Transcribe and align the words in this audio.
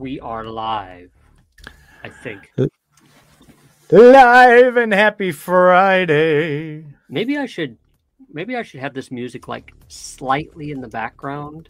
We 0.00 0.18
are 0.20 0.44
live. 0.44 1.10
I 2.02 2.08
think. 2.08 2.50
Live 3.90 4.78
and 4.78 4.94
happy 4.94 5.30
Friday. 5.30 6.86
Maybe 7.10 7.36
I 7.36 7.44
should 7.44 7.76
maybe 8.32 8.56
I 8.56 8.62
should 8.62 8.80
have 8.80 8.94
this 8.94 9.10
music 9.10 9.46
like 9.46 9.74
slightly 9.88 10.70
in 10.70 10.80
the 10.80 10.88
background. 10.88 11.68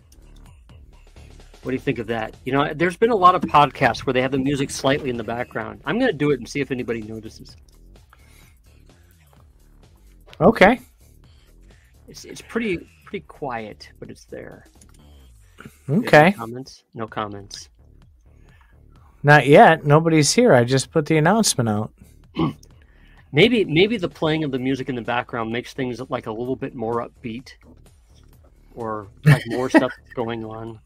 What 1.62 1.72
do 1.72 1.74
you 1.74 1.80
think 1.80 1.98
of 1.98 2.06
that? 2.06 2.36
You 2.44 2.52
know, 2.52 2.72
there's 2.72 2.96
been 2.96 3.10
a 3.10 3.16
lot 3.16 3.34
of 3.34 3.42
podcasts 3.42 4.06
where 4.06 4.14
they 4.14 4.22
have 4.22 4.30
the 4.30 4.38
music 4.38 4.70
slightly 4.70 5.10
in 5.10 5.16
the 5.16 5.24
background. 5.24 5.80
I'm 5.84 5.98
going 5.98 6.12
to 6.12 6.16
do 6.16 6.30
it 6.30 6.38
and 6.38 6.48
see 6.48 6.60
if 6.60 6.70
anybody 6.70 7.02
notices. 7.02 7.56
Okay. 10.40 10.78
It's 12.06 12.24
it's 12.24 12.42
pretty 12.42 12.78
pretty 13.04 13.26
quiet, 13.26 13.90
but 13.98 14.08
it's 14.08 14.24
there. 14.24 14.66
Okay. 15.88 16.30
No 16.30 16.36
comments? 16.36 16.84
No 16.94 17.08
comments. 17.08 17.69
Not 19.22 19.46
yet. 19.46 19.84
Nobody's 19.84 20.32
here. 20.32 20.54
I 20.54 20.64
just 20.64 20.90
put 20.90 21.06
the 21.06 21.18
announcement 21.18 21.68
out. 21.68 21.92
Maybe 23.32 23.64
maybe 23.64 23.96
the 23.96 24.08
playing 24.08 24.42
of 24.42 24.50
the 24.50 24.58
music 24.58 24.88
in 24.88 24.96
the 24.96 25.02
background 25.02 25.52
makes 25.52 25.72
things 25.72 26.00
like 26.10 26.26
a 26.26 26.32
little 26.32 26.56
bit 26.56 26.74
more 26.74 27.08
upbeat 27.08 27.52
or 28.74 29.06
like 29.24 29.44
more 29.46 29.70
stuff 29.70 29.92
going 30.14 30.44
on. 30.44 30.80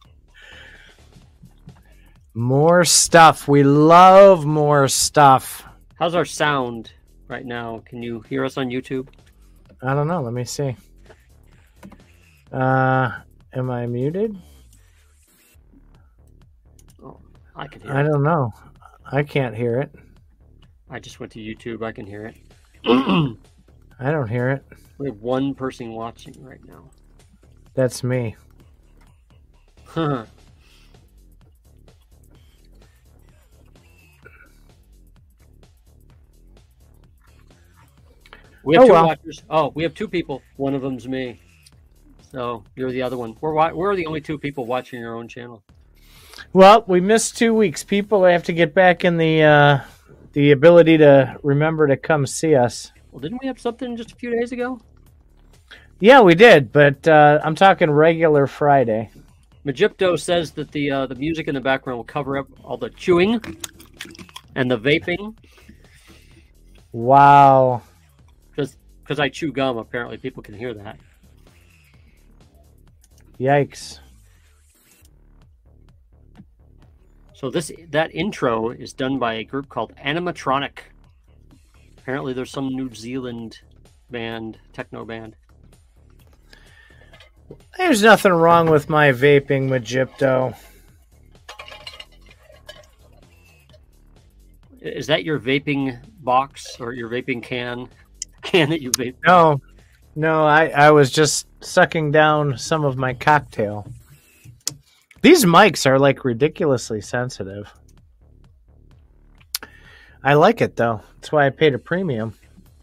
More 2.34 2.84
stuff. 2.84 3.48
We 3.48 3.62
love 3.62 4.44
more 4.44 4.88
stuff. 4.88 5.64
How's 5.98 6.14
our 6.14 6.26
sound 6.26 6.92
right 7.28 7.46
now? 7.46 7.82
Can 7.86 8.02
you 8.02 8.20
hear 8.28 8.44
us 8.44 8.58
on 8.58 8.68
YouTube? 8.68 9.08
I 9.80 9.94
don't 9.94 10.08
know. 10.08 10.20
Let 10.20 10.34
me 10.34 10.44
see. 10.44 10.76
Uh, 12.52 13.10
am 13.54 13.70
I 13.70 13.86
muted? 13.86 14.36
I 17.56 17.66
can 17.66 17.82
hear 17.82 17.92
I 17.92 18.00
it. 18.00 18.04
don't 18.04 18.22
know. 18.22 18.52
I 19.10 19.22
can't 19.22 19.54
hear 19.54 19.80
it. 19.80 19.94
I 20.90 20.98
just 20.98 21.20
went 21.20 21.32
to 21.32 21.38
YouTube. 21.40 21.82
I 21.84 21.92
can 21.92 22.06
hear 22.06 22.26
it. 22.26 22.36
I 22.86 24.10
don't 24.10 24.28
hear 24.28 24.50
it. 24.50 24.64
we 24.98 25.06
have 25.06 25.18
one 25.20 25.54
person 25.54 25.92
watching 25.92 26.34
right 26.42 26.64
now. 26.66 26.90
That's 27.74 28.02
me. 28.04 28.36
Huh. 29.86 30.26
We 38.62 38.74
have 38.76 38.84
Oh, 38.84 38.86
two 38.86 38.92
well. 38.92 39.06
watchers. 39.06 39.42
Oh, 39.50 39.72
we 39.74 39.82
have 39.82 39.94
two 39.94 40.08
people. 40.08 40.42
One 40.56 40.74
of 40.74 40.82
them's 40.82 41.06
me. 41.06 41.40
So 42.32 42.64
you're 42.76 42.90
the 42.90 43.02
other 43.02 43.16
one. 43.18 43.36
We're 43.40 43.74
we're 43.74 43.94
the 43.94 44.06
only 44.06 44.20
two 44.20 44.38
people 44.38 44.64
watching 44.64 45.00
your 45.00 45.14
own 45.16 45.28
channel. 45.28 45.62
Well, 46.54 46.84
we 46.86 47.00
missed 47.00 47.36
two 47.36 47.52
weeks. 47.52 47.82
People 47.82 48.24
have 48.24 48.44
to 48.44 48.52
get 48.52 48.74
back 48.74 49.04
in 49.04 49.16
the 49.16 49.42
uh, 49.42 49.80
the 50.34 50.52
ability 50.52 50.98
to 50.98 51.36
remember 51.42 51.88
to 51.88 51.96
come 51.96 52.26
see 52.26 52.54
us. 52.54 52.92
Well, 53.10 53.20
didn't 53.20 53.40
we 53.42 53.48
have 53.48 53.58
something 53.60 53.96
just 53.96 54.12
a 54.12 54.14
few 54.14 54.30
days 54.30 54.52
ago? 54.52 54.80
Yeah, 55.98 56.20
we 56.20 56.36
did, 56.36 56.70
but 56.70 57.06
uh, 57.08 57.40
I'm 57.42 57.56
talking 57.56 57.90
regular 57.90 58.46
Friday. 58.46 59.10
Magipto 59.66 60.16
says 60.18 60.52
that 60.52 60.70
the 60.70 60.92
uh, 60.92 61.06
the 61.06 61.16
music 61.16 61.48
in 61.48 61.56
the 61.56 61.60
background 61.60 61.96
will 61.96 62.04
cover 62.04 62.38
up 62.38 62.46
all 62.62 62.76
the 62.76 62.90
chewing 62.90 63.40
and 64.54 64.70
the 64.70 64.78
vaping 64.78 65.34
Wow. 66.92 67.82
because 68.54 69.18
I 69.18 69.28
chew 69.28 69.50
gum. 69.50 69.76
Apparently, 69.78 70.18
people 70.18 70.40
can 70.44 70.54
hear 70.54 70.72
that. 70.74 71.00
Yikes. 73.40 73.98
So 77.34 77.50
this 77.50 77.72
that 77.90 78.14
intro 78.14 78.70
is 78.70 78.92
done 78.92 79.18
by 79.18 79.34
a 79.34 79.44
group 79.44 79.68
called 79.68 79.94
Animatronic. 79.96 80.78
Apparently, 81.98 82.32
there's 82.32 82.50
some 82.50 82.68
New 82.68 82.94
Zealand 82.94 83.60
band, 84.10 84.58
techno 84.72 85.04
band. 85.04 85.34
There's 87.76 88.02
nothing 88.02 88.32
wrong 88.32 88.70
with 88.70 88.88
my 88.88 89.10
vaping, 89.10 89.68
Magipto. 89.68 90.56
Is 94.80 95.06
that 95.08 95.24
your 95.24 95.40
vaping 95.40 95.98
box 96.22 96.78
or 96.78 96.92
your 96.92 97.08
vaping 97.08 97.42
can? 97.42 97.88
Can 98.42 98.68
that 98.70 98.82
you 98.82 98.90
vape? 98.90 99.16
No, 99.26 99.60
no, 100.14 100.44
I, 100.44 100.68
I 100.68 100.90
was 100.90 101.10
just 101.10 101.46
sucking 101.60 102.12
down 102.12 102.58
some 102.58 102.84
of 102.84 102.96
my 102.98 103.14
cocktail. 103.14 103.90
These 105.24 105.46
mics 105.46 105.86
are 105.86 105.98
like 105.98 106.22
ridiculously 106.22 107.00
sensitive. 107.00 107.72
I 110.22 110.34
like 110.34 110.60
it 110.60 110.76
though. 110.76 111.00
That's 111.14 111.32
why 111.32 111.46
I 111.46 111.50
paid 111.50 111.74
a 111.74 111.78
premium. 111.78 112.34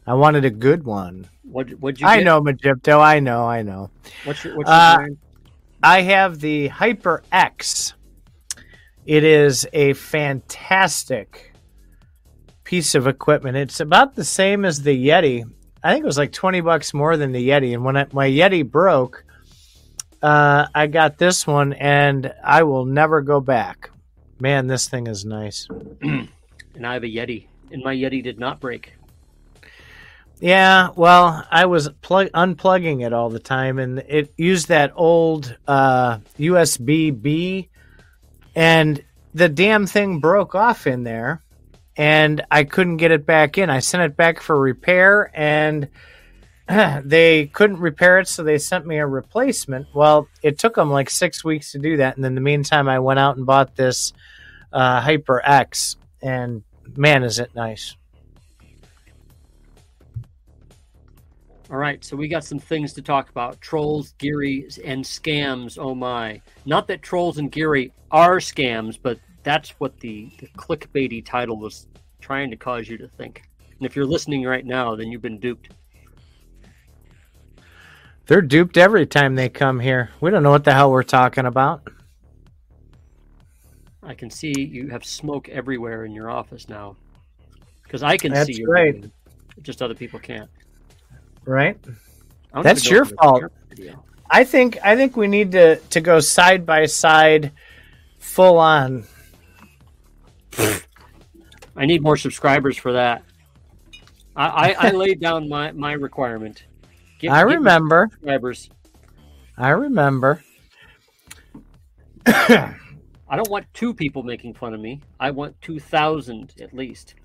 I 0.07 0.16
wanted 0.16 0.44
a 0.44 0.50
good 0.50 0.84
one. 0.84 1.29
What 1.44 1.72
would 1.81 2.02
you? 2.02 2.07
I 2.07 2.18
get? 2.18 2.24
know, 2.24 2.41
Magipto. 2.41 3.00
I 3.00 3.19
know, 3.19 3.46
I 3.46 3.62
know. 3.62 3.91
What's 4.24 4.44
your, 4.44 4.57
what's 4.57 4.68
your 4.68 4.75
Uh, 4.75 4.96
brand? 4.97 5.18
I 5.84 6.02
have 6.02 6.40
the 6.40 6.69
Hyper 6.69 7.22
X. 7.31 7.94
It 9.06 9.23
is 9.23 9.68
a 9.72 9.94
fantastic 9.94 11.53
piece 12.63 12.96
of 12.96 13.06
equipment. 13.06 13.56
It's 13.56 13.81
about 13.81 14.16
the 14.16 14.23
same 14.23 14.66
as 14.66 14.81
the 14.81 15.08
Yeti. 15.08 15.44
I 15.84 15.94
think 15.94 16.03
it 16.03 16.08
was 16.08 16.18
like 16.18 16.31
20 16.31 16.62
bucks 16.62 16.91
more 16.91 17.18
than 17.18 17.34
the 17.34 17.50
Yeti. 17.50 17.75
And 17.75 17.84
when 17.85 17.97
I, 17.97 18.08
my 18.12 18.28
Yeti 18.28 18.68
broke, 18.68 19.25
uh, 20.21 20.67
I 20.73 20.87
got 20.87 21.17
this 21.17 21.47
one 21.47 21.73
and 21.73 22.33
I 22.43 22.63
will 22.63 22.85
never 22.85 23.21
go 23.21 23.39
back. 23.39 23.89
Man, 24.39 24.67
this 24.67 24.87
thing 24.87 25.07
is 25.07 25.25
nice. 25.25 25.67
And 26.73 26.87
I 26.87 26.93
have 26.93 27.03
a 27.03 27.07
Yeti, 27.07 27.47
and 27.71 27.83
my 27.83 27.93
Yeti 27.93 28.23
did 28.23 28.39
not 28.39 28.59
break. 28.59 28.93
Yeah, 30.39 30.89
well, 30.95 31.45
I 31.51 31.65
was 31.65 31.89
plug- 32.01 32.31
unplugging 32.31 33.05
it 33.05 33.13
all 33.13 33.29
the 33.29 33.39
time, 33.39 33.77
and 33.77 33.99
it 33.99 34.33
used 34.37 34.69
that 34.69 34.91
old 34.95 35.55
uh, 35.67 36.17
USB 36.39 37.21
B, 37.21 37.69
and 38.55 39.03
the 39.33 39.49
damn 39.49 39.85
thing 39.85 40.19
broke 40.19 40.55
off 40.55 40.87
in 40.87 41.03
there, 41.03 41.43
and 41.95 42.43
I 42.49 42.63
couldn't 42.63 42.97
get 42.97 43.11
it 43.11 43.25
back 43.25 43.57
in. 43.57 43.69
I 43.69 43.79
sent 43.79 44.03
it 44.03 44.17
back 44.17 44.41
for 44.41 44.59
repair, 44.59 45.29
and 45.35 45.87
they 47.05 47.47
couldn't 47.47 47.79
repair 47.79 48.19
it, 48.19 48.27
so 48.27 48.43
they 48.43 48.57
sent 48.57 48.85
me 48.85 48.97
a 48.97 49.05
replacement. 49.05 49.87
Well, 49.93 50.27
it 50.41 50.57
took 50.57 50.75
them 50.75 50.89
like 50.89 51.09
six 51.09 51.43
weeks 51.43 51.71
to 51.71 51.79
do 51.79 51.97
that, 51.97 52.15
and 52.15 52.25
in 52.25 52.35
the 52.35 52.41
meantime, 52.41 52.87
I 52.87 52.99
went 52.99 53.19
out 53.19 53.37
and 53.37 53.45
bought 53.45 53.75
this 53.75 54.13
uh, 54.71 55.01
Hyper 55.01 55.41
X, 55.43 55.97
and 56.21 56.63
man, 56.95 57.23
is 57.23 57.39
it 57.39 57.53
nice! 57.55 57.95
All 61.69 61.77
right, 61.77 62.03
so 62.03 62.15
we 62.17 62.27
got 62.27 62.43
some 62.43 62.59
things 62.59 62.93
to 62.93 63.01
talk 63.01 63.29
about: 63.29 63.59
trolls, 63.59 64.13
GYRI, 64.19 64.79
and 64.85 65.03
scams. 65.03 65.78
Oh 65.78 65.96
my! 65.96 66.41
Not 66.66 66.87
that 66.87 67.01
trolls 67.01 67.37
and 67.37 67.51
GYRI 67.51 67.91
are 68.11 68.37
scams, 68.37 68.97
but 69.01 69.19
that's 69.43 69.72
what 69.79 69.99
the, 69.99 70.31
the 70.40 70.47
clickbaity 70.47 71.25
title 71.25 71.57
was 71.57 71.87
trying 72.22 72.51
to 72.51 72.57
cause 72.57 72.87
you 72.87 72.97
to 72.97 73.07
think. 73.07 73.43
And 73.78 73.85
if 73.85 73.96
you're 73.96 74.05
listening 74.05 74.43
right 74.43 74.66
now, 74.66 74.96
then 74.96 75.11
you've 75.11 75.23
been 75.23 75.40
duped. 75.40 75.69
They're 78.28 78.41
duped 78.41 78.78
every 78.78 79.06
time 79.06 79.35
they 79.35 79.50
come 79.50 79.79
here. 79.79 80.09
We 80.22 80.32
don't 80.32 80.44
know 80.44 80.52
what 80.52 80.64
the 80.64 80.73
hell 80.73 80.91
we're 80.91 81.03
talking 81.03 81.46
about. 81.46 81.88
I 84.03 84.14
can 84.14 84.29
see 84.29 84.53
you 84.58 84.88
have 84.90 85.06
smoke 85.06 85.50
everywhere 85.50 86.06
in 86.06 86.14
your 86.14 86.29
office 86.29 86.70
now, 86.70 86.96
because 87.84 88.03
I 88.03 88.18
can 88.18 88.34
That's 88.34 88.47
see 88.47 88.62
you. 88.62 88.68
right. 88.68 89.06
Just 89.62 89.82
other 89.82 89.94
people 89.94 90.20
can't. 90.20 90.50
Right? 91.46 91.78
That's 92.64 92.90
your 92.90 93.03
if 93.03 93.12
it's 93.12 93.22
a 93.22 93.23
fault. 93.23 93.44
I 94.29 94.44
think 94.44 94.78
I 94.84 94.96
think 94.96 95.18
we 95.18 95.28
need 95.28 95.52
to 95.52 95.76
to 95.76 96.02
go 96.02 96.20
side 96.20 96.66
by 96.66 96.85
side 96.85 97.52
full 98.20 98.58
on. 98.58 99.03
I 101.76 101.85
need 101.85 102.02
more 102.02 102.18
subscribers 102.18 102.78
for 102.78 102.94
that. 102.94 103.23
I, 104.35 104.47
I, 104.47 104.88
I 104.88 104.91
laid 104.91 105.20
down 105.20 105.50
my, 105.50 105.72
my 105.72 105.94
requirement. 105.94 106.64
Get- 107.22 107.32
I 107.32 107.40
get 107.41 107.47
me 107.50 107.56
remember. 107.56 108.09
subscribers. 108.12 108.70
I 109.58 109.70
remember. 109.70 110.44
I 112.26 113.35
don't 113.35 113.50
want 113.50 113.66
two 113.73 113.94
people 113.94 114.23
making 114.23 114.53
fun 114.56 114.73
of 114.73 114.79
me. 114.79 115.02
I 115.20 115.32
want 115.32 115.59
two 115.62 115.79
thousand 115.79 116.53
at 116.59 116.73
least. 116.73 117.16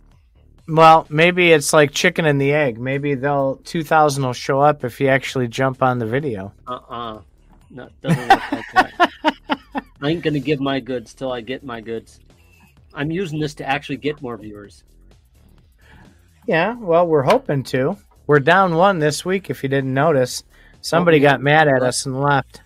Well, 0.68 1.06
maybe 1.08 1.52
it's 1.52 1.72
like 1.72 1.92
chicken 1.92 2.26
and 2.26 2.40
the 2.40 2.52
egg. 2.52 2.78
Maybe 2.78 3.14
they'll 3.14 3.56
2000 3.64 4.24
will 4.24 4.32
show 4.32 4.60
up 4.60 4.82
if 4.84 5.00
you 5.00 5.08
actually 5.08 5.46
jump 5.48 5.82
on 5.82 5.98
the 5.98 6.06
video. 6.06 6.52
Uh 6.66 6.78
uh 6.88 7.20
No, 7.70 7.88
doesn't 8.02 8.28
work 8.28 8.52
like 8.52 8.64
that. 8.72 9.10
I 10.02 10.08
ain't 10.10 10.22
gonna 10.22 10.40
give 10.40 10.60
my 10.60 10.80
goods 10.80 11.14
till 11.14 11.32
I 11.32 11.40
get 11.40 11.64
my 11.64 11.80
goods. 11.80 12.20
I'm 12.94 13.10
using 13.10 13.38
this 13.38 13.54
to 13.54 13.68
actually 13.68 13.98
get 13.98 14.20
more 14.22 14.36
viewers. 14.36 14.82
Yeah, 16.46 16.74
well, 16.74 17.06
we're 17.06 17.22
hoping 17.22 17.62
to. 17.64 17.96
We're 18.26 18.40
down 18.40 18.74
one 18.74 18.98
this 18.98 19.24
week 19.24 19.50
if 19.50 19.62
you 19.62 19.68
didn't 19.68 19.94
notice. 19.94 20.42
Somebody 20.80 21.20
got 21.20 21.40
mad 21.40 21.68
at 21.68 21.82
us 21.82 22.06
and 22.06 22.20
left. 22.20 22.62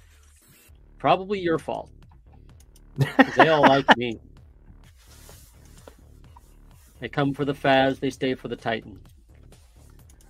Probably 0.98 1.38
your 1.38 1.58
fault. 1.58 1.90
they 3.36 3.48
all 3.48 3.62
like 3.62 3.96
me. 3.96 4.18
They 7.00 7.08
come 7.08 7.32
for 7.32 7.44
the 7.44 7.54
Faz, 7.54 7.98
they 7.98 8.10
stay 8.10 8.34
for 8.34 8.48
the 8.48 8.56
Titan. 8.56 9.00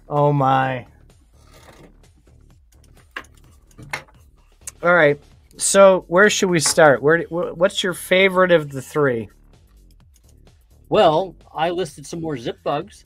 Oh 0.08 0.32
my. 0.32 0.86
All 4.82 4.94
right. 4.94 5.20
So, 5.56 6.04
where 6.08 6.30
should 6.30 6.48
we 6.48 6.58
start? 6.60 7.02
Where 7.02 7.22
what's 7.28 7.82
your 7.82 7.92
favorite 7.92 8.50
of 8.50 8.70
the 8.70 8.80
3? 8.80 9.28
Well, 10.88 11.36
I 11.54 11.70
listed 11.70 12.06
some 12.06 12.20
more 12.20 12.36
zip 12.36 12.62
bugs. 12.62 13.04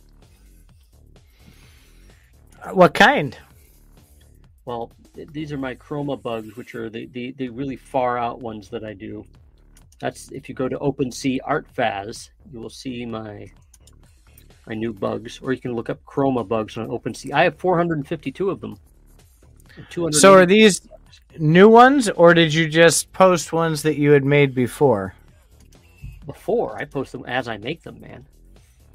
What 2.73 2.95
kind? 2.95 3.37
Well, 4.65 4.91
th- 5.15 5.29
these 5.33 5.53
are 5.53 5.59
my 5.59 5.75
chroma 5.75 6.21
bugs, 6.21 6.57
which 6.57 6.75
are 6.75 6.89
the, 6.89 7.07
the, 7.07 7.33
the 7.33 7.49
really 7.51 7.77
far 7.77 8.17
out 8.19 8.41
ones 8.41 8.69
that 8.71 8.85
I 8.85 8.95
do. 8.95 9.25
That's 10.01 10.31
if 10.33 10.49
you 10.49 10.55
go 10.55 10.69
to 10.69 10.79
OpenSea 10.79 11.39
ArtFaz, 11.49 12.31
you 12.53 12.61
will 12.61 12.71
see 12.71 13.07
my 13.07 13.51
my 14.67 14.75
new 14.75 14.93
bugs, 14.95 15.41
or 15.43 15.53
you 15.53 15.61
can 15.61 15.75
look 15.75 15.91
up 15.91 16.03
chroma 16.05 16.47
bugs 16.47 16.79
on 16.79 16.89
OpenSea. 16.89 17.33
I 17.33 17.45
have 17.45 17.59
452 17.59 18.51
of 18.51 18.61
them. 18.61 18.79
So 20.13 20.33
are 20.35 20.47
these 20.47 20.81
new 21.39 21.69
ones, 21.69 22.09
or 22.11 22.33
did 22.33 22.55
you 22.55 22.69
just 22.69 23.13
post 23.13 23.53
ones 23.53 23.83
that 23.83 23.99
you 23.99 24.13
had 24.13 24.25
made 24.25 24.55
before? 24.55 25.15
Before 26.25 26.81
I 26.81 26.85
post 26.85 27.13
them 27.13 27.25
as 27.27 27.49
I 27.49 27.59
make 27.59 27.83
them, 27.83 28.01
man. 28.01 28.27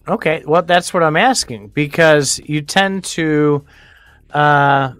Okay, 0.09 0.43
well 0.45 0.63
that's 0.63 0.93
what 0.93 1.03
I'm 1.03 1.17
asking 1.17 1.69
because 1.69 2.39
you 2.45 2.61
tend 2.61 3.03
to 3.05 3.63
uh, 4.33 4.93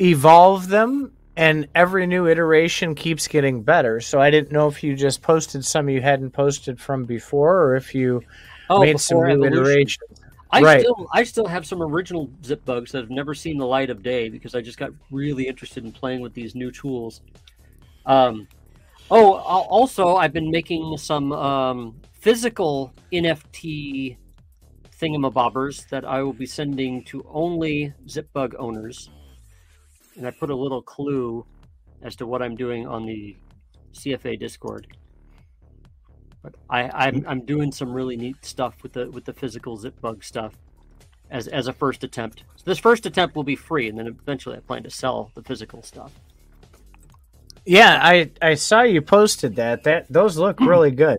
evolve 0.00 0.68
them 0.68 1.12
and 1.36 1.68
every 1.74 2.06
new 2.06 2.28
iteration 2.28 2.94
keeps 2.94 3.28
getting 3.28 3.62
better. 3.62 4.00
So 4.00 4.20
I 4.20 4.30
didn't 4.30 4.52
know 4.52 4.68
if 4.68 4.82
you 4.82 4.94
just 4.94 5.22
posted 5.22 5.64
some 5.64 5.88
you 5.88 6.00
hadn't 6.00 6.30
posted 6.30 6.80
from 6.80 7.04
before, 7.04 7.62
or 7.62 7.76
if 7.76 7.94
you 7.94 8.22
oh, 8.70 8.80
made 8.80 8.98
some 9.00 9.18
new 9.18 9.44
evolution. 9.44 9.52
iterations. 9.52 10.20
I 10.50 10.62
right. 10.62 10.80
still 10.80 11.08
I 11.12 11.24
still 11.24 11.46
have 11.46 11.66
some 11.66 11.82
original 11.82 12.30
zip 12.44 12.64
bugs 12.64 12.92
that 12.92 13.00
have 13.00 13.10
never 13.10 13.34
seen 13.34 13.58
the 13.58 13.66
light 13.66 13.90
of 13.90 14.02
day 14.02 14.28
because 14.28 14.54
I 14.54 14.60
just 14.60 14.78
got 14.78 14.92
really 15.10 15.46
interested 15.46 15.84
in 15.84 15.92
playing 15.92 16.20
with 16.20 16.32
these 16.32 16.54
new 16.54 16.70
tools. 16.70 17.20
Um, 18.06 18.46
oh, 19.10 19.34
also 19.34 20.16
I've 20.16 20.32
been 20.32 20.50
making 20.50 20.96
some 20.96 21.32
um, 21.32 21.96
physical 22.20 22.92
NFT 23.12 24.16
thingamabobbers 25.00 25.88
that 25.90 26.04
I 26.04 26.22
will 26.22 26.32
be 26.32 26.46
sending 26.46 27.04
to 27.04 27.24
only 27.28 27.92
ZipBug 28.06 28.54
owners 28.58 29.10
and 30.16 30.26
I 30.26 30.30
put 30.30 30.50
a 30.50 30.56
little 30.56 30.82
clue 30.82 31.44
as 32.02 32.16
to 32.16 32.26
what 32.26 32.42
I'm 32.42 32.56
doing 32.56 32.86
on 32.86 33.06
the 33.06 33.36
CFA 33.92 34.38
Discord. 34.38 34.86
But 36.42 36.54
I, 36.70 36.90
I'm 37.06 37.24
I'm 37.26 37.44
doing 37.44 37.72
some 37.72 37.92
really 37.92 38.16
neat 38.16 38.44
stuff 38.44 38.82
with 38.82 38.92
the 38.92 39.10
with 39.10 39.24
the 39.24 39.32
physical 39.32 39.76
zip 39.76 40.00
bug 40.00 40.22
stuff 40.22 40.54
as 41.30 41.48
as 41.48 41.66
a 41.66 41.72
first 41.72 42.04
attempt. 42.04 42.44
So 42.56 42.62
this 42.66 42.78
first 42.78 43.04
attempt 43.04 43.34
will 43.34 43.44
be 43.44 43.56
free, 43.56 43.88
and 43.88 43.98
then 43.98 44.06
eventually 44.06 44.56
I 44.56 44.60
plan 44.60 44.82
to 44.84 44.90
sell 44.90 45.30
the 45.34 45.42
physical 45.42 45.82
stuff. 45.82 46.12
Yeah, 47.64 47.98
I 48.00 48.30
I 48.40 48.54
saw 48.54 48.82
you 48.82 49.02
posted 49.02 49.56
that. 49.56 49.82
That 49.84 50.06
those 50.08 50.36
look 50.36 50.60
really 50.60 50.92
good. 50.92 51.18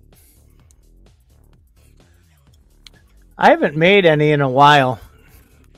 I 3.38 3.52
haven't 3.52 3.76
made 3.76 4.06
any 4.06 4.32
in 4.32 4.42
a 4.42 4.50
while. 4.50 5.00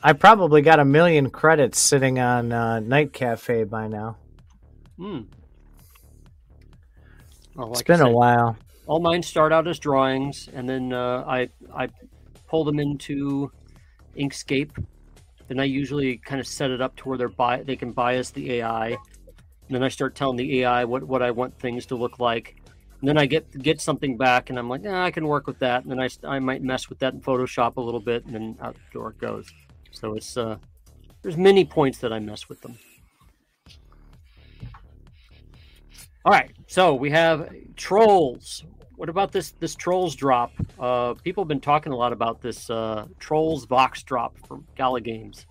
I 0.01 0.13
probably 0.13 0.61
got 0.61 0.79
a 0.79 0.85
million 0.85 1.29
credits 1.29 1.77
sitting 1.77 2.17
on 2.19 2.53
uh, 2.53 2.79
Night 2.79 3.11
Cafe 3.11 3.65
by 3.65 3.87
now. 3.87 4.15
Hmm. 4.97 5.21
Well, 7.55 7.67
like 7.67 7.73
it's 7.73 7.81
been 7.83 7.97
said, 7.97 8.07
a 8.07 8.11
while. 8.11 8.57
All 8.87 9.01
mine 9.01 9.21
start 9.21 9.51
out 9.51 9.67
as 9.67 9.77
drawings, 9.77 10.47
and 10.53 10.67
then 10.69 10.93
uh, 10.93 11.25
I 11.27 11.49
I 11.75 11.89
pull 12.47 12.63
them 12.63 12.79
into 12.79 13.51
Inkscape. 14.17 14.71
Then 15.49 15.59
I 15.59 15.65
usually 15.65 16.17
kind 16.17 16.39
of 16.39 16.47
set 16.47 16.71
it 16.71 16.79
up 16.81 16.95
to 16.97 17.09
where 17.09 17.17
they're 17.17 17.27
bi- 17.27 17.63
they 17.63 17.75
can 17.75 17.91
bias 17.91 18.31
the 18.31 18.53
AI. 18.53 18.87
And 18.89 19.75
then 19.75 19.83
I 19.83 19.89
start 19.89 20.15
telling 20.15 20.37
the 20.37 20.61
AI 20.61 20.85
what, 20.85 21.03
what 21.03 21.21
I 21.21 21.31
want 21.31 21.59
things 21.59 21.85
to 21.87 21.95
look 21.95 22.19
like. 22.19 22.55
And 22.99 23.07
then 23.07 23.17
I 23.17 23.25
get 23.25 23.49
get 23.61 23.79
something 23.79 24.17
back, 24.17 24.49
and 24.49 24.59
I'm 24.59 24.67
like, 24.67 24.85
I 24.85 25.11
can 25.11 25.25
work 25.25 25.47
with 25.47 25.59
that. 25.59 25.83
And 25.83 25.91
then 25.91 25.99
I, 25.99 26.09
I 26.27 26.39
might 26.39 26.61
mess 26.61 26.89
with 26.89 26.99
that 26.99 27.13
in 27.13 27.21
Photoshop 27.21 27.77
a 27.77 27.81
little 27.81 28.01
bit, 28.01 28.25
and 28.25 28.35
then 28.35 28.57
out 28.61 28.75
the 28.75 28.81
door 28.91 29.11
it 29.11 29.19
goes. 29.19 29.49
So 29.91 30.15
it's 30.15 30.35
uh, 30.35 30.57
there's 31.21 31.37
many 31.37 31.63
points 31.63 31.99
that 31.99 32.11
I 32.11 32.19
mess 32.19 32.49
with 32.49 32.61
them. 32.61 32.77
All 36.25 36.33
right, 36.33 36.51
so 36.67 36.93
we 36.93 37.09
have 37.11 37.49
trolls. 37.77 38.65
What 38.97 39.07
about 39.07 39.31
this 39.31 39.51
this 39.51 39.75
trolls 39.75 40.13
drop? 40.15 40.51
Uh, 40.77 41.13
people 41.13 41.43
have 41.43 41.47
been 41.47 41.61
talking 41.61 41.93
a 41.93 41.95
lot 41.95 42.11
about 42.11 42.41
this 42.41 42.69
uh, 42.69 43.07
trolls 43.17 43.65
box 43.65 44.03
drop 44.03 44.35
from 44.45 44.65
Gala 44.75 44.99
Games. 44.99 45.45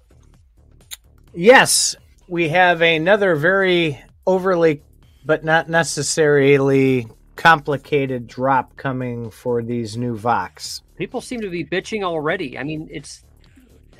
Yes, 1.32 1.96
we 2.28 2.50
have 2.50 2.82
another 2.82 3.36
very 3.36 3.98
overly, 4.26 4.82
but 5.24 5.44
not 5.44 5.70
necessarily 5.70 7.06
complicated 7.38 8.26
drop 8.26 8.76
coming 8.76 9.30
for 9.30 9.62
these 9.62 9.96
new 9.96 10.16
Vox. 10.16 10.82
People 10.96 11.20
seem 11.20 11.40
to 11.40 11.48
be 11.48 11.64
bitching 11.64 12.02
already. 12.02 12.58
I 12.58 12.64
mean, 12.64 12.88
it's 12.90 13.24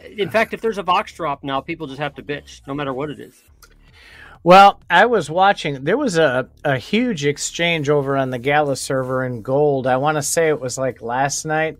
in 0.04 0.28
fact, 0.28 0.54
if 0.54 0.60
there's 0.60 0.76
a 0.76 0.82
Vox 0.82 1.12
drop 1.12 1.44
now, 1.44 1.60
people 1.60 1.86
just 1.86 2.00
have 2.00 2.16
to 2.16 2.22
bitch, 2.22 2.60
no 2.66 2.74
matter 2.74 2.92
what 2.92 3.10
it 3.10 3.20
is. 3.20 3.40
Well, 4.42 4.80
I 4.90 5.06
was 5.06 5.30
watching. 5.30 5.84
There 5.84 5.96
was 5.96 6.18
a, 6.18 6.48
a 6.64 6.78
huge 6.78 7.24
exchange 7.24 7.88
over 7.88 8.16
on 8.16 8.30
the 8.30 8.38
Gala 8.38 8.76
server 8.76 9.24
in 9.24 9.42
gold. 9.42 9.86
I 9.86 9.98
want 9.98 10.16
to 10.16 10.22
say 10.22 10.48
it 10.48 10.60
was 10.60 10.76
like 10.76 11.00
last 11.00 11.44
night. 11.44 11.78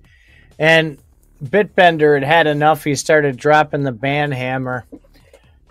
And 0.61 0.99
Bitbender 1.43 2.15
had 2.15 2.25
had 2.25 2.47
enough. 2.47 2.85
He 2.85 2.95
started 2.95 3.37
dropping 3.37 3.83
the 3.83 3.93
ban 3.93 4.31
hammer 4.31 4.87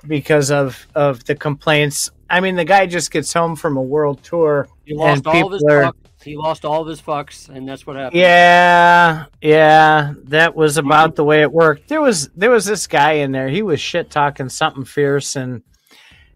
because 0.07 0.51
of, 0.51 0.87
of 0.95 1.23
the 1.25 1.35
complaints. 1.35 2.09
I 2.29 2.39
mean, 2.39 2.55
the 2.55 2.65
guy 2.65 2.85
just 2.85 3.11
gets 3.11 3.31
home 3.33 3.55
from 3.55 3.77
a 3.77 3.81
world 3.81 4.23
tour. 4.23 4.67
He 4.85 4.93
lost 4.93 5.25
all 5.27 5.47
of 5.47 5.53
his 5.53 5.63
are, 5.63 5.93
he 6.23 6.35
lost 6.35 6.65
all 6.65 6.81
of 6.81 6.87
his 6.87 7.01
fucks, 7.01 7.47
and 7.47 7.67
that's 7.67 7.87
what 7.87 7.95
happened. 7.95 8.19
Yeah, 8.19 9.25
yeah, 9.41 10.13
that 10.25 10.55
was 10.55 10.77
mm-hmm. 10.77 10.87
about 10.87 11.15
the 11.15 11.23
way 11.23 11.41
it 11.41 11.51
worked. 11.51 11.87
There 11.87 12.01
was 12.01 12.29
there 12.35 12.49
was 12.49 12.65
this 12.65 12.87
guy 12.87 13.13
in 13.13 13.31
there. 13.31 13.47
He 13.47 13.61
was 13.61 13.79
shit 13.79 14.09
talking 14.09 14.49
something 14.49 14.83
fierce, 14.83 15.35
and 15.35 15.63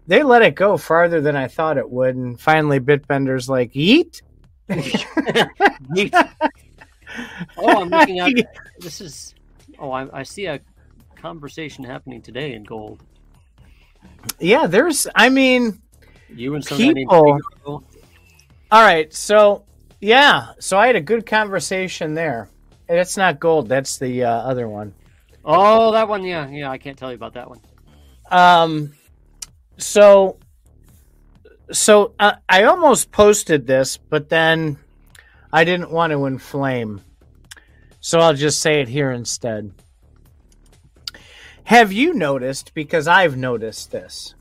they 0.07 0.23
let 0.23 0.43
it 0.43 0.55
go 0.55 0.77
farther 0.77 1.19
than 1.19 1.35
I 1.35 1.47
thought 1.47 1.77
it 1.77 1.89
would. 1.89 2.15
And 2.15 2.39
finally, 2.39 2.79
Bitbender's 2.79 3.49
like, 3.49 3.73
"Yeet." 3.73 4.21
Yeet. 4.69 6.13
oh, 7.57 7.81
I'm 7.81 7.89
looking 7.89 8.19
at 8.19 8.31
this 8.79 9.01
is. 9.01 9.35
Oh, 9.77 9.91
I, 9.91 10.19
I 10.19 10.23
see 10.23 10.45
a 10.45 10.61
conversation 11.15 11.83
happening 11.83 12.21
today 12.21 12.53
in 12.53 12.63
gold. 12.63 13.03
Yeah, 14.39 14.67
there's. 14.67 15.07
I 15.15 15.29
mean, 15.29 15.81
you 16.29 16.55
and 16.55 16.65
people. 16.65 17.41
All 18.71 18.81
right, 18.81 19.13
so 19.13 19.65
yeah, 19.99 20.53
so 20.59 20.77
I 20.77 20.87
had 20.87 20.95
a 20.95 21.01
good 21.01 21.25
conversation 21.25 22.13
there. 22.13 22.49
That's 22.87 23.17
not 23.17 23.39
gold. 23.39 23.69
That's 23.69 23.97
the 23.97 24.23
uh, 24.23 24.29
other 24.29 24.67
one. 24.67 24.93
Oh, 25.45 25.91
that 25.91 26.07
one. 26.07 26.23
Yeah, 26.23 26.47
yeah. 26.49 26.69
I 26.69 26.77
can't 26.77 26.97
tell 26.97 27.09
you 27.09 27.15
about 27.15 27.33
that 27.33 27.49
one. 27.49 27.61
Um, 28.29 28.93
so, 29.77 30.37
so 31.71 32.13
uh, 32.19 32.33
I 32.47 32.63
almost 32.63 33.11
posted 33.11 33.67
this, 33.67 33.97
but 33.97 34.29
then 34.29 34.77
I 35.51 35.63
didn't 35.63 35.91
want 35.91 36.11
to 36.11 36.25
inflame, 36.25 37.01
so 37.99 38.19
I'll 38.19 38.33
just 38.33 38.61
say 38.61 38.81
it 38.81 38.87
here 38.87 39.11
instead. 39.11 39.73
Have 41.63 41.93
you 41.93 42.13
noticed? 42.13 42.73
Because 42.73 43.07
I've 43.07 43.37
noticed 43.37 43.91
this. 43.91 44.35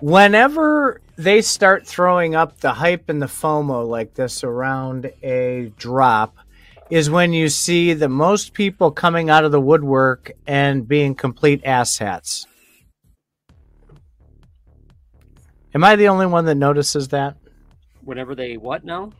Whenever 0.00 1.00
they 1.16 1.42
start 1.42 1.86
throwing 1.86 2.36
up 2.36 2.60
the 2.60 2.74
hype 2.74 3.08
and 3.08 3.20
the 3.20 3.26
FOMO 3.26 3.86
like 3.86 4.14
this 4.14 4.44
around 4.44 5.10
a 5.22 5.72
drop 5.76 6.36
is 6.90 7.10
when 7.10 7.32
you 7.32 7.48
see 7.48 7.92
the 7.92 8.08
most 8.08 8.54
people 8.54 8.90
coming 8.90 9.28
out 9.28 9.44
of 9.44 9.52
the 9.52 9.60
woodwork 9.60 10.30
and 10.46 10.86
being 10.86 11.14
complete 11.14 11.62
asshats. 11.64 12.46
Am 15.74 15.84
I 15.84 15.96
the 15.96 16.08
only 16.08 16.26
one 16.26 16.44
that 16.46 16.54
notices 16.54 17.08
that? 17.08 17.36
Whenever 18.04 18.34
they 18.34 18.56
what 18.56 18.84
now? 18.84 19.12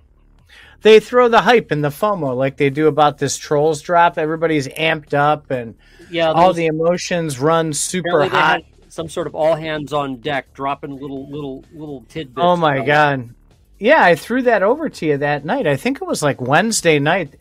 They 0.83 1.01
throw 1.01 1.29
the 1.29 1.41
hype 1.41 1.71
and 1.71 1.83
the 1.83 1.89
FOMO 1.89 2.37
like 2.37 2.57
they 2.57 2.71
do 2.71 2.87
about 2.87 3.19
this 3.19 3.37
trolls 3.37 3.83
drop. 3.83 4.17
Everybody's 4.17 4.69
amped 4.69 5.13
up 5.13 5.51
and 5.51 5.75
yeah, 6.11 6.31
all 6.31 6.53
the 6.53 6.67
emotions 6.67 7.39
run 7.39 7.73
super 7.73 8.29
hot 8.29 8.63
some 8.89 9.09
sort 9.09 9.27
of 9.27 9.35
all 9.35 9.55
hands 9.55 9.93
on 9.93 10.17
deck, 10.17 10.53
dropping 10.55 10.99
little 10.99 11.31
little 11.31 11.65
little 11.73 12.05
tidbits. 12.09 12.43
Oh 12.43 12.57
my 12.57 12.85
god! 12.85 13.31
Yeah, 13.79 14.03
I 14.03 14.15
threw 14.15 14.43
that 14.43 14.63
over 14.63 14.89
to 14.89 15.07
you 15.07 15.19
that 15.19 15.45
night. 15.45 15.67
I 15.67 15.77
think 15.77 16.03
it 16.03 16.07
was 16.07 16.23
like 16.23 16.41
Wednesday 16.41 16.99
night. 16.99 17.37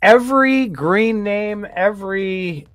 Every 0.00 0.68
green 0.68 1.24
name, 1.24 1.66
every 1.74 2.66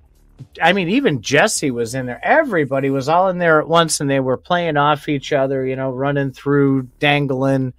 I 0.60 0.72
mean, 0.72 0.90
even 0.90 1.22
Jesse 1.22 1.70
was 1.70 1.94
in 1.94 2.06
there. 2.06 2.20
Everybody 2.22 2.90
was 2.90 3.08
all 3.08 3.28
in 3.28 3.38
there 3.38 3.60
at 3.60 3.68
once, 3.68 4.00
and 4.00 4.10
they 4.10 4.20
were 4.20 4.36
playing 4.36 4.76
off 4.76 5.08
each 5.08 5.32
other. 5.32 5.64
You 5.64 5.76
know, 5.76 5.90
running 5.90 6.32
through, 6.32 6.88
dangling. 6.98 7.72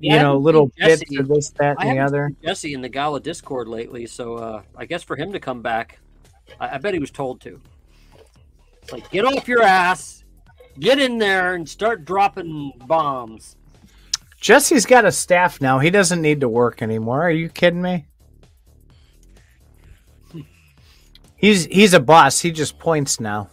Yeah, 0.00 0.16
you 0.16 0.22
know, 0.22 0.36
little 0.36 0.70
bits 0.76 1.02
of 1.18 1.28
this, 1.28 1.50
that, 1.50 1.76
and 1.80 1.98
the 1.98 2.02
other. 2.02 2.32
Jesse 2.42 2.74
in 2.74 2.80
the 2.82 2.88
Gala 2.88 3.20
Discord 3.20 3.68
lately, 3.68 4.06
so 4.06 4.36
uh, 4.36 4.62
I 4.76 4.84
guess 4.84 5.02
for 5.02 5.16
him 5.16 5.32
to 5.32 5.40
come 5.40 5.62
back, 5.62 5.98
I, 6.60 6.74
I 6.74 6.78
bet 6.78 6.94
he 6.94 7.00
was 7.00 7.10
told 7.10 7.40
to. 7.42 7.60
It's 8.82 8.92
like, 8.92 9.10
get 9.10 9.24
off 9.24 9.48
your 9.48 9.62
ass, 9.62 10.24
get 10.78 10.98
in 11.00 11.18
there, 11.18 11.54
and 11.54 11.68
start 11.68 12.04
dropping 12.04 12.72
bombs. 12.86 13.56
Jesse's 14.40 14.86
got 14.86 15.04
a 15.04 15.12
staff 15.12 15.60
now. 15.60 15.78
He 15.78 15.90
doesn't 15.90 16.20
need 16.20 16.40
to 16.40 16.48
work 16.48 16.82
anymore. 16.82 17.22
Are 17.22 17.30
you 17.30 17.48
kidding 17.48 17.82
me? 17.82 18.06
He's 21.36 21.66
he's 21.66 21.94
a 21.94 22.00
boss. 22.00 22.40
He 22.40 22.52
just 22.52 22.78
points 22.78 23.18
now. 23.18 23.50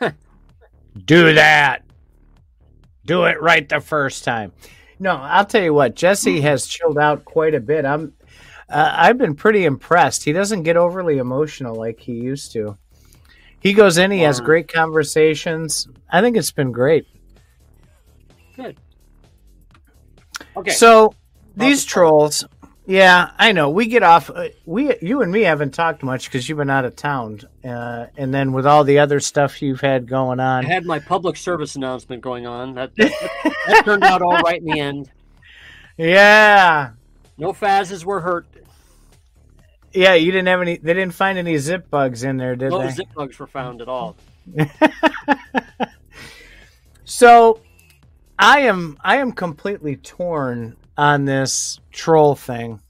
Do 1.04 1.34
that. 1.34 1.82
Do 3.06 3.24
it 3.24 3.40
right 3.42 3.68
the 3.68 3.80
first 3.80 4.24
time. 4.24 4.52
No, 5.04 5.16
I'll 5.16 5.44
tell 5.44 5.62
you 5.62 5.74
what. 5.74 5.94
Jesse 5.94 6.40
has 6.40 6.66
chilled 6.66 6.96
out 6.96 7.26
quite 7.26 7.54
a 7.54 7.60
bit. 7.60 7.84
I'm 7.84 8.14
uh, 8.70 8.90
I've 8.96 9.18
been 9.18 9.34
pretty 9.34 9.66
impressed. 9.66 10.24
He 10.24 10.32
doesn't 10.32 10.62
get 10.62 10.78
overly 10.78 11.18
emotional 11.18 11.74
like 11.74 12.00
he 12.00 12.14
used 12.14 12.52
to. 12.52 12.78
He 13.60 13.74
goes 13.74 13.98
in. 13.98 14.10
He 14.10 14.20
has 14.20 14.40
great 14.40 14.66
conversations. 14.66 15.88
I 16.10 16.22
think 16.22 16.38
it's 16.38 16.52
been 16.52 16.72
great. 16.72 17.06
Good. 18.56 18.78
Okay. 20.56 20.70
So 20.70 21.14
these 21.54 21.84
trolls, 21.84 22.46
yeah, 22.86 23.30
I 23.38 23.52
know. 23.52 23.70
We 23.70 23.86
get 23.86 24.02
off. 24.02 24.30
uh, 24.30 24.48
We, 24.66 24.94
you 25.00 25.22
and 25.22 25.32
me 25.32 25.42
haven't 25.42 25.72
talked 25.72 26.02
much 26.02 26.26
because 26.26 26.48
you've 26.48 26.58
been 26.58 26.70
out 26.70 26.84
of 26.84 26.96
town, 26.96 27.40
uh, 27.64 28.06
and 28.16 28.32
then 28.34 28.52
with 28.52 28.66
all 28.66 28.84
the 28.84 28.98
other 28.98 29.20
stuff 29.20 29.62
you've 29.62 29.80
had 29.80 30.06
going 30.08 30.38
I 30.40 30.58
on. 30.58 30.64
had 30.64 30.84
my 30.84 30.98
public 30.98 31.36
service 31.36 31.76
announcement 31.76 32.22
going 32.22 32.46
on. 32.46 32.74
That, 32.74 32.94
that, 32.96 33.12
that 33.68 33.82
turned 33.84 34.04
out 34.04 34.20
all 34.22 34.38
right 34.40 34.58
in 34.60 34.66
the 34.66 34.80
end. 34.80 35.10
Yeah, 35.96 36.90
No 37.38 37.52
Fazes 37.52 38.04
were 38.04 38.20
hurt. 38.20 38.46
yeah. 39.92 40.14
You 40.14 40.32
didn't 40.32 40.48
have 40.48 40.60
any. 40.60 40.76
They 40.76 40.92
didn't 40.94 41.14
find 41.14 41.38
any 41.38 41.56
zip 41.58 41.88
bugs 41.88 42.24
in 42.24 42.36
there, 42.36 42.56
did 42.56 42.70
No 42.70 42.78
they? 42.80 42.84
No 42.86 42.90
zip 42.90 43.08
bugs 43.14 43.38
were 43.38 43.46
found 43.46 43.80
at 43.80 43.88
all. 43.88 44.16
So, 47.06 47.60
I 48.38 48.60
am. 48.60 48.96
I 49.02 49.16
am 49.18 49.32
completely 49.32 49.96
torn 49.96 50.74
on 50.96 51.24
this 51.24 51.80
troll 51.90 52.34
thing. 52.34 52.80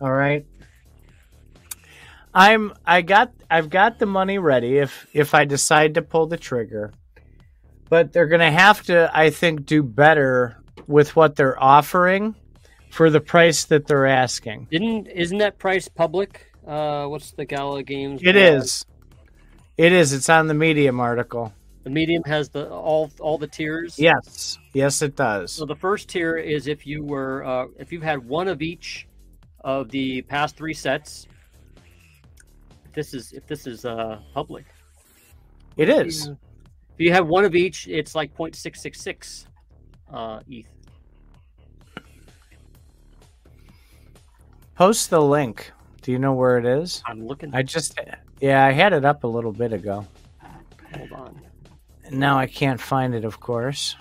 All 0.00 0.12
right. 0.12 0.46
I'm 2.34 2.72
I 2.84 3.02
got 3.02 3.32
I've 3.50 3.70
got 3.70 3.98
the 3.98 4.06
money 4.06 4.38
ready 4.38 4.78
if 4.78 5.06
if 5.12 5.34
I 5.34 5.44
decide 5.44 5.94
to 5.94 6.02
pull 6.02 6.26
the 6.26 6.36
trigger. 6.36 6.92
But 7.88 8.12
they're 8.12 8.26
going 8.26 8.40
to 8.40 8.50
have 8.50 8.82
to 8.84 9.10
I 9.14 9.30
think 9.30 9.66
do 9.66 9.82
better 9.82 10.56
with 10.86 11.14
what 11.14 11.36
they're 11.36 11.62
offering 11.62 12.34
for 12.90 13.08
the 13.08 13.20
price 13.20 13.64
that 13.66 13.86
they're 13.86 14.06
asking. 14.06 14.68
Didn't 14.70 15.06
isn't 15.06 15.38
that 15.38 15.58
price 15.58 15.86
public? 15.86 16.50
Uh, 16.66 17.06
what's 17.06 17.32
the 17.32 17.44
Gala 17.44 17.82
Games? 17.82 18.20
It 18.24 18.36
uh, 18.36 18.40
is. 18.40 18.84
It 19.76 19.92
is. 19.92 20.12
It's 20.12 20.28
on 20.28 20.46
the 20.46 20.54
Medium 20.54 20.98
article. 20.98 21.52
The 21.84 21.90
medium 21.90 22.22
has 22.24 22.48
the 22.48 22.70
all 22.70 23.10
all 23.20 23.36
the 23.36 23.46
tiers. 23.46 23.98
Yes. 23.98 24.58
Yes 24.72 25.02
it 25.02 25.16
does. 25.16 25.52
So 25.52 25.66
the 25.66 25.76
first 25.76 26.08
tier 26.08 26.36
is 26.38 26.66
if 26.66 26.86
you 26.86 27.04
were 27.04 27.44
uh, 27.44 27.66
if 27.78 27.92
you've 27.92 28.02
had 28.02 28.26
one 28.26 28.48
of 28.48 28.62
each 28.62 29.06
of 29.60 29.90
the 29.90 30.22
past 30.22 30.56
three 30.56 30.72
sets. 30.72 31.26
If 32.86 32.92
this 32.92 33.12
is 33.12 33.32
if 33.32 33.46
this 33.46 33.66
is 33.66 33.84
uh, 33.84 34.20
public. 34.32 34.64
It 35.76 35.90
is. 35.90 36.28
If 36.28 37.00
you 37.00 37.12
have 37.12 37.26
one 37.26 37.44
of 37.44 37.56
each, 37.56 37.88
it's 37.88 38.14
like 38.14 38.32
0.666 38.36 39.46
uh, 40.12 40.40
ETH. 40.48 40.66
Post 44.76 45.10
the 45.10 45.20
link. 45.20 45.72
Do 46.02 46.12
you 46.12 46.18
know 46.18 46.34
where 46.34 46.58
it 46.58 46.66
is? 46.66 47.02
I'm 47.06 47.26
looking. 47.26 47.54
I 47.54 47.62
just 47.62 47.98
yeah, 48.40 48.64
I 48.64 48.72
had 48.72 48.92
it 48.92 49.04
up 49.04 49.24
a 49.24 49.26
little 49.26 49.52
bit 49.52 49.72
ago. 49.72 50.06
Hold 50.94 51.12
on. 51.12 51.40
Now 52.10 52.38
I 52.38 52.46
can't 52.46 52.80
find 52.80 53.14
it, 53.14 53.24
of 53.24 53.40
course. 53.40 53.96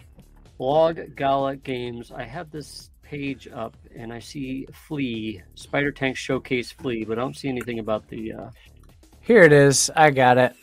Blog 0.57 0.99
Gala 1.15 1.55
Games. 1.55 2.11
I 2.11 2.23
have 2.23 2.51
this 2.51 2.89
page 3.01 3.47
up 3.47 3.75
and 3.95 4.11
I 4.13 4.19
see 4.19 4.67
Flea 4.71 5.41
Spider 5.55 5.91
Tank 5.91 6.17
Showcase 6.17 6.71
Flea, 6.71 7.05
but 7.05 7.17
I 7.17 7.21
don't 7.21 7.35
see 7.35 7.49
anything 7.49 7.79
about 7.79 8.07
the 8.07 8.33
uh, 8.33 8.49
Here 9.21 9.43
it 9.43 9.51
is. 9.51 9.89
I 9.95 10.09
got 10.11 10.37
it. 10.37 10.55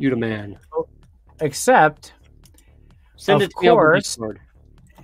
Yuta 0.00 0.18
Man. 0.18 0.58
Except, 1.40 2.12
Send 3.20 3.42
Of 3.42 3.48
it 3.48 3.50
to 3.50 3.54
course. 3.68 4.18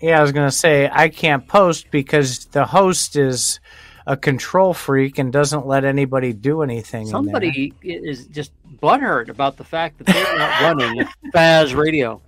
Yeah, 0.01 0.19
I 0.19 0.23
was 0.23 0.33
going 0.33 0.49
to 0.49 0.57
say 0.57 0.89
I 0.91 1.11
can't 1.11 1.47
post 1.47 1.91
because 1.91 2.47
the 2.47 2.65
host 2.65 3.17
is 3.17 3.61
a 4.07 4.17
control 4.17 4.73
freak 4.73 5.19
and 5.19 5.31
doesn't 5.31 5.67
let 5.67 5.85
anybody 5.85 6.33
do 6.33 6.63
anything. 6.63 7.03
in 7.03 7.07
there. 7.07 7.11
Somebody 7.13 7.75
is 7.83 8.27
just 8.29 8.53
butthurt 8.81 9.29
about 9.29 9.57
the 9.57 9.65
fact 9.65 9.99
that 9.99 10.07
they're 10.07 10.39
not 10.39 10.61
running 10.61 11.07
Faz 11.35 11.75
Radio. 11.75 12.21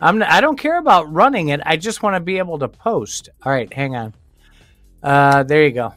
I'm 0.00 0.22
I 0.22 0.40
don't 0.40 0.58
care 0.58 0.78
about 0.78 1.12
running 1.12 1.48
it. 1.48 1.60
I 1.64 1.76
just 1.76 2.02
want 2.02 2.16
to 2.16 2.20
be 2.20 2.38
able 2.38 2.58
to 2.58 2.68
post. 2.68 3.28
All 3.44 3.52
right, 3.52 3.72
hang 3.72 3.94
on. 3.94 4.14
Uh, 5.02 5.42
there 5.44 5.64
you 5.64 5.72
go. 5.72 5.94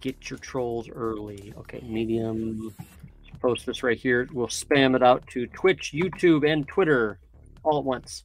Get 0.00 0.30
your 0.30 0.38
trolls 0.38 0.88
early. 0.88 1.52
Okay, 1.58 1.82
medium. 1.86 2.74
Post 3.42 3.66
this 3.66 3.82
right 3.82 3.98
here. 3.98 4.28
We'll 4.32 4.48
spam 4.48 4.94
it 4.96 5.02
out 5.02 5.26
to 5.28 5.46
Twitch, 5.46 5.92
YouTube, 5.94 6.50
and 6.50 6.66
Twitter 6.66 7.18
all 7.62 7.78
at 7.78 7.84
once. 7.84 8.24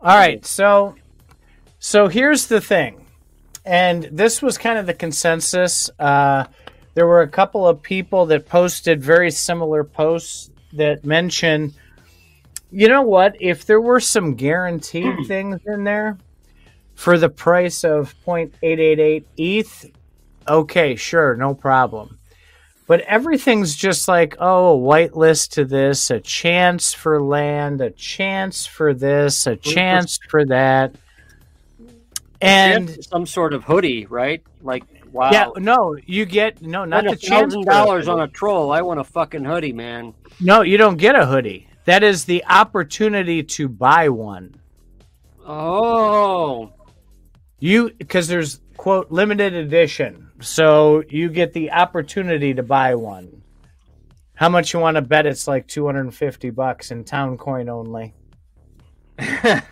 All 0.00 0.16
right, 0.16 0.44
so 0.44 0.96
so 1.78 2.08
here's 2.08 2.46
the 2.46 2.60
thing, 2.60 3.06
and 3.64 4.04
this 4.04 4.42
was 4.42 4.58
kind 4.58 4.78
of 4.78 4.86
the 4.86 4.94
consensus. 4.94 5.90
Uh, 5.98 6.46
there 6.94 7.06
were 7.06 7.22
a 7.22 7.28
couple 7.28 7.66
of 7.66 7.82
people 7.82 8.26
that 8.26 8.48
posted 8.48 9.02
very 9.02 9.30
similar 9.30 9.84
posts 9.84 10.50
that 10.74 11.04
mention, 11.04 11.72
you 12.70 12.88
know 12.88 13.02
what? 13.02 13.36
If 13.40 13.64
there 13.64 13.80
were 13.80 14.00
some 14.00 14.34
guaranteed 14.34 15.14
things 15.26 15.60
in 15.66 15.84
there 15.84 16.18
for 16.94 17.18
the 17.18 17.28
price 17.28 17.84
of 17.84 18.14
0.888 18.26 19.24
ETH, 19.36 19.90
okay, 20.46 20.96
sure, 20.96 21.34
no 21.36 21.54
problem. 21.54 22.18
But 22.86 23.00
everything's 23.02 23.74
just 23.74 24.08
like, 24.08 24.36
oh, 24.38 24.76
a 24.76 24.78
whitelist 24.78 25.52
to 25.52 25.64
this, 25.64 26.10
a 26.10 26.20
chance 26.20 26.92
for 26.92 27.22
land, 27.22 27.80
a 27.80 27.90
chance 27.90 28.66
for 28.66 28.92
this, 28.92 29.46
a 29.46 29.56
chance 29.56 30.18
for 30.28 30.44
that. 30.46 30.94
And 32.40 33.02
some 33.04 33.24
sort 33.24 33.54
of 33.54 33.64
hoodie, 33.64 34.04
right? 34.06 34.42
Like, 34.62 34.84
wow. 35.12 35.30
yeah, 35.30 35.48
no, 35.56 35.96
you 36.06 36.24
get 36.24 36.62
no, 36.62 36.84
not 36.84 37.04
the 37.04 37.16
chance. 37.16 37.52
Thousand 37.52 37.64
dollars 37.64 38.08
on 38.08 38.20
a 38.20 38.28
troll. 38.28 38.72
I 38.72 38.82
want 38.82 39.00
a 39.00 39.04
fucking 39.04 39.44
hoodie, 39.44 39.72
man. 39.72 40.14
No, 40.40 40.62
you 40.62 40.76
don't 40.76 40.96
get 40.96 41.14
a 41.14 41.26
hoodie. 41.26 41.68
That 41.84 42.02
is 42.02 42.24
the 42.24 42.44
opportunity 42.46 43.42
to 43.42 43.68
buy 43.68 44.08
one. 44.08 44.54
Oh, 45.44 46.72
You 47.58 47.90
because 47.98 48.28
there's 48.28 48.60
quote 48.76 49.10
limited 49.10 49.54
edition, 49.54 50.30
so 50.40 51.02
you 51.08 51.28
get 51.28 51.52
the 51.52 51.72
opportunity 51.72 52.54
to 52.54 52.62
buy 52.62 52.94
one. 52.94 53.42
How 54.34 54.48
much 54.48 54.72
you 54.72 54.80
want 54.80 54.96
to 54.96 55.02
bet? 55.02 55.26
It's 55.26 55.46
like 55.46 55.66
two 55.66 55.86
hundred 55.86 56.02
and 56.02 56.14
fifty 56.14 56.50
bucks 56.50 56.90
in 56.90 57.04
town 57.04 57.36
coin 57.38 57.68
only. 57.68 58.14
they're 59.18 59.62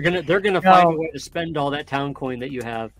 gonna 0.00 0.22
they're 0.22 0.40
gonna 0.40 0.62
find 0.62 0.94
a 0.94 0.96
way 0.96 1.10
to 1.12 1.18
spend 1.18 1.56
all 1.56 1.70
that 1.70 1.86
town 1.86 2.14
coin 2.14 2.38
that 2.40 2.52
you 2.52 2.62
have. 2.62 2.92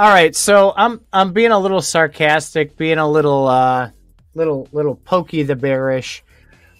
All 0.00 0.08
right, 0.08 0.34
so 0.34 0.72
I'm 0.78 1.02
I'm 1.12 1.34
being 1.34 1.50
a 1.50 1.58
little 1.58 1.82
sarcastic, 1.82 2.74
being 2.78 2.96
a 2.96 3.06
little 3.06 3.46
uh 3.46 3.90
little 4.34 4.66
little 4.72 4.94
pokey 4.94 5.42
the 5.42 5.56
bearish. 5.56 6.24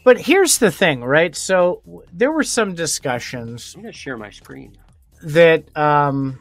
But 0.05 0.19
here's 0.19 0.57
the 0.57 0.71
thing, 0.71 1.05
right? 1.05 1.37
So 1.37 1.83
w- 1.85 2.07
there 2.15 2.33
were 2.33 2.45
some 2.45 2.75
discussions 2.75 3.75
I'm 3.77 3.83
gonna 3.83 3.93
share 3.93 4.17
my 4.17 4.31
screen. 4.31 4.79
that 5.23 5.77
um 5.77 6.41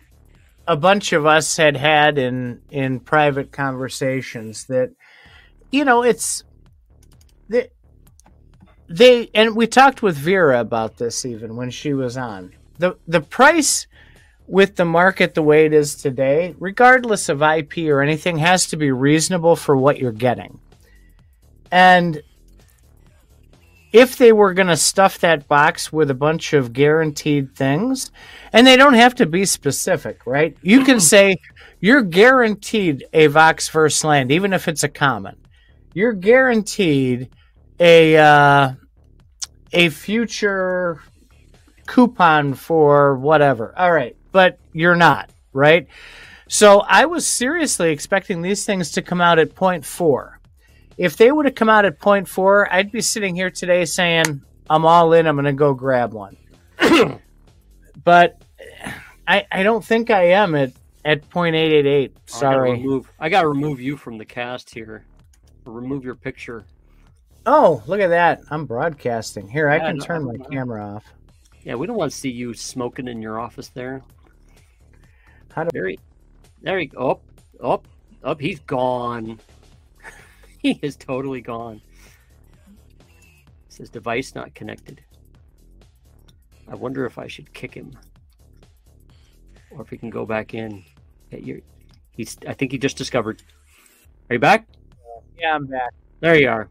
a 0.70 0.78
bunch 0.78 1.12
of 1.12 1.26
us 1.26 1.58
had 1.58 1.76
had 1.76 2.18
in 2.18 2.62
in 2.72 3.02
private 3.02 3.52
conversations 3.52 4.64
that 4.68 4.92
you 5.74 5.84
know, 5.84 6.04
it's 6.04 6.46
they, 7.50 7.72
they 8.88 9.30
and 9.36 9.54
we 9.54 9.68
talked 9.68 10.02
with 10.02 10.16
Vera 10.16 10.62
about 10.62 10.96
this 10.96 11.26
even 11.26 11.58
when 11.58 11.72
she 11.72 11.94
was 11.94 12.16
on. 12.16 12.54
The 12.78 12.98
the 13.06 13.20
price 13.20 13.86
with 14.50 14.76
the 14.76 14.86
market 14.86 15.36
the 15.36 15.44
way 15.44 15.66
it 15.66 15.74
is 15.74 15.96
today, 15.96 16.56
regardless 16.60 17.30
of 17.30 17.42
IP 17.42 17.78
or 17.88 18.02
anything, 18.02 18.38
has 18.40 18.68
to 18.68 18.78
be 18.78 18.92
reasonable 18.92 19.56
for 19.56 19.78
what 19.78 20.00
you're 20.00 20.12
getting. 20.12 20.60
And 21.72 22.22
if 23.92 24.18
they 24.18 24.32
were 24.32 24.54
going 24.54 24.68
to 24.68 24.78
stuff 24.78 25.20
that 25.20 25.48
box 25.48 25.94
with 25.94 26.10
a 26.10 26.16
bunch 26.16 26.54
of 26.54 26.74
guaranteed 26.74 27.56
things, 27.56 28.12
and 28.52 28.66
they 28.66 28.76
don't 28.76 28.94
have 28.94 29.16
to 29.16 29.26
be 29.26 29.46
specific, 29.46 30.26
right? 30.26 30.58
You 30.62 30.84
can 30.84 31.00
say 31.14 31.38
you're 31.80 32.02
guaranteed 32.02 33.06
a 33.14 33.28
Vox 33.28 34.04
Land, 34.04 34.32
even 34.32 34.54
if 34.54 34.68
it's 34.68 34.84
a 34.84 34.90
common. 34.90 35.36
You're 35.94 36.14
guaranteed 36.14 37.30
a 37.80 38.18
uh, 38.18 38.74
a 39.74 39.90
future 39.90 41.02
coupon 41.88 42.54
for 42.54 43.18
whatever. 43.18 43.74
All 43.78 43.92
right, 43.92 44.16
but 44.32 44.60
you're 44.74 44.96
not, 44.96 45.30
right? 45.54 45.88
So 46.48 46.80
I 46.82 47.06
was 47.06 47.28
seriously 47.28 47.92
expecting 47.92 48.42
these 48.42 48.66
things 48.66 48.92
to 48.92 49.02
come 49.02 49.22
out 49.22 49.40
at 49.40 49.56
point 49.56 49.86
four. 49.86 50.40
If 50.98 51.16
they 51.16 51.32
would 51.32 51.46
have 51.46 51.56
come 51.56 51.70
out 51.70 51.86
at 51.86 52.00
point 52.00 52.28
four, 52.28 52.72
I'd 52.74 52.92
be 52.92 53.02
sitting 53.02 53.36
here 53.36 53.50
today 53.50 53.86
saying, 53.86 54.42
I'm 54.70 54.86
all 54.86 55.14
in, 55.14 55.28
I'm 55.28 55.36
going 55.36 55.46
to 55.46 55.54
go 55.54 55.74
grab 55.74 56.14
one. 56.14 56.38
but 58.04 58.42
I, 59.28 59.46
I 59.52 59.64
don't 59.64 59.86
think 59.86 60.10
I 60.10 60.32
am 60.32 60.56
at, 60.56 60.74
at 61.06 61.30
point 61.30 61.56
eight 61.56 61.72
eight 61.72 61.86
eight. 61.86 62.18
Sorry. 62.26 62.72
I 62.72 62.74
gotta, 62.74 62.82
remove, 62.82 63.12
I 63.20 63.30
gotta 63.30 63.48
remove 63.48 63.80
you 63.80 63.96
from 63.96 64.18
the 64.18 64.26
cast 64.26 64.74
here. 64.74 65.06
remove 65.66 66.04
your 66.04 66.16
picture. 66.16 66.66
Oh, 67.46 67.82
look 67.88 68.00
at 68.00 68.10
that. 68.10 68.42
I'm 68.50 68.66
broadcasting. 68.66 69.48
Here, 69.48 69.70
I 69.70 69.80
can 69.80 70.00
turn 70.00 70.26
my 70.26 70.38
camera 70.52 70.96
off. 70.96 71.06
Yeah, 71.64 71.76
we 71.76 71.88
don't 71.88 71.96
want 71.96 72.12
to 72.12 72.18
see 72.18 72.30
you 72.30 72.54
smoking 72.54 73.08
in 73.08 73.22
your 73.22 73.40
office 73.40 73.70
there. 73.70 74.02
How 75.60 75.66
do 75.66 75.72
Very, 75.74 76.00
there 76.62 76.80
he 76.80 76.86
go. 76.86 77.10
Up, 77.10 77.22
up, 77.62 77.88
up. 78.24 78.40
He's 78.40 78.62
gone. 78.62 79.42
he 80.58 80.80
is 80.82 80.96
totally 80.96 81.42
gone. 81.42 81.82
It 82.70 82.74
says 83.68 83.90
device 83.90 84.36
not 84.36 84.56
connected. 84.56 85.04
I 86.70 86.76
wonder 86.76 87.06
if 87.06 87.18
I 87.18 87.28
should 87.28 87.52
kick 87.52 87.74
him, 87.74 87.92
or 89.72 89.82
if 89.82 89.90
he 89.90 89.98
can 89.98 90.10
go 90.10 90.26
back 90.26 90.54
in. 90.54 90.82
you 91.30 91.62
he's. 92.12 92.38
I 92.48 92.54
think 92.54 92.72
he 92.72 92.78
just 92.78 92.96
discovered. 92.96 93.44
Are 94.30 94.36
you 94.36 94.40
back? 94.40 94.66
Yeah, 95.38 95.56
I'm 95.56 95.66
back. 95.66 95.92
There 96.22 96.40
you 96.40 96.48
are. 96.48 96.70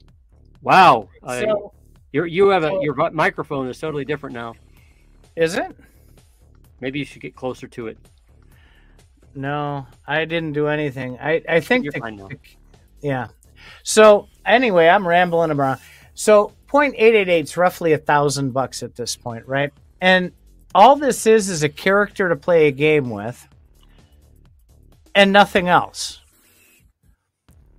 Wow. 0.62 1.10
So, 1.26 1.28
uh, 1.28 1.68
you 2.12 2.24
you 2.24 2.48
have 2.48 2.64
a 2.64 2.78
your 2.80 2.94
microphone 3.10 3.68
is 3.68 3.78
totally 3.78 4.06
different 4.06 4.32
now. 4.32 4.54
Is 5.36 5.56
it? 5.56 5.76
Maybe 6.80 7.00
you 7.00 7.04
should 7.04 7.20
get 7.20 7.36
closer 7.36 7.68
to 7.68 7.88
it. 7.88 7.98
No, 9.38 9.86
I 10.04 10.24
didn't 10.24 10.54
do 10.54 10.66
anything. 10.66 11.16
I 11.20 11.40
I 11.48 11.60
think 11.60 11.84
You're 11.84 11.92
the, 11.92 12.00
fine 12.00 12.16
now. 12.16 12.28
yeah. 13.00 13.28
So 13.84 14.26
anyway, 14.44 14.88
I'm 14.88 15.06
rambling 15.06 15.52
around. 15.52 15.78
So 16.14 16.54
point 16.66 16.96
eight 16.98 17.14
eight 17.14 17.28
eight 17.28 17.44
is 17.44 17.56
roughly 17.56 17.92
a 17.92 17.98
thousand 17.98 18.50
bucks 18.50 18.82
at 18.82 18.96
this 18.96 19.14
point, 19.14 19.46
right? 19.46 19.72
And 20.00 20.32
all 20.74 20.96
this 20.96 21.24
is 21.24 21.48
is 21.48 21.62
a 21.62 21.68
character 21.68 22.28
to 22.28 22.34
play 22.34 22.66
a 22.66 22.72
game 22.72 23.10
with, 23.10 23.46
and 25.14 25.32
nothing 25.32 25.68
else. 25.68 26.20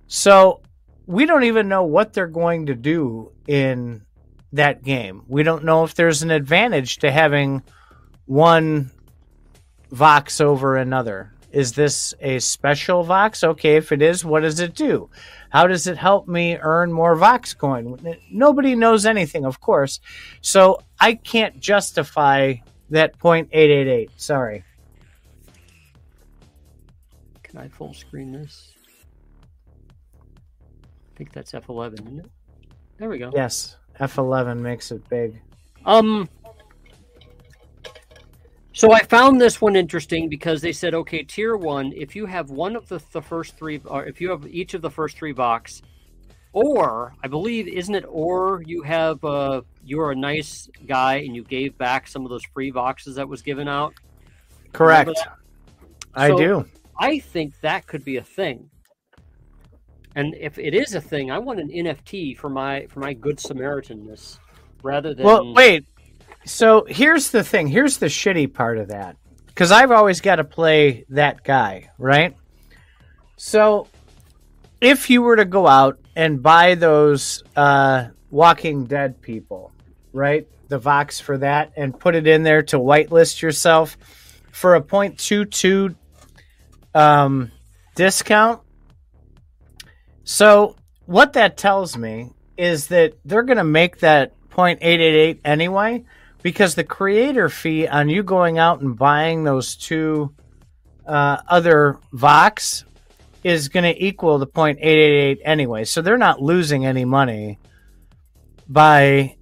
So 0.06 0.62
we 1.06 1.26
don't 1.26 1.44
even 1.44 1.68
know 1.68 1.84
what 1.84 2.14
they're 2.14 2.26
going 2.26 2.66
to 2.66 2.74
do 2.74 3.32
in 3.46 4.06
that 4.54 4.82
game. 4.82 5.24
We 5.28 5.42
don't 5.42 5.64
know 5.64 5.84
if 5.84 5.94
there's 5.94 6.22
an 6.22 6.30
advantage 6.30 7.00
to 7.00 7.10
having 7.12 7.62
one 8.24 8.90
Vox 9.90 10.40
over 10.40 10.76
another. 10.76 11.34
Is 11.52 11.72
this 11.72 12.14
a 12.20 12.38
special 12.38 13.02
Vox? 13.02 13.42
Okay, 13.42 13.76
if 13.76 13.90
it 13.92 14.02
is, 14.02 14.24
what 14.24 14.40
does 14.40 14.60
it 14.60 14.74
do? 14.74 15.10
How 15.50 15.66
does 15.66 15.86
it 15.86 15.96
help 15.96 16.28
me 16.28 16.56
earn 16.58 16.92
more 16.92 17.16
Vox 17.16 17.54
coin? 17.54 17.98
Nobody 18.30 18.76
knows 18.76 19.04
anything, 19.04 19.44
of 19.44 19.60
course. 19.60 20.00
So 20.40 20.80
I 21.00 21.14
can't 21.14 21.58
justify 21.58 22.54
that 22.90 23.18
0.888. 23.18 24.10
Sorry. 24.16 24.64
Can 27.42 27.58
I 27.58 27.68
full 27.68 27.94
screen 27.94 28.30
this? 28.30 28.72
I 30.22 31.16
think 31.16 31.32
that's 31.32 31.50
F11, 31.52 31.94
isn't 32.06 32.20
it? 32.20 32.30
There 32.98 33.08
we 33.08 33.18
go. 33.18 33.32
Yes. 33.34 33.76
F11 33.98 34.58
makes 34.58 34.92
it 34.92 35.06
big. 35.08 35.40
Um, 35.84 36.28
so 38.72 38.92
I 38.92 39.00
found 39.00 39.40
this 39.40 39.60
one 39.60 39.74
interesting 39.74 40.28
because 40.28 40.60
they 40.60 40.72
said, 40.72 40.94
okay, 40.94 41.22
tier 41.22 41.56
one, 41.56 41.92
if 41.94 42.14
you 42.14 42.26
have 42.26 42.50
one 42.50 42.76
of 42.76 42.88
the, 42.88 43.02
the 43.12 43.22
first 43.22 43.56
three, 43.56 43.80
or 43.84 44.06
if 44.06 44.20
you 44.20 44.30
have 44.30 44.46
each 44.46 44.74
of 44.74 44.82
the 44.82 44.90
first 44.90 45.16
three 45.16 45.32
Vox, 45.32 45.82
or 46.52 47.14
I 47.22 47.28
believe, 47.28 47.68
isn't 47.68 47.94
it, 47.94 48.04
or 48.08 48.62
you 48.64 48.82
have, 48.82 49.24
uh, 49.24 49.62
you're 49.84 50.12
a 50.12 50.16
nice 50.16 50.68
guy 50.86 51.16
and 51.16 51.34
you 51.34 51.42
gave 51.42 51.76
back 51.78 52.06
some 52.06 52.24
of 52.24 52.30
those 52.30 52.44
free 52.54 52.70
boxes 52.70 53.16
that 53.16 53.28
was 53.28 53.42
given 53.42 53.68
out. 53.68 53.94
Correct. 54.72 55.18
I 56.14 56.28
so 56.28 56.36
do. 56.36 56.64
I 56.98 57.18
think 57.18 57.58
that 57.60 57.86
could 57.86 58.04
be 58.04 58.18
a 58.18 58.22
thing. 58.22 58.70
And 60.16 60.34
if 60.34 60.58
it 60.58 60.74
is 60.74 60.94
a 60.94 61.00
thing, 61.00 61.30
I 61.30 61.38
want 61.38 61.60
an 61.60 61.68
NFT 61.68 62.36
for 62.36 62.50
my 62.50 62.86
for 62.86 63.00
my 63.00 63.12
good 63.12 63.36
Samaritanness 63.36 64.38
rather 64.82 65.14
than. 65.14 65.24
Well, 65.24 65.54
wait. 65.54 65.84
So 66.44 66.84
here's 66.88 67.30
the 67.30 67.44
thing. 67.44 67.66
Here's 67.66 67.98
the 67.98 68.06
shitty 68.06 68.52
part 68.52 68.78
of 68.78 68.88
that, 68.88 69.16
because 69.46 69.70
I've 69.70 69.90
always 69.90 70.20
got 70.20 70.36
to 70.36 70.44
play 70.44 71.04
that 71.10 71.44
guy, 71.44 71.90
right? 71.98 72.36
So 73.36 73.88
if 74.80 75.10
you 75.10 75.22
were 75.22 75.36
to 75.36 75.44
go 75.44 75.66
out 75.66 75.98
and 76.16 76.42
buy 76.42 76.74
those 76.74 77.42
uh, 77.56 78.08
Walking 78.30 78.86
Dead 78.86 79.20
people, 79.20 79.72
right? 80.12 80.48
The 80.68 80.78
Vox 80.78 81.20
for 81.20 81.38
that, 81.38 81.72
and 81.76 81.98
put 81.98 82.14
it 82.14 82.26
in 82.26 82.42
there 82.42 82.62
to 82.62 82.78
whitelist 82.78 83.42
yourself 83.42 83.96
for 84.50 84.76
a 84.76 84.80
0.22 84.80 85.94
um, 86.94 87.52
discount 87.94 88.62
so 90.30 90.76
what 91.06 91.32
that 91.32 91.56
tells 91.56 91.96
me 91.96 92.30
is 92.56 92.86
that 92.86 93.14
they're 93.24 93.42
going 93.42 93.56
to 93.56 93.64
make 93.64 93.98
that 93.98 94.32
0.888 94.50 95.40
anyway 95.44 96.04
because 96.42 96.74
the 96.74 96.84
creator 96.84 97.48
fee 97.48 97.86
on 97.86 98.08
you 98.08 98.22
going 98.22 98.58
out 98.58 98.80
and 98.80 98.96
buying 98.96 99.44
those 99.44 99.76
two 99.76 100.34
uh, 101.06 101.38
other 101.48 101.98
Vox 102.12 102.84
is 103.42 103.68
going 103.68 103.84
to 103.84 104.04
equal 104.04 104.38
the 104.38 104.46
0.888 104.46 105.38
anyway. 105.44 105.84
So 105.84 106.02
they're 106.02 106.18
not 106.18 106.40
losing 106.42 106.86
any 106.86 107.04
money 107.04 107.58
by 108.68 109.36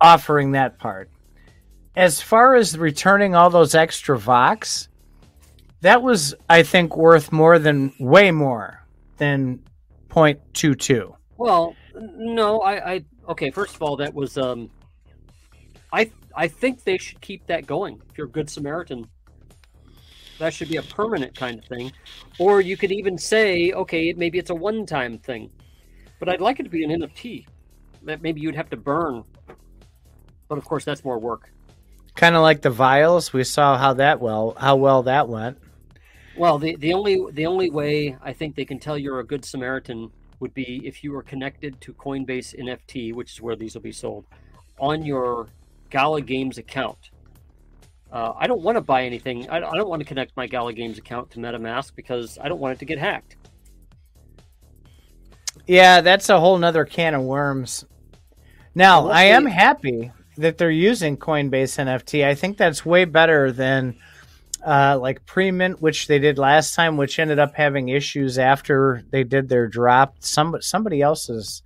offering 0.00 0.52
that 0.52 0.78
part. 0.78 1.10
As 1.96 2.20
far 2.20 2.54
as 2.54 2.78
returning 2.78 3.34
all 3.34 3.50
those 3.50 3.74
extra 3.74 4.18
Vox, 4.18 4.88
that 5.80 6.02
was, 6.02 6.34
I 6.48 6.62
think, 6.62 6.96
worth 6.96 7.32
more 7.32 7.58
than 7.58 7.92
way 7.98 8.30
more 8.30 8.84
than 9.16 9.60
0.22. 10.10 11.14
Well, 11.36 11.74
no, 11.94 12.60
I, 12.60 12.94
I 12.94 13.04
okay. 13.28 13.50
First 13.50 13.74
of 13.74 13.82
all, 13.82 13.96
that 13.96 14.14
was 14.14 14.36
um, 14.38 14.70
I 15.92 16.10
I 16.38 16.46
think 16.46 16.84
they 16.84 16.98
should 16.98 17.20
keep 17.20 17.44
that 17.48 17.66
going. 17.66 18.00
If 18.08 18.16
you're 18.16 18.28
a 18.28 18.30
good 18.30 18.48
Samaritan, 18.48 19.08
that 20.38 20.54
should 20.54 20.68
be 20.68 20.76
a 20.76 20.82
permanent 20.82 21.36
kind 21.36 21.58
of 21.58 21.64
thing, 21.64 21.90
or 22.38 22.60
you 22.60 22.76
could 22.76 22.92
even 22.92 23.18
say, 23.18 23.72
okay, 23.72 24.12
maybe 24.12 24.38
it's 24.38 24.50
a 24.50 24.54
one-time 24.54 25.18
thing, 25.18 25.50
but 26.20 26.28
I'd 26.28 26.40
like 26.40 26.60
it 26.60 26.62
to 26.62 26.68
be 26.68 26.84
an 26.84 26.90
NFT 26.90 27.44
that 28.04 28.22
maybe 28.22 28.40
you'd 28.40 28.54
have 28.54 28.70
to 28.70 28.76
burn. 28.76 29.24
But 30.46 30.58
of 30.58 30.64
course, 30.64 30.84
that's 30.84 31.04
more 31.04 31.18
work. 31.18 31.50
Kind 32.14 32.36
of 32.36 32.42
like 32.42 32.62
the 32.62 32.70
vials. 32.70 33.32
We 33.32 33.42
saw 33.42 33.76
how 33.76 33.94
that 33.94 34.20
well 34.20 34.54
how 34.56 34.76
well 34.76 35.02
that 35.02 35.28
went. 35.28 35.58
Well, 36.36 36.60
the, 36.60 36.76
the 36.76 36.92
only 36.92 37.20
the 37.32 37.46
only 37.46 37.68
way 37.68 38.16
I 38.22 38.32
think 38.32 38.54
they 38.54 38.64
can 38.64 38.78
tell 38.78 38.96
you're 38.96 39.18
a 39.18 39.26
good 39.26 39.44
Samaritan 39.44 40.12
would 40.38 40.54
be 40.54 40.86
if 40.86 41.02
you 41.02 41.10
were 41.10 41.24
connected 41.24 41.80
to 41.80 41.92
Coinbase 41.94 42.56
NFT, 42.56 43.12
which 43.12 43.32
is 43.32 43.40
where 43.40 43.56
these 43.56 43.74
will 43.74 43.82
be 43.82 43.90
sold, 43.90 44.24
on 44.78 45.04
your 45.04 45.48
Gala 45.90 46.20
Games 46.20 46.58
account. 46.58 47.10
Uh, 48.10 48.32
I 48.38 48.46
don't 48.46 48.62
want 48.62 48.76
to 48.76 48.80
buy 48.80 49.04
anything. 49.04 49.48
I, 49.50 49.56
I 49.56 49.76
don't 49.76 49.88
want 49.88 50.00
to 50.00 50.06
connect 50.06 50.36
my 50.36 50.46
Gala 50.46 50.72
Games 50.72 50.98
account 50.98 51.30
to 51.32 51.38
MetaMask 51.38 51.94
because 51.94 52.38
I 52.40 52.48
don't 52.48 52.60
want 52.60 52.74
it 52.74 52.78
to 52.78 52.84
get 52.84 52.98
hacked. 52.98 53.36
Yeah, 55.66 56.00
that's 56.00 56.30
a 56.30 56.40
whole 56.40 56.56
nother 56.56 56.86
can 56.86 57.14
of 57.14 57.22
worms. 57.22 57.84
Now, 58.74 59.08
I 59.08 59.24
am 59.24 59.44
happy 59.44 60.10
that 60.38 60.56
they're 60.56 60.70
using 60.70 61.16
Coinbase 61.16 61.84
NFT. 61.84 62.24
I 62.24 62.34
think 62.34 62.56
that's 62.56 62.86
way 62.86 63.04
better 63.04 63.52
than 63.52 63.98
uh, 64.64 64.98
like 64.98 65.24
pre-mint, 65.26 65.82
which 65.82 66.06
they 66.06 66.18
did 66.18 66.38
last 66.38 66.74
time, 66.74 66.96
which 66.96 67.18
ended 67.18 67.38
up 67.38 67.54
having 67.54 67.90
issues 67.90 68.38
after 68.38 69.02
they 69.10 69.24
did 69.24 69.48
their 69.48 69.66
drop. 69.66 70.16
Some 70.20 70.56
somebody 70.60 71.02
else's 71.02 71.62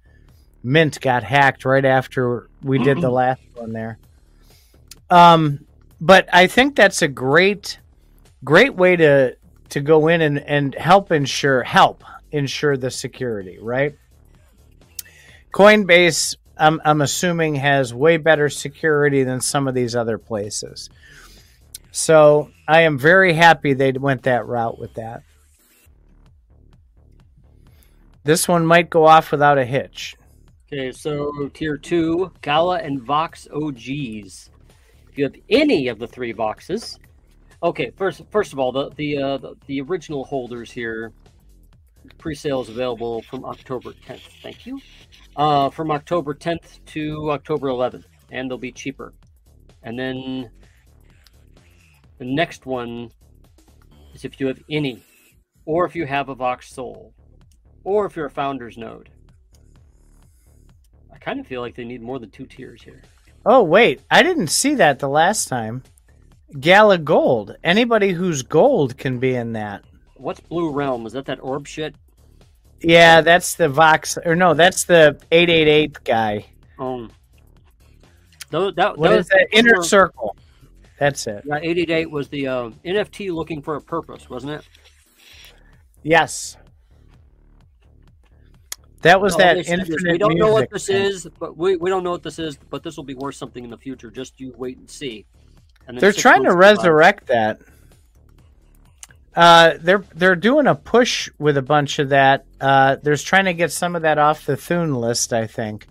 mint 0.63 1.01
got 1.01 1.23
hacked 1.23 1.65
right 1.65 1.85
after 1.85 2.49
we 2.63 2.79
did 2.79 3.01
the 3.01 3.11
last 3.11 3.43
one 3.55 3.73
there. 3.73 3.99
Um, 5.13 5.67
but 6.01 6.27
I 6.33 6.47
think 6.47 6.75
that's 6.75 7.03
a 7.03 7.09
great, 7.09 7.79
great 8.43 8.75
way 8.75 8.97
to 8.97 9.37
to 9.69 9.81
go 9.81 10.09
in 10.09 10.23
and 10.23 10.39
and 10.39 10.75
help 10.75 11.13
ensure 11.13 11.63
help 11.63 12.03
ensure 12.31 12.79
the 12.79 12.91
security, 12.91 13.59
right? 13.61 13.95
Coinbase, 15.53 16.37
I'm 16.57 16.81
I'm 16.83 17.03
assuming 17.03 17.57
has 17.57 17.93
way 17.93 18.17
better 18.17 18.49
security 18.49 19.23
than 19.23 19.43
some 19.43 19.69
of 19.69 19.75
these 19.75 19.95
other 19.95 20.17
places. 20.17 20.89
So 21.91 22.51
I 22.67 22.83
am 22.83 22.99
very 22.99 23.35
happy 23.35 23.75
they 23.75 23.93
went 23.93 24.23
that 24.23 24.47
route 24.47 24.79
with 24.79 24.95
that. 24.95 25.25
This 28.25 28.49
one 28.49 28.65
might 28.65 28.89
go 28.89 29.05
off 29.05 29.31
without 29.31 29.59
a 29.59 29.65
hitch. 29.67 30.17
Okay, 30.73 30.91
so 30.91 31.51
tier 31.53 31.77
two, 31.77 32.33
Gala 32.41 32.79
and 32.79 33.03
Vox 33.03 33.47
OGs. 33.53 34.49
If 35.13 35.19
you 35.19 35.25
have 35.25 35.35
any 35.51 35.89
of 35.89 35.99
the 35.99 36.07
three 36.07 36.33
boxes, 36.33 36.99
okay. 37.63 37.91
First, 37.97 38.23
first 38.31 38.55
of 38.55 38.59
all, 38.59 38.73
the 38.73 38.89
the 38.97 39.19
uh, 39.19 39.37
the, 39.37 39.55
the 39.67 39.83
original 39.83 40.25
holders 40.25 40.73
here, 40.73 41.13
pre-sale 42.17 42.63
is 42.63 42.71
available 42.71 43.21
from 43.21 43.45
October 43.45 43.93
10th. 43.93 44.23
Thank 44.43 44.65
you. 44.65 44.81
Uh, 45.37 45.69
from 45.69 45.91
October 45.91 46.35
10th 46.35 46.83
to 46.87 47.31
October 47.31 47.69
11th, 47.69 48.05
and 48.31 48.51
they'll 48.51 48.57
be 48.57 48.73
cheaper. 48.73 49.13
And 49.83 49.99
then 49.99 50.51
the 52.17 52.25
next 52.25 52.65
one 52.65 53.11
is 54.15 54.25
if 54.25 54.41
you 54.41 54.47
have 54.47 54.63
any, 54.71 55.03
or 55.67 55.85
if 55.85 55.95
you 55.95 56.07
have 56.07 56.31
a 56.31 56.35
Vox 56.35 56.73
Soul, 56.73 57.13
or 57.85 58.07
if 58.07 58.17
you're 58.17 58.27
a 58.27 58.31
Founders 58.31 58.79
node. 58.79 59.11
I 61.13 61.19
kind 61.19 61.39
of 61.39 61.47
feel 61.47 61.61
like 61.61 61.75
they 61.75 61.85
need 61.85 62.01
more 62.01 62.19
than 62.19 62.31
two 62.31 62.47
tiers 62.47 62.83
here. 62.83 63.03
Oh 63.45 63.63
wait, 63.63 64.01
I 64.11 64.23
didn't 64.23 64.49
see 64.49 64.77
that 64.77 64.99
the 64.99 65.09
last 65.09 65.49
time. 65.49 65.83
Gala 66.61 66.99
Gold. 66.99 67.57
Anybody 67.65 68.11
who's 68.13 68.43
gold 68.43 68.99
can 68.99 69.19
be 69.19 69.35
in 69.35 69.55
that. 69.55 69.83
What's 70.17 70.41
Blue 70.41 70.71
Realm? 70.71 71.07
Is 71.07 71.15
that 71.15 71.25
that 71.27 71.43
orb 71.43 71.67
shit? 71.67 71.95
Yeah, 72.81 73.21
that's 73.23 73.55
the 73.55 73.69
Vox 73.69 74.19
or 74.25 74.37
no, 74.37 74.55
that's 74.55 74.85
the 74.85 75.19
888 75.33 76.05
guy. 76.05 76.47
Um, 76.79 77.11
those, 78.51 78.75
that, 78.75 78.99
What 78.99 79.11
those- 79.11 79.21
is 79.25 79.29
that? 79.29 79.49
Inner 79.53 79.79
were- 79.79 79.83
Circle. 79.85 80.37
That's 80.99 81.27
it. 81.27 81.43
Yeah, 81.47 81.57
888 81.57 82.11
was 82.11 82.29
the 82.29 82.47
uh, 82.47 82.71
NFT 82.85 83.33
looking 83.33 83.61
for 83.63 83.75
a 83.77 83.81
purpose, 83.81 84.29
wasn't 84.31 84.53
it? 84.53 84.65
Yes. 86.05 86.57
That 89.03 89.21
was 89.21 89.37
No, 89.37 89.45
that 89.45 89.57
infinite 89.69 90.13
We 90.13 90.19
don't 90.19 90.37
know 90.37 90.53
what 90.53 90.71
this 90.71 90.89
is, 90.89 91.27
but 91.39 91.57
we, 91.57 91.77
we 91.77 91.91
don't 91.91 92.05
know 92.05 92.13
what 92.13 92.23
this 92.23 92.39
is, 92.39 92.57
but 92.57 92.83
this 92.83 92.97
will 92.97 93.05
be 93.05 93.15
worth 93.15 93.35
something 93.35 93.63
in 93.63 93.71
the 93.71 93.77
future. 93.77 94.11
Just 94.11 94.41
you 94.41 94.55
wait 94.57 94.79
and 94.79 94.89
see. 94.89 95.27
And 95.87 95.99
They're 95.99 96.13
trying 96.13 96.45
to 96.45 96.51
months 96.51 96.55
go 96.55 96.77
by. 96.77 96.89
resurrect 96.89 97.27
that. 97.27 97.61
Uh, 99.35 99.75
they're 99.81 100.05
they're 100.15 100.37
doing 100.37 100.67
a 100.67 100.75
push 100.75 101.31
with 101.39 101.57
a 101.57 101.63
bunch 101.63 101.99
of 101.99 102.11
that. 102.11 102.45
Uh, 102.61 102.97
there's 103.03 103.23
trying 103.23 103.47
to 103.47 103.55
get 103.55 103.73
some 103.73 103.97
of 103.97 104.03
that 104.03 104.19
off 104.19 104.47
the 104.47 104.57
Thune 104.57 104.95
list, 104.95 105.33
I 105.33 105.47
think. 105.47 105.87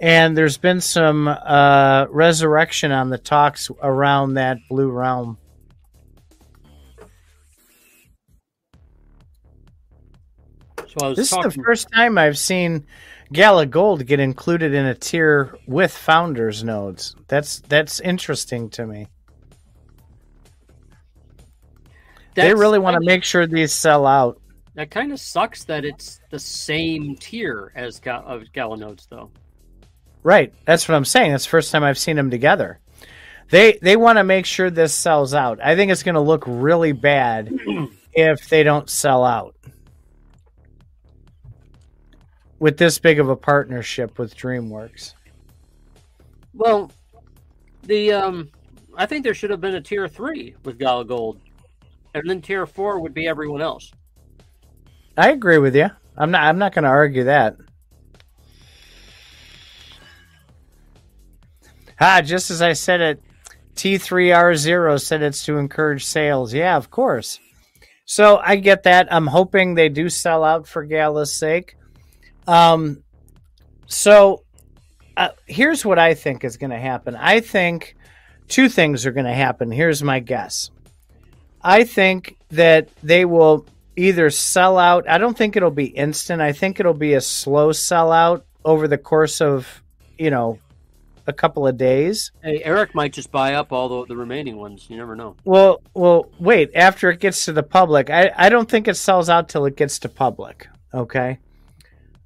And 0.00 0.36
there's 0.36 0.58
been 0.58 0.80
some 0.80 1.28
uh, 1.28 2.06
resurrection 2.10 2.92
on 2.92 3.10
the 3.10 3.18
talks 3.18 3.70
around 3.82 4.34
that 4.34 4.58
blue 4.68 4.90
realm. 4.90 5.38
So 10.88 11.06
I 11.06 11.08
was 11.08 11.16
This 11.18 11.30
talking, 11.30 11.50
is 11.50 11.56
the 11.56 11.62
first 11.62 11.88
time 11.94 12.18
I've 12.18 12.38
seen 12.38 12.86
Gala 13.32 13.66
Gold 13.66 14.06
get 14.06 14.20
included 14.20 14.72
in 14.74 14.86
a 14.86 14.94
tier 14.94 15.56
with 15.66 15.92
founders 15.92 16.64
nodes. 16.64 17.14
That's 17.28 17.60
that's 17.60 18.00
interesting 18.00 18.70
to 18.70 18.86
me. 18.86 19.06
they 22.34 22.54
really 22.54 22.78
want 22.78 22.94
to 22.94 23.04
make 23.04 23.24
sure 23.24 23.46
these 23.46 23.72
sell 23.72 24.06
out. 24.06 24.40
That 24.74 24.90
kind 24.90 25.12
of 25.12 25.18
sucks 25.18 25.64
that 25.64 25.84
it's 25.84 26.20
the 26.30 26.38
same 26.38 27.16
tier 27.16 27.72
as 27.74 27.98
Ga- 27.98 28.22
of 28.24 28.44
Galanodes, 28.54 29.08
though. 29.08 29.30
Right. 30.22 30.52
That's 30.64 30.88
what 30.88 30.94
I'm 30.94 31.04
saying. 31.04 31.32
That's 31.32 31.44
the 31.44 31.50
first 31.50 31.72
time 31.72 31.82
I've 31.82 31.98
seen 31.98 32.14
them 32.16 32.30
together. 32.30 32.78
They 33.50 33.78
they 33.82 33.96
want 33.96 34.18
to 34.18 34.24
make 34.24 34.46
sure 34.46 34.70
this 34.70 34.94
sells 34.94 35.34
out. 35.34 35.58
I 35.62 35.74
think 35.74 35.90
it's 35.90 36.02
going 36.02 36.14
to 36.14 36.20
look 36.20 36.44
really 36.46 36.92
bad 36.92 37.50
if 38.12 38.48
they 38.48 38.62
don't 38.62 38.88
sell 38.88 39.24
out. 39.24 39.56
With 42.58 42.76
this 42.76 42.98
big 42.98 43.20
of 43.20 43.28
a 43.28 43.36
partnership 43.36 44.18
with 44.18 44.36
DreamWorks. 44.36 45.14
Well, 46.54 46.90
the 47.84 48.12
um, 48.12 48.50
I 48.96 49.06
think 49.06 49.22
there 49.24 49.34
should 49.34 49.50
have 49.50 49.60
been 49.60 49.76
a 49.76 49.80
tier 49.80 50.08
three 50.08 50.56
with 50.64 50.78
Gala 50.78 51.04
Gold, 51.04 51.40
and 52.14 52.28
then 52.28 52.42
tier 52.42 52.66
four 52.66 53.00
would 53.00 53.14
be 53.14 53.28
everyone 53.28 53.62
else. 53.62 53.92
I 55.16 55.30
agree 55.30 55.58
with 55.58 55.76
you. 55.76 55.90
I'm 56.16 56.32
not 56.32 56.42
I'm 56.42 56.58
not 56.58 56.74
going 56.74 56.82
to 56.82 56.88
argue 56.90 57.24
that. 57.24 57.56
Ah, 62.00 62.20
just 62.20 62.50
as 62.50 62.62
I 62.62 62.74
said 62.74 63.00
it, 63.00 63.22
T3R0 63.74 65.00
said 65.00 65.22
it's 65.22 65.44
to 65.46 65.58
encourage 65.58 66.04
sales. 66.04 66.52
Yeah, 66.52 66.76
of 66.76 66.90
course. 66.90 67.40
So 68.04 68.38
I 68.38 68.56
get 68.56 68.84
that. 68.84 69.12
I'm 69.12 69.26
hoping 69.26 69.74
they 69.74 69.88
do 69.88 70.08
sell 70.08 70.42
out 70.42 70.66
for 70.66 70.84
Gala's 70.84 71.32
sake. 71.32 71.76
Um, 72.48 73.04
so 73.86 74.42
uh, 75.16 75.28
here's 75.46 75.84
what 75.84 75.98
I 75.98 76.14
think 76.14 76.44
is 76.44 76.56
going 76.56 76.70
to 76.70 76.78
happen. 76.78 77.14
I 77.14 77.40
think 77.40 77.94
two 78.48 78.68
things 78.68 79.04
are 79.06 79.12
going 79.12 79.26
to 79.26 79.32
happen. 79.32 79.70
Here's 79.70 80.02
my 80.02 80.18
guess. 80.18 80.70
I 81.62 81.84
think 81.84 82.38
that 82.50 82.88
they 83.02 83.24
will 83.24 83.66
either 83.96 84.30
sell 84.30 84.78
out. 84.78 85.08
I 85.08 85.18
don't 85.18 85.36
think 85.36 85.56
it'll 85.56 85.70
be 85.70 85.86
instant. 85.86 86.40
I 86.40 86.52
think 86.52 86.80
it'll 86.80 86.94
be 86.94 87.14
a 87.14 87.20
slow 87.20 87.70
sellout 87.70 88.42
over 88.64 88.88
the 88.88 88.98
course 88.98 89.40
of, 89.40 89.82
you 90.16 90.30
know, 90.30 90.58
a 91.26 91.32
couple 91.32 91.66
of 91.66 91.76
days. 91.76 92.32
Hey, 92.42 92.62
Eric 92.64 92.94
might 92.94 93.12
just 93.12 93.30
buy 93.30 93.54
up 93.54 93.72
all 93.72 93.88
the, 93.88 94.06
the 94.06 94.16
remaining 94.16 94.56
ones. 94.56 94.86
You 94.88 94.96
never 94.96 95.14
know. 95.14 95.36
Well, 95.44 95.82
well, 95.92 96.30
wait. 96.38 96.70
After 96.74 97.10
it 97.10 97.20
gets 97.20 97.44
to 97.44 97.52
the 97.52 97.62
public, 97.62 98.08
I, 98.08 98.32
I 98.34 98.48
don't 98.48 98.70
think 98.70 98.88
it 98.88 98.94
sells 98.94 99.28
out 99.28 99.50
till 99.50 99.66
it 99.66 99.76
gets 99.76 99.98
to 100.00 100.08
public. 100.08 100.68
Okay. 100.94 101.38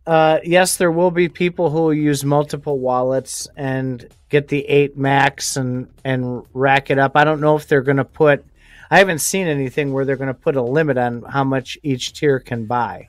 Uh, 0.06 0.38
yes, 0.42 0.76
there 0.76 0.90
will 0.90 1.12
be 1.12 1.28
people 1.28 1.70
who 1.70 1.82
will 1.82 1.94
use 1.94 2.24
multiple 2.24 2.78
wallets 2.78 3.48
and 3.56 4.08
get 4.28 4.48
the 4.48 4.64
eight 4.66 4.96
max 4.96 5.56
and 5.56 5.88
and 6.04 6.44
rack 6.52 6.90
it 6.90 6.98
up. 6.98 7.12
I 7.14 7.24
don't 7.24 7.40
know 7.40 7.56
if 7.56 7.68
they're 7.68 7.82
going 7.82 7.98
to 7.98 8.04
put. 8.04 8.44
I 8.90 8.98
haven't 8.98 9.20
seen 9.20 9.46
anything 9.46 9.92
where 9.92 10.04
they're 10.04 10.16
going 10.16 10.28
to 10.28 10.34
put 10.34 10.56
a 10.56 10.62
limit 10.62 10.98
on 10.98 11.22
how 11.22 11.44
much 11.44 11.78
each 11.82 12.12
tier 12.14 12.40
can 12.40 12.66
buy. 12.66 13.08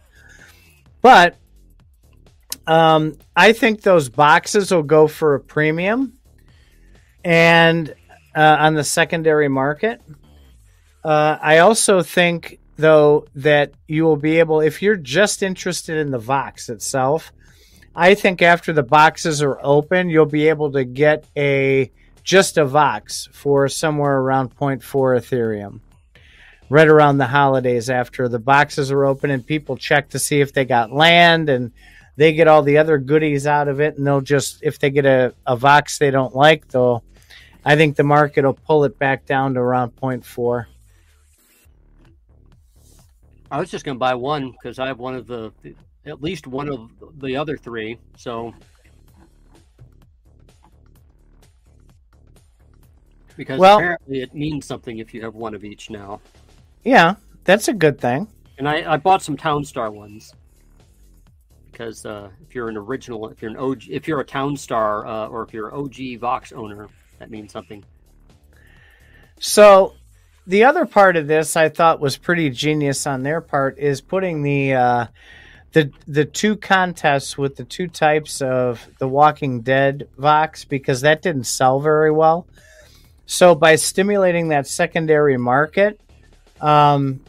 But 1.02 1.36
um, 2.68 3.18
I 3.36 3.54
think 3.54 3.82
those 3.82 4.08
boxes 4.10 4.72
will 4.72 4.84
go 4.84 5.08
for 5.08 5.36
a 5.36 5.40
premium, 5.40 6.14
and 7.26 7.94
uh, 8.36 8.58
on 8.60 8.76
the 8.76 8.84
secondary 8.84 9.48
market. 9.48 10.02
Uh, 11.04 11.38
I 11.42 11.58
also 11.58 12.02
think, 12.02 12.60
though, 12.78 13.28
that 13.36 13.74
you 13.88 14.04
will 14.04 14.18
be 14.18 14.40
able, 14.40 14.62
if 14.62 14.82
you're 14.82 14.96
just 14.96 15.44
interested 15.44 15.98
in 15.98 16.12
the 16.12 16.20
Vox 16.20 16.70
itself, 16.70 17.32
I 17.96 18.16
think 18.16 18.42
after 18.42 18.74
the 18.74 18.84
boxes 18.84 19.42
are 19.42 19.60
open, 19.62 20.10
you'll 20.10 20.26
be 20.26 20.50
able 20.50 20.72
to 20.72 20.84
get 20.84 21.26
a 21.38 21.92
just 22.24 22.58
a 22.58 22.66
Vox 22.66 23.28
for 23.32 23.68
somewhere 23.68 24.18
around 24.18 24.56
0.4 24.56 24.82
Ethereum. 24.82 25.82
Right 26.70 26.88
around 26.88 27.18
the 27.18 27.28
holidays, 27.28 27.90
after 27.90 28.28
the 28.28 28.40
boxes 28.40 28.92
are 28.92 29.06
open 29.06 29.30
and 29.30 29.46
people 29.46 29.78
check 29.78 30.10
to 30.10 30.20
see 30.20 30.42
if 30.42 30.54
they 30.54 30.66
got 30.66 30.92
land 30.92 31.50
and 31.50 31.72
they 32.16 32.34
get 32.34 32.48
all 32.48 32.64
the 32.64 32.78
other 32.78 32.98
goodies 32.98 33.46
out 33.46 33.68
of 33.68 33.80
it, 33.80 33.98
and 33.98 34.08
they'll 34.08 34.22
just, 34.22 34.64
if 34.64 34.80
they 34.80 34.90
get 34.90 35.06
a, 35.06 35.34
a 35.46 35.56
Vox 35.56 35.98
they 35.98 36.10
don't 36.10 36.36
like, 36.36 36.68
they'll 36.70 37.04
I 37.66 37.76
think 37.76 37.96
the 37.96 38.04
market 38.04 38.44
will 38.44 38.54
pull 38.54 38.84
it 38.84 39.00
back 39.00 39.26
down 39.26 39.54
to 39.54 39.60
around 39.60 39.96
0.4. 39.96 40.66
I 43.54 43.60
was 43.60 43.70
just 43.70 43.86
going 43.86 43.94
to 43.94 44.00
buy 44.00 44.16
one 44.16 44.50
because 44.50 44.80
I 44.80 44.88
have 44.88 44.98
one 44.98 45.14
of 45.14 45.28
the, 45.28 45.54
at 46.08 46.24
least 46.24 46.48
one 46.48 46.68
of 46.68 46.90
the 47.20 47.36
other 47.36 47.56
three. 47.56 48.00
So, 48.18 48.52
because 53.38 53.60
Well- 53.60 53.78
apparently 53.78 54.24
it 54.24 54.34
means 54.34 54.66
something 54.66 54.98
if 54.98 55.14
you 55.14 55.22
have 55.22 55.36
one 55.36 55.54
of 55.54 55.64
each 55.64 55.92
now. 55.92 56.20
Yeah, 56.84 57.14
that's 57.44 57.68
a 57.68 57.74
good 57.74 58.02
thing. 58.02 58.28
And 58.58 58.68
I, 58.68 58.94
I 58.94 58.98
bought 58.98 59.22
some 59.22 59.38
Townstar 59.38 59.94
ones 59.94 60.34
because 61.72 62.08
uh, 62.08 62.32
if 62.42 62.56
you're 62.56 62.70
an 62.70 62.78
original, 62.78 63.30
if 63.30 63.40
you're 63.40 63.52
an 63.52 63.58
OG, 63.58 63.84
if 63.88 64.08
you're 64.08 64.20
a 64.20 64.26
Townstar 64.26 65.06
uh, 65.06 65.28
or 65.28 65.44
if 65.44 65.54
you're 65.54 65.70
an 65.70 65.76
OG 65.76 66.20
Vox 66.20 66.54
owner, 66.54 66.88
that 67.20 67.30
means 67.30 67.52
something. 67.52 67.84
So, 69.40 69.94
the 70.46 70.64
other 70.66 70.86
part 70.86 71.16
of 71.16 71.28
this 71.28 71.56
I 71.56 71.70
thought 71.70 72.00
was 72.00 72.18
pretty 72.18 72.50
genius 72.50 73.08
on 73.08 73.24
their 73.24 73.42
part 73.42 73.78
is 73.78 74.02
putting 74.02 74.44
the 74.44 74.74
uh, 74.74 75.06
the 75.72 75.92
the 76.08 76.26
two 76.26 76.56
contests 76.56 77.38
with 77.38 77.56
the 77.56 77.64
two 77.64 77.88
types 77.88 78.42
of 78.42 78.88
the 79.00 79.08
Walking 79.08 79.62
Dead 79.62 80.08
Vox 80.18 80.66
because 80.66 81.02
that 81.02 81.22
didn't 81.22 81.46
sell 81.46 81.80
very 81.80 82.12
well. 82.12 82.48
So 83.26 83.56
by 83.56 83.76
stimulating 83.76 84.50
that 84.50 84.68
secondary 84.68 85.38
market, 85.38 86.00
um, 86.60 87.22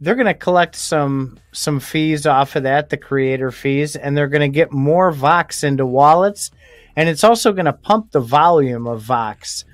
they're 0.00 0.16
going 0.16 0.26
to 0.26 0.34
collect 0.34 0.74
some 0.74 1.38
some 1.52 1.80
fees 1.80 2.26
off 2.26 2.56
of 2.56 2.64
that, 2.64 2.90
the 2.90 2.96
creator 2.96 3.50
fees, 3.50 3.96
and 3.96 4.16
they're 4.16 4.28
going 4.28 4.40
to 4.40 4.54
get 4.54 4.72
more 4.72 5.10
Vox 5.12 5.62
into 5.64 5.86
wallets 5.86 6.50
and 6.96 7.10
it's 7.10 7.22
also 7.22 7.52
going 7.52 7.66
to 7.66 7.74
pump 7.74 8.10
the 8.10 8.20
volume 8.20 8.86
of 8.86 9.02
Vox, 9.02 9.66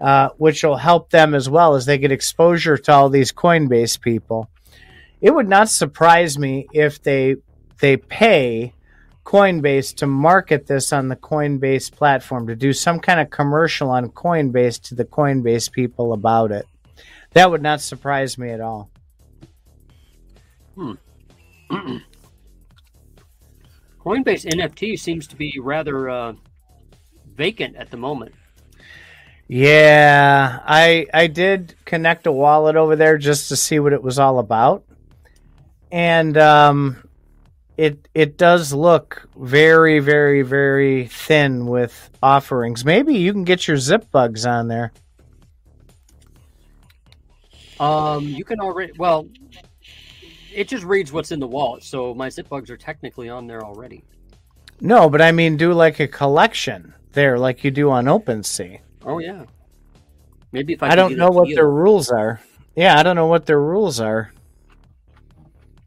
uh, 0.00 0.30
which 0.38 0.64
will 0.64 0.76
help 0.76 1.10
them 1.10 1.34
as 1.34 1.48
well 1.48 1.74
as 1.74 1.86
they 1.86 1.98
get 1.98 2.12
exposure 2.12 2.78
to 2.78 2.92
all 2.92 3.08
these 3.08 3.32
Coinbase 3.32 4.00
people. 4.00 4.50
It 5.20 5.34
would 5.34 5.48
not 5.48 5.68
surprise 5.68 6.38
me 6.38 6.66
if 6.72 7.02
they 7.02 7.36
they 7.80 7.96
pay 7.96 8.72
Coinbase 9.24 9.94
to 9.96 10.06
market 10.06 10.66
this 10.66 10.92
on 10.92 11.08
the 11.08 11.16
Coinbase 11.16 11.92
platform 11.92 12.46
to 12.46 12.56
do 12.56 12.72
some 12.72 13.00
kind 13.00 13.20
of 13.20 13.30
commercial 13.30 13.90
on 13.90 14.08
Coinbase 14.08 14.80
to 14.88 14.94
the 14.94 15.04
Coinbase 15.04 15.70
people 15.70 16.12
about 16.12 16.50
it. 16.50 16.66
That 17.32 17.50
would 17.50 17.62
not 17.62 17.80
surprise 17.80 18.38
me 18.38 18.50
at 18.50 18.60
all. 18.60 18.90
Hmm. 20.74 20.94
Coinbase 24.00 24.46
NFT 24.46 24.98
seems 24.98 25.26
to 25.26 25.36
be 25.36 25.58
rather 25.60 26.08
uh, 26.08 26.32
vacant 27.34 27.76
at 27.76 27.90
the 27.90 27.98
moment. 27.98 28.34
Yeah, 29.52 30.60
I 30.64 31.06
I 31.12 31.26
did 31.26 31.74
connect 31.84 32.28
a 32.28 32.30
wallet 32.30 32.76
over 32.76 32.94
there 32.94 33.18
just 33.18 33.48
to 33.48 33.56
see 33.56 33.80
what 33.80 33.92
it 33.92 34.00
was 34.00 34.16
all 34.16 34.38
about, 34.38 34.84
and 35.90 36.38
um, 36.38 37.02
it 37.76 38.06
it 38.14 38.38
does 38.38 38.72
look 38.72 39.28
very 39.36 39.98
very 39.98 40.42
very 40.42 41.08
thin 41.08 41.66
with 41.66 42.10
offerings. 42.22 42.84
Maybe 42.84 43.16
you 43.16 43.32
can 43.32 43.42
get 43.42 43.66
your 43.66 43.76
zip 43.76 44.08
bugs 44.12 44.46
on 44.46 44.68
there. 44.68 44.92
Um, 47.80 48.28
you 48.28 48.44
can 48.44 48.60
already 48.60 48.92
well, 48.98 49.26
it 50.54 50.68
just 50.68 50.84
reads 50.84 51.10
what's 51.10 51.32
in 51.32 51.40
the 51.40 51.48
wallet, 51.48 51.82
so 51.82 52.14
my 52.14 52.28
zip 52.28 52.48
bugs 52.48 52.70
are 52.70 52.76
technically 52.76 53.28
on 53.28 53.48
there 53.48 53.64
already. 53.64 54.04
No, 54.80 55.10
but 55.10 55.20
I 55.20 55.32
mean, 55.32 55.56
do 55.56 55.72
like 55.72 55.98
a 55.98 56.06
collection 56.06 56.94
there, 57.14 57.36
like 57.36 57.64
you 57.64 57.72
do 57.72 57.90
on 57.90 58.04
OpenSea. 58.04 58.78
Oh 59.04 59.18
yeah. 59.18 59.44
Maybe 60.52 60.74
if 60.74 60.82
I, 60.82 60.90
I 60.90 60.94
don't 60.96 61.16
know 61.16 61.30
what 61.30 61.48
their 61.54 61.68
rules 61.68 62.10
are. 62.10 62.40
Yeah, 62.74 62.98
I 62.98 63.02
don't 63.02 63.16
know 63.16 63.26
what 63.26 63.46
their 63.46 63.60
rules 63.60 64.00
are. 64.00 64.32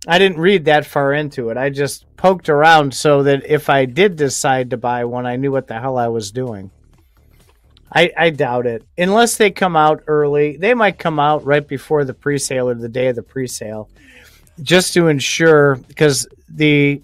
I 0.08 0.20
didn't 0.20 0.40
read 0.40 0.66
that 0.66 0.86
far 0.86 1.14
into 1.14 1.50
it. 1.50 1.58
I 1.58 1.70
just 1.70 2.06
poked 2.18 2.50
around 2.50 2.94
so 2.94 3.24
that 3.24 3.46
if 3.46 3.70
I 3.70 3.86
did 3.86 4.16
decide 4.18 4.72
to 4.72 4.78
buy 4.78 5.06
one, 5.06 5.26
I 5.26 5.38
knew 5.38 5.52
what 5.52 5.68
the 5.68 5.80
hell 5.80 5.98
I 5.98 6.10
was 6.10 6.32
doing. 6.32 6.72
I, 7.90 8.12
I 8.18 8.30
doubt 8.32 8.66
it. 8.66 8.84
Unless 8.98 9.38
they 9.38 9.52
come 9.52 9.76
out 9.76 10.04
early. 10.08 10.58
They 10.58 10.74
might 10.74 10.98
come 10.98 11.20
out 11.20 11.46
right 11.46 11.66
before 11.66 12.04
the 12.04 12.14
presale 12.14 12.72
or 12.72 12.76
the 12.76 12.90
day 12.90 13.08
of 13.08 13.16
the 13.16 13.22
presale. 13.22 13.88
Just 14.62 14.94
to 14.94 15.08
ensure 15.08 15.76
because 15.76 16.28
the 16.50 17.02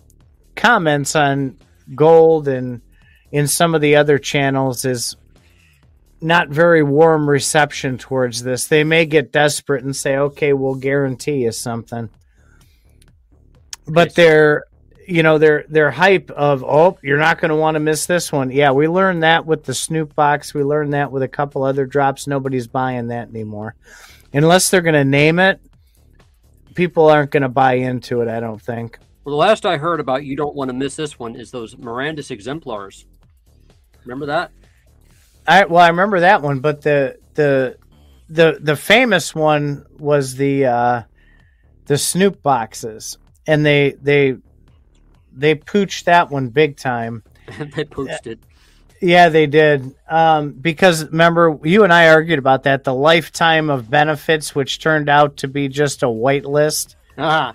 comments 0.55 1.15
on 1.15 1.57
gold 1.95 2.47
and 2.47 2.81
in 3.31 3.47
some 3.47 3.75
of 3.75 3.81
the 3.81 3.95
other 3.95 4.17
channels 4.17 4.83
is 4.83 5.15
not 6.21 6.49
very 6.49 6.83
warm 6.83 7.29
reception 7.29 7.97
towards 7.97 8.43
this. 8.43 8.67
They 8.67 8.83
may 8.83 9.05
get 9.05 9.31
desperate 9.31 9.83
and 9.83 9.95
say, 9.95 10.17
"Okay, 10.17 10.53
we'll 10.53 10.75
guarantee 10.75 11.43
you 11.43 11.51
something." 11.51 12.09
But 13.87 14.15
they're 14.15 14.65
you 15.07 15.23
know 15.23 15.37
their 15.37 15.65
their 15.67 15.89
hype 15.89 16.29
of 16.29 16.63
oh 16.63 16.99
you're 17.01 17.17
not 17.17 17.41
going 17.41 17.49
to 17.49 17.55
want 17.55 17.75
to 17.75 17.79
miss 17.79 18.05
this 18.05 18.31
one. 18.31 18.51
Yeah 18.51 18.71
we 18.71 18.87
learned 18.87 19.23
that 19.23 19.45
with 19.45 19.63
the 19.63 19.73
snoop 19.73 20.13
box. 20.15 20.53
We 20.53 20.63
learned 20.63 20.93
that 20.93 21.11
with 21.11 21.23
a 21.23 21.27
couple 21.27 21.63
other 21.63 21.85
drops. 21.85 22.27
Nobody's 22.27 22.67
buying 22.67 23.07
that 23.07 23.29
anymore. 23.29 23.75
Unless 24.33 24.69
they're 24.69 24.81
going 24.81 24.93
to 24.93 25.05
name 25.05 25.39
it 25.39 25.59
people 26.75 27.09
aren't 27.09 27.31
going 27.31 27.43
to 27.43 27.49
buy 27.49 27.73
into 27.73 28.21
it 28.21 28.29
i 28.29 28.39
don't 28.39 28.61
think. 28.61 28.99
Well 29.25 29.31
the 29.31 29.37
last 29.37 29.65
i 29.65 29.77
heard 29.77 29.99
about 29.99 30.23
you 30.23 30.35
don't 30.35 30.55
want 30.55 30.69
to 30.69 30.73
miss 30.73 30.95
this 30.95 31.19
one 31.19 31.35
is 31.35 31.51
those 31.51 31.75
Mirandus 31.75 32.31
exemplars. 32.31 33.05
Remember 34.05 34.27
that 34.27 34.51
i 35.49 35.65
well 35.65 35.83
i 35.83 35.89
remember 35.89 36.21
that 36.21 36.41
one 36.41 36.59
but 36.59 36.81
the 36.81 37.17
the 37.33 37.77
the 38.29 38.57
the 38.61 38.75
famous 38.75 39.35
one 39.35 39.85
was 39.97 40.35
the 40.35 40.65
uh 40.65 41.01
the 41.85 41.97
snoop 41.97 42.41
boxes 42.41 43.17
and 43.47 43.65
they 43.65 43.95
they 44.01 44.37
they 45.39 45.55
pooched 45.55 46.03
that 46.03 46.29
one 46.29 46.49
big 46.49 46.77
time. 46.77 47.23
they 47.57 47.85
pooched 47.85 48.27
it. 48.27 48.39
Yeah, 49.01 49.29
they 49.29 49.47
did. 49.47 49.95
Um, 50.09 50.51
because 50.51 51.05
remember, 51.05 51.57
you 51.63 51.83
and 51.83 51.93
I 51.93 52.09
argued 52.09 52.37
about 52.37 52.63
that 52.63 52.83
the 52.83 52.93
lifetime 52.93 53.69
of 53.69 53.89
benefits, 53.89 54.53
which 54.53 54.79
turned 54.79 55.07
out 55.07 55.37
to 55.37 55.47
be 55.47 55.69
just 55.69 56.03
a 56.03 56.07
whitelist. 56.07 56.95
Ah. 57.17 57.53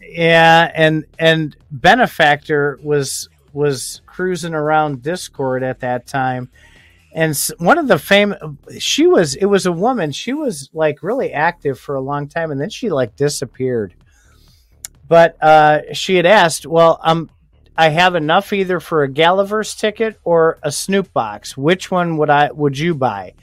Yeah, 0.00 0.70
and 0.74 1.06
and 1.18 1.56
benefactor 1.70 2.78
was 2.82 3.28
was 3.54 4.02
cruising 4.06 4.54
around 4.54 5.02
Discord 5.02 5.62
at 5.62 5.80
that 5.80 6.06
time, 6.06 6.50
and 7.14 7.38
one 7.58 7.78
of 7.78 7.88
the 7.88 7.98
famous 7.98 8.38
she 8.78 9.06
was 9.06 9.34
it 9.34 9.44
was 9.44 9.66
a 9.66 9.72
woman. 9.72 10.12
She 10.12 10.32
was 10.32 10.70
like 10.72 11.02
really 11.02 11.32
active 11.32 11.78
for 11.78 11.94
a 11.94 12.00
long 12.00 12.28
time, 12.28 12.50
and 12.50 12.60
then 12.60 12.70
she 12.70 12.90
like 12.90 13.16
disappeared. 13.16 13.94
But 15.08 15.36
uh, 15.42 15.92
she 15.92 16.16
had 16.16 16.26
asked, 16.26 16.66
"Well, 16.66 16.98
um, 17.02 17.30
I 17.76 17.90
have 17.90 18.14
enough 18.14 18.52
either 18.52 18.80
for 18.80 19.02
a 19.02 19.08
Galaverse 19.08 19.78
ticket 19.78 20.18
or 20.24 20.58
a 20.62 20.72
Snoop 20.72 21.12
box. 21.12 21.56
Which 21.56 21.90
one 21.90 22.16
would 22.16 22.30
I 22.30 22.50
would 22.50 22.78
you 22.78 22.94
buy?" 22.94 23.34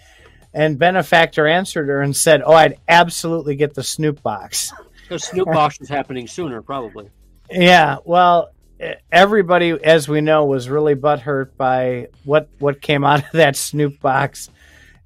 And 0.51 0.79
benefactor 0.79 1.45
answered 1.45 1.89
her 1.89 2.01
and 2.01 2.15
said, 2.15 2.41
"Oh, 2.43 2.53
I'd 2.53 2.79
absolutely 2.87 3.55
get 3.55 3.75
the 3.75 3.83
Snoop 3.83 4.23
box." 4.23 4.73
Because 5.03 5.25
Snoop 5.25 5.45
box 5.45 5.79
is 5.79 5.89
happening 5.89 6.27
sooner, 6.27 6.61
probably. 6.61 7.09
Yeah, 7.51 7.97
well, 8.05 8.51
everybody, 9.11 9.71
as 9.71 10.07
we 10.07 10.21
know, 10.21 10.45
was 10.45 10.69
really 10.69 10.95
butthurt 10.95 11.55
by 11.57 12.07
what 12.23 12.49
what 12.59 12.81
came 12.81 13.03
out 13.03 13.23
of 13.25 13.31
that 13.33 13.55
Snoop 13.55 13.99
box, 13.99 14.49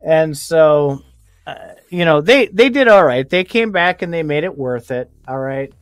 and 0.02 0.38
so 0.38 1.02
uh, 1.48 1.56
you 1.90 2.06
know 2.06 2.22
they 2.22 2.48
they 2.48 2.70
did 2.70 2.88
all 2.88 3.04
right. 3.04 3.28
They 3.28 3.44
came 3.44 3.72
back 3.72 4.02
and 4.02 4.14
they 4.14 4.24
made 4.24 4.44
it 4.44 4.58
worth 4.58 4.92
it. 4.92 5.10
All 5.28 5.40
right, 5.40 5.74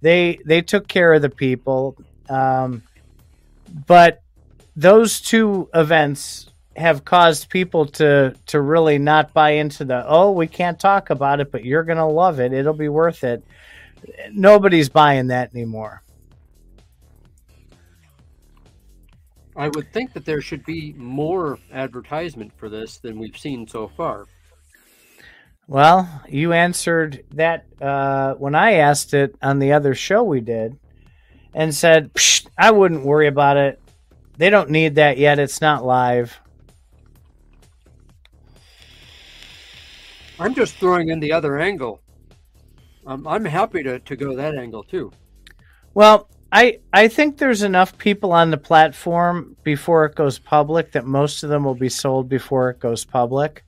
they 0.00 0.38
they 0.44 0.62
took 0.62 0.88
care 0.88 1.12
of 1.14 1.22
the 1.22 1.30
people, 1.30 1.96
um, 2.28 2.82
but 3.86 4.22
those 4.74 5.20
two 5.20 5.68
events 5.74 6.50
have 6.76 7.04
caused 7.04 7.48
people 7.48 7.86
to 7.86 8.34
to 8.46 8.60
really 8.60 8.98
not 8.98 9.32
buy 9.32 9.52
into 9.52 9.82
the 9.84 10.04
oh 10.06 10.32
we 10.32 10.46
can't 10.46 10.78
talk 10.78 11.08
about 11.08 11.40
it 11.40 11.50
but 11.50 11.64
you're 11.64 11.84
gonna 11.84 12.08
love 12.08 12.40
it. 12.40 12.52
It'll 12.52 12.74
be 12.74 12.90
worth 12.90 13.24
it. 13.24 13.42
Nobody's 14.30 14.90
buying 14.90 15.28
that 15.28 15.54
anymore 15.54 16.02
i 19.56 19.68
would 19.68 19.92
think 19.92 20.12
that 20.12 20.24
there 20.24 20.40
should 20.40 20.64
be 20.64 20.92
more 20.96 21.58
advertisement 21.72 22.52
for 22.56 22.68
this 22.68 22.98
than 22.98 23.18
we've 23.18 23.38
seen 23.38 23.66
so 23.66 23.88
far 23.88 24.26
well, 25.68 26.22
you 26.28 26.52
answered 26.52 27.24
that 27.32 27.66
uh, 27.80 28.34
when 28.34 28.54
I 28.54 28.74
asked 28.74 29.14
it 29.14 29.34
on 29.42 29.58
the 29.58 29.72
other 29.72 29.96
show 29.96 30.22
we 30.22 30.40
did 30.40 30.78
and 31.54 31.74
said, 31.74 32.12
I 32.56 32.70
wouldn't 32.70 33.04
worry 33.04 33.26
about 33.26 33.56
it. 33.56 33.80
They 34.36 34.48
don't 34.48 34.70
need 34.70 34.94
that 34.94 35.18
yet. 35.18 35.40
It's 35.40 35.60
not 35.60 35.84
live. 35.84 36.38
I'm 40.38 40.54
just 40.54 40.74
throwing 40.76 41.08
in 41.08 41.18
the 41.18 41.32
other 41.32 41.58
angle. 41.58 42.00
Um, 43.04 43.26
I'm 43.26 43.44
happy 43.44 43.82
to, 43.82 43.98
to 43.98 44.16
go 44.16 44.36
that 44.36 44.54
angle 44.54 44.84
too. 44.84 45.10
Well, 45.94 46.28
I 46.52 46.78
I 46.92 47.08
think 47.08 47.38
there's 47.38 47.62
enough 47.62 47.98
people 47.98 48.32
on 48.32 48.50
the 48.50 48.56
platform 48.56 49.56
before 49.62 50.04
it 50.06 50.14
goes 50.14 50.38
public 50.38 50.92
that 50.92 51.04
most 51.04 51.42
of 51.42 51.50
them 51.50 51.64
will 51.64 51.74
be 51.74 51.88
sold 51.88 52.28
before 52.28 52.70
it 52.70 52.78
goes 52.78 53.04
public. 53.04 53.64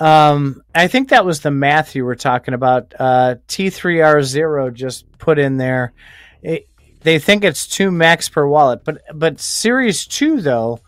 Um, 0.00 0.62
I 0.74 0.86
think 0.86 1.08
that 1.08 1.24
was 1.24 1.40
the 1.40 1.50
math 1.50 1.94
you 1.94 2.04
were 2.04 2.14
talking 2.14 2.54
about. 2.54 2.94
Uh, 2.98 3.36
T3R0 3.48 4.72
just 4.72 5.10
put 5.18 5.38
in 5.38 5.56
there. 5.56 5.92
It, 6.40 6.68
they 7.00 7.18
think 7.18 7.44
it's 7.44 7.66
two 7.66 7.90
max 7.90 8.28
per 8.28 8.46
wallet, 8.46 8.84
but 8.84 9.02
but 9.14 9.40
Series 9.40 10.06
Two 10.06 10.40
though, 10.40 10.80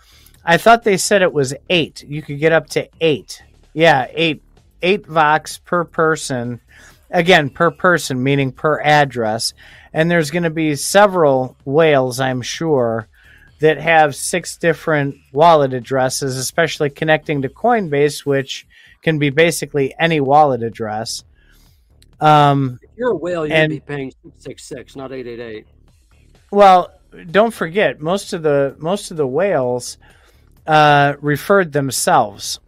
I 0.44 0.56
thought 0.56 0.84
they 0.84 0.96
said 0.96 1.22
it 1.22 1.32
was 1.32 1.54
eight. 1.68 2.02
You 2.02 2.22
could 2.22 2.38
get 2.38 2.52
up 2.52 2.68
to 2.70 2.88
eight. 3.00 3.42
Yeah, 3.72 4.06
eight 4.12 4.42
eight 4.82 5.06
vox 5.06 5.58
per 5.58 5.84
person. 5.84 6.60
Again, 7.10 7.50
per 7.50 7.70
person, 7.70 8.22
meaning 8.22 8.52
per 8.52 8.80
address. 8.80 9.52
And 9.92 10.10
there's 10.10 10.30
going 10.30 10.44
to 10.44 10.50
be 10.50 10.76
several 10.76 11.56
whales, 11.64 12.20
I'm 12.20 12.42
sure, 12.42 13.08
that 13.60 13.78
have 13.78 14.14
six 14.14 14.56
different 14.56 15.16
wallet 15.32 15.74
addresses, 15.74 16.36
especially 16.36 16.90
connecting 16.90 17.42
to 17.42 17.48
Coinbase, 17.48 18.24
which 18.24 18.66
can 19.02 19.18
be 19.18 19.30
basically 19.30 19.94
any 19.98 20.20
wallet 20.20 20.62
address. 20.62 21.24
Um, 22.20 22.78
if 22.82 22.90
you're 22.96 23.12
a 23.12 23.16
whale, 23.16 23.46
you're 23.46 23.56
and, 23.56 23.70
be 23.70 23.80
paying 23.80 24.12
six 24.22 24.42
six 24.42 24.64
six, 24.64 24.96
not 24.96 25.12
eight 25.12 25.26
eight 25.26 25.40
eight. 25.40 25.66
Well, 26.50 26.92
don't 27.30 27.52
forget 27.52 28.00
most 28.00 28.32
of 28.32 28.42
the 28.42 28.76
most 28.78 29.10
of 29.10 29.16
the 29.16 29.26
whales 29.26 29.98
uh, 30.66 31.14
referred 31.20 31.72
themselves 31.72 32.60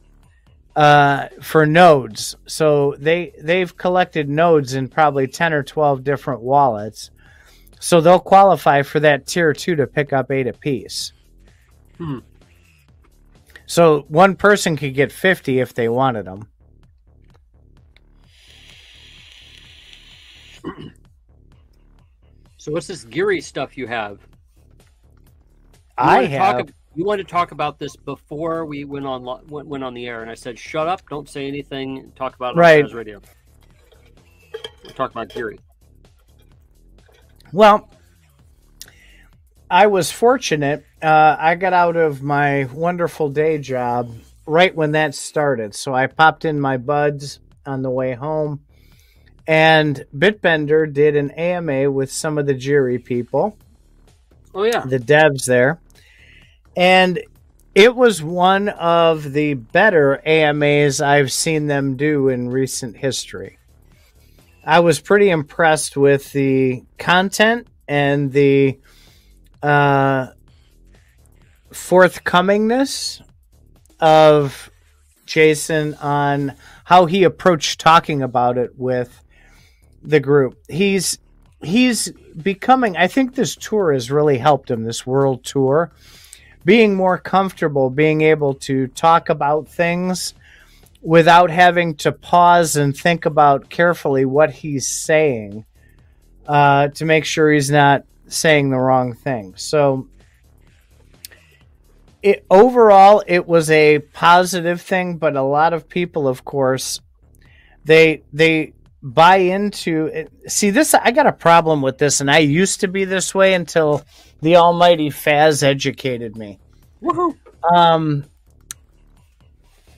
uh, 0.76 1.28
for 1.40 1.66
nodes, 1.66 2.37
so 2.46 2.94
they 2.98 3.32
they've 3.40 3.76
collected 3.76 4.28
nodes 4.28 4.74
in 4.74 4.88
probably 4.88 5.26
ten 5.26 5.52
or 5.52 5.62
twelve 5.62 6.04
different 6.04 6.40
wallets, 6.40 7.11
so 7.80 8.00
they'll 8.00 8.18
qualify 8.18 8.82
for 8.82 9.00
that 9.00 9.26
tier 9.26 9.52
two 9.52 9.76
to 9.76 9.87
pick 9.87 10.12
up 10.12 10.30
eight 10.30 10.46
apiece. 10.46 11.12
Hmm. 11.98 12.18
So 13.66 14.04
one 14.08 14.37
person 14.37 14.76
could 14.76 14.94
get 14.94 15.11
50 15.11 15.61
if 15.61 15.72
they 15.72 15.88
wanted 15.88 16.26
them. 16.26 16.46
So 22.58 22.70
what's 22.70 22.87
this 22.87 23.04
GYRI 23.06 23.42
stuff 23.42 23.78
you 23.78 23.87
have? 23.87 24.20
You 24.20 24.26
I 25.96 26.24
have. 26.26 26.66
Talk, 26.66 26.70
you 26.94 27.05
wanted 27.05 27.26
to 27.26 27.33
talk 27.33 27.52
about 27.52 27.78
this 27.78 27.96
before 27.96 28.64
we 28.66 28.85
went 28.85 29.07
on 29.07 29.24
went, 29.48 29.66
went 29.66 29.85
on 29.85 29.94
the 29.94 30.07
air, 30.07 30.22
and 30.22 30.31
I 30.31 30.35
said, 30.35 30.59
"Shut 30.59 30.88
up! 30.88 31.09
Don't 31.09 31.28
say 31.28 31.46
anything. 31.48 32.12
Talk 32.16 32.35
about 32.37 32.55
it 32.55 32.59
Right. 32.59 32.85
on 32.85 32.92
Radio." 32.92 33.20
We're 34.85 34.90
talking 34.90 35.16
about 35.20 35.28
GYRI. 35.28 35.59
Well, 37.52 37.88
I 39.70 39.87
was 39.87 40.11
fortunate. 40.11 40.85
Uh, 41.00 41.37
I 41.38 41.55
got 41.55 41.72
out 41.72 41.96
of 41.96 42.22
my 42.22 42.64
wonderful 42.72 43.28
day 43.31 43.59
job 43.59 44.14
right 44.46 44.74
when 44.74 44.92
that 44.92 45.14
started. 45.14 45.74
So 45.74 45.94
I 45.94 46.07
popped 46.09 46.44
in 46.44 46.61
my 46.61 46.76
buds 46.76 47.40
on 47.64 47.83
the 47.83 47.90
way 47.90 48.12
home. 48.14 48.61
And 49.46 50.05
Bitbender 50.16 50.92
did 50.92 51.16
an 51.16 51.31
AMA 51.33 51.90
with 51.90 52.12
some 52.12 52.38
of 52.38 52.46
the 52.46 52.55
GYRI 52.55 53.05
people, 53.05 53.57
Oh 54.55 54.64
yeah, 54.64 54.85
the 54.87 54.98
devs 54.98 55.46
there. 55.46 55.81
And 56.76 57.20
it 57.74 57.94
was 57.94 58.22
one 58.22 58.68
of 58.68 59.32
the 59.32 59.54
better 59.54 60.20
AMAs 60.26 61.00
I've 61.00 61.32
seen 61.32 61.66
them 61.66 61.96
do 61.96 62.28
in 62.28 62.50
recent 62.50 62.96
history. 62.96 63.58
I 64.64 64.80
was 64.80 65.00
pretty 65.00 65.30
impressed 65.30 65.96
with 65.96 66.32
the 66.32 66.85
content 66.98 67.66
and 67.88 68.32
the 68.32 68.78
uh, 69.62 70.28
forthcomingness 71.70 73.22
of 74.00 74.70
Jason 75.26 75.94
on 75.94 76.54
how 76.85 77.06
he 77.06 77.24
approached 77.24 77.80
talking 77.80 78.22
about 78.22 78.58
it 78.58 78.78
with 78.78 79.22
the 80.02 80.20
group. 80.20 80.58
He's 80.68 81.18
he's 81.62 82.12
becoming 82.40 82.96
I 82.96 83.06
think 83.06 83.35
this 83.35 83.56
tour 83.56 83.92
has 83.92 84.11
really 84.11 84.38
helped 84.38 84.70
him 84.70 84.82
this 84.82 85.06
world 85.06 85.44
tour 85.44 85.92
being 86.64 86.94
more 86.94 87.18
comfortable 87.18 87.90
being 87.90 88.20
able 88.20 88.55
to 88.55 88.87
talk 88.88 89.29
about 89.29 89.68
things 89.68 90.35
without 91.01 91.51
having 91.51 91.96
to 91.96 92.12
pause 92.12 92.77
and 92.77 92.96
think 92.96 93.27
about 93.27 93.68
carefully 93.68 94.25
what 94.25 94.51
he's 94.51 94.87
saying 94.87 95.64
uh, 96.46 96.88
to 96.88 97.05
make 97.05 97.25
sure 97.25 97.53
he's 97.53 97.70
not 97.70 98.05
saying 98.29 98.70
the 98.70 98.79
wrong 98.79 99.14
thing. 99.14 99.55
So, 99.57 100.09
it, 102.22 102.44
overall, 102.48 103.22
it 103.27 103.46
was 103.46 103.68
a 103.70 103.98
positive 103.98 104.81
thing, 104.81 105.16
but 105.16 105.35
a 105.37 105.42
lot 105.42 105.72
of 105.72 105.88
people, 105.88 106.29
of 106.29 106.44
course, 106.44 107.01
they 107.85 108.22
they 108.33 108.75
buy 109.02 109.36
into 109.36 110.06
it. 110.06 110.32
See, 110.46 110.70
this 110.70 110.94
I 110.94 111.10
got 111.10 111.26
a 111.26 111.32
problem 111.32 111.82
with 111.82 111.98
this, 111.98 112.20
and 112.20 112.30
I 112.30 112.38
used 112.38 112.80
to 112.80 112.88
be 112.88 113.04
this 113.04 113.34
way 113.34 113.54
until 113.54 114.02
the 114.40 114.56
almighty 114.56 115.10
Faz 115.10 115.62
educated 115.62 116.36
me 116.36 116.58
woohoo! 117.02 117.36
um, 117.74 118.24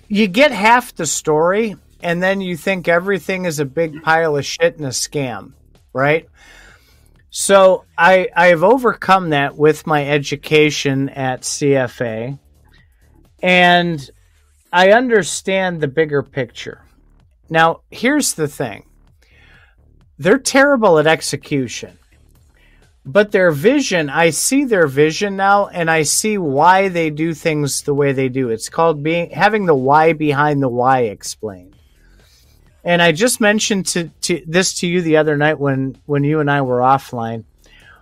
you 0.09 0.27
get 0.27 0.53
half 0.53 0.95
the 0.95 1.07
story 1.07 1.77
and 2.03 2.23
then 2.23 2.41
you 2.41 2.57
think 2.57 2.89
everything 2.89 3.47
is 3.47 3.59
a 3.59 3.65
big 3.65 4.03
pile 4.03 4.37
of 4.37 4.45
shit 4.45 4.77
and 4.77 4.87
a 4.87 4.91
scam, 4.91 5.55
right? 5.93 6.29
So 7.31 7.85
I 7.99 8.29
I've 8.37 8.63
overcome 8.63 9.31
that 9.31 9.57
with 9.57 9.87
my 9.87 10.07
education 10.07 11.09
at 11.09 11.43
CFA 11.43 12.39
and 13.43 14.11
I 14.73 14.93
understand 14.93 15.81
the 15.81 15.89
bigger 15.89 16.23
picture. 16.23 16.85
Now, 17.49 17.81
here's 17.91 18.35
the 18.35 18.49
thing. 18.49 18.85
They're 20.19 20.39
terrible 20.39 20.99
at 20.99 21.07
execution. 21.07 21.99
But 23.07 23.33
their 23.33 23.51
vision, 23.51 24.09
I 24.09 24.31
see 24.31 24.65
their 24.65 24.87
vision 24.87 25.37
now 25.37 25.69
and 25.69 25.91
I 25.91 26.05
see 26.05 26.39
why 26.39 26.89
they 26.89 27.11
do 27.11 27.35
things 27.35 27.83
the 27.83 27.93
way 27.93 28.13
they 28.13 28.31
do. 28.31 28.49
It's 28.49 28.71
called 28.71 29.03
being 29.03 29.31
having 29.31 29.67
the 29.67 29.75
why 29.75 30.15
behind 30.15 30.63
the 30.63 30.69
why 30.69 31.01
explained. 31.01 31.77
And 32.83 33.03
I 33.03 33.13
just 33.13 33.41
mentioned 33.41 33.87
to, 33.89 34.09
to 34.23 34.43
this 34.47 34.75
to 34.77 34.87
you 34.87 35.03
the 35.03 35.19
other 35.19 35.37
night 35.37 35.59
when 35.59 35.99
when 36.07 36.25
you 36.25 36.41
and 36.41 36.51
I 36.51 36.63
were 36.63 36.81
offline. 36.81 37.45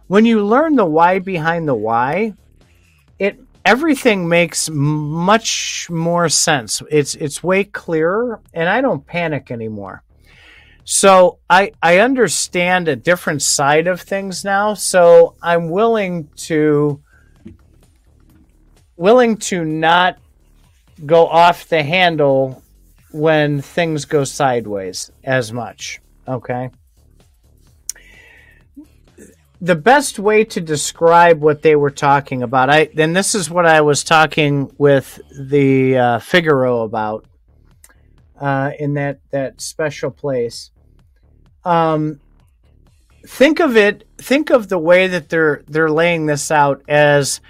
When 0.06 0.24
you 0.24 0.44
learn 0.44 0.76
the 0.76 0.84
why 0.84 1.18
behind 1.18 1.66
the 1.66 1.74
why, 1.74 2.34
it 3.18 3.40
everything 3.64 4.28
makes 4.28 4.70
much 4.70 5.88
more 5.90 6.28
sense. 6.28 6.80
It's 6.90 7.16
it's 7.16 7.42
way 7.42 7.64
clearer 7.64 8.40
and 8.54 8.68
I 8.68 8.80
don't 8.80 9.04
panic 9.04 9.50
anymore. 9.50 10.04
So 10.84 11.38
I 11.48 11.72
I 11.82 11.98
understand 11.98 12.88
a 12.88 12.96
different 12.96 13.42
side 13.42 13.86
of 13.86 14.00
things 14.00 14.44
now. 14.44 14.74
So 14.74 15.36
I'm 15.42 15.70
willing 15.70 16.28
to 16.48 17.00
willing 18.96 19.36
to 19.36 19.64
not 19.64 20.18
go 21.06 21.26
off 21.26 21.68
the 21.68 21.82
handle 21.82 22.62
when 23.12 23.60
things 23.60 24.04
go 24.04 24.24
sideways 24.24 25.10
as 25.24 25.52
much. 25.52 26.00
Okay. 26.26 26.70
The 29.60 29.76
best 29.76 30.18
way 30.18 30.44
to 30.44 30.60
describe 30.60 31.40
what 31.40 31.62
they 31.62 31.76
were 31.76 31.90
talking 31.90 32.42
about, 32.42 32.68
I 32.68 32.90
then 32.92 33.12
this 33.12 33.36
is 33.36 33.48
what 33.48 33.66
I 33.66 33.80
was 33.82 34.02
talking 34.02 34.72
with 34.78 35.20
the 35.38 35.96
uh, 35.96 36.18
Figaro 36.18 36.82
about 36.82 37.26
uh, 38.40 38.72
in 38.80 38.94
that 38.94 39.20
that 39.30 39.60
special 39.60 40.10
place. 40.10 40.71
Um, 41.64 42.20
think 43.26 43.60
of 43.60 43.76
it. 43.76 44.06
Think 44.18 44.50
of 44.50 44.68
the 44.68 44.78
way 44.78 45.06
that 45.08 45.28
they're 45.28 45.62
they're 45.68 45.90
laying 45.90 46.26
this 46.26 46.50
out 46.50 46.82
as 46.88 47.40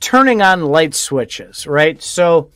turning 0.00 0.42
on 0.42 0.64
light 0.64 0.94
switches, 0.94 1.66
right? 1.66 2.02
So 2.02 2.50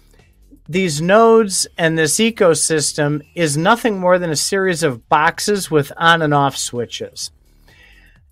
these 0.69 1.01
nodes 1.01 1.67
and 1.77 1.99
this 1.99 2.17
ecosystem 2.17 3.23
is 3.35 3.57
nothing 3.57 3.99
more 3.99 4.19
than 4.19 4.31
a 4.31 4.37
series 4.37 4.83
of 4.83 5.09
boxes 5.09 5.71
with 5.71 5.93
on 5.97 6.23
and 6.23 6.33
off 6.33 6.57
switches. 6.57 7.31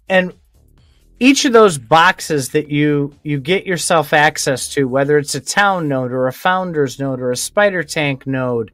And 0.08 0.32
each 1.20 1.44
of 1.44 1.52
those 1.52 1.78
boxes 1.78 2.48
that 2.50 2.68
you 2.68 3.14
you 3.22 3.38
get 3.38 3.66
yourself 3.66 4.12
access 4.12 4.68
to, 4.70 4.88
whether 4.88 5.18
it's 5.18 5.34
a 5.34 5.40
town 5.40 5.88
node 5.88 6.10
or 6.10 6.26
a 6.26 6.32
founders 6.32 6.98
node 6.98 7.20
or 7.20 7.30
a 7.30 7.36
spider 7.36 7.84
tank 7.84 8.26
node, 8.26 8.72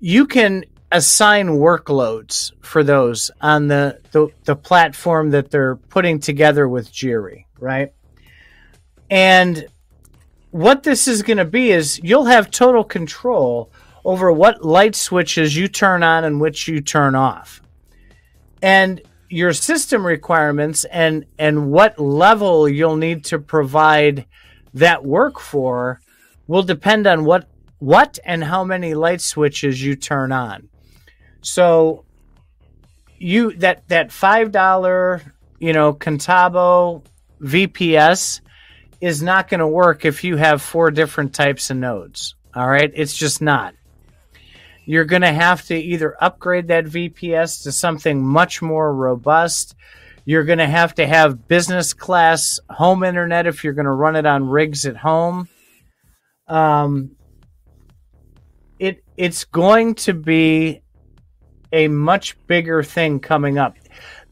you 0.00 0.26
can 0.26 0.64
assign 0.92 1.48
workloads 1.48 2.52
for 2.60 2.84
those 2.84 3.30
on 3.40 3.68
the, 3.68 3.98
the, 4.12 4.28
the 4.44 4.56
platform 4.56 5.30
that 5.30 5.50
they're 5.50 5.76
putting 5.76 6.20
together 6.20 6.68
with 6.68 6.92
GYRI, 6.92 7.46
right? 7.58 7.92
And 9.10 9.66
what 10.50 10.82
this 10.82 11.08
is 11.08 11.22
going 11.22 11.38
to 11.38 11.44
be 11.44 11.70
is 11.70 12.00
you'll 12.02 12.26
have 12.26 12.50
total 12.50 12.84
control 12.84 13.72
over 14.04 14.30
what 14.30 14.64
light 14.64 14.94
switches 14.94 15.56
you 15.56 15.68
turn 15.68 16.02
on 16.02 16.24
and 16.24 16.40
which 16.40 16.68
you 16.68 16.80
turn 16.80 17.14
off. 17.14 17.62
And 18.60 19.00
your 19.28 19.54
system 19.54 20.06
requirements 20.06 20.84
and 20.84 21.24
and 21.38 21.70
what 21.70 21.98
level 21.98 22.68
you'll 22.68 22.96
need 22.96 23.24
to 23.24 23.38
provide 23.38 24.26
that 24.74 25.04
work 25.04 25.40
for 25.40 26.00
will 26.46 26.62
depend 26.62 27.06
on 27.06 27.24
what 27.24 27.48
what 27.78 28.18
and 28.24 28.44
how 28.44 28.62
many 28.62 28.94
light 28.94 29.20
switches 29.20 29.82
you 29.82 29.96
turn 29.96 30.32
on. 30.32 30.68
So 31.42 32.04
you 33.18 33.52
that 33.58 33.86
that 33.88 34.10
five 34.10 34.50
dollar 34.52 35.22
you 35.58 35.72
know 35.72 35.92
Contabo 35.92 37.04
VPS 37.40 38.40
is 39.00 39.22
not 39.22 39.48
going 39.48 39.60
to 39.60 39.66
work 39.66 40.04
if 40.04 40.24
you 40.24 40.36
have 40.36 40.62
four 40.62 40.90
different 40.90 41.34
types 41.34 41.70
of 41.70 41.76
nodes. 41.76 42.36
All 42.54 42.68
right, 42.68 42.90
it's 42.94 43.14
just 43.14 43.42
not. 43.42 43.74
You're 44.84 45.04
going 45.04 45.22
to 45.22 45.32
have 45.32 45.64
to 45.66 45.76
either 45.76 46.16
upgrade 46.20 46.68
that 46.68 46.84
VPS 46.86 47.64
to 47.64 47.72
something 47.72 48.24
much 48.24 48.62
more 48.62 48.94
robust. 48.94 49.74
You're 50.24 50.44
going 50.44 50.58
to 50.58 50.66
have 50.66 50.94
to 50.96 51.06
have 51.06 51.48
business 51.48 51.94
class 51.94 52.60
home 52.68 53.02
internet 53.02 53.46
if 53.46 53.64
you're 53.64 53.72
going 53.72 53.86
to 53.86 53.92
run 53.92 54.16
it 54.16 54.26
on 54.26 54.48
rigs 54.48 54.86
at 54.86 54.96
home. 54.96 55.48
Um, 56.46 57.16
it 58.78 59.02
it's 59.16 59.44
going 59.44 59.94
to 59.94 60.14
be 60.14 60.81
a 61.72 61.88
much 61.88 62.36
bigger 62.46 62.82
thing 62.82 63.20
coming 63.20 63.58
up. 63.58 63.76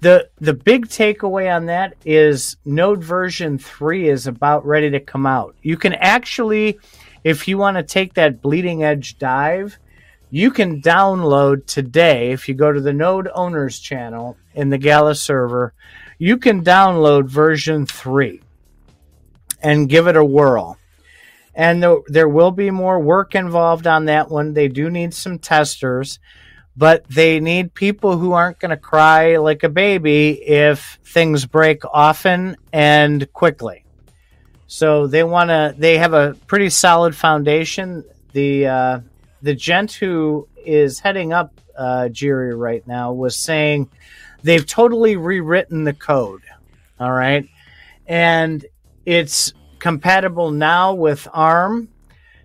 The 0.00 0.30
the 0.40 0.54
big 0.54 0.88
takeaway 0.88 1.54
on 1.54 1.66
that 1.66 1.94
is 2.04 2.56
Node 2.64 3.04
version 3.04 3.58
3 3.58 4.08
is 4.08 4.26
about 4.26 4.66
ready 4.66 4.90
to 4.90 5.00
come 5.00 5.26
out. 5.26 5.54
You 5.62 5.76
can 5.76 5.94
actually 5.94 6.78
if 7.24 7.48
you 7.48 7.58
want 7.58 7.76
to 7.76 7.82
take 7.82 8.14
that 8.14 8.40
bleeding 8.40 8.82
edge 8.82 9.18
dive, 9.18 9.78
you 10.30 10.50
can 10.50 10.80
download 10.80 11.66
today 11.66 12.32
if 12.32 12.48
you 12.48 12.54
go 12.54 12.72
to 12.72 12.80
the 12.80 12.92
Node 12.92 13.28
owners 13.34 13.78
channel 13.78 14.36
in 14.54 14.70
the 14.70 14.78
Gala 14.78 15.14
server, 15.14 15.74
you 16.18 16.38
can 16.38 16.64
download 16.64 17.28
version 17.28 17.84
3. 17.86 18.40
and 19.62 19.88
give 19.88 20.06
it 20.06 20.16
a 20.16 20.24
whirl. 20.24 20.78
And 21.54 21.82
the, 21.82 22.02
there 22.06 22.28
will 22.28 22.52
be 22.52 22.70
more 22.70 22.98
work 22.98 23.34
involved 23.34 23.86
on 23.86 24.06
that 24.06 24.30
one. 24.30 24.54
They 24.54 24.68
do 24.68 24.88
need 24.88 25.12
some 25.12 25.38
testers, 25.38 26.18
but 26.80 27.06
they 27.10 27.40
need 27.40 27.74
people 27.74 28.16
who 28.16 28.32
aren't 28.32 28.58
going 28.58 28.70
to 28.70 28.76
cry 28.78 29.36
like 29.36 29.64
a 29.64 29.68
baby 29.68 30.30
if 30.30 30.98
things 31.04 31.44
break 31.44 31.82
often 31.84 32.56
and 32.72 33.30
quickly. 33.34 33.84
So 34.66 35.06
they 35.06 35.22
want 35.22 35.50
to. 35.50 35.74
They 35.76 35.98
have 35.98 36.14
a 36.14 36.34
pretty 36.46 36.70
solid 36.70 37.14
foundation. 37.14 38.02
The 38.32 38.66
uh, 38.66 39.00
the 39.42 39.54
gent 39.54 39.92
who 39.92 40.48
is 40.56 41.00
heading 41.00 41.34
up 41.34 41.52
uh, 41.76 42.08
GYRI 42.10 42.58
right 42.58 42.86
now 42.86 43.12
was 43.12 43.36
saying 43.36 43.90
they've 44.42 44.64
totally 44.64 45.16
rewritten 45.16 45.84
the 45.84 45.92
code. 45.92 46.40
All 46.98 47.12
right, 47.12 47.46
and 48.06 48.64
it's 49.04 49.52
compatible 49.80 50.50
now 50.50 50.94
with 50.94 51.28
ARM. 51.30 51.88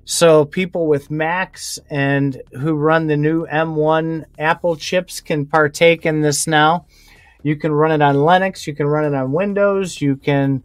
So 0.05 0.45
people 0.45 0.85
with 0.87 1.09
Macs 1.09 1.79
and 1.89 2.41
who 2.53 2.75
run 2.75 3.07
the 3.07 3.17
new 3.17 3.47
M1 3.47 4.25
Apple 4.37 4.75
chips 4.75 5.19
can 5.19 5.47
partake 5.47 6.05
in 6.05 6.21
this 6.21 6.45
now. 6.45 6.85
You 7.41 7.55
can 7.55 7.71
run 7.71 7.91
it 7.91 8.01
on 8.01 8.15
Linux. 8.15 8.67
You 8.67 8.75
can 8.75 8.85
run 8.87 9.05
it 9.05 9.15
on 9.17 9.31
Windows. 9.31 9.99
You 9.99 10.15
can 10.15 10.63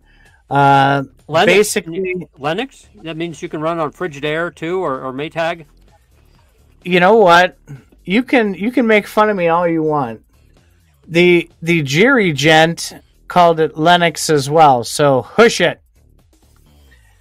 uh, 0.50 1.04
Linux, 1.28 1.46
basically 1.46 2.28
Linux. 2.38 2.86
That 3.02 3.16
means 3.16 3.40
you 3.42 3.48
can 3.48 3.62
run 3.62 3.78
on 3.78 3.92
Frigidaire 3.92 4.54
too, 4.54 4.80
or, 4.80 5.00
or 5.00 5.12
Maytag. 5.12 5.64
you 6.84 7.00
know 7.00 7.16
what? 7.16 7.56
You 8.04 8.22
can 8.22 8.54
you 8.54 8.70
can 8.70 8.86
make 8.86 9.06
fun 9.06 9.30
of 9.30 9.36
me 9.36 9.48
all 9.48 9.66
you 9.66 9.82
want. 9.82 10.22
The 11.06 11.50
the 11.62 11.82
GYRI 11.82 12.34
gent 12.34 12.92
called 13.28 13.60
it 13.60 13.74
Linux 13.74 14.28
as 14.28 14.50
well. 14.50 14.84
So 14.84 15.22
hush 15.22 15.60
it. 15.60 15.80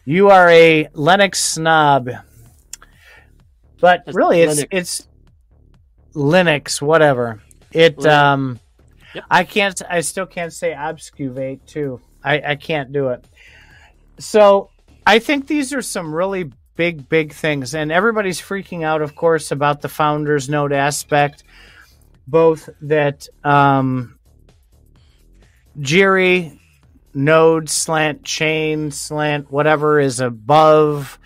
You 0.10 0.32
are 0.32 0.50
a 0.50 0.86
Linux 0.96 1.36
snob. 1.36 2.10
But 3.80 4.06
That's 4.06 4.16
really 4.16 4.42
it's 4.42 4.62
Linux. 4.62 4.68
it's 4.72 5.08
Linux 6.16 6.82
whatever. 6.82 7.44
It 7.72 7.96
Linux. 7.98 8.12
um 8.12 8.60
Yep. 9.14 9.24
I 9.30 9.44
can't 9.44 9.82
I 9.88 10.02
still 10.02 10.26
can't 10.26 10.52
say 10.52 10.74
obscuvate 10.74 11.68
too. 11.68 12.02
I 12.24 12.42
I 12.42 12.56
can't 12.56 12.92
do 12.92 13.10
it. 13.10 13.24
So, 14.18 14.72
I 15.06 15.20
think 15.20 15.46
these 15.46 15.74
are 15.74 15.82
some 15.84 16.14
really 16.14 16.52
big, 16.76 17.08
big 17.08 17.32
things. 17.32 17.76
And 17.76 17.92
everybody's 17.92 18.42
freaking 18.42 18.84
out, 18.84 19.04
of 19.04 19.16
course, 19.16 19.52
about 19.52 19.82
the 19.82 19.90
founders 19.90 20.50
node 20.50 20.74
aspect, 20.74 21.44
both 22.28 22.68
that 22.82 23.28
um, 23.44 24.18
GYRI 25.80 26.59
node 27.14 27.70
slant 27.70 28.24
chain 28.24 28.92
slant 28.92 29.52
whatever 29.52 30.00
is 30.00 30.20
above 30.20 31.20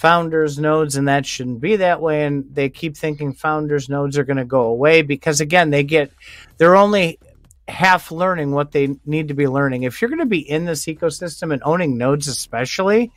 founders 0.00 0.58
nodes 0.58 0.96
and 0.96 1.08
that 1.08 1.26
shouldn't 1.26 1.60
be 1.60 1.76
that 1.76 2.00
way. 2.00 2.24
And 2.24 2.46
they 2.54 2.70
keep 2.70 2.96
thinking 2.96 3.34
founders 3.34 3.90
nodes 3.90 4.16
are 4.16 4.24
going 4.24 4.38
to 4.38 4.46
go 4.46 4.62
away 4.62 5.02
because 5.02 5.40
again 5.40 5.68
they 5.68 5.82
get 5.82 6.10
they're 6.56 6.74
only 6.74 7.18
half 7.68 8.10
learning 8.10 8.50
what 8.50 8.72
they 8.72 8.96
need 9.04 9.28
to 9.28 9.34
be 9.34 9.46
learning. 9.46 9.82
If 9.82 10.00
you're 10.00 10.08
going 10.08 10.20
to 10.20 10.26
be 10.26 10.38
in 10.38 10.64
this 10.64 10.86
ecosystem 10.86 11.52
and 11.52 11.62
owning 11.64 11.98
nodes 11.98 12.28
especially 12.28 13.12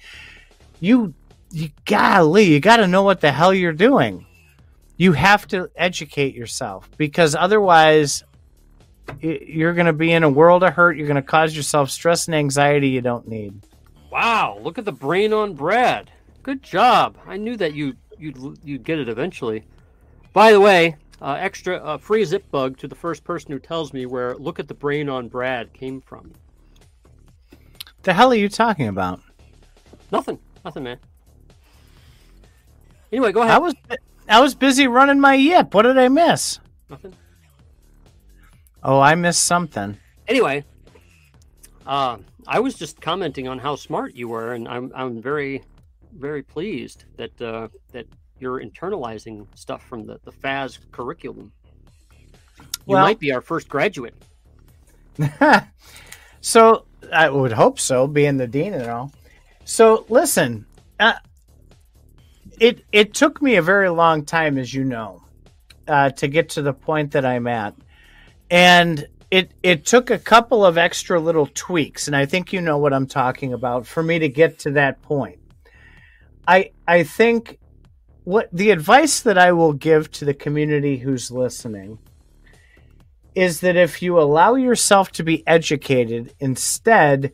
you 0.81 1.13
you 1.51 1.69
golly 1.85 2.45
you 2.45 2.59
got 2.59 2.77
to 2.77 2.87
know 2.87 3.03
what 3.03 3.21
the 3.21 3.31
hell 3.31 3.53
you're 3.53 3.71
doing. 3.71 4.25
You 4.97 5.13
have 5.13 5.47
to 5.47 5.69
educate 5.77 6.35
yourself 6.35 6.89
because 6.97 7.33
otherwise 7.33 8.23
you're 9.19 9.73
going 9.73 9.85
to 9.85 9.93
be 9.93 10.11
in 10.11 10.23
a 10.23 10.29
world 10.29 10.63
of 10.63 10.73
hurt 10.73 10.97
you're 10.97 11.07
going 11.07 11.15
to 11.15 11.21
cause 11.21 11.55
yourself 11.55 11.89
stress 11.89 12.27
and 12.27 12.35
anxiety 12.35 12.89
you 12.89 13.01
don't 13.01 13.27
need 13.27 13.53
Wow, 14.11 14.59
look 14.61 14.77
at 14.77 14.85
the 14.85 14.91
brain 14.91 15.33
on 15.33 15.55
Brad. 15.55 16.11
Good 16.43 16.61
job. 16.61 17.17
I 17.25 17.35
knew 17.37 17.57
that 17.57 17.73
you 17.73 17.95
you'd 18.19 18.59
you'd 18.63 18.83
get 18.83 18.99
it 18.99 19.09
eventually. 19.09 19.63
By 20.33 20.51
the 20.51 20.61
way, 20.61 20.97
uh, 21.19 21.35
extra 21.39 21.77
uh, 21.77 21.97
free 21.97 22.23
zip 22.23 22.43
bug 22.51 22.77
to 22.77 22.87
the 22.87 22.93
first 22.93 23.23
person 23.23 23.51
who 23.51 23.57
tells 23.57 23.91
me 23.91 24.05
where 24.05 24.35
"Look 24.35 24.59
at 24.59 24.67
the 24.67 24.75
brain 24.75 25.09
on 25.09 25.29
Brad" 25.29 25.73
came 25.73 25.99
from. 25.99 26.31
the 28.03 28.13
hell 28.13 28.31
are 28.31 28.35
you 28.35 28.49
talking 28.49 28.87
about 28.87 29.19
Nothing, 30.11 30.37
nothing, 30.63 30.83
man. 30.83 30.99
Anyway, 33.11 33.31
go 33.31 33.41
ahead. 33.41 33.55
i 33.55 33.57
was 33.57 33.73
i 34.29 34.39
was 34.39 34.53
busy 34.53 34.85
running 34.85 35.19
my 35.19 35.33
yip 35.33 35.73
what 35.73 35.81
did 35.83 35.97
i 35.97 36.07
miss 36.07 36.59
Nothing. 36.87 37.15
Oh 38.83 38.99
i 38.99 39.15
missed 39.15 39.45
something 39.45 39.97
Anyway, 40.27 40.63
uh, 41.85 42.17
I 42.47 42.59
was 42.61 42.75
just 42.75 43.01
commenting 43.01 43.47
on 43.49 43.59
how 43.59 43.75
smart 43.75 44.15
you 44.15 44.29
were, 44.29 44.53
and 44.53 44.67
I'm 44.69 44.89
I'm 44.95 45.21
very 45.21 45.63
very 46.17 46.41
pleased 46.41 47.03
that 47.17 47.41
uh, 47.41 47.67
that 47.91 48.05
you're 48.39 48.61
internalizing 48.61 49.45
stuff 49.55 49.83
from 49.85 50.05
the 50.05 50.19
the 50.23 50.31
Faz 50.31 50.79
curriculum. 50.91 51.51
You 52.59 52.65
Well- 52.85 53.01
might 53.03 53.19
be 53.19 53.33
our 53.33 53.41
first 53.41 53.67
graduate. 53.67 54.15
so 56.41 56.85
I 57.11 57.29
would 57.29 57.51
hope 57.51 57.79
so, 57.79 58.07
being 58.07 58.37
the 58.37 58.47
dean 58.47 58.73
and 58.73 58.89
all. 58.89 59.11
So 59.65 60.05
listen, 60.07 60.65
uh, 61.01 61.13
it 62.59 62.85
it 62.93 63.13
took 63.13 63.41
me 63.41 63.55
a 63.57 63.61
very 63.61 63.89
long 63.89 64.23
time, 64.23 64.57
as 64.57 64.73
you 64.73 64.85
know, 64.85 65.21
uh, 65.87 66.11
to 66.11 66.27
get 66.29 66.49
to 66.51 66.61
the 66.61 66.73
point 66.73 67.11
that 67.11 67.25
I'm 67.25 67.47
at, 67.47 67.73
and 68.53 69.07
it 69.31 69.51
it 69.63 69.83
took 69.83 70.11
a 70.11 70.19
couple 70.19 70.63
of 70.63 70.77
extra 70.77 71.19
little 71.19 71.49
tweaks, 71.55 72.05
and 72.05 72.15
I 72.15 72.27
think 72.27 72.53
you 72.53 72.61
know 72.61 72.77
what 72.77 72.93
I'm 72.93 73.07
talking 73.07 73.51
about 73.51 73.87
for 73.87 74.03
me 74.03 74.19
to 74.19 74.29
get 74.29 74.59
to 74.59 74.71
that 74.73 75.01
point. 75.01 75.39
I 76.47 76.69
I 76.87 77.01
think 77.01 77.57
what 78.25 78.49
the 78.53 78.69
advice 78.69 79.21
that 79.21 79.39
I 79.39 79.53
will 79.53 79.73
give 79.73 80.11
to 80.11 80.25
the 80.25 80.35
community 80.35 80.97
who's 80.97 81.31
listening 81.31 81.97
is 83.33 83.61
that 83.61 83.75
if 83.75 84.03
you 84.03 84.19
allow 84.19 84.53
yourself 84.53 85.11
to 85.13 85.23
be 85.23 85.45
educated 85.47 86.35
instead 86.39 87.31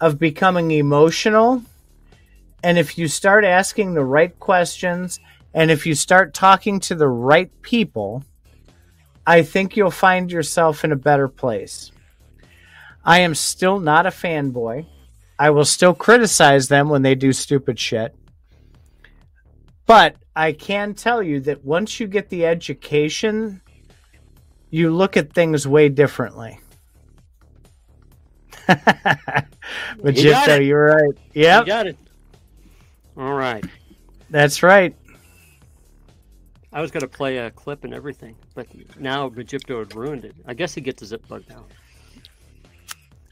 of 0.00 0.20
becoming 0.20 0.70
emotional, 0.70 1.64
and 2.62 2.78
if 2.78 2.96
you 2.96 3.08
start 3.08 3.44
asking 3.44 3.94
the 3.94 4.04
right 4.04 4.38
questions, 4.38 5.18
and 5.52 5.72
if 5.72 5.86
you 5.86 5.96
start 5.96 6.34
talking 6.34 6.78
to 6.78 6.94
the 6.94 7.08
right 7.08 7.50
people, 7.62 8.22
I 9.26 9.42
think 9.42 9.76
you'll 9.76 9.90
find 9.90 10.30
yourself 10.30 10.84
in 10.84 10.92
a 10.92 10.96
better 10.96 11.28
place. 11.28 11.92
I 13.04 13.20
am 13.20 13.34
still 13.34 13.80
not 13.80 14.06
a 14.06 14.10
fanboy. 14.10 14.86
I 15.38 15.50
will 15.50 15.64
still 15.64 15.94
criticize 15.94 16.68
them 16.68 16.88
when 16.88 17.02
they 17.02 17.14
do 17.14 17.32
stupid 17.32 17.78
shit. 17.78 18.14
But 19.86 20.16
I 20.34 20.52
can 20.52 20.94
tell 20.94 21.22
you 21.22 21.40
that 21.40 21.64
once 21.64 21.98
you 21.98 22.06
get 22.06 22.28
the 22.28 22.46
education 22.46 23.60
you 24.72 24.90
look 24.90 25.18
at 25.18 25.34
things 25.34 25.68
way 25.68 25.90
differently. 25.90 26.58
Magipto, 28.68 30.60
it. 30.60 30.64
you're 30.64 30.86
right. 30.86 31.18
You 31.34 31.44
got 31.66 31.86
it. 31.86 31.98
All 33.16 33.34
right. 33.34 33.64
that's 34.30 34.62
right. 34.62 34.96
I 36.72 36.80
was 36.80 36.90
going 36.90 37.02
to 37.02 37.08
play 37.08 37.36
a 37.38 37.50
clip 37.50 37.84
and 37.84 37.92
everything, 37.92 38.34
but 38.54 38.66
now 38.98 39.28
Magipto 39.28 39.80
had 39.80 39.94
ruined 39.94 40.24
it. 40.24 40.34
I 40.46 40.54
guess 40.54 40.74
he 40.74 40.80
gets 40.80 41.02
a 41.02 41.06
zip 41.06 41.26
bug 41.28 41.44
now. 41.48 41.66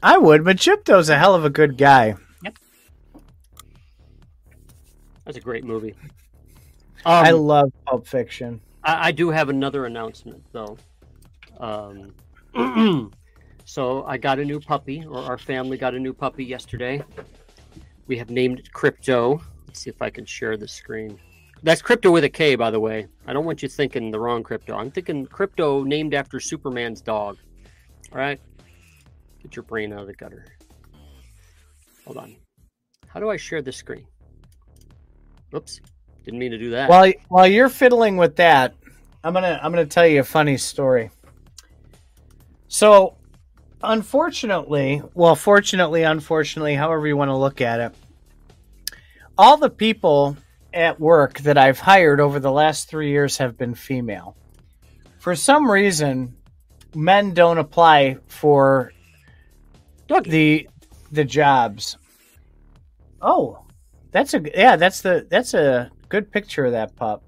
I 0.03 0.17
would. 0.17 0.41
Magipto's 0.41 1.09
a 1.09 1.17
hell 1.17 1.33
of 1.33 1.43
a 1.43 1.49
good 1.49 1.77
guy. 1.77 2.15
Yep. 2.43 2.57
That's 5.25 5.37
a 5.37 5.41
great 5.41 5.63
movie. 5.63 5.95
I 7.05 7.31
Um, 7.31 7.41
love 7.41 7.71
Pulp 7.85 8.07
Fiction. 8.07 8.61
I, 8.83 9.07
I 9.07 9.11
do 9.11 9.29
have 9.31 9.49
another 9.49 9.85
announcement 9.85 10.43
though. 10.51 10.77
Um, 11.59 12.13
so 13.65 14.03
I 14.05 14.17
got 14.17 14.39
a 14.39 14.45
new 14.45 14.59
puppy, 14.59 15.03
or 15.05 15.17
our 15.19 15.37
family 15.37 15.77
got 15.77 15.95
a 15.95 15.99
new 15.99 16.13
puppy 16.13 16.45
yesterday. 16.45 17.03
We 18.07 18.17
have 18.17 18.29
named 18.29 18.59
it 18.59 18.71
Krypto. 18.71 19.41
Let's 19.67 19.79
see 19.79 19.89
if 19.89 20.01
I 20.01 20.09
can 20.11 20.25
share 20.25 20.57
the 20.57 20.67
screen. 20.67 21.19
That's 21.63 21.81
Krypto 21.81 22.11
with 22.11 22.23
a 22.23 22.29
K, 22.29 22.55
by 22.55 22.71
the 22.71 22.79
way. 22.79 23.07
I 23.27 23.33
don't 23.33 23.45
want 23.45 23.61
you 23.61 23.69
thinking 23.69 24.09
the 24.09 24.19
wrong 24.19 24.41
Crypto. 24.41 24.75
I'm 24.75 24.89
thinking 24.89 25.27
Krypto 25.27 25.85
named 25.85 26.13
after 26.13 26.39
Superman's 26.39 27.01
dog. 27.01 27.37
All 28.11 28.17
right, 28.17 28.39
get 29.41 29.55
your 29.55 29.63
brain 29.63 29.93
out 29.93 30.01
of 30.01 30.07
the 30.07 30.13
gutter. 30.13 30.45
Hold 32.05 32.17
on. 32.17 32.35
How 33.07 33.19
do 33.19 33.29
I 33.29 33.37
share 33.37 33.61
the 33.61 33.71
screen? 33.71 34.07
Oops, 35.53 35.79
didn't 36.25 36.39
mean 36.39 36.51
to 36.51 36.57
do 36.57 36.71
that. 36.71 36.89
While 36.89 37.13
while 37.27 37.47
you're 37.47 37.69
fiddling 37.69 38.17
with 38.17 38.37
that, 38.37 38.73
I'm 39.23 39.33
gonna 39.33 39.59
I'm 39.61 39.71
gonna 39.71 39.85
tell 39.85 40.07
you 40.07 40.21
a 40.21 40.23
funny 40.23 40.57
story. 40.57 41.11
So, 42.69 43.17
unfortunately, 43.83 45.03
well, 45.13 45.35
fortunately, 45.35 46.03
unfortunately, 46.03 46.73
however 46.73 47.05
you 47.05 47.17
want 47.17 47.29
to 47.29 47.35
look 47.35 47.61
at 47.61 47.79
it, 47.81 47.95
all 49.37 49.57
the 49.57 49.69
people 49.69 50.37
at 50.73 50.99
work 50.99 51.39
that 51.39 51.57
I've 51.57 51.79
hired 51.79 52.19
over 52.19 52.39
the 52.39 52.51
last 52.51 52.89
three 52.89 53.09
years 53.09 53.37
have 53.37 53.57
been 53.57 53.75
female. 53.75 54.35
For 55.19 55.35
some 55.35 55.69
reason, 55.69 56.35
men 56.95 57.33
don't 57.33 57.57
apply 57.57 58.17
for 58.27 58.93
the 60.07 60.67
the 61.11 61.23
jobs. 61.23 61.97
Oh, 63.21 63.59
that's 64.11 64.33
a 64.33 64.41
yeah. 64.55 64.75
That's 64.75 65.01
the 65.01 65.27
that's 65.29 65.53
a 65.53 65.91
good 66.09 66.31
picture 66.31 66.65
of 66.65 66.71
that 66.71 66.95
pup. 66.95 67.23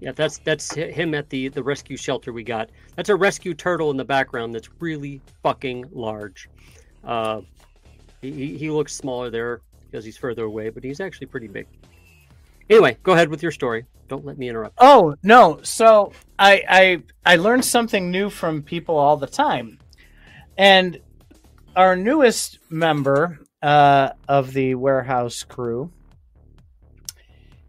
Yeah, 0.00 0.12
that's 0.12 0.38
that's 0.38 0.72
him 0.74 1.14
at 1.14 1.28
the 1.28 1.48
the 1.48 1.62
rescue 1.62 1.96
shelter 1.96 2.32
we 2.32 2.44
got. 2.44 2.70
That's 2.96 3.08
a 3.08 3.16
rescue 3.16 3.54
turtle 3.54 3.90
in 3.90 3.96
the 3.96 4.04
background 4.04 4.54
that's 4.54 4.68
really 4.80 5.20
fucking 5.42 5.86
large. 5.92 6.48
Uh, 7.04 7.42
he 8.22 8.56
he 8.56 8.70
looks 8.70 8.94
smaller 8.94 9.30
there 9.30 9.60
because 9.90 10.04
he's 10.04 10.16
further 10.16 10.44
away, 10.44 10.70
but 10.70 10.84
he's 10.84 11.00
actually 11.00 11.26
pretty 11.26 11.48
big. 11.48 11.66
Anyway, 12.70 12.98
go 13.02 13.12
ahead 13.12 13.28
with 13.28 13.42
your 13.42 13.52
story. 13.52 13.86
Don't 14.08 14.24
let 14.24 14.38
me 14.38 14.48
interrupt. 14.48 14.76
Oh 14.78 15.14
no! 15.22 15.60
So 15.62 16.12
I 16.38 16.62
I 16.68 17.02
I 17.24 17.36
learned 17.36 17.64
something 17.64 18.10
new 18.10 18.30
from 18.30 18.62
people 18.62 18.96
all 18.96 19.16
the 19.16 19.26
time, 19.26 19.78
and 20.56 21.00
our 21.76 21.94
newest 21.94 22.58
member 22.70 23.38
uh, 23.62 24.10
of 24.26 24.52
the 24.52 24.74
warehouse 24.74 25.42
crew 25.42 25.90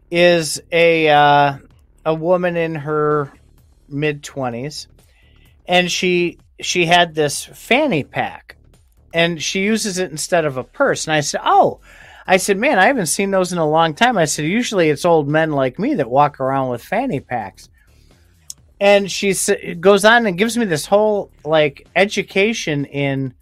is 0.10 0.62
a 0.72 1.10
uh, 1.10 1.58
a 2.06 2.14
woman 2.14 2.56
in 2.56 2.76
her 2.76 3.34
mid 3.90 4.24
twenties, 4.24 4.88
and 5.68 5.92
she 5.92 6.40
she 6.62 6.86
had 6.86 7.16
this 7.16 7.44
fanny 7.44 8.04
pack, 8.06 8.56
and 9.14 9.42
she 9.42 9.62
uses 9.62 9.98
it 9.98 10.12
instead 10.12 10.46
of 10.46 10.56
a 10.56 10.64
purse. 10.64 11.06
And 11.06 11.14
I 11.14 11.22
said, 11.22 11.42
"Oh." 11.44 11.80
I 12.30 12.38
said, 12.38 12.60
man, 12.60 12.78
I 12.78 12.86
haven't 12.86 13.08
seen 13.08 13.32
those 13.32 13.54
in 13.54 13.58
a 13.58 13.68
long 13.68 13.96
time. 13.96 14.16
I 14.16 14.26
said, 14.26 14.46
usually 14.46 14.92
it's 14.92 15.04
old 15.04 15.28
men 15.28 15.50
like 15.52 15.80
me 15.80 15.96
that 15.96 16.08
walk 16.08 16.40
around 16.40 16.70
with 16.70 16.84
fanny 16.84 17.20
packs. 17.20 17.70
And 18.80 19.12
she 19.12 19.34
goes 19.80 20.06
on 20.06 20.28
and 20.28 20.38
gives 20.38 20.56
me 20.56 20.66
this 20.66 20.86
whole 20.86 21.32
like 21.44 21.88
education 21.96 22.86
in 22.86 23.34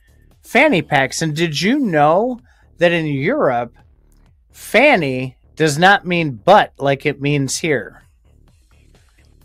fanny 0.41 0.81
packs. 0.81 1.21
And 1.21 1.35
did 1.35 1.59
you 1.59 1.79
know 1.79 2.39
that 2.77 2.93
in 2.93 3.07
Europe, 3.07 3.75
fanny 4.51 5.35
does 5.57 5.77
not 5.77 6.07
mean 6.07 6.31
butt 6.31 6.71
like 6.77 7.05
it 7.05 7.19
means 7.21 7.57
here? 7.57 8.03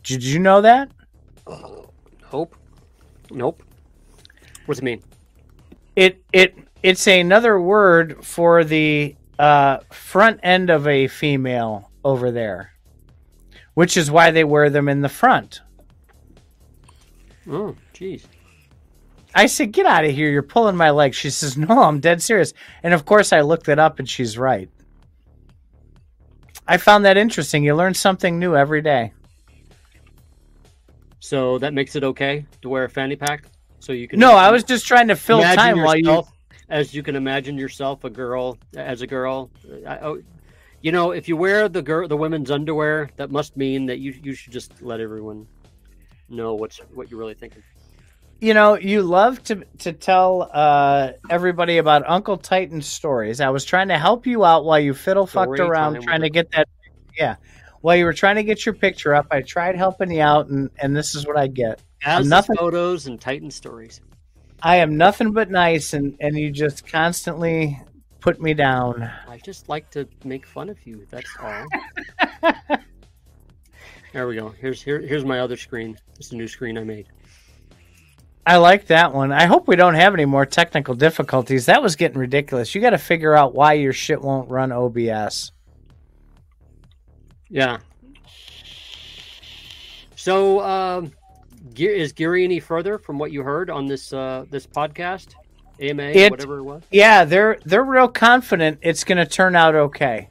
Did 0.04 0.22
you 0.22 0.38
know 0.38 0.60
that? 0.60 0.88
Nope. 2.32 2.54
Nope. 3.28 3.60
What's 4.66 4.78
it 4.78 4.84
mean? 4.84 5.02
It 5.96 6.22
it 6.32 6.56
it's 6.84 7.08
another 7.08 7.60
word 7.60 8.24
for 8.24 8.62
the 8.62 9.16
uh, 9.38 9.78
front 9.90 10.40
end 10.42 10.70
of 10.70 10.86
a 10.86 11.08
female 11.08 11.90
over 12.04 12.30
there, 12.30 12.72
which 13.74 13.96
is 13.96 14.10
why 14.10 14.30
they 14.30 14.44
wear 14.44 14.70
them 14.70 14.88
in 14.88 15.00
the 15.00 15.08
front. 15.08 15.60
Oh, 17.48 17.74
jeez. 17.94 18.24
I 19.34 19.46
said, 19.46 19.72
"Get 19.72 19.86
out 19.86 20.04
of 20.04 20.12
here! 20.12 20.30
You're 20.30 20.42
pulling 20.42 20.76
my 20.76 20.90
leg." 20.90 21.14
She 21.14 21.30
says, 21.30 21.56
"No, 21.56 21.82
I'm 21.82 22.00
dead 22.00 22.22
serious." 22.22 22.52
And 22.82 22.92
of 22.92 23.04
course, 23.04 23.32
I 23.32 23.40
looked 23.40 23.68
it 23.68 23.78
up, 23.78 23.98
and 23.98 24.08
she's 24.08 24.36
right. 24.36 24.68
I 26.66 26.76
found 26.76 27.04
that 27.04 27.16
interesting. 27.16 27.64
You 27.64 27.74
learn 27.74 27.94
something 27.94 28.38
new 28.38 28.54
every 28.54 28.82
day. 28.82 29.12
So 31.18 31.58
that 31.58 31.72
makes 31.72 31.96
it 31.96 32.04
okay 32.04 32.46
to 32.62 32.68
wear 32.68 32.84
a 32.84 32.88
fanny 32.88 33.16
pack, 33.16 33.44
so 33.80 33.92
you 33.92 34.06
can. 34.06 34.18
No, 34.18 34.32
I 34.32 34.50
was 34.50 34.64
just 34.64 34.86
trying 34.86 35.08
to 35.08 35.16
fill 35.16 35.40
time 35.40 35.80
while 35.80 35.96
you 35.96 36.24
as 36.72 36.94
you 36.94 37.02
can 37.02 37.14
imagine 37.14 37.58
yourself 37.58 38.02
a 38.02 38.10
girl 38.10 38.58
as 38.74 39.02
a 39.02 39.06
girl. 39.06 39.50
I, 39.86 39.98
oh, 39.98 40.22
you 40.80 40.90
know, 40.90 41.12
if 41.12 41.28
you 41.28 41.36
wear 41.36 41.68
the 41.68 41.82
girl 41.82 42.08
the 42.08 42.16
women's 42.16 42.50
underwear, 42.50 43.10
that 43.16 43.30
must 43.30 43.56
mean 43.56 43.86
that 43.86 43.98
you 43.98 44.14
you 44.22 44.34
should 44.34 44.52
just 44.52 44.82
let 44.82 44.98
everyone 44.98 45.46
know 46.30 46.54
what's 46.54 46.78
what 46.94 47.10
you're 47.10 47.20
really 47.20 47.34
thinking. 47.34 47.62
You 48.40 48.54
know, 48.54 48.74
you 48.74 49.02
love 49.02 49.42
to 49.44 49.64
to 49.80 49.92
tell 49.92 50.50
uh, 50.50 51.12
everybody 51.30 51.76
about 51.76 52.08
Uncle 52.08 52.38
Titan's 52.38 52.86
stories. 52.86 53.40
I 53.40 53.50
was 53.50 53.66
trying 53.66 53.88
to 53.88 53.98
help 53.98 54.26
you 54.26 54.42
out 54.44 54.64
while 54.64 54.80
you 54.80 54.94
fiddle 54.94 55.26
fucked 55.26 55.60
around 55.60 56.00
trying 56.02 56.22
to 56.22 56.30
get 56.30 56.50
that. 56.52 56.68
Yeah, 57.16 57.36
while 57.82 57.96
you 57.96 58.06
were 58.06 58.14
trying 58.14 58.36
to 58.36 58.42
get 58.42 58.64
your 58.64 58.74
picture 58.74 59.14
up, 59.14 59.26
I 59.30 59.42
tried 59.42 59.76
helping 59.76 60.10
you 60.10 60.22
out, 60.22 60.48
and 60.48 60.70
and 60.80 60.96
this 60.96 61.14
is 61.14 61.26
what 61.26 61.36
I 61.36 61.48
get. 61.48 61.82
As 62.02 62.26
nothing 62.26 62.56
photos 62.56 63.06
and 63.06 63.20
Titan 63.20 63.50
stories. 63.50 64.00
I 64.62 64.76
am 64.76 64.96
nothing 64.96 65.32
but 65.32 65.50
nice, 65.50 65.92
and 65.92 66.16
and 66.20 66.38
you 66.38 66.50
just 66.50 66.86
constantly 66.86 67.80
put 68.20 68.40
me 68.40 68.54
down. 68.54 69.10
I 69.28 69.38
just 69.38 69.68
like 69.68 69.90
to 69.90 70.08
make 70.24 70.46
fun 70.46 70.68
of 70.68 70.78
you. 70.86 71.04
That's 71.10 71.36
all. 71.40 71.66
there 74.12 74.28
we 74.28 74.36
go. 74.36 74.50
Here's 74.50 74.80
here 74.80 75.00
here's 75.00 75.24
my 75.24 75.40
other 75.40 75.56
screen. 75.56 75.98
It's 76.16 76.30
a 76.30 76.36
new 76.36 76.46
screen 76.46 76.78
I 76.78 76.84
made. 76.84 77.08
I 78.46 78.56
like 78.56 78.86
that 78.86 79.12
one. 79.12 79.32
I 79.32 79.46
hope 79.46 79.68
we 79.68 79.76
don't 79.76 79.94
have 79.94 80.14
any 80.14 80.24
more 80.24 80.46
technical 80.46 80.94
difficulties. 80.94 81.66
That 81.66 81.82
was 81.82 81.94
getting 81.94 82.18
ridiculous. 82.18 82.74
You 82.74 82.80
got 82.80 82.90
to 82.90 82.98
figure 82.98 83.36
out 83.36 83.54
why 83.54 83.74
your 83.74 83.92
shit 83.92 84.20
won't 84.20 84.50
run 84.50 84.72
OBS. 84.72 85.52
Yeah. 87.48 87.78
So, 90.16 90.60
um, 90.60 91.12
is 91.78 92.12
GYRI 92.12 92.44
any 92.44 92.60
further 92.60 92.98
from 92.98 93.18
what 93.18 93.32
you 93.32 93.42
heard 93.42 93.70
on 93.70 93.86
this 93.86 94.12
uh, 94.12 94.44
this 94.50 94.66
podcast? 94.66 95.34
AMA, 95.80 96.02
it, 96.02 96.30
whatever 96.30 96.58
it 96.58 96.62
was. 96.62 96.82
Yeah, 96.90 97.24
they're 97.24 97.58
they're 97.64 97.84
real 97.84 98.08
confident 98.08 98.78
it's 98.82 99.04
going 99.04 99.18
to 99.18 99.26
turn 99.26 99.56
out 99.56 99.74
okay. 99.74 100.28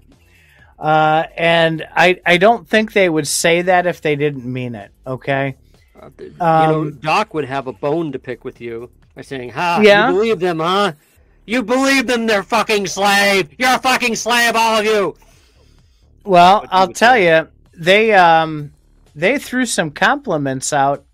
Uh, 0.79 1.25
and 1.37 1.85
I 1.95 2.19
I 2.25 2.37
don't 2.37 2.67
think 2.67 2.93
they 2.93 3.09
would 3.09 3.27
say 3.27 3.61
that 3.63 3.85
if 3.85 4.01
they 4.01 4.15
didn't 4.15 4.45
mean 4.45 4.75
it. 4.75 4.91
Okay. 5.05 5.57
Uh, 5.99 6.09
you 6.17 6.25
um, 6.39 6.71
know, 6.71 6.89
Doc 6.89 7.33
would 7.33 7.45
have 7.45 7.67
a 7.67 7.73
bone 7.73 8.11
to 8.13 8.19
pick 8.19 8.43
with 8.43 8.59
you 8.59 8.89
by 9.15 9.21
saying, 9.21 9.49
"Ha, 9.51 9.81
yeah? 9.83 10.07
you 10.07 10.13
believe 10.15 10.39
them, 10.39 10.59
huh? 10.59 10.93
You 11.45 11.61
believe 11.61 12.07
them? 12.07 12.25
They're 12.25 12.43
fucking 12.43 12.87
slave. 12.87 13.53
You're 13.59 13.75
a 13.75 13.79
fucking 13.79 14.15
slave, 14.15 14.55
all 14.55 14.79
of 14.79 14.85
you." 14.85 15.15
Well, 16.23 16.65
I'll 16.71 16.87
tell 16.87 17.13
say. 17.13 17.27
you, 17.27 17.47
they 17.73 18.13
um 18.13 18.73
they 19.15 19.37
threw 19.37 19.65
some 19.65 19.91
compliments 19.91 20.73
out 20.73 21.05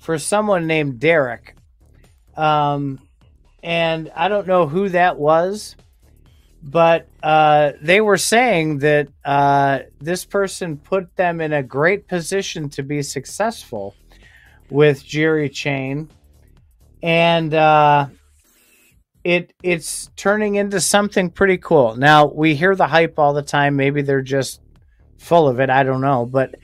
for 0.00 0.18
someone 0.18 0.66
named 0.66 0.98
Derek. 0.98 1.54
Um, 2.36 3.00
and 3.62 4.10
I 4.16 4.28
don't 4.28 4.46
know 4.46 4.66
who 4.66 4.88
that 4.88 5.18
was, 5.18 5.76
but 6.62 7.08
uh, 7.22 7.72
they 7.82 8.00
were 8.00 8.16
saying 8.16 8.78
that 8.78 9.08
uh, 9.24 9.80
this 10.00 10.24
person 10.24 10.78
put 10.78 11.14
them 11.16 11.40
in 11.40 11.52
a 11.52 11.62
great 11.62 12.08
position 12.08 12.68
to 12.70 12.82
be 12.82 13.02
successful 13.02 13.94
with 14.70 15.04
GYRI 15.04 15.52
Chain, 15.52 16.08
and 17.02 17.52
uh, 17.52 18.06
it 19.24 19.52
it's 19.62 20.10
turning 20.16 20.54
into 20.56 20.80
something 20.80 21.30
pretty 21.30 21.58
cool. 21.58 21.96
Now 21.96 22.26
we 22.26 22.54
hear 22.54 22.74
the 22.74 22.86
hype 22.86 23.18
all 23.18 23.34
the 23.34 23.42
time. 23.42 23.76
Maybe 23.76 24.02
they're 24.02 24.22
just 24.22 24.60
full 25.18 25.48
of 25.48 25.60
it. 25.60 25.70
I 25.70 25.82
don't 25.82 26.00
know, 26.00 26.24
but 26.24 26.54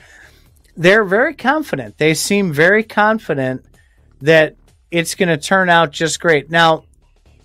they're 0.77 1.05
very 1.05 1.35
confident. 1.35 1.99
They 1.99 2.15
seem 2.15 2.53
very 2.53 2.85
confident 2.85 3.65
that 4.21 4.57
it's 4.91 5.15
going 5.15 5.29
to 5.29 5.37
turn 5.37 5.69
out 5.69 5.91
just 5.91 6.21
great. 6.21 6.51
Now, 6.51 6.85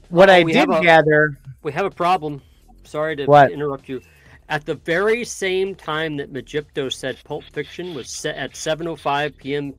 what 0.10 0.30
oh, 0.30 0.34
I 0.34 0.44
did 0.44 0.70
a, 0.70 0.82
gather, 0.82 1.38
we 1.64 1.72
have 1.72 1.86
a 1.86 1.92
problem. 1.92 2.42
Sorry 2.84 3.16
to 3.16 3.26
what? 3.26 3.52
interrupt 3.52 3.88
you. 3.88 4.02
At 4.50 4.66
the 4.66 4.76
very 4.76 5.24
same 5.24 5.76
time 5.76 6.18
that 6.18 6.34
Magipto 6.34 6.92
said 6.92 7.18
Pulp 7.24 7.46
Fiction 7.54 7.94
was 7.94 8.10
set 8.10 8.36
at 8.36 8.54
7:05 8.54 9.38
p.m. 9.38 9.74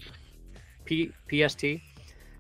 P- 0.85 1.13
PST, 1.29 1.65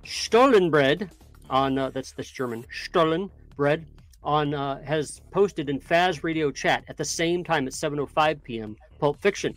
Stolen 0.04 0.70
Bread 0.70 1.10
on 1.50 1.78
uh, 1.78 1.90
that's 1.90 2.12
that's 2.12 2.30
German 2.30 2.64
Stolen 2.72 3.30
Bread 3.56 3.86
on 4.24 4.54
uh, 4.54 4.82
has 4.82 5.20
posted 5.30 5.68
in 5.68 5.78
Faz 5.78 6.22
Radio 6.24 6.50
chat 6.50 6.84
at 6.88 6.96
the 6.96 7.04
same 7.04 7.44
time 7.44 7.66
at 7.66 7.74
7:05 7.74 8.42
p.m. 8.42 8.76
Pulp 8.98 9.20
Fiction. 9.20 9.54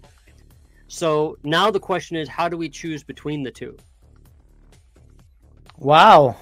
So 0.87 1.37
now 1.43 1.71
the 1.71 1.79
question 1.79 2.17
is, 2.17 2.29
how 2.29 2.47
do 2.49 2.57
we 2.57 2.69
choose 2.69 3.03
between 3.03 3.43
the 3.43 3.51
two? 3.51 3.77
Wow. 5.77 6.37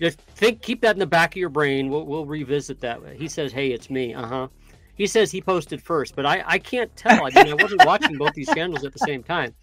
Just 0.00 0.18
think, 0.20 0.62
keep 0.62 0.80
that 0.82 0.94
in 0.94 0.98
the 0.98 1.06
back 1.06 1.32
of 1.32 1.36
your 1.36 1.48
brain. 1.48 1.88
We'll, 1.88 2.04
we'll 2.04 2.26
revisit 2.26 2.80
that. 2.80 3.00
He 3.16 3.28
says, 3.28 3.52
"Hey, 3.52 3.72
it's 3.72 3.88
me." 3.88 4.14
Uh 4.14 4.26
huh. 4.26 4.48
He 4.94 5.06
says 5.06 5.30
he 5.30 5.40
posted 5.40 5.82
first, 5.82 6.16
but 6.16 6.26
I, 6.26 6.42
I 6.46 6.58
can't 6.58 6.94
tell. 6.96 7.24
I 7.24 7.30
mean, 7.30 7.48
I 7.48 7.62
wasn't 7.62 7.84
watching 7.84 8.16
both 8.16 8.32
these 8.32 8.48
channels 8.48 8.84
at 8.84 8.92
the 8.92 8.98
same 8.98 9.22
time. 9.22 9.54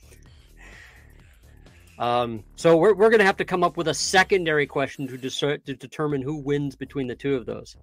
Um, 1.97 2.43
so 2.55 2.78
we're, 2.78 2.93
we're 2.93 3.09
going 3.09 3.19
to 3.19 3.26
have 3.26 3.38
to 3.38 3.45
come 3.45 3.63
up 3.63 3.78
with 3.78 3.88
a 3.88 3.93
secondary 3.93 4.67
question 4.67 5.07
to, 5.07 5.17
dis- 5.17 5.39
to 5.39 5.57
determine 5.57 6.21
who 6.21 6.38
wins 6.38 6.76
between 6.76 7.07
the 7.07 7.15
two 7.15 7.36
of 7.36 7.45
those. 7.45 7.78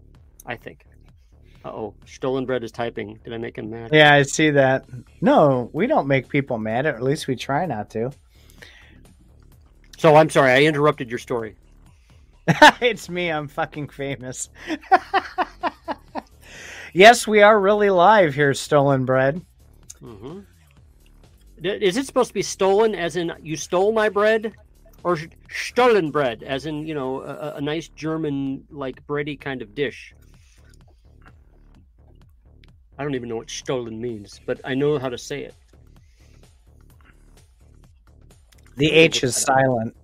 I 0.47 0.57
think 0.57 0.87
oh, 1.65 1.95
stolen 2.07 2.47
bread 2.47 2.65
is 2.65 2.73
typing. 2.73 3.19
Did 3.25 3.33
I 3.33 3.39
make 3.39 3.57
him 3.57 3.71
mad? 3.71 3.91
Yeah, 3.93 4.15
I 4.15 4.23
see 4.23 4.51
that. 4.51 4.85
No, 5.21 5.71
we 5.73 5.87
don't 5.87 6.07
make 6.07 6.29
people 6.29 6.59
mad, 6.59 6.87
or 6.87 6.91
at 6.91 7.03
least 7.03 7.27
we 7.27 7.37
try 7.37 7.67
not 7.67 7.91
to. 7.91 8.11
So 9.99 10.17
I'm 10.17 10.31
sorry, 10.31 10.53
I 10.53 10.63
interrupted 10.63 11.11
your 11.11 11.19
story. 11.19 11.57
it's 12.81 13.09
me. 13.09 13.31
I'm 13.31 13.49
fucking 13.49 13.89
famous. 13.89 14.49
yes, 16.93 17.27
we 17.27 17.43
are 17.43 17.61
really 17.61 17.91
live 17.91 18.35
here, 18.35 18.55
Stolen 18.55 19.05
Bread. 19.05 19.45
Mm-hmm. 20.03 20.41
Is 21.63 21.99
it 21.99 22.07
supposed 22.07 22.29
to 22.29 22.35
be 22.35 22.43
stolen, 22.43 22.95
as 22.95 23.17
in 23.17 23.33
you 23.43 23.57
stole 23.57 23.93
my 23.93 24.09
bread, 24.09 24.55
or 25.05 25.19
stolen 25.51 26.11
bread, 26.11 26.43
as 26.43 26.65
in 26.65 26.87
you 26.87 26.95
know 26.95 27.21
a, 27.21 27.57
a 27.57 27.61
nice 27.61 27.89
German 27.89 28.65
like 28.71 29.07
bready 29.07 29.39
kind 29.39 29.61
of 29.61 29.75
dish? 29.75 30.15
I 33.01 33.03
don't 33.03 33.15
even 33.15 33.31
know 33.31 33.37
what 33.37 33.49
Stollen 33.49 33.99
means, 33.99 34.43
but 34.45 34.61
I 34.63 34.75
know 34.75 34.99
how 34.99 35.09
to 35.09 35.17
say 35.17 35.45
it. 35.45 35.55
The 38.77 38.93
H 38.93 39.25
is 39.25 39.35
silent. 39.35 39.97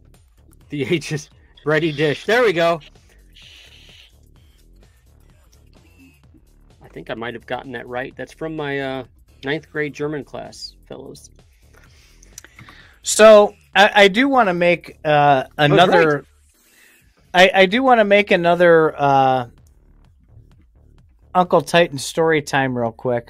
The 0.71 0.83
H 0.83 1.13
is 1.13 1.29
ready 1.67 1.93
dish. 1.93 2.25
There 2.25 2.43
we 2.43 2.55
go. 2.55 2.81
I 6.83 6.89
think 6.89 7.11
I 7.11 7.15
might 7.15 7.35
have 7.35 7.45
gotten 7.45 7.73
that 7.73 7.87
right. 7.87 8.17
That's 8.17 8.33
from 8.33 8.57
my 8.57 8.81
uh, 8.81 9.05
ninth 9.45 9.71
grade 9.71 9.93
German 9.93 10.25
class, 10.25 10.75
fellows. 10.89 11.29
So 13.03 13.53
I, 13.75 13.91
I 14.05 14.09
do 14.09 14.27
want 14.27 14.49
to 14.49 14.55
make 14.55 14.97
uh, 15.05 15.45
another. 15.59 16.25
I, 17.35 17.51
I 17.53 17.67
do 17.67 17.83
want 17.83 18.01
to 18.01 18.05
make 18.05 18.31
another 18.31 18.99
uh, 18.99 19.49
Uncle 21.37 21.61
Titan 21.61 21.99
story 21.99 22.41
time 22.41 22.77
real 22.77 22.93
quick 22.93 23.29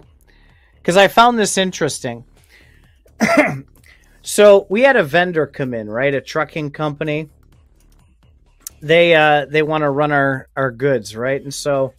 because 0.77 0.97
I 0.97 1.09
found 1.09 1.37
this 1.37 1.59
interesting. 1.59 2.25
so 4.23 4.65
we 4.71 4.83
had 4.83 4.95
a 4.95 5.03
vendor 5.03 5.45
come 5.49 5.75
in, 5.75 5.91
right? 5.91 6.15
A 6.15 6.21
trucking 6.21 6.71
company. 6.71 7.29
They 8.81 9.13
uh, 9.17 9.47
they 9.47 9.63
want 9.63 9.83
to 9.83 9.91
run 9.91 10.13
our 10.13 10.49
our 10.57 10.71
goods, 10.71 11.17
right? 11.17 11.43
And 11.43 11.53
so 11.53 11.95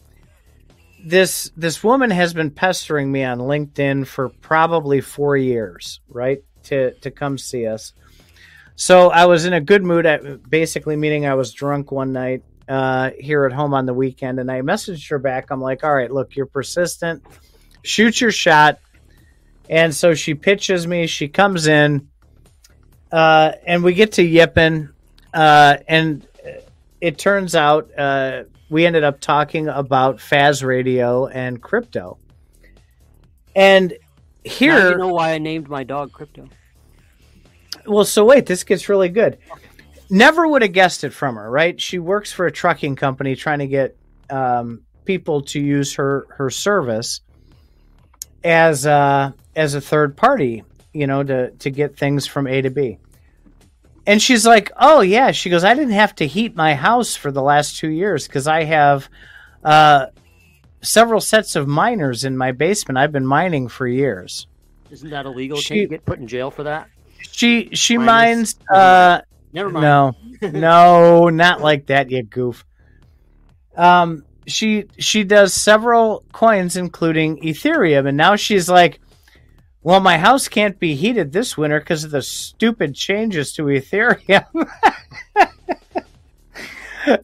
this 1.04 1.52
this 1.58 1.84
woman 1.84 2.10
has 2.10 2.32
been 2.32 2.52
pestering 2.52 3.12
me 3.12 3.22
on 3.24 3.38
LinkedIn 3.38 4.06
for 4.06 4.30
probably 4.30 5.02
four 5.02 5.36
years, 5.36 6.00
right? 6.08 6.38
To 6.64 6.92
to 6.92 7.10
come 7.10 7.36
see 7.36 7.66
us. 7.66 7.92
So 8.76 9.10
I 9.10 9.26
was 9.26 9.44
in 9.44 9.52
a 9.52 9.60
good 9.60 9.82
mood 9.82 10.06
at 10.06 10.48
basically 10.48 10.96
meaning 10.96 11.26
I 11.26 11.34
was 11.34 11.52
drunk 11.52 11.92
one 11.92 12.14
night 12.14 12.44
uh, 12.68 13.10
here 13.18 13.44
at 13.46 13.52
home 13.52 13.74
on 13.74 13.86
the 13.86 13.94
weekend, 13.94 14.38
and 14.38 14.50
I 14.50 14.60
messaged 14.60 15.08
her 15.10 15.18
back. 15.18 15.50
I'm 15.50 15.60
like, 15.60 15.84
"All 15.84 15.94
right, 15.94 16.10
look, 16.10 16.36
you're 16.36 16.46
persistent. 16.46 17.24
Shoot 17.82 18.20
your 18.20 18.30
shot." 18.30 18.78
And 19.68 19.94
so 19.94 20.14
she 20.14 20.34
pitches 20.34 20.86
me. 20.86 21.06
She 21.06 21.28
comes 21.28 21.66
in, 21.66 22.08
uh, 23.12 23.52
and 23.66 23.84
we 23.84 23.94
get 23.94 24.12
to 24.12 24.22
yipping, 24.22 24.90
uh, 25.34 25.78
and 25.86 26.26
it 27.00 27.18
turns 27.18 27.54
out 27.54 27.90
uh, 27.96 28.44
we 28.70 28.86
ended 28.86 29.04
up 29.04 29.20
talking 29.20 29.68
about 29.68 30.18
Faz 30.18 30.64
Radio 30.64 31.26
and 31.26 31.60
crypto. 31.60 32.18
And 33.54 33.94
here, 34.44 34.72
now 34.72 34.88
you 34.90 34.96
know 34.98 35.08
why 35.08 35.32
I 35.32 35.38
named 35.38 35.68
my 35.68 35.84
dog 35.84 36.12
Crypto. 36.12 36.48
Well, 37.86 38.04
so 38.04 38.24
wait, 38.24 38.46
this 38.46 38.64
gets 38.64 38.88
really 38.88 39.08
good. 39.08 39.38
Never 40.10 40.46
would 40.48 40.62
have 40.62 40.72
guessed 40.72 41.04
it 41.04 41.10
from 41.10 41.36
her, 41.36 41.50
right? 41.50 41.80
She 41.80 41.98
works 41.98 42.32
for 42.32 42.46
a 42.46 42.52
trucking 42.52 42.96
company 42.96 43.36
trying 43.36 43.58
to 43.58 43.66
get 43.66 43.96
um, 44.30 44.82
people 45.04 45.42
to 45.42 45.60
use 45.60 45.94
her 45.94 46.26
her 46.30 46.50
service 46.50 47.20
as 48.42 48.86
a, 48.86 49.34
as 49.56 49.74
a 49.74 49.80
third 49.80 50.16
party, 50.16 50.64
you 50.92 51.06
know, 51.06 51.22
to 51.22 51.50
to 51.50 51.70
get 51.70 51.96
things 51.96 52.26
from 52.26 52.46
A 52.46 52.62
to 52.62 52.70
B. 52.70 52.98
And 54.06 54.22
she's 54.22 54.46
like, 54.46 54.72
"Oh 54.78 55.02
yeah," 55.02 55.32
she 55.32 55.50
goes, 55.50 55.64
"I 55.64 55.74
didn't 55.74 55.92
have 55.92 56.14
to 56.16 56.26
heat 56.26 56.56
my 56.56 56.74
house 56.74 57.14
for 57.14 57.30
the 57.30 57.42
last 57.42 57.76
two 57.76 57.90
years 57.90 58.26
because 58.26 58.46
I 58.46 58.64
have 58.64 59.10
uh, 59.62 60.06
several 60.80 61.20
sets 61.20 61.56
of 61.56 61.68
miners 61.68 62.24
in 62.24 62.34
my 62.34 62.52
basement. 62.52 62.96
I've 62.96 63.12
been 63.12 63.26
mining 63.26 63.68
for 63.68 63.86
years." 63.86 64.46
Isn't 64.90 65.10
that 65.10 65.26
illegal? 65.26 65.58
She, 65.58 65.68
Can 65.68 65.76
you 65.76 65.88
get 65.88 66.06
put 66.06 66.18
in 66.18 66.26
jail 66.26 66.50
for 66.50 66.62
that? 66.62 66.88
She 67.30 67.68
she 67.74 67.98
Minus, 67.98 68.56
mines. 68.58 68.70
Uh, 68.70 69.20
Never 69.52 69.70
mind. 69.70 69.82
No, 69.82 70.16
no, 70.50 71.28
not 71.28 71.60
like 71.60 71.86
that, 71.86 72.10
you 72.10 72.22
goof. 72.22 72.64
Um, 73.76 74.24
she 74.46 74.86
she 74.98 75.24
does 75.24 75.54
several 75.54 76.24
coins, 76.32 76.76
including 76.76 77.42
Ethereum, 77.42 78.08
and 78.08 78.16
now 78.16 78.36
she's 78.36 78.68
like, 78.68 79.00
"Well, 79.82 80.00
my 80.00 80.18
house 80.18 80.48
can't 80.48 80.78
be 80.78 80.94
heated 80.94 81.32
this 81.32 81.56
winter 81.56 81.78
because 81.78 82.04
of 82.04 82.10
the 82.10 82.22
stupid 82.22 82.94
changes 82.94 83.52
to 83.54 83.64
Ethereum." 83.64 84.44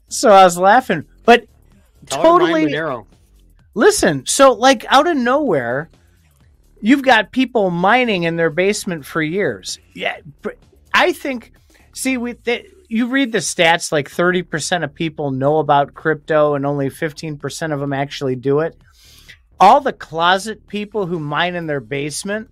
so 0.09 0.31
I 0.31 0.45
was 0.45 0.59
laughing, 0.59 1.05
but 1.25 1.47
Tell 2.07 2.23
totally. 2.23 2.75
Listen, 3.75 4.25
so 4.27 4.53
like 4.53 4.85
out 4.89 5.09
of 5.09 5.17
nowhere, 5.17 5.91
you've 6.81 7.03
got 7.03 7.33
people 7.33 7.71
mining 7.71 8.23
in 8.23 8.37
their 8.37 8.51
basement 8.51 9.05
for 9.05 9.23
years. 9.23 9.79
Yeah, 9.95 10.19
I 10.93 11.13
think 11.13 11.53
See, 11.95 12.17
we 12.17 12.35
you 12.89 13.07
read 13.07 13.33
the 13.33 13.39
stats 13.39 13.93
like 13.93 14.11
30% 14.11 14.85
of 14.85 14.95
people 14.95 15.31
know 15.31 15.59
about 15.59 15.95
crypto 15.95 16.55
and 16.55 16.67
only 16.67 16.91
15% 16.91 17.73
of 17.73 17.81
them 17.81 17.93
actually 17.93 18.37
do 18.37 18.61
it. 18.61 18.77
All 19.59 19.81
the 19.81 19.93
closet 19.93 20.67
people 20.67 21.07
who 21.07 21.19
mine 21.19 21.55
in 21.55 21.67
their 21.67 21.81
basement, 21.81 22.51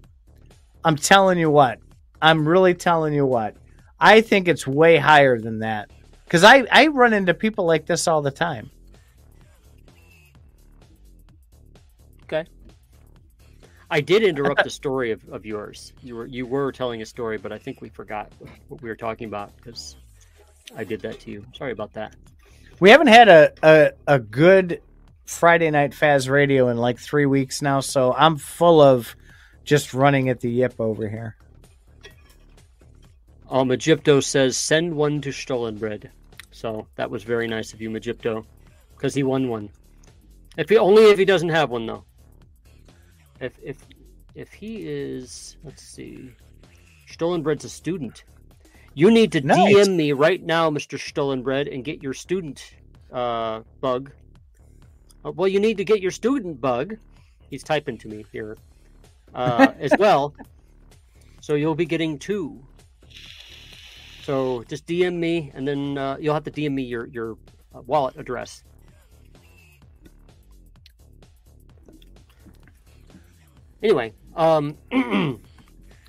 I'm 0.84 0.96
telling 0.96 1.38
you 1.38 1.50
what. 1.50 1.80
I'm 2.20 2.48
really 2.48 2.74
telling 2.74 3.12
you 3.12 3.26
what. 3.26 3.56
I 3.98 4.20
think 4.20 4.48
it's 4.48 4.66
way 4.66 4.96
higher 4.96 5.38
than 5.38 5.58
that. 5.60 5.90
Cuz 6.28 6.44
I 6.44 6.64
I 6.70 6.86
run 6.86 7.12
into 7.12 7.34
people 7.34 7.66
like 7.66 7.86
this 7.86 8.08
all 8.08 8.22
the 8.22 8.30
time. 8.30 8.70
Okay. 12.24 12.48
I 13.92 14.00
did 14.00 14.22
interrupt 14.22 14.64
the 14.64 14.70
story 14.80 15.10
of, 15.10 15.22
of 15.28 15.44
yours. 15.44 15.92
You 16.02 16.16
were 16.16 16.26
you 16.26 16.46
were 16.46 16.72
telling 16.72 17.02
a 17.02 17.06
story, 17.06 17.36
but 17.36 17.52
I 17.52 17.58
think 17.58 17.82
we 17.82 17.90
forgot 17.90 18.32
what 18.68 18.80
we 18.80 18.88
were 18.88 18.96
talking 18.96 19.28
about 19.28 19.54
because 19.56 19.96
I 20.74 20.82
did 20.82 21.02
that 21.02 21.20
to 21.20 21.30
you. 21.30 21.44
Sorry 21.54 21.72
about 21.72 21.92
that. 21.92 22.16
We 22.80 22.88
haven't 22.88 23.08
had 23.08 23.28
a, 23.28 23.52
a, 23.62 23.92
a 24.06 24.18
good 24.18 24.80
Friday 25.26 25.70
night 25.70 25.92
Faz 25.92 26.28
radio 26.28 26.68
in 26.68 26.78
like 26.78 26.98
three 26.98 27.26
weeks 27.26 27.60
now, 27.60 27.80
so 27.80 28.14
I'm 28.14 28.38
full 28.38 28.80
of 28.80 29.14
just 29.62 29.92
running 29.92 30.30
at 30.30 30.40
the 30.40 30.50
yip 30.50 30.80
over 30.80 31.06
here. 31.06 31.36
Um, 33.50 33.70
Egypto 33.70 34.20
says 34.20 34.56
send 34.56 34.96
one 34.96 35.20
to 35.20 35.32
Stolen 35.32 35.76
Bread. 35.76 36.10
So 36.50 36.86
that 36.96 37.10
was 37.10 37.24
very 37.24 37.46
nice 37.46 37.74
of 37.74 37.82
you, 37.82 37.94
Egypto, 37.94 38.46
because 38.96 39.14
he 39.14 39.22
won 39.22 39.50
one. 39.50 39.68
If 40.56 40.70
he 40.70 40.78
only 40.78 41.10
if 41.10 41.18
he 41.18 41.26
doesn't 41.26 41.50
have 41.50 41.68
one 41.68 41.84
though 41.84 42.04
if 43.42 43.58
if 43.62 43.76
if 44.34 44.52
he 44.52 44.86
is 44.86 45.56
let's 45.64 45.82
see 45.82 46.30
Stolenbread's 47.10 47.64
a 47.64 47.68
student. 47.68 48.24
You 48.94 49.10
need 49.10 49.32
to 49.32 49.40
nice. 49.40 49.74
DM 49.74 49.96
me 49.96 50.12
right 50.12 50.42
now, 50.42 50.70
Mr. 50.70 50.98
Stolenbread, 50.98 51.72
and 51.72 51.84
get 51.84 52.02
your 52.02 52.14
student 52.14 52.74
uh, 53.12 53.60
bug. 53.80 54.12
Uh, 55.24 55.32
well, 55.32 55.48
you 55.48 55.60
need 55.60 55.76
to 55.78 55.84
get 55.84 56.00
your 56.00 56.10
student 56.10 56.60
bug. 56.60 56.96
He's 57.50 57.62
typing 57.62 57.98
to 57.98 58.08
me 58.08 58.24
here 58.32 58.56
uh, 59.34 59.72
as 59.80 59.92
well. 59.98 60.34
So 61.40 61.54
you'll 61.54 61.74
be 61.74 61.86
getting 61.86 62.18
two. 62.18 62.62
So 64.22 64.62
just 64.68 64.86
DM 64.86 65.14
me, 65.14 65.50
and 65.54 65.66
then 65.66 65.98
uh, 65.98 66.16
you'll 66.20 66.34
have 66.34 66.44
to 66.44 66.50
DM 66.50 66.72
me 66.72 66.82
your 66.82 67.06
your 67.08 67.36
uh, 67.74 67.80
wallet 67.82 68.16
address. 68.16 68.62
Anyway, 73.82 74.12
um, 74.36 74.76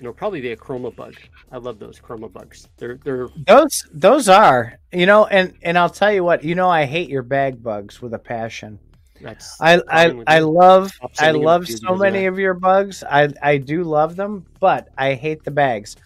it'll 0.00 0.12
probably 0.12 0.40
be 0.40 0.52
a 0.52 0.56
chroma 0.56 0.94
bug. 0.94 1.14
I 1.50 1.58
love 1.58 1.78
those 1.78 1.98
chroma 1.98 2.32
bugs. 2.32 2.68
They're 2.76 2.98
they're 3.04 3.28
those 3.46 3.86
those 3.92 4.28
are 4.28 4.78
you 4.92 5.06
know, 5.06 5.26
and 5.26 5.54
and 5.62 5.76
I'll 5.76 5.90
tell 5.90 6.12
you 6.12 6.24
what, 6.24 6.44
you 6.44 6.54
know, 6.54 6.68
I 6.70 6.84
hate 6.84 7.08
your 7.08 7.22
bag 7.22 7.62
bugs 7.62 8.00
with 8.00 8.14
a 8.14 8.18
passion. 8.18 8.78
That's 9.20 9.60
I 9.60 9.80
I, 9.88 10.22
I 10.26 10.38
love 10.40 10.92
I 11.18 11.30
love 11.32 11.66
so 11.68 11.96
many 11.96 12.26
of 12.26 12.38
your 12.38 12.54
bugs. 12.54 13.02
I 13.08 13.28
I 13.42 13.58
do 13.58 13.82
love 13.82 14.16
them, 14.16 14.44
but 14.60 14.88
I 14.96 15.14
hate 15.14 15.44
the 15.44 15.50
bags. 15.50 15.96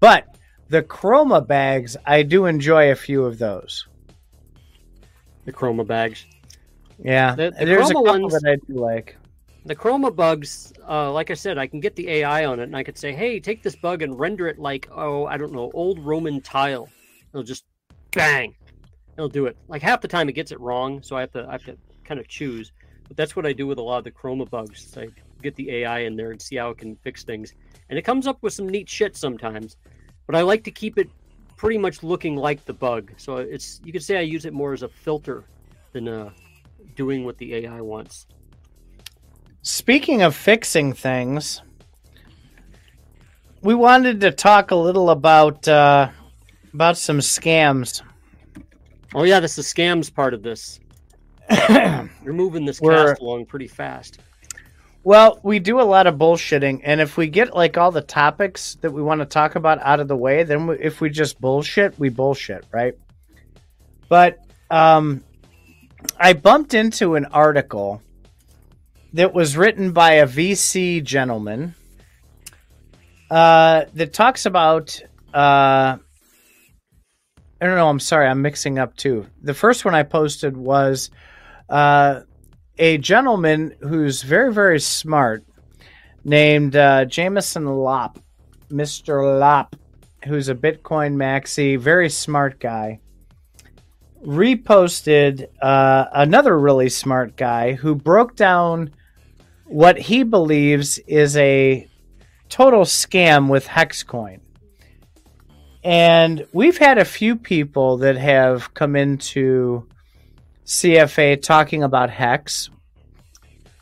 But 0.00 0.36
the 0.68 0.82
chroma 0.82 1.46
bags, 1.46 1.96
I 2.06 2.22
do 2.22 2.46
enjoy 2.46 2.90
a 2.90 2.94
few 2.94 3.24
of 3.24 3.38
those. 3.38 3.88
The 5.46 5.52
chroma 5.52 5.86
bags. 5.86 6.26
Yeah, 7.02 7.34
the, 7.34 7.52
the 7.58 7.64
there's 7.64 7.90
a 7.90 7.94
couple 7.94 8.04
ones, 8.04 8.32
that 8.34 8.48
I 8.48 8.56
do 8.70 8.78
like. 8.78 9.16
The 9.64 9.76
chroma 9.76 10.14
bugs, 10.14 10.72
uh, 10.88 11.12
like 11.12 11.30
I 11.30 11.34
said, 11.34 11.58
I 11.58 11.66
can 11.66 11.80
get 11.80 11.96
the 11.96 12.08
AI 12.08 12.44
on 12.46 12.60
it, 12.60 12.64
and 12.64 12.76
I 12.76 12.82
could 12.82 12.96
say, 12.96 13.12
"Hey, 13.12 13.40
take 13.40 13.62
this 13.62 13.76
bug 13.76 14.02
and 14.02 14.18
render 14.18 14.48
it 14.48 14.58
like 14.58 14.88
oh, 14.92 15.26
I 15.26 15.36
don't 15.36 15.52
know, 15.52 15.70
old 15.74 15.98
Roman 15.98 16.40
tile." 16.40 16.88
It'll 17.32 17.42
just 17.42 17.64
bang, 18.12 18.54
it'll 19.16 19.28
do 19.28 19.46
it. 19.46 19.56
Like 19.68 19.82
half 19.82 20.00
the 20.00 20.08
time, 20.08 20.28
it 20.28 20.32
gets 20.32 20.52
it 20.52 20.60
wrong, 20.60 21.02
so 21.02 21.16
I 21.16 21.20
have 21.20 21.32
to 21.32 21.46
I 21.48 21.52
have 21.52 21.64
to 21.64 21.76
kind 22.04 22.20
of 22.20 22.28
choose. 22.28 22.72
But 23.08 23.16
that's 23.16 23.34
what 23.36 23.46
I 23.46 23.52
do 23.52 23.66
with 23.66 23.78
a 23.78 23.82
lot 23.82 23.98
of 23.98 24.04
the 24.04 24.10
chroma 24.10 24.48
bugs. 24.48 24.96
I 24.96 25.08
get 25.42 25.54
the 25.56 25.70
AI 25.70 26.00
in 26.00 26.16
there 26.16 26.30
and 26.30 26.40
see 26.40 26.56
how 26.56 26.70
it 26.70 26.78
can 26.78 26.96
fix 26.96 27.24
things, 27.24 27.52
and 27.90 27.98
it 27.98 28.02
comes 28.02 28.26
up 28.26 28.38
with 28.42 28.52
some 28.52 28.68
neat 28.68 28.88
shit 28.88 29.16
sometimes. 29.16 29.76
But 30.26 30.36
I 30.36 30.42
like 30.42 30.64
to 30.64 30.70
keep 30.70 30.98
it 30.98 31.10
pretty 31.56 31.78
much 31.78 32.02
looking 32.02 32.36
like 32.36 32.64
the 32.64 32.72
bug, 32.72 33.12
so 33.16 33.38
it's 33.38 33.80
you 33.84 33.92
could 33.92 34.04
say 34.04 34.18
I 34.18 34.22
use 34.22 34.44
it 34.44 34.52
more 34.52 34.72
as 34.72 34.82
a 34.82 34.88
filter 34.88 35.44
than 35.92 36.08
uh, 36.08 36.30
doing 36.94 37.24
what 37.24 37.36
the 37.38 37.54
AI 37.54 37.80
wants. 37.80 38.26
Speaking 39.70 40.22
of 40.22 40.34
fixing 40.34 40.94
things, 40.94 41.60
we 43.60 43.74
wanted 43.74 44.22
to 44.22 44.30
talk 44.30 44.70
a 44.70 44.74
little 44.74 45.10
about 45.10 45.68
uh, 45.68 46.08
about 46.72 46.96
some 46.96 47.18
scams. 47.18 48.00
Oh 49.14 49.24
yeah, 49.24 49.40
that's 49.40 49.56
the 49.56 49.62
scams 49.62 50.12
part 50.12 50.32
of 50.32 50.42
this. 50.42 50.80
You're 51.68 52.32
moving 52.32 52.64
this 52.64 52.80
We're, 52.80 53.08
cast 53.08 53.20
along 53.20 53.44
pretty 53.44 53.68
fast. 53.68 54.20
Well, 55.04 55.38
we 55.42 55.58
do 55.58 55.82
a 55.82 55.84
lot 55.84 56.06
of 56.06 56.14
bullshitting, 56.14 56.80
and 56.82 57.02
if 57.02 57.18
we 57.18 57.28
get 57.28 57.54
like 57.54 57.76
all 57.76 57.90
the 57.90 58.00
topics 58.00 58.78
that 58.80 58.90
we 58.90 59.02
want 59.02 59.20
to 59.20 59.26
talk 59.26 59.54
about 59.54 59.82
out 59.82 60.00
of 60.00 60.08
the 60.08 60.16
way, 60.16 60.44
then 60.44 60.66
we, 60.66 60.78
if 60.78 61.02
we 61.02 61.10
just 61.10 61.38
bullshit, 61.42 61.98
we 61.98 62.08
bullshit, 62.08 62.64
right? 62.72 62.94
But 64.08 64.38
um, 64.70 65.22
I 66.18 66.32
bumped 66.32 66.72
into 66.72 67.16
an 67.16 67.26
article 67.26 68.00
that 69.12 69.32
was 69.32 69.56
written 69.56 69.92
by 69.92 70.12
a 70.12 70.26
VC 70.26 71.02
gentleman 71.02 71.74
uh, 73.30 73.84
that 73.94 74.12
talks 74.12 74.46
about. 74.46 75.00
Uh, 75.32 75.98
I 77.60 77.66
don't 77.66 77.76
know. 77.76 77.88
I'm 77.88 78.00
sorry. 78.00 78.28
I'm 78.28 78.42
mixing 78.42 78.78
up 78.78 78.96
two. 78.96 79.26
The 79.42 79.54
first 79.54 79.84
one 79.84 79.94
I 79.94 80.04
posted 80.04 80.56
was 80.56 81.10
uh, 81.68 82.20
a 82.78 82.98
gentleman 82.98 83.74
who's 83.80 84.22
very, 84.22 84.52
very 84.52 84.80
smart 84.80 85.44
named 86.24 86.76
uh, 86.76 87.04
Jameson 87.06 87.66
Lopp, 87.66 88.18
Mr. 88.70 89.40
Lopp, 89.40 89.74
who's 90.24 90.48
a 90.48 90.54
Bitcoin 90.54 91.14
maxi, 91.14 91.78
very 91.78 92.08
smart 92.08 92.60
guy, 92.60 93.00
reposted 94.24 95.48
uh, 95.62 96.06
another 96.12 96.58
really 96.58 96.88
smart 96.88 97.36
guy 97.36 97.72
who 97.72 97.94
broke 97.94 98.36
down 98.36 98.92
what 99.68 99.98
he 99.98 100.22
believes 100.22 100.98
is 100.98 101.36
a 101.36 101.88
total 102.48 102.82
scam 102.82 103.48
with 103.48 103.66
Hexcoin. 103.66 104.40
And 105.84 106.46
we've 106.52 106.78
had 106.78 106.98
a 106.98 107.04
few 107.04 107.36
people 107.36 107.98
that 107.98 108.16
have 108.16 108.74
come 108.74 108.96
into 108.96 109.86
CFA 110.66 111.40
talking 111.40 111.82
about 111.82 112.10
Hex. 112.10 112.70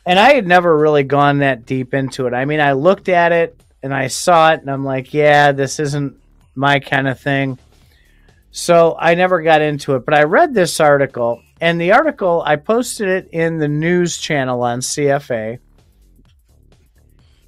And 0.05 0.19
I 0.19 0.33
had 0.33 0.47
never 0.47 0.77
really 0.77 1.03
gone 1.03 1.39
that 1.39 1.65
deep 1.65 1.93
into 1.93 2.27
it. 2.27 2.33
I 2.33 2.45
mean, 2.45 2.61
I 2.61 2.73
looked 2.73 3.09
at 3.09 3.31
it 3.31 3.59
and 3.83 3.93
I 3.93 4.07
saw 4.07 4.53
it 4.53 4.61
and 4.61 4.69
I'm 4.69 4.85
like, 4.85 5.13
yeah, 5.13 5.51
this 5.51 5.79
isn't 5.79 6.15
my 6.55 6.79
kind 6.79 7.07
of 7.07 7.19
thing. 7.19 7.57
So 8.51 8.95
I 8.97 9.15
never 9.15 9.41
got 9.41 9.61
into 9.61 9.95
it. 9.95 10.05
But 10.05 10.13
I 10.13 10.23
read 10.23 10.53
this 10.53 10.79
article, 10.79 11.41
and 11.61 11.79
the 11.79 11.91
article, 11.91 12.41
I 12.45 12.55
posted 12.55 13.07
it 13.07 13.29
in 13.31 13.59
the 13.59 13.67
news 13.67 14.17
channel 14.17 14.63
on 14.63 14.79
CFA. 14.79 15.59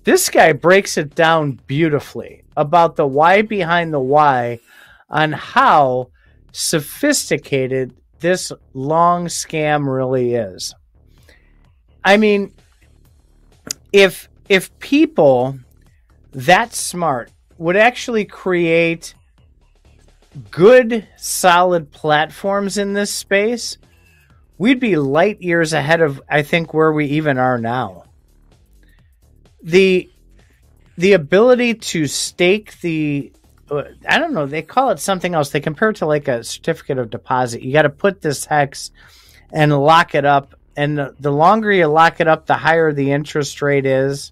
This 0.10 0.32
guy 0.32 0.53
breaks 0.53 0.97
it 0.97 1.14
down 1.14 1.60
beautifully 1.68 2.41
about 2.57 2.95
the 2.95 3.05
why 3.05 3.43
behind 3.43 3.93
the 3.93 3.99
why 3.99 4.60
on 5.07 5.34
how 5.34 6.10
sophisticated 6.51 7.93
this 8.20 8.51
long 8.74 9.28
scam 9.28 9.86
really 9.88 10.34
is. 10.34 10.74
I 12.03 12.18
mean, 12.18 12.51
if 13.93 14.28
if 14.49 14.76
people 14.80 15.60
that 16.32 16.74
smart 16.74 17.30
would 17.60 17.78
actually 17.78 18.26
create 18.26 19.14
good 20.49 21.07
solid 21.18 21.91
platforms 21.91 22.80
in 22.80 22.93
this 22.93 23.14
space, 23.14 23.78
we'd 24.57 24.80
be 24.80 24.95
light 24.95 25.39
years 25.43 25.72
ahead 25.72 26.01
of 26.01 26.20
I 26.28 26.41
think 26.41 26.74
where 26.74 26.91
we 26.91 27.05
even 27.05 27.38
are 27.38 27.60
now. 27.60 28.05
The 29.62 30.10
the 30.97 31.14
ability 31.14 31.76
to 31.76 32.07
stake 32.07 32.80
the 32.82 33.32
uh, 33.72 33.84
I 34.07 34.20
don't 34.20 34.34
know. 34.34 34.45
They 34.45 34.62
call 34.62 34.89
it 34.89 34.99
something 34.99 35.34
else. 35.34 35.49
They 35.49 35.60
compare 35.60 35.89
it 35.89 35.97
to 35.97 36.05
like 36.05 36.28
a 36.28 36.43
certificate 36.43 36.97
of 36.97 37.10
deposit. 37.10 37.62
You 37.62 37.74
got 37.74 37.84
to 37.84 37.89
put 37.89 38.22
this 38.22 38.45
hex 38.45 38.91
and 39.51 39.78
lock 39.78 40.16
it 40.16 40.26
up. 40.26 40.55
And 40.76 40.97
the, 40.97 41.16
the 41.20 41.32
longer 41.32 41.72
you 41.72 41.88
lock 41.88 42.20
it 42.20 42.28
up, 42.28 42.45
the 42.45 42.55
higher 42.55 42.93
the 42.93 43.12
interest 43.12 43.62
rate 43.62 43.86
is. 43.86 44.32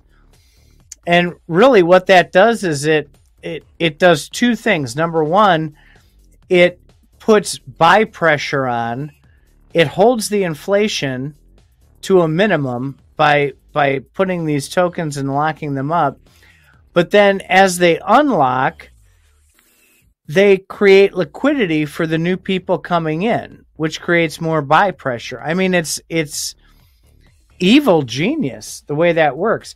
And 1.06 1.34
really, 1.48 1.84
what 1.84 2.08
that 2.08 2.32
does 2.32 2.64
is 2.64 2.86
it 2.86 3.10
it 3.42 3.64
it 3.80 4.00
does 4.00 4.30
two 4.30 4.56
things. 4.56 4.96
Number 4.96 5.24
one, 5.24 5.76
it 6.50 6.80
puts 7.20 7.58
buy 7.60 8.04
pressure 8.04 8.68
on. 8.68 9.12
It 9.74 9.88
holds 9.88 10.30
the 10.30 10.44
inflation 10.44 11.36
to 12.02 12.22
a 12.22 12.28
minimum 12.28 12.98
by 13.16 13.54
by 13.72 14.00
putting 14.14 14.46
these 14.46 14.70
tokens 14.70 15.18
and 15.18 15.34
locking 15.34 15.74
them 15.74 15.92
up. 15.92 16.20
But 16.94 17.12
then 17.12 17.42
as 17.42 17.78
they 17.78 18.00
unlock, 18.06 18.90
they 20.28 20.58
create 20.58 21.14
liquidity 21.14 21.86
for 21.86 22.06
the 22.06 22.18
new 22.18 22.38
people 22.38 22.78
coming 22.80 23.22
in, 23.22 23.66
which 23.76 24.02
creates 24.02 24.42
more 24.42 24.62
buy 24.62 24.92
pressure. 24.92 25.42
I 25.42 25.54
mean, 25.54 25.74
it's 25.74 26.02
it's 26.10 26.56
evil 27.60 28.02
genius 28.02 28.84
the 28.88 28.96
way 28.96 29.14
that 29.14 29.38
works. 29.38 29.76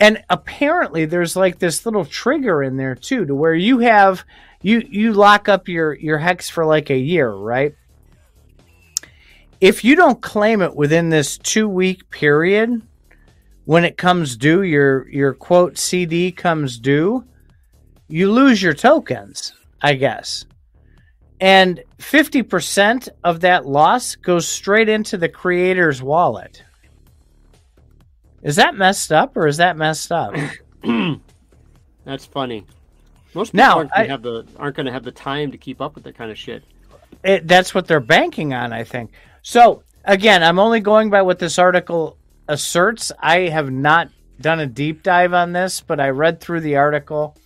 And 0.00 0.22
apparently 0.30 1.06
there's 1.06 1.34
like 1.34 1.58
this 1.58 1.84
little 1.84 2.04
trigger 2.04 2.62
in 2.62 2.76
there 2.76 2.94
too 2.94 3.26
to 3.26 3.34
where 3.34 3.54
you 3.54 3.78
have 3.80 4.24
you 4.62 4.86
you 4.88 5.12
lock 5.12 5.48
up 5.48 5.68
your 5.68 5.94
your 5.94 6.18
hex 6.18 6.50
for 6.50 6.64
like 6.64 6.90
a 6.90 6.98
year, 6.98 7.30
right? 7.30 7.74
If 9.60 9.84
you 9.84 9.96
don't 9.96 10.20
claim 10.20 10.62
it 10.62 10.76
within 10.76 11.08
this 11.08 11.38
2 11.38 11.68
week 11.68 12.10
period 12.10 12.82
when 13.68 13.84
it 13.84 13.98
comes 13.98 14.34
due, 14.34 14.62
your 14.62 15.06
your 15.10 15.34
quote 15.34 15.76
CD 15.76 16.32
comes 16.32 16.78
due, 16.78 17.22
you 18.08 18.32
lose 18.32 18.62
your 18.62 18.72
tokens 18.72 19.52
I 19.82 19.92
guess. 19.92 20.46
And 21.38 21.84
50% 21.98 23.10
of 23.22 23.40
that 23.40 23.66
loss 23.66 24.16
goes 24.16 24.48
straight 24.48 24.88
into 24.88 25.18
the 25.18 25.28
creator's 25.28 26.02
wallet. 26.02 26.64
Is 28.42 28.56
that 28.56 28.74
messed 28.74 29.12
up 29.12 29.36
or 29.36 29.46
is 29.46 29.58
that 29.58 29.76
messed 29.76 30.10
up? 30.10 30.34
That's 32.04 32.24
funny. 32.24 32.64
Most 33.34 33.52
people 33.52 33.66
now, 33.66 33.76
aren't 33.76 33.92
going 33.92 34.04
to 34.06 34.10
have 34.10 34.22
the 34.22 34.46
aren't 34.56 34.76
going 34.76 34.86
to 34.86 34.92
have 34.92 35.04
the 35.04 35.12
time 35.12 35.52
to 35.52 35.58
keep 35.58 35.82
up 35.82 35.94
with 35.94 36.04
that 36.04 36.16
kind 36.16 36.30
of 36.30 36.38
shit. 36.38 36.64
It, 37.22 37.46
that's 37.46 37.74
what 37.74 37.86
they're 37.86 38.00
banking 38.00 38.54
on, 38.54 38.72
I 38.72 38.84
think. 38.84 39.10
So 39.42 39.82
again, 40.04 40.42
I'm 40.42 40.58
only 40.58 40.80
going 40.80 41.10
by 41.10 41.20
what 41.20 41.38
this 41.38 41.58
article 41.58 42.16
asserts. 42.48 43.12
I 43.20 43.40
have 43.48 43.70
not 43.70 44.10
done 44.40 44.60
a 44.60 44.66
deep 44.66 45.02
dive 45.02 45.34
on 45.34 45.52
this, 45.52 45.80
but 45.80 46.00
I 46.00 46.08
read 46.10 46.40
through 46.40 46.60
the 46.60 46.76
article 46.76 47.36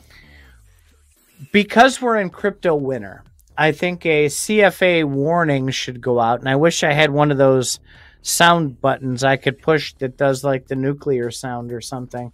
because 1.51 2.01
we're 2.01 2.19
in 2.19 2.31
crypto 2.31 2.75
winter, 2.75 3.25
I 3.57 3.73
think 3.73 4.07
a 4.07 4.27
CFA 4.27 5.05
warning 5.05 5.71
should 5.71 6.01
go 6.01 6.21
out. 6.21 6.41
And 6.41 6.49
I 6.49 6.57
wish 6.57 6.85
I 6.85 6.93
had 6.93 7.11
one 7.11 7.31
of 7.31 7.39
those 7.39 7.81
sound 8.23 8.81
buttons 8.81 9.25
I 9.25 9.37
could 9.37 9.61
push 9.61 9.95
that 9.95 10.17
does 10.17 10.45
like 10.45 10.69
the 10.69 10.77
nuclear 10.77 11.31
sound 11.31 11.73
or 11.73 11.81
something. 11.81 12.33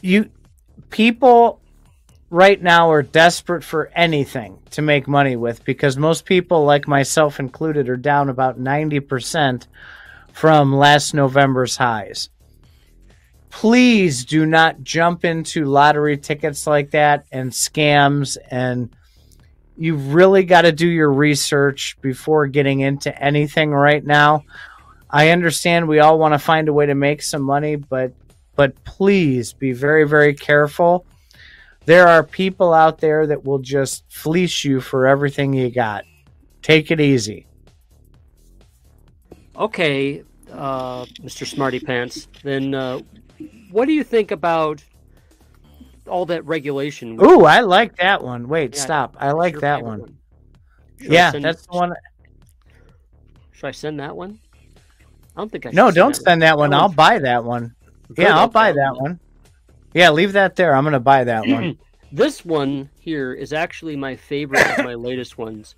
You 0.00 0.30
people 0.90 1.60
right 2.30 2.60
now 2.60 2.90
are 2.90 3.02
desperate 3.02 3.62
for 3.62 3.90
anything 3.94 4.58
to 4.70 4.82
make 4.82 5.06
money 5.06 5.36
with 5.36 5.64
because 5.64 5.96
most 5.96 6.24
people 6.24 6.64
like 6.64 6.88
myself 6.88 7.38
included 7.38 7.88
are 7.88 7.96
down 7.96 8.28
about 8.28 8.58
90% 8.58 9.66
from 10.36 10.74
last 10.74 11.14
November's 11.14 11.76
highs 11.76 12.30
please 13.56 14.26
do 14.26 14.44
not 14.44 14.82
jump 14.82 15.24
into 15.24 15.64
lottery 15.64 16.18
tickets 16.18 16.66
like 16.66 16.90
that 16.90 17.24
and 17.32 17.50
scams 17.50 18.36
and 18.50 18.94
you've 19.78 20.12
really 20.12 20.44
got 20.44 20.62
to 20.62 20.72
do 20.72 20.86
your 20.86 21.10
research 21.10 21.96
before 22.02 22.46
getting 22.48 22.80
into 22.80 23.18
anything 23.22 23.70
right 23.70 24.04
now. 24.04 24.42
I 25.08 25.30
understand 25.30 25.88
we 25.88 26.00
all 26.00 26.18
want 26.18 26.34
to 26.34 26.38
find 26.38 26.68
a 26.68 26.72
way 26.74 26.84
to 26.84 26.94
make 26.94 27.22
some 27.22 27.40
money, 27.40 27.76
but 27.76 28.12
but 28.56 28.84
please 28.84 29.54
be 29.54 29.72
very 29.72 30.06
very 30.06 30.34
careful. 30.34 31.06
There 31.86 32.08
are 32.08 32.22
people 32.22 32.74
out 32.74 32.98
there 32.98 33.26
that 33.26 33.44
will 33.44 33.60
just 33.60 34.04
fleece 34.10 34.64
you 34.64 34.82
for 34.82 35.06
everything 35.06 35.54
you 35.54 35.70
got. 35.70 36.04
Take 36.60 36.90
it 36.90 37.00
easy. 37.00 37.46
Okay, 39.58 40.22
uh, 40.52 41.04
Mr. 41.22 41.46
Smarty 41.46 41.80
Pants. 41.80 42.28
Then 42.42 42.74
uh, 42.74 43.00
what 43.70 43.86
do 43.86 43.92
you 43.92 44.04
think 44.04 44.30
about 44.30 44.82
all 46.06 46.26
that 46.26 46.44
regulation? 46.44 47.18
Ooh, 47.22 47.44
I 47.44 47.60
like 47.60 47.96
that 47.96 48.22
one. 48.22 48.48
Wait, 48.48 48.74
yeah, 48.74 48.82
stop. 48.82 49.16
I 49.18 49.32
like 49.32 49.58
that 49.60 49.82
one. 49.82 50.00
one. 50.00 50.18
Yeah, 51.00 51.32
send, 51.32 51.44
that's 51.44 51.66
the 51.66 51.72
one. 51.72 51.94
Should 53.52 53.66
I 53.66 53.70
send 53.70 54.00
that 54.00 54.16
one? 54.16 54.38
I 55.34 55.40
don't 55.40 55.50
think 55.50 55.66
I. 55.66 55.70
Should. 55.70 55.76
No, 55.76 55.90
don't 55.90 56.14
send 56.14 56.42
that 56.42 56.58
one. 56.58 56.72
I'll 56.72 56.88
buy 56.88 57.18
that 57.18 57.44
one. 57.44 57.74
Yeah, 58.16 58.38
I'll 58.38 58.48
buy 58.48 58.72
that 58.72 58.96
one. 58.96 59.20
Yeah, 59.94 60.10
leave 60.10 60.34
that 60.34 60.56
there. 60.56 60.74
I'm 60.74 60.84
gonna 60.84 61.00
buy 61.00 61.24
that 61.24 61.46
one. 61.46 61.78
this 62.12 62.44
one 62.44 62.90
here 63.00 63.32
is 63.32 63.52
actually 63.52 63.96
my 63.96 64.16
favorite 64.16 64.66
of 64.78 64.84
my 64.84 64.94
latest 65.08 65.38
ones. 65.38 65.74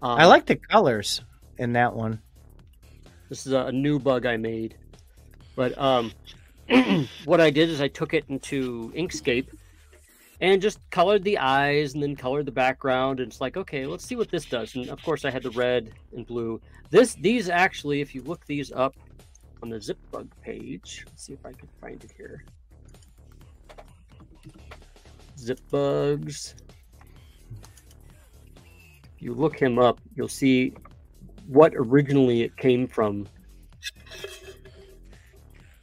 Um, 0.00 0.18
I 0.18 0.26
like 0.26 0.46
the 0.46 0.56
colors 0.56 1.22
in 1.58 1.72
that 1.72 1.94
one. 1.94 2.20
This 3.28 3.46
is 3.46 3.52
a, 3.52 3.66
a 3.66 3.72
new 3.72 3.98
bug 3.98 4.26
I 4.26 4.36
made, 4.36 4.76
but 5.54 5.76
um, 5.78 6.12
what 7.24 7.40
I 7.40 7.50
did 7.50 7.68
is 7.68 7.80
I 7.80 7.88
took 7.88 8.14
it 8.14 8.24
into 8.28 8.92
Inkscape 8.96 9.48
and 10.40 10.60
just 10.60 10.78
colored 10.90 11.24
the 11.24 11.38
eyes 11.38 11.94
and 11.94 12.02
then 12.02 12.14
colored 12.14 12.46
the 12.46 12.52
background 12.52 13.20
and 13.20 13.32
it's 13.32 13.40
like 13.40 13.56
okay 13.56 13.86
let's 13.86 14.04
see 14.04 14.16
what 14.16 14.30
this 14.30 14.44
does 14.44 14.74
and 14.74 14.90
of 14.90 15.02
course 15.02 15.24
i 15.24 15.30
had 15.30 15.42
the 15.42 15.50
red 15.52 15.90
and 16.14 16.26
blue 16.26 16.60
this 16.90 17.14
these 17.14 17.48
actually 17.48 18.02
if 18.02 18.14
you 18.14 18.20
look 18.20 18.44
these 18.44 18.70
up 18.72 18.94
on 19.62 19.70
the 19.70 19.76
ZipBug 19.76 20.28
page. 20.42 21.04
Let's 21.06 21.24
see 21.24 21.32
if 21.32 21.44
I 21.44 21.52
can 21.52 21.68
find 21.80 22.02
it 22.02 22.12
here. 22.16 22.44
ZipBugs. 25.38 26.54
If 29.16 29.22
you 29.22 29.34
look 29.34 29.60
him 29.60 29.78
up, 29.78 30.00
you'll 30.14 30.28
see 30.28 30.74
what 31.46 31.72
originally 31.74 32.42
it 32.42 32.56
came 32.56 32.86
from. 32.86 33.28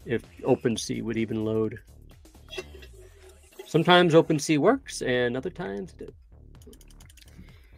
If 0.06 0.24
OpenSea 0.42 1.02
would 1.02 1.18
even 1.18 1.46
load. 1.46 1.80
Sometimes 3.66 4.14
OpenSea 4.14 4.58
works, 4.58 5.02
and 5.02 5.38
other 5.38 5.50
times 5.50 5.96
it 6.00 6.14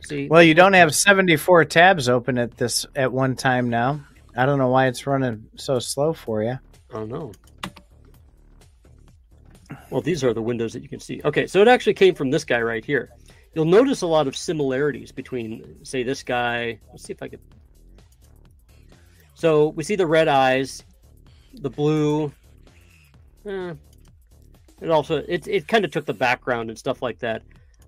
See, 0.08 0.28
well, 0.28 0.44
you 0.44 0.54
don't 0.54 0.74
have 0.74 0.94
74 0.96 1.66
tabs 1.66 2.10
open 2.10 2.38
at 2.38 2.58
this 2.58 2.86
at 2.96 3.12
one 3.12 3.36
time 3.36 3.70
now. 3.70 4.02
I 4.38 4.46
don't 4.46 4.60
know 4.60 4.70
why 4.70 4.88
it's 4.88 5.08
running 5.08 5.48
so 5.56 5.80
slow 5.80 6.14
for 6.14 6.44
you. 6.44 6.60
I 6.92 6.94
don't 6.94 7.10
know. 7.10 7.32
Well, 9.90 10.02
these 10.02 10.24
are 10.24 10.34
the 10.34 10.42
windows 10.42 10.74
that 10.74 10.84
you 10.84 10.90
can 10.90 11.00
see. 11.00 11.22
Okay, 11.24 11.48
so 11.48 11.62
it 11.62 11.68
actually 11.68 11.94
came 11.94 12.14
from 12.14 12.30
this 12.30 12.44
guy 12.44 12.62
right 12.62 12.84
here. 12.84 13.10
You'll 13.54 13.66
notice 13.66 14.02
a 14.02 14.08
lot 14.08 14.28
of 14.28 14.36
similarities 14.36 15.12
between, 15.12 15.84
say, 15.84 16.04
this 16.04 16.22
guy. 16.22 16.80
Let's 16.90 17.04
see 17.04 17.14
if 17.14 17.24
I 17.24 17.30
could. 17.30 17.40
So 19.46 19.68
we 19.68 19.84
see 19.84 19.96
the 19.96 20.08
red 20.08 20.28
eyes, 20.28 20.84
the 21.54 21.70
blue. 21.70 22.34
Eh, 23.46 23.76
it 24.82 24.90
also 24.90 25.18
it 25.18 25.48
it 25.48 25.68
kind 25.68 25.86
of 25.86 25.92
took 25.92 26.08
the 26.08 26.16
background 26.16 26.72
and 26.72 26.80
stuff 26.80 27.04
like 27.04 27.20
that. 27.20 27.44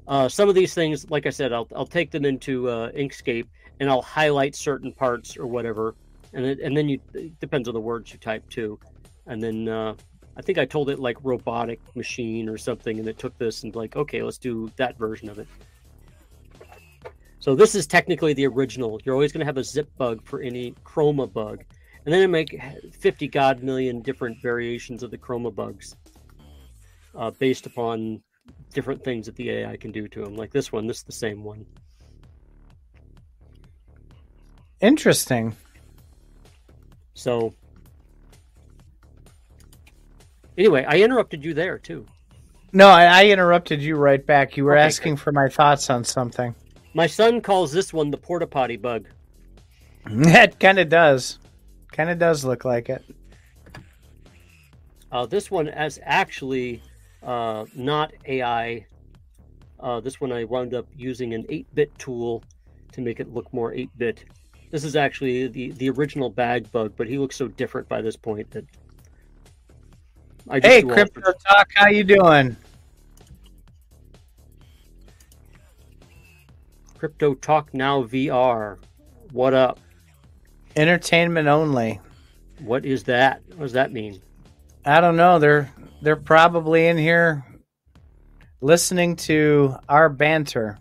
Uh, 0.07 0.29
some 0.29 0.49
of 0.49 0.53
these 0.53 0.75
things, 0.75 1.09
like 1.09 1.25
I 1.25 1.31
said, 1.31 1.51
I'll 1.51 1.67
I'll 1.75 1.87
take 1.87 2.11
them 2.11 2.25
into 2.25 2.69
uh, 2.69 2.91
Inkscape 2.91 3.47
and 3.79 3.89
I'll 3.89 4.03
highlight 4.03 4.53
certain 4.55 4.91
parts 4.91 5.35
or 5.35 5.47
whatever, 5.47 5.95
and 6.31 6.45
it, 6.45 6.59
and 6.59 6.77
then 6.77 6.89
you 6.89 6.99
it 7.15 7.39
depends 7.39 7.67
on 7.67 7.73
the 7.73 7.81
words 7.81 8.13
you 8.13 8.19
type 8.19 8.47
too, 8.51 8.79
and 9.25 9.41
then 9.41 9.67
uh, 9.67 9.95
I 10.35 10.43
think 10.43 10.59
I 10.59 10.65
told 10.65 10.91
it 10.91 10.99
like 10.99 11.17
robotic 11.23 11.79
machine 11.95 12.49
or 12.49 12.59
something, 12.59 12.99
and 12.99 13.07
it 13.07 13.17
took 13.17 13.35
this 13.39 13.63
and 13.63 13.75
like 13.75 13.95
okay, 13.95 14.21
let's 14.21 14.37
do 14.37 14.71
that 14.75 14.95
version 14.99 15.27
of 15.27 15.39
it. 15.39 15.47
So 17.39 17.55
this 17.55 17.75
is 17.75 17.85
technically 17.85 18.33
the 18.33 18.47
original. 18.47 18.99
You're 19.03 19.15
always 19.15 19.31
going 19.31 19.41
to 19.41 19.45
have 19.45 19.57
a 19.57 19.63
zip 19.63 19.89
bug 19.97 20.21
for 20.23 20.41
any 20.41 20.71
chroma 20.83 21.31
bug, 21.31 21.63
and 22.05 22.13
then 22.13 22.23
I 22.23 22.27
make 22.27 22.59
50 22.99 23.27
god 23.27 23.63
million 23.63 24.01
different 24.01 24.41
variations 24.41 25.03
of 25.03 25.11
the 25.11 25.17
chroma 25.17 25.53
bugs 25.53 25.95
uh, 27.15 27.31
based 27.31 27.65
upon 27.65 28.21
different 28.73 29.03
things 29.03 29.25
that 29.25 29.35
the 29.35 29.49
AI 29.49 29.77
can 29.77 29.91
do 29.91 30.07
to 30.07 30.23
them. 30.23 30.35
Like 30.35 30.51
this 30.51 30.71
one, 30.71 30.87
this 30.87 30.97
is 30.97 31.03
the 31.03 31.11
same 31.11 31.43
one. 31.43 31.65
Interesting. 34.79 35.55
So, 37.13 37.55
anyway, 40.57 40.85
I 40.87 40.99
interrupted 40.99 41.43
you 41.43 41.53
there 41.53 41.79
too. 41.79 42.05
No, 42.73 42.87
I, 42.87 43.05
I 43.05 43.25
interrupted 43.25 43.81
you 43.81 43.95
right 43.95 44.23
back. 44.23 44.55
You 44.55 44.65
were 44.65 44.77
okay, 44.77 44.85
asking 44.85 45.15
good. 45.15 45.21
for 45.21 45.31
my 45.31 45.49
thoughts 45.49 45.89
on 45.89 46.03
something. 46.03 46.53
My 46.93 47.07
son 47.07 47.41
calls 47.41 47.71
this 47.71 47.93
one 47.93 48.11
the 48.11 48.17
porta 48.17 48.47
potty 48.47 48.77
bug. 48.77 49.07
It 50.09 50.59
kind 50.59 50.79
of 50.79 50.89
does. 50.89 51.39
Kind 51.91 52.09
of 52.09 52.19
does 52.19 52.45
look 52.45 52.65
like 52.65 52.89
it. 52.89 53.03
Uh, 55.11 55.25
this 55.25 55.49
one 55.49 55.67
is 55.67 55.99
actually 56.03 56.81
uh, 57.23 57.65
not 57.75 58.13
AI. 58.25 58.85
Uh, 59.79 59.99
this 59.99 60.19
one 60.19 60.31
I 60.31 60.43
wound 60.43 60.73
up 60.73 60.87
using 60.95 61.33
an 61.33 61.43
8-bit 61.43 61.97
tool 61.97 62.43
to 62.91 63.01
make 63.01 63.19
it 63.19 63.33
look 63.33 63.51
more 63.53 63.71
8-bit. 63.71 64.25
This 64.71 64.83
is 64.83 64.95
actually 64.95 65.47
the, 65.47 65.71
the 65.71 65.89
original 65.89 66.29
bag 66.29 66.69
bug, 66.71 66.93
but 66.97 67.07
he 67.07 67.17
looks 67.17 67.35
so 67.35 67.47
different 67.47 67.87
by 67.87 68.01
this 68.01 68.15
point 68.15 68.49
that. 68.51 68.65
I 70.49 70.59
just 70.59 70.73
hey, 70.73 70.81
Crypto 70.81 71.21
Talk, 71.21 71.69
how 71.73 71.89
you 71.89 72.03
doing? 72.03 72.55
Crypto 76.97 77.35
Talk 77.35 77.73
Now 77.75 78.03
VR. 78.03 78.79
What 79.31 79.53
up? 79.53 79.79
Entertainment 80.75 81.47
only. 81.47 82.01
What 82.59 82.85
is 82.85 83.03
that? 83.03 83.41
What 83.49 83.65
does 83.65 83.73
that 83.73 83.91
mean? 83.91 84.19
I 84.83 84.99
don't 84.99 85.15
know. 85.15 85.37
They're 85.37 85.71
they're 86.01 86.15
probably 86.15 86.87
in 86.87 86.97
here 86.97 87.45
listening 88.61 89.15
to 89.17 89.75
our 89.87 90.09
banter. 90.09 90.79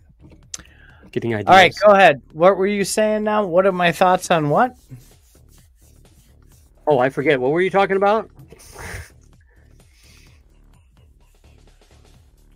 Getting 1.13 1.35
ideas. 1.35 1.49
All 1.49 1.55
right, 1.55 1.75
go 1.87 1.93
ahead. 1.93 2.23
What 2.33 2.57
were 2.57 2.67
you 2.67 2.85
saying 2.85 3.25
now? 3.25 3.45
What 3.45 3.67
are 3.67 3.73
my 3.73 3.93
thoughts 3.93 4.31
on 4.31 4.49
what? 4.49 4.75
Oh, 6.87 6.99
I 6.99 7.11
forget. 7.11 7.41
What 7.41 7.51
were 7.51 7.61
you 7.61 7.71
talking 7.71 7.97
about? 7.97 8.31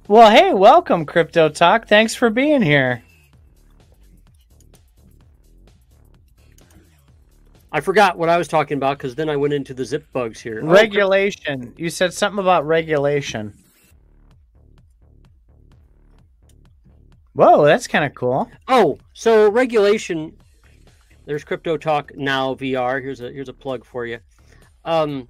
well, 0.09 0.31
hey, 0.31 0.55
welcome, 0.55 1.05
Crypto 1.05 1.51
Talk. 1.51 1.89
Thanks 1.89 2.15
for 2.15 2.31
being 2.31 2.63
here. 2.63 3.03
I 7.73 7.81
forgot 7.81 8.19
what 8.19 8.29
I 8.29 8.37
was 8.37 8.49
talking 8.49 8.77
about 8.77 8.99
because 8.99 9.15
then 9.15 9.29
I 9.29 9.37
went 9.37 9.55
into 9.55 9.75
the 9.75 9.85
zip 9.85 10.05
bugs 10.13 10.41
here. 10.41 10.61
Oh, 10.63 10.67
regulation. 10.67 11.73
You 11.77 11.89
said 11.89 12.13
something 12.13 12.41
about 12.41 12.67
regulation. 12.67 13.55
Whoa, 17.35 17.65
that's 17.65 17.87
kind 17.87 18.05
of 18.05 18.15
cool. 18.15 18.51
Oh, 18.67 18.99
so 19.13 19.51
regulation. 19.51 20.37
There's 21.27 21.45
Crypto 21.45 21.77
Talk 21.77 22.13
Now 22.17 22.55
VR. 22.55 23.01
Here's 23.01 23.21
a 23.21 23.31
here's 23.31 23.49
a 23.49 23.53
plug 23.53 23.85
for 23.85 24.05
you. 24.05 24.19
Um, 24.85 25.29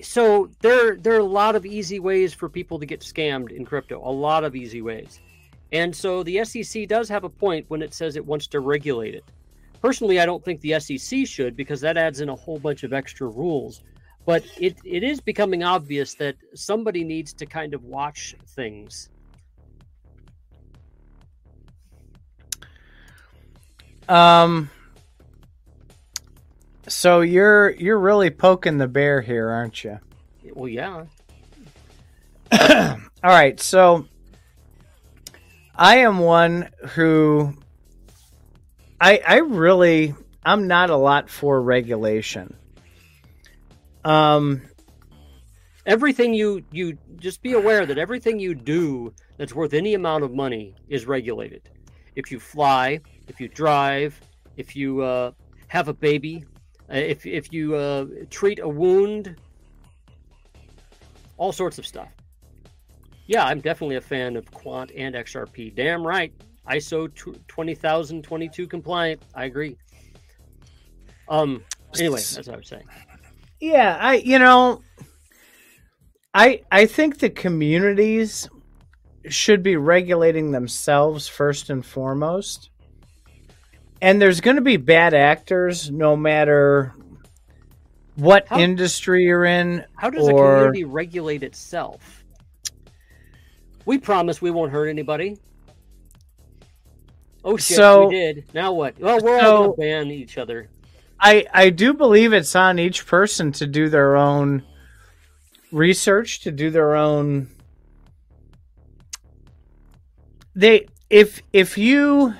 so 0.00 0.48
there 0.60 0.96
there 0.96 1.14
are 1.14 1.18
a 1.18 1.24
lot 1.24 1.56
of 1.56 1.66
easy 1.66 2.00
ways 2.00 2.32
for 2.32 2.48
people 2.48 2.78
to 2.78 2.86
get 2.86 3.00
scammed 3.00 3.52
in 3.52 3.66
crypto. 3.66 4.00
A 4.02 4.10
lot 4.10 4.44
of 4.44 4.56
easy 4.56 4.80
ways, 4.80 5.20
and 5.72 5.94
so 5.94 6.22
the 6.22 6.42
SEC 6.44 6.88
does 6.88 7.08
have 7.10 7.24
a 7.24 7.28
point 7.28 7.66
when 7.68 7.82
it 7.82 7.92
says 7.92 8.16
it 8.16 8.24
wants 8.24 8.46
to 8.48 8.60
regulate 8.60 9.14
it. 9.14 9.24
Personally, 9.84 10.18
I 10.18 10.24
don't 10.24 10.42
think 10.42 10.62
the 10.62 10.80
SEC 10.80 11.26
should 11.26 11.56
because 11.56 11.82
that 11.82 11.98
adds 11.98 12.22
in 12.22 12.30
a 12.30 12.34
whole 12.34 12.58
bunch 12.58 12.84
of 12.84 12.94
extra 12.94 13.28
rules. 13.28 13.82
But 14.24 14.42
it, 14.58 14.78
it 14.82 15.02
is 15.02 15.20
becoming 15.20 15.62
obvious 15.62 16.14
that 16.14 16.36
somebody 16.54 17.04
needs 17.04 17.34
to 17.34 17.44
kind 17.44 17.74
of 17.74 17.84
watch 17.84 18.34
things. 18.46 19.10
Um 24.08 24.70
so 26.88 27.20
you're 27.20 27.72
you're 27.72 27.98
really 27.98 28.30
poking 28.30 28.78
the 28.78 28.88
bear 28.88 29.20
here, 29.20 29.50
aren't 29.50 29.84
you? 29.84 29.98
Well, 30.54 30.68
yeah. 30.68 31.04
All 33.22 33.30
right, 33.30 33.60
so 33.60 34.06
I 35.76 35.98
am 35.98 36.20
one 36.20 36.70
who 36.94 37.54
I 39.00 39.20
I 39.26 39.36
really 39.38 40.14
I'm 40.44 40.66
not 40.66 40.90
a 40.90 40.96
lot 40.96 41.28
for 41.28 41.60
regulation. 41.60 42.54
Um 44.04 44.62
everything 45.86 46.34
you 46.34 46.64
you 46.70 46.98
just 47.16 47.42
be 47.42 47.52
aware 47.52 47.86
that 47.86 47.98
everything 47.98 48.38
you 48.38 48.54
do 48.54 49.12
that's 49.36 49.54
worth 49.54 49.74
any 49.74 49.94
amount 49.94 50.24
of 50.24 50.32
money 50.32 50.74
is 50.88 51.06
regulated. 51.06 51.68
If 52.14 52.30
you 52.30 52.38
fly, 52.38 53.00
if 53.28 53.40
you 53.40 53.48
drive, 53.48 54.20
if 54.56 54.76
you 54.76 55.02
uh, 55.02 55.32
have 55.68 55.88
a 55.88 55.94
baby, 55.94 56.44
uh, 56.90 56.96
if 56.96 57.26
if 57.26 57.52
you 57.52 57.74
uh, 57.74 58.06
treat 58.30 58.60
a 58.60 58.68
wound, 58.68 59.36
all 61.36 61.52
sorts 61.52 61.78
of 61.78 61.86
stuff. 61.86 62.08
Yeah, 63.26 63.44
I'm 63.44 63.60
definitely 63.60 63.96
a 63.96 64.02
fan 64.02 64.36
of 64.36 64.50
Quant 64.50 64.92
and 64.94 65.14
XRP. 65.14 65.74
Damn 65.74 66.06
right. 66.06 66.32
ISO 66.68 67.12
20022 67.14 68.66
compliant. 68.66 69.22
I 69.34 69.44
agree. 69.44 69.76
Um. 71.28 71.62
Anyway, 71.98 72.16
that's 72.16 72.36
what 72.36 72.54
I 72.54 72.56
was 72.56 72.68
saying. 72.68 72.84
Yeah, 73.60 73.96
I 74.00 74.14
you 74.16 74.38
know, 74.38 74.82
I 76.32 76.62
I 76.70 76.86
think 76.86 77.18
the 77.18 77.30
communities 77.30 78.48
should 79.28 79.62
be 79.62 79.76
regulating 79.76 80.50
themselves 80.50 81.28
first 81.28 81.70
and 81.70 81.84
foremost. 81.84 82.70
And 84.02 84.20
there's 84.20 84.40
going 84.40 84.56
to 84.56 84.62
be 84.62 84.76
bad 84.76 85.14
actors 85.14 85.90
no 85.90 86.14
matter 86.14 86.92
what 88.16 88.46
how, 88.48 88.58
industry 88.58 89.24
you're 89.24 89.46
in. 89.46 89.84
How 89.96 90.10
does 90.10 90.28
or... 90.28 90.30
a 90.30 90.56
community 90.56 90.84
regulate 90.84 91.42
itself? 91.42 92.24
We 93.86 93.98
promise 93.98 94.42
we 94.42 94.50
won't 94.50 94.72
hurt 94.72 94.88
anybody. 94.88 95.38
Oh 97.44 97.56
shit, 97.58 97.76
so, 97.76 98.08
we 98.08 98.14
did. 98.14 98.44
Now 98.54 98.72
what? 98.72 98.98
Well, 98.98 99.20
we're 99.20 99.40
so, 99.40 99.56
all 99.56 99.62
gonna 99.62 99.76
ban 99.76 100.10
each 100.10 100.38
other. 100.38 100.70
I 101.20 101.44
I 101.52 101.70
do 101.70 101.92
believe 101.92 102.32
it's 102.32 102.56
on 102.56 102.78
each 102.78 103.06
person 103.06 103.52
to 103.52 103.66
do 103.66 103.88
their 103.88 104.16
own 104.16 104.62
research, 105.70 106.40
to 106.40 106.50
do 106.50 106.70
their 106.70 106.94
own. 106.96 107.48
They 110.54 110.86
if 111.10 111.42
if 111.52 111.76
you. 111.76 112.34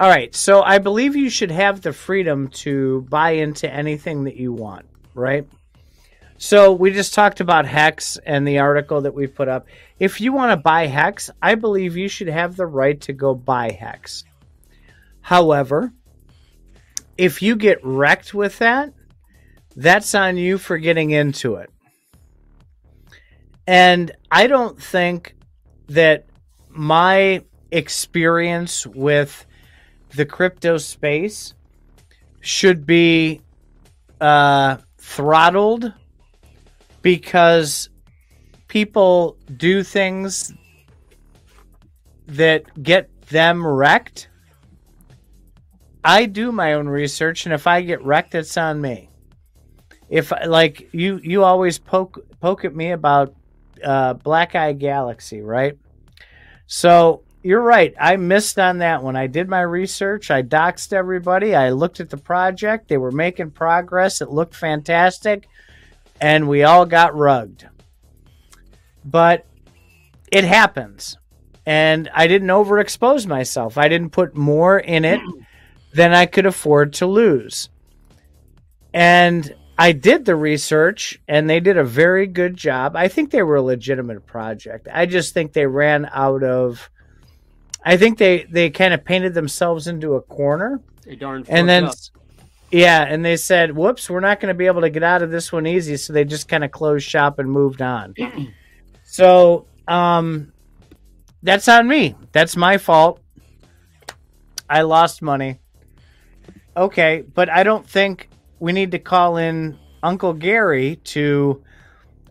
All 0.00 0.08
right, 0.08 0.34
so 0.34 0.60
I 0.62 0.78
believe 0.78 1.14
you 1.14 1.30
should 1.30 1.52
have 1.52 1.80
the 1.80 1.92
freedom 1.92 2.48
to 2.48 3.06
buy 3.08 3.30
into 3.30 3.72
anything 3.72 4.24
that 4.24 4.36
you 4.36 4.52
want, 4.52 4.86
right? 5.14 5.46
So 6.44 6.74
we 6.74 6.90
just 6.90 7.14
talked 7.14 7.40
about 7.40 7.64
Hex 7.64 8.18
and 8.18 8.46
the 8.46 8.58
article 8.58 9.00
that 9.00 9.14
we 9.14 9.26
put 9.26 9.48
up. 9.48 9.66
If 9.98 10.20
you 10.20 10.34
want 10.34 10.50
to 10.50 10.58
buy 10.58 10.88
Hex, 10.88 11.30
I 11.40 11.54
believe 11.54 11.96
you 11.96 12.06
should 12.06 12.28
have 12.28 12.54
the 12.54 12.66
right 12.66 13.00
to 13.00 13.14
go 13.14 13.34
buy 13.34 13.70
Hex. 13.70 14.24
However, 15.22 15.90
if 17.16 17.40
you 17.40 17.56
get 17.56 17.78
wrecked 17.82 18.34
with 18.34 18.58
that, 18.58 18.92
that's 19.74 20.14
on 20.14 20.36
you 20.36 20.58
for 20.58 20.76
getting 20.76 21.12
into 21.12 21.54
it. 21.54 21.70
And 23.66 24.12
I 24.30 24.46
don't 24.46 24.78
think 24.78 25.36
that 25.86 26.26
my 26.68 27.42
experience 27.70 28.86
with 28.86 29.46
the 30.14 30.26
crypto 30.26 30.76
space 30.76 31.54
should 32.42 32.84
be 32.84 33.40
uh, 34.20 34.76
throttled 34.98 35.94
because 37.04 37.90
people 38.66 39.36
do 39.58 39.82
things 39.82 40.54
that 42.26 42.82
get 42.82 43.10
them 43.28 43.64
wrecked. 43.64 44.28
I 46.02 46.24
do 46.24 46.50
my 46.50 46.72
own 46.72 46.88
research, 46.88 47.44
and 47.44 47.54
if 47.54 47.66
I 47.66 47.82
get 47.82 48.02
wrecked, 48.02 48.34
it's 48.34 48.56
on 48.56 48.80
me. 48.80 49.10
If 50.08 50.32
like 50.46 50.88
you, 50.92 51.20
you 51.22 51.44
always 51.44 51.78
poke 51.78 52.24
poke 52.40 52.64
at 52.64 52.74
me 52.74 52.92
about 52.92 53.34
uh, 53.84 54.14
Black 54.14 54.54
Eye 54.54 54.72
Galaxy, 54.72 55.42
right? 55.42 55.76
So 56.66 57.22
you're 57.42 57.60
right. 57.60 57.94
I 58.00 58.16
missed 58.16 58.58
on 58.58 58.78
that 58.78 59.02
one. 59.02 59.14
I 59.14 59.26
did 59.26 59.50
my 59.50 59.60
research. 59.60 60.30
I 60.30 60.42
doxed 60.42 60.94
everybody. 60.94 61.54
I 61.54 61.70
looked 61.70 62.00
at 62.00 62.08
the 62.08 62.16
project. 62.16 62.88
They 62.88 62.96
were 62.96 63.12
making 63.12 63.50
progress. 63.50 64.22
It 64.22 64.30
looked 64.30 64.54
fantastic. 64.54 65.48
And 66.20 66.48
we 66.48 66.62
all 66.62 66.86
got 66.86 67.16
rugged. 67.16 67.68
But 69.04 69.46
it 70.30 70.44
happens. 70.44 71.16
And 71.66 72.10
I 72.14 72.26
didn't 72.26 72.48
overexpose 72.48 73.26
myself. 73.26 73.78
I 73.78 73.88
didn't 73.88 74.10
put 74.10 74.36
more 74.36 74.78
in 74.78 75.04
it 75.04 75.20
than 75.92 76.12
I 76.12 76.26
could 76.26 76.46
afford 76.46 76.94
to 76.94 77.06
lose. 77.06 77.68
And 78.92 79.54
I 79.76 79.92
did 79.92 80.24
the 80.24 80.36
research 80.36 81.20
and 81.26 81.50
they 81.50 81.60
did 81.60 81.76
a 81.76 81.84
very 81.84 82.26
good 82.26 82.56
job. 82.56 82.94
I 82.96 83.08
think 83.08 83.30
they 83.30 83.42
were 83.42 83.56
a 83.56 83.62
legitimate 83.62 84.24
project. 84.26 84.88
I 84.92 85.06
just 85.06 85.34
think 85.34 85.52
they 85.52 85.66
ran 85.66 86.08
out 86.12 86.42
of 86.42 86.90
I 87.84 87.96
think 87.96 88.18
they 88.18 88.44
they 88.44 88.70
kind 88.70 88.94
of 88.94 89.04
painted 89.04 89.34
themselves 89.34 89.88
into 89.88 90.14
a 90.14 90.22
corner. 90.22 90.80
They 91.04 91.16
darn 91.16 91.44
and 91.48 91.68
then 91.68 91.84
up. 91.86 91.94
Yeah, 92.74 93.04
and 93.04 93.24
they 93.24 93.36
said, 93.36 93.76
"Whoops, 93.76 94.10
we're 94.10 94.18
not 94.18 94.40
going 94.40 94.52
to 94.52 94.58
be 94.58 94.66
able 94.66 94.80
to 94.80 94.90
get 94.90 95.04
out 95.04 95.22
of 95.22 95.30
this 95.30 95.52
one 95.52 95.66
easy." 95.66 95.96
So 95.96 96.12
they 96.12 96.24
just 96.24 96.48
kind 96.48 96.64
of 96.64 96.72
closed 96.72 97.08
shop 97.08 97.38
and 97.38 97.48
moved 97.48 97.80
on. 97.80 98.14
so, 99.04 99.66
um 99.86 100.52
that's 101.44 101.68
on 101.68 101.86
me. 101.86 102.16
That's 102.32 102.56
my 102.56 102.78
fault. 102.78 103.20
I 104.68 104.80
lost 104.80 105.20
money. 105.20 105.60
Okay, 106.76 107.22
but 107.34 107.50
I 107.50 107.62
don't 107.62 107.86
think 107.86 108.30
we 108.58 108.72
need 108.72 108.92
to 108.92 108.98
call 108.98 109.36
in 109.36 109.78
Uncle 110.02 110.32
Gary 110.32 110.96
to 111.04 111.62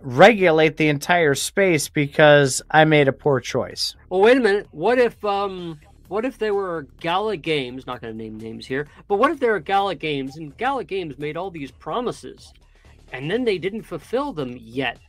regulate 0.01 0.75
the 0.77 0.89
entire 0.89 1.35
space 1.35 1.87
because 1.87 2.61
I 2.69 2.85
made 2.85 3.07
a 3.07 3.13
poor 3.13 3.39
choice. 3.39 3.95
Well, 4.09 4.21
wait 4.21 4.37
a 4.37 4.41
minute. 4.41 4.67
What 4.71 4.97
if 4.97 5.23
um 5.23 5.79
what 6.13 6.25
if 6.25 6.37
there 6.37 6.53
were 6.53 6.85
Gala 6.99 7.35
Games, 7.35 7.87
not 7.87 7.99
going 7.99 8.13
to 8.13 8.23
name 8.23 8.37
names 8.37 8.67
here, 8.67 8.87
but 9.07 9.17
what 9.17 9.31
if 9.31 9.39
there 9.39 9.53
were 9.53 9.59
Gala 9.59 9.95
Games 9.95 10.37
and 10.37 10.55
Gala 10.57 10.83
Games 10.83 11.17
made 11.17 11.35
all 11.35 11.49
these 11.49 11.71
promises 11.71 12.53
and 13.11 13.31
then 13.31 13.43
they 13.43 13.57
didn't 13.57 13.81
fulfill 13.81 14.31
them 14.31 14.55
yet? 14.55 14.99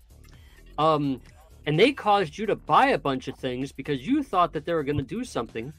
Um 0.78 1.20
and 1.66 1.78
they 1.78 1.92
caused 1.92 2.38
you 2.38 2.46
to 2.46 2.56
buy 2.56 2.86
a 2.86 2.98
bunch 2.98 3.28
of 3.28 3.36
things 3.36 3.70
because 3.70 4.06
you 4.06 4.22
thought 4.22 4.54
that 4.54 4.64
they 4.64 4.72
were 4.72 4.82
going 4.82 4.96
to 4.96 5.02
do 5.02 5.24
something. 5.24 5.74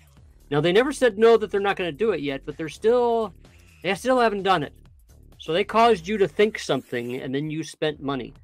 Now 0.51 0.61
they 0.61 0.71
never 0.71 0.91
said 0.91 1.17
no 1.17 1.37
that 1.37 1.49
they're 1.49 1.59
not 1.59 1.75
going 1.75 1.89
to 1.89 2.03
do 2.05 2.11
it 2.11 2.21
yet, 2.21 2.43
but 2.45 2.55
they're 2.55 2.69
still 2.69 3.33
they 3.81 3.95
still 3.95 4.19
haven't 4.19 4.43
done 4.43 4.61
it. 4.61 4.73
So 5.39 5.53
they 5.53 5.63
caused 5.63 6.07
you 6.07 6.19
to 6.19 6.27
think 6.27 6.59
something 6.59 7.15
and 7.15 7.33
then 7.33 7.49
you 7.49 7.63
spent 7.63 7.99
money. 7.99 8.35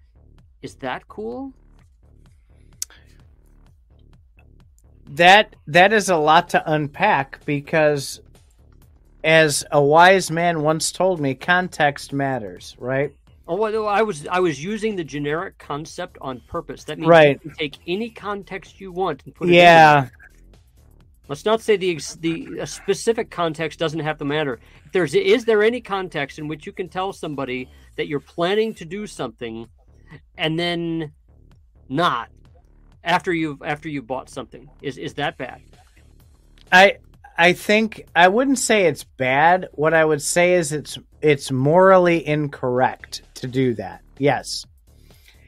Is 0.63 0.73
that 0.77 1.07
cool? 1.07 1.53
That 5.11 5.55
that 5.67 5.93
is 5.93 6.09
a 6.09 6.15
lot 6.15 6.49
to 6.49 6.71
unpack 6.71 7.43
because 7.45 8.21
as 9.23 9.63
a 9.71 9.81
wise 9.81 10.31
man 10.31 10.61
once 10.61 10.91
told 10.91 11.19
me, 11.19 11.35
context 11.35 12.13
matters, 12.13 12.75
right? 12.79 13.13
Oh, 13.47 13.55
well, 13.55 13.87
I 13.87 14.01
was 14.01 14.25
I 14.27 14.39
was 14.39 14.63
using 14.63 14.95
the 14.95 15.03
generic 15.03 15.57
concept 15.57 16.17
on 16.21 16.39
purpose. 16.47 16.85
That 16.85 16.99
means 16.99 17.09
right. 17.09 17.39
you 17.43 17.49
can 17.49 17.57
take 17.57 17.77
any 17.87 18.09
context 18.09 18.79
you 18.79 18.91
want 18.91 19.23
and 19.25 19.35
put 19.35 19.49
it. 19.49 19.55
Yeah. 19.55 20.07
Let's 21.27 21.45
not 21.45 21.61
say 21.61 21.75
the 21.75 21.99
the 22.19 22.65
specific 22.65 23.29
context 23.29 23.79
doesn't 23.79 23.99
have 23.99 24.17
to 24.19 24.25
matter. 24.25 24.59
If 24.85 24.91
there's 24.91 25.13
is 25.13 25.45
there 25.45 25.63
any 25.63 25.81
context 25.81 26.39
in 26.39 26.47
which 26.47 26.65
you 26.65 26.71
can 26.71 26.87
tell 26.87 27.13
somebody 27.13 27.69
that 27.97 28.07
you're 28.07 28.19
planning 28.19 28.73
to 28.75 28.85
do 28.85 29.07
something, 29.07 29.67
and 30.37 30.57
then 30.57 31.11
not 31.89 32.29
after 33.03 33.33
you've 33.33 33.61
after 33.63 33.89
you 33.89 34.01
bought 34.01 34.29
something? 34.29 34.69
Is 34.81 34.97
is 34.97 35.15
that 35.15 35.37
bad? 35.37 35.61
I 36.71 36.97
I 37.37 37.53
think 37.53 38.05
I 38.15 38.27
wouldn't 38.27 38.59
say 38.59 38.85
it's 38.85 39.03
bad. 39.03 39.67
What 39.73 39.93
I 39.93 40.05
would 40.05 40.21
say 40.21 40.53
is 40.53 40.71
it's 40.71 40.97
it's 41.21 41.51
morally 41.51 42.25
incorrect 42.25 43.23
to 43.35 43.47
do 43.47 43.73
that. 43.75 44.01
Yes. 44.17 44.65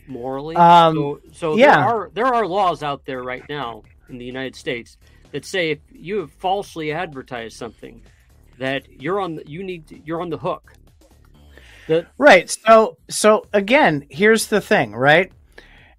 Morally. 0.08 0.56
Um, 0.56 0.96
so, 0.96 1.22
so 1.32 1.56
yeah. 1.56 1.76
there 1.76 1.86
are 1.86 2.12
there 2.14 2.26
are 2.26 2.46
laws 2.46 2.84
out 2.84 3.06
there 3.06 3.24
right 3.24 3.48
now 3.48 3.84
in 4.10 4.18
the 4.18 4.26
United 4.26 4.56
States 4.56 4.98
that 5.32 5.46
say 5.46 5.72
if 5.72 5.80
you 5.92 6.20
have 6.20 6.32
falsely 6.32 6.92
advertised 6.92 7.58
something, 7.58 8.02
that 8.58 9.02
you're 9.02 9.20
on 9.20 9.36
the, 9.36 9.48
you 9.48 9.64
need 9.64 9.88
to, 9.88 10.00
you're 10.00 10.22
on 10.22 10.30
the 10.30 10.38
hook. 10.38 10.74
The, 11.88 12.08
right. 12.18 12.50
So 12.50 12.98
so 13.10 13.46
again, 13.54 14.06
here's 14.10 14.48
the 14.48 14.62
thing, 14.62 14.96
right? 14.96 15.32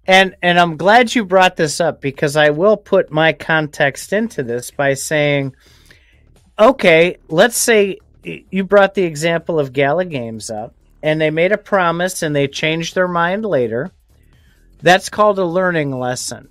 And 0.07 0.35
and 0.41 0.59
I'm 0.59 0.77
glad 0.77 1.15
you 1.15 1.25
brought 1.25 1.55
this 1.55 1.79
up 1.79 1.99
because 1.99 2.35
I 2.35 2.51
will 2.51 2.77
put 2.77 3.11
my 3.11 3.33
context 3.33 4.13
into 4.13 4.43
this 4.43 4.69
by 4.71 4.93
saying, 4.93 5.55
okay, 6.59 7.17
let's 7.27 7.57
say 7.57 7.99
you 8.23 8.63
brought 8.63 8.93
the 8.93 9.03
example 9.03 9.59
of 9.59 9.73
Gala 9.73 10.05
Games 10.05 10.49
up, 10.49 10.75
and 11.01 11.19
they 11.19 11.31
made 11.31 11.51
a 11.51 11.57
promise 11.57 12.21
and 12.21 12.35
they 12.35 12.47
changed 12.47 12.93
their 12.95 13.07
mind 13.07 13.45
later. 13.45 13.91
That's 14.81 15.09
called 15.09 15.39
a 15.39 15.45
learning 15.45 15.97
lesson. 15.97 16.49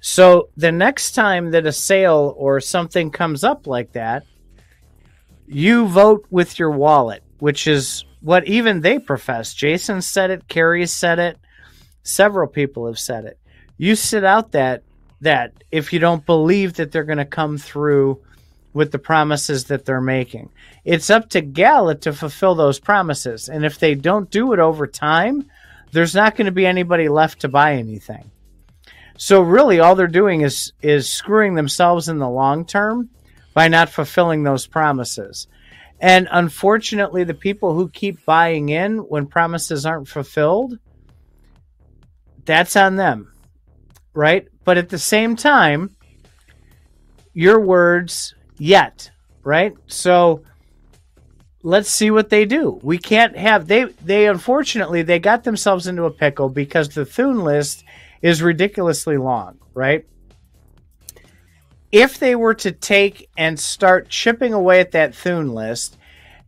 So 0.00 0.50
the 0.56 0.72
next 0.72 1.12
time 1.12 1.52
that 1.52 1.66
a 1.66 1.72
sale 1.72 2.34
or 2.36 2.60
something 2.60 3.10
comes 3.10 3.42
up 3.44 3.66
like 3.66 3.92
that, 3.92 4.24
you 5.46 5.86
vote 5.86 6.26
with 6.30 6.58
your 6.58 6.72
wallet, 6.72 7.22
which 7.38 7.66
is 7.66 8.04
what 8.20 8.46
even 8.46 8.80
they 8.80 8.98
profess. 8.98 9.54
Jason 9.54 10.02
said 10.02 10.30
it, 10.30 10.48
Carrie 10.48 10.86
said 10.86 11.18
it, 11.18 11.38
several 12.04 12.46
people 12.46 12.86
have 12.86 12.98
said 12.98 13.24
it. 13.24 13.38
You 13.76 13.96
sit 13.96 14.22
out 14.22 14.52
that 14.52 14.84
that 15.20 15.52
if 15.72 15.92
you 15.92 15.98
don't 15.98 16.24
believe 16.24 16.74
that 16.74 16.92
they're 16.92 17.02
going 17.04 17.18
to 17.18 17.24
come 17.24 17.58
through 17.58 18.20
with 18.74 18.90
the 18.90 18.98
promises 18.98 19.64
that 19.64 19.84
they're 19.84 20.00
making. 20.00 20.50
It's 20.84 21.08
up 21.08 21.30
to 21.30 21.40
Gala 21.40 21.94
to 21.96 22.12
fulfill 22.12 22.56
those 22.56 22.80
promises. 22.80 23.48
And 23.48 23.64
if 23.64 23.78
they 23.78 23.94
don't 23.94 24.30
do 24.30 24.52
it 24.52 24.58
over 24.58 24.86
time, 24.86 25.48
there's 25.92 26.14
not 26.14 26.36
going 26.36 26.46
to 26.46 26.52
be 26.52 26.66
anybody 26.66 27.08
left 27.08 27.40
to 27.42 27.48
buy 27.48 27.74
anything. 27.74 28.30
So 29.16 29.40
really 29.40 29.78
all 29.78 29.94
they're 29.94 30.08
doing 30.08 30.40
is 30.40 30.72
is 30.82 31.08
screwing 31.08 31.54
themselves 31.54 32.08
in 32.08 32.18
the 32.18 32.28
long 32.28 32.66
term 32.66 33.10
by 33.54 33.68
not 33.68 33.88
fulfilling 33.88 34.42
those 34.42 34.66
promises. 34.66 35.46
And 36.00 36.26
unfortunately, 36.30 37.22
the 37.22 37.32
people 37.32 37.74
who 37.74 37.88
keep 37.88 38.24
buying 38.26 38.68
in 38.70 38.98
when 38.98 39.26
promises 39.26 39.86
aren't 39.86 40.08
fulfilled, 40.08 40.76
that's 42.44 42.76
on 42.76 42.96
them. 42.96 43.32
Right? 44.12 44.48
But 44.64 44.78
at 44.78 44.88
the 44.88 44.98
same 44.98 45.36
time, 45.36 45.90
your 47.32 47.60
words 47.60 48.34
yet, 48.58 49.10
right? 49.42 49.74
So 49.86 50.42
let's 51.62 51.90
see 51.90 52.10
what 52.10 52.30
they 52.30 52.44
do. 52.44 52.78
We 52.82 52.98
can't 52.98 53.36
have 53.36 53.66
they 53.66 53.84
they 54.04 54.28
unfortunately 54.28 55.02
they 55.02 55.18
got 55.18 55.44
themselves 55.44 55.86
into 55.86 56.04
a 56.04 56.10
pickle 56.10 56.48
because 56.48 56.90
the 56.90 57.04
Thune 57.04 57.42
list 57.42 57.84
is 58.22 58.42
ridiculously 58.42 59.16
long, 59.16 59.58
right? 59.74 60.06
If 61.90 62.18
they 62.18 62.34
were 62.34 62.54
to 62.54 62.72
take 62.72 63.28
and 63.36 63.58
start 63.58 64.08
chipping 64.08 64.52
away 64.52 64.80
at 64.80 64.92
that 64.92 65.14
Thune 65.14 65.54
list 65.54 65.96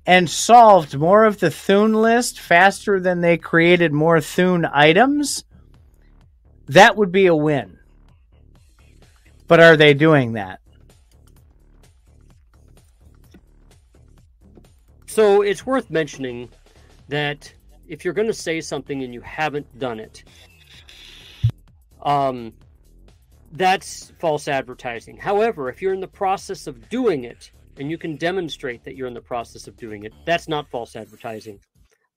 and 0.06 0.30
solved 0.30 0.96
more 0.96 1.24
of 1.24 1.40
the 1.40 1.50
Thune 1.50 1.94
list 1.94 2.40
faster 2.40 3.00
than 3.00 3.20
they 3.20 3.36
created 3.36 3.92
more 3.92 4.20
Thune 4.20 4.64
items, 4.64 5.44
that 6.68 6.96
would 6.96 7.12
be 7.12 7.26
a 7.26 7.34
win. 7.34 7.78
But 9.48 9.60
are 9.60 9.76
they 9.76 9.94
doing 9.94 10.32
that? 10.32 10.60
So 15.06 15.42
it's 15.42 15.64
worth 15.64 15.90
mentioning 15.90 16.50
that 17.08 17.52
if 17.88 18.04
you're 18.04 18.14
going 18.14 18.28
to 18.28 18.34
say 18.34 18.60
something 18.60 19.02
and 19.02 19.14
you 19.14 19.20
haven't 19.20 19.78
done 19.78 20.00
it, 20.00 20.24
um, 22.02 22.52
that's 23.52 24.12
false 24.18 24.48
advertising. 24.48 25.16
However, 25.16 25.68
if 25.68 25.80
you're 25.80 25.94
in 25.94 26.00
the 26.00 26.08
process 26.08 26.66
of 26.66 26.88
doing 26.88 27.24
it 27.24 27.50
and 27.78 27.90
you 27.90 27.96
can 27.96 28.16
demonstrate 28.16 28.84
that 28.84 28.96
you're 28.96 29.08
in 29.08 29.14
the 29.14 29.20
process 29.20 29.66
of 29.66 29.76
doing 29.76 30.02
it, 30.02 30.12
that's 30.24 30.48
not 30.48 30.68
false 30.70 30.96
advertising. 30.96 31.60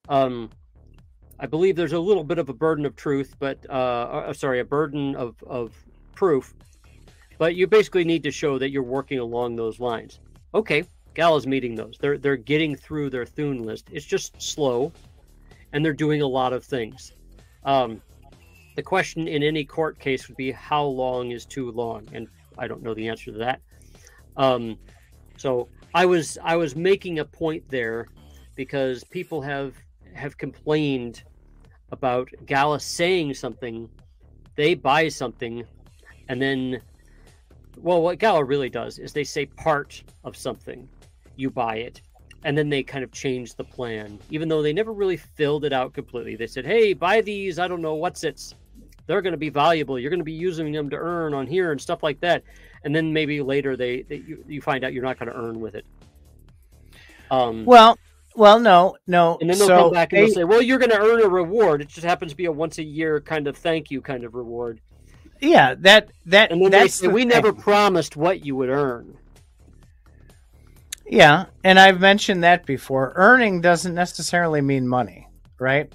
Um, 0.08 0.50
I 1.40 1.46
believe 1.46 1.74
there's 1.74 1.94
a 1.94 1.98
little 1.98 2.22
bit 2.22 2.38
of 2.38 2.50
a 2.50 2.52
burden 2.52 2.84
of 2.84 2.94
truth, 2.96 3.34
but 3.38 3.58
uh, 3.70 3.72
uh, 3.72 4.32
sorry, 4.34 4.60
a 4.60 4.64
burden 4.64 5.16
of, 5.16 5.42
of 5.46 5.72
proof, 6.14 6.54
but 7.38 7.54
you 7.54 7.66
basically 7.66 8.04
need 8.04 8.22
to 8.24 8.30
show 8.30 8.58
that 8.58 8.70
you're 8.70 8.82
working 8.82 9.18
along 9.18 9.56
those 9.56 9.80
lines. 9.80 10.20
Okay, 10.54 10.84
Gal 11.14 11.36
is 11.36 11.46
meeting 11.46 11.74
those. 11.74 11.96
They're 11.98 12.18
they're 12.18 12.36
getting 12.36 12.76
through 12.76 13.08
their 13.08 13.24
Thune 13.24 13.64
list. 13.64 13.88
It's 13.90 14.04
just 14.04 14.40
slow, 14.40 14.92
and 15.72 15.82
they're 15.82 15.94
doing 15.94 16.20
a 16.20 16.26
lot 16.26 16.52
of 16.52 16.62
things. 16.62 17.14
Um, 17.64 18.02
the 18.76 18.82
question 18.82 19.26
in 19.26 19.42
any 19.42 19.64
court 19.64 19.98
case 19.98 20.28
would 20.28 20.36
be 20.36 20.52
how 20.52 20.84
long 20.84 21.30
is 21.30 21.46
too 21.46 21.70
long, 21.70 22.06
and 22.12 22.28
I 22.58 22.68
don't 22.68 22.82
know 22.82 22.92
the 22.92 23.08
answer 23.08 23.32
to 23.32 23.38
that. 23.38 23.62
Um, 24.36 24.78
so 25.38 25.68
I 25.94 26.04
was 26.04 26.36
I 26.42 26.56
was 26.56 26.76
making 26.76 27.18
a 27.18 27.24
point 27.24 27.64
there 27.70 28.08
because 28.56 29.04
people 29.04 29.40
have 29.40 29.74
have 30.12 30.36
complained 30.36 31.22
about 31.92 32.30
Gala 32.46 32.80
saying 32.80 33.34
something, 33.34 33.88
they 34.56 34.74
buy 34.74 35.08
something, 35.08 35.64
and 36.28 36.40
then, 36.40 36.80
well, 37.76 38.02
what 38.02 38.18
Gala 38.18 38.44
really 38.44 38.70
does 38.70 38.98
is 38.98 39.12
they 39.12 39.24
say 39.24 39.46
part 39.46 40.02
of 40.24 40.36
something, 40.36 40.88
you 41.36 41.50
buy 41.50 41.76
it, 41.76 42.00
and 42.44 42.56
then 42.56 42.68
they 42.68 42.82
kind 42.82 43.04
of 43.04 43.12
change 43.12 43.54
the 43.54 43.64
plan, 43.64 44.18
even 44.30 44.48
though 44.48 44.62
they 44.62 44.72
never 44.72 44.92
really 44.92 45.16
filled 45.16 45.64
it 45.64 45.72
out 45.72 45.92
completely. 45.92 46.36
They 46.36 46.46
said, 46.46 46.64
hey, 46.64 46.92
buy 46.92 47.20
these, 47.20 47.58
I 47.58 47.68
don't 47.68 47.82
know 47.82 47.94
what's 47.94 48.24
it's. 48.24 48.54
They're 49.06 49.22
going 49.22 49.32
to 49.32 49.38
be 49.38 49.48
valuable. 49.48 49.98
You're 49.98 50.10
going 50.10 50.20
to 50.20 50.24
be 50.24 50.32
using 50.32 50.70
them 50.70 50.88
to 50.90 50.96
earn 50.96 51.34
on 51.34 51.46
here 51.46 51.72
and 51.72 51.80
stuff 51.80 52.02
like 52.02 52.20
that. 52.20 52.44
And 52.84 52.94
then 52.94 53.12
maybe 53.12 53.42
later 53.42 53.76
they, 53.76 54.02
they 54.02 54.16
you, 54.16 54.44
you 54.46 54.62
find 54.62 54.84
out 54.84 54.92
you're 54.92 55.02
not 55.02 55.18
going 55.18 55.32
to 55.32 55.36
earn 55.36 55.58
with 55.58 55.74
it. 55.74 55.84
Um, 57.30 57.64
well, 57.64 57.98
well, 58.40 58.58
no, 58.58 58.96
no. 59.06 59.36
And 59.42 59.50
then 59.50 59.58
they'll 59.58 59.66
so 59.66 59.76
come 59.76 59.92
back 59.92 60.14
and 60.14 60.22
they, 60.22 60.24
they'll 60.24 60.34
say, 60.34 60.44
"Well, 60.44 60.62
you're 60.62 60.78
going 60.78 60.90
to 60.92 60.98
earn 60.98 61.22
a 61.22 61.28
reward. 61.28 61.82
It 61.82 61.88
just 61.88 62.06
happens 62.06 62.32
to 62.32 62.36
be 62.36 62.46
a 62.46 62.52
once 62.52 62.78
a 62.78 62.82
year 62.82 63.20
kind 63.20 63.46
of 63.46 63.54
thank 63.54 63.90
you 63.90 64.00
kind 64.00 64.24
of 64.24 64.34
reward." 64.34 64.80
Yeah, 65.42 65.74
that 65.80 66.10
that. 66.24 66.50
And 66.50 66.62
then 66.62 66.70
they 66.70 66.88
say, 66.88 67.06
the 67.06 67.12
"We 67.12 67.20
thing. 67.20 67.28
never 67.28 67.52
promised 67.52 68.16
what 68.16 68.42
you 68.42 68.56
would 68.56 68.70
earn." 68.70 69.18
Yeah, 71.04 71.46
and 71.64 71.78
I've 71.78 72.00
mentioned 72.00 72.42
that 72.42 72.64
before. 72.64 73.12
Earning 73.14 73.60
doesn't 73.60 73.94
necessarily 73.94 74.62
mean 74.62 74.88
money, 74.88 75.28
right? 75.58 75.92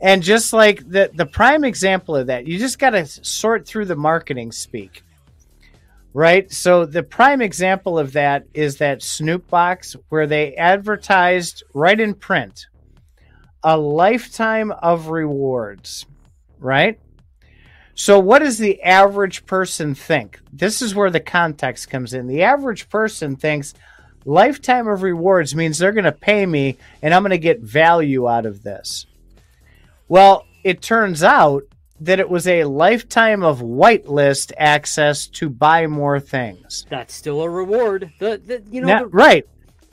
And 0.00 0.22
just 0.22 0.52
like 0.52 0.88
the 0.88 1.10
the 1.14 1.26
prime 1.26 1.64
example 1.64 2.14
of 2.14 2.28
that, 2.28 2.46
you 2.46 2.60
just 2.60 2.78
got 2.78 2.90
to 2.90 3.04
sort 3.06 3.66
through 3.66 3.86
the 3.86 3.96
marketing 3.96 4.52
speak 4.52 5.02
right? 6.16 6.50
So 6.50 6.86
the 6.86 7.02
prime 7.02 7.42
example 7.42 7.98
of 7.98 8.14
that 8.14 8.46
is 8.54 8.78
that 8.78 9.02
Snoop 9.02 9.50
box 9.50 9.94
where 10.08 10.26
they 10.26 10.54
advertised 10.54 11.62
right 11.74 12.00
in 12.00 12.14
print 12.14 12.68
a 13.62 13.76
lifetime 13.76 14.70
of 14.70 15.08
rewards, 15.08 16.06
right? 16.58 16.98
So 17.94 18.18
what 18.18 18.38
does 18.38 18.56
the 18.56 18.82
average 18.82 19.44
person 19.44 19.94
think? 19.94 20.40
This 20.50 20.80
is 20.80 20.94
where 20.94 21.10
the 21.10 21.20
context 21.20 21.90
comes 21.90 22.14
in. 22.14 22.28
The 22.28 22.44
average 22.44 22.88
person 22.88 23.36
thinks 23.36 23.74
lifetime 24.24 24.88
of 24.88 25.02
rewards 25.02 25.54
means 25.54 25.76
they're 25.76 25.92
going 25.92 26.04
to 26.04 26.12
pay 26.12 26.46
me 26.46 26.78
and 27.02 27.12
I'm 27.12 27.24
going 27.24 27.30
to 27.32 27.38
get 27.38 27.60
value 27.60 28.26
out 28.26 28.46
of 28.46 28.62
this. 28.62 29.04
Well, 30.08 30.46
it 30.64 30.80
turns 30.80 31.22
out 31.22 31.64
that 32.00 32.20
it 32.20 32.28
was 32.28 32.46
a 32.46 32.64
lifetime 32.64 33.42
of 33.42 33.60
whitelist 33.60 34.52
access 34.58 35.26
to 35.28 35.48
buy 35.48 35.86
more 35.86 36.20
things. 36.20 36.86
That's 36.90 37.14
still 37.14 37.42
a 37.42 37.48
reward. 37.48 38.12
The, 38.18 38.40
the 38.44 38.62
you 38.70 38.80
know 38.80 38.86
now, 38.86 39.00
the... 39.00 39.06
right. 39.08 39.46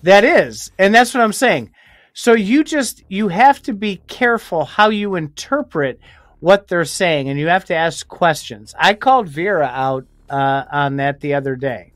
That 0.03 0.25
is. 0.25 0.71
And 0.77 0.93
that's 0.93 1.13
what 1.13 1.23
I'm 1.23 1.33
saying. 1.33 1.71
So 2.13 2.33
you 2.33 2.63
just 2.63 3.03
you 3.07 3.29
have 3.29 3.61
to 3.63 3.73
be 3.73 4.01
careful 4.07 4.65
how 4.65 4.89
you 4.89 5.15
interpret 5.15 5.99
what 6.39 6.67
they're 6.67 6.85
saying 6.85 7.29
and 7.29 7.39
you 7.39 7.47
have 7.47 7.65
to 7.65 7.75
ask 7.75 8.07
questions. 8.07 8.75
I 8.77 8.93
called 8.95 9.29
Vera 9.29 9.65
out 9.65 10.05
uh, 10.29 10.65
on 10.71 10.97
that 10.97 11.21
the 11.21 11.35
other 11.35 11.55
day. 11.55 11.93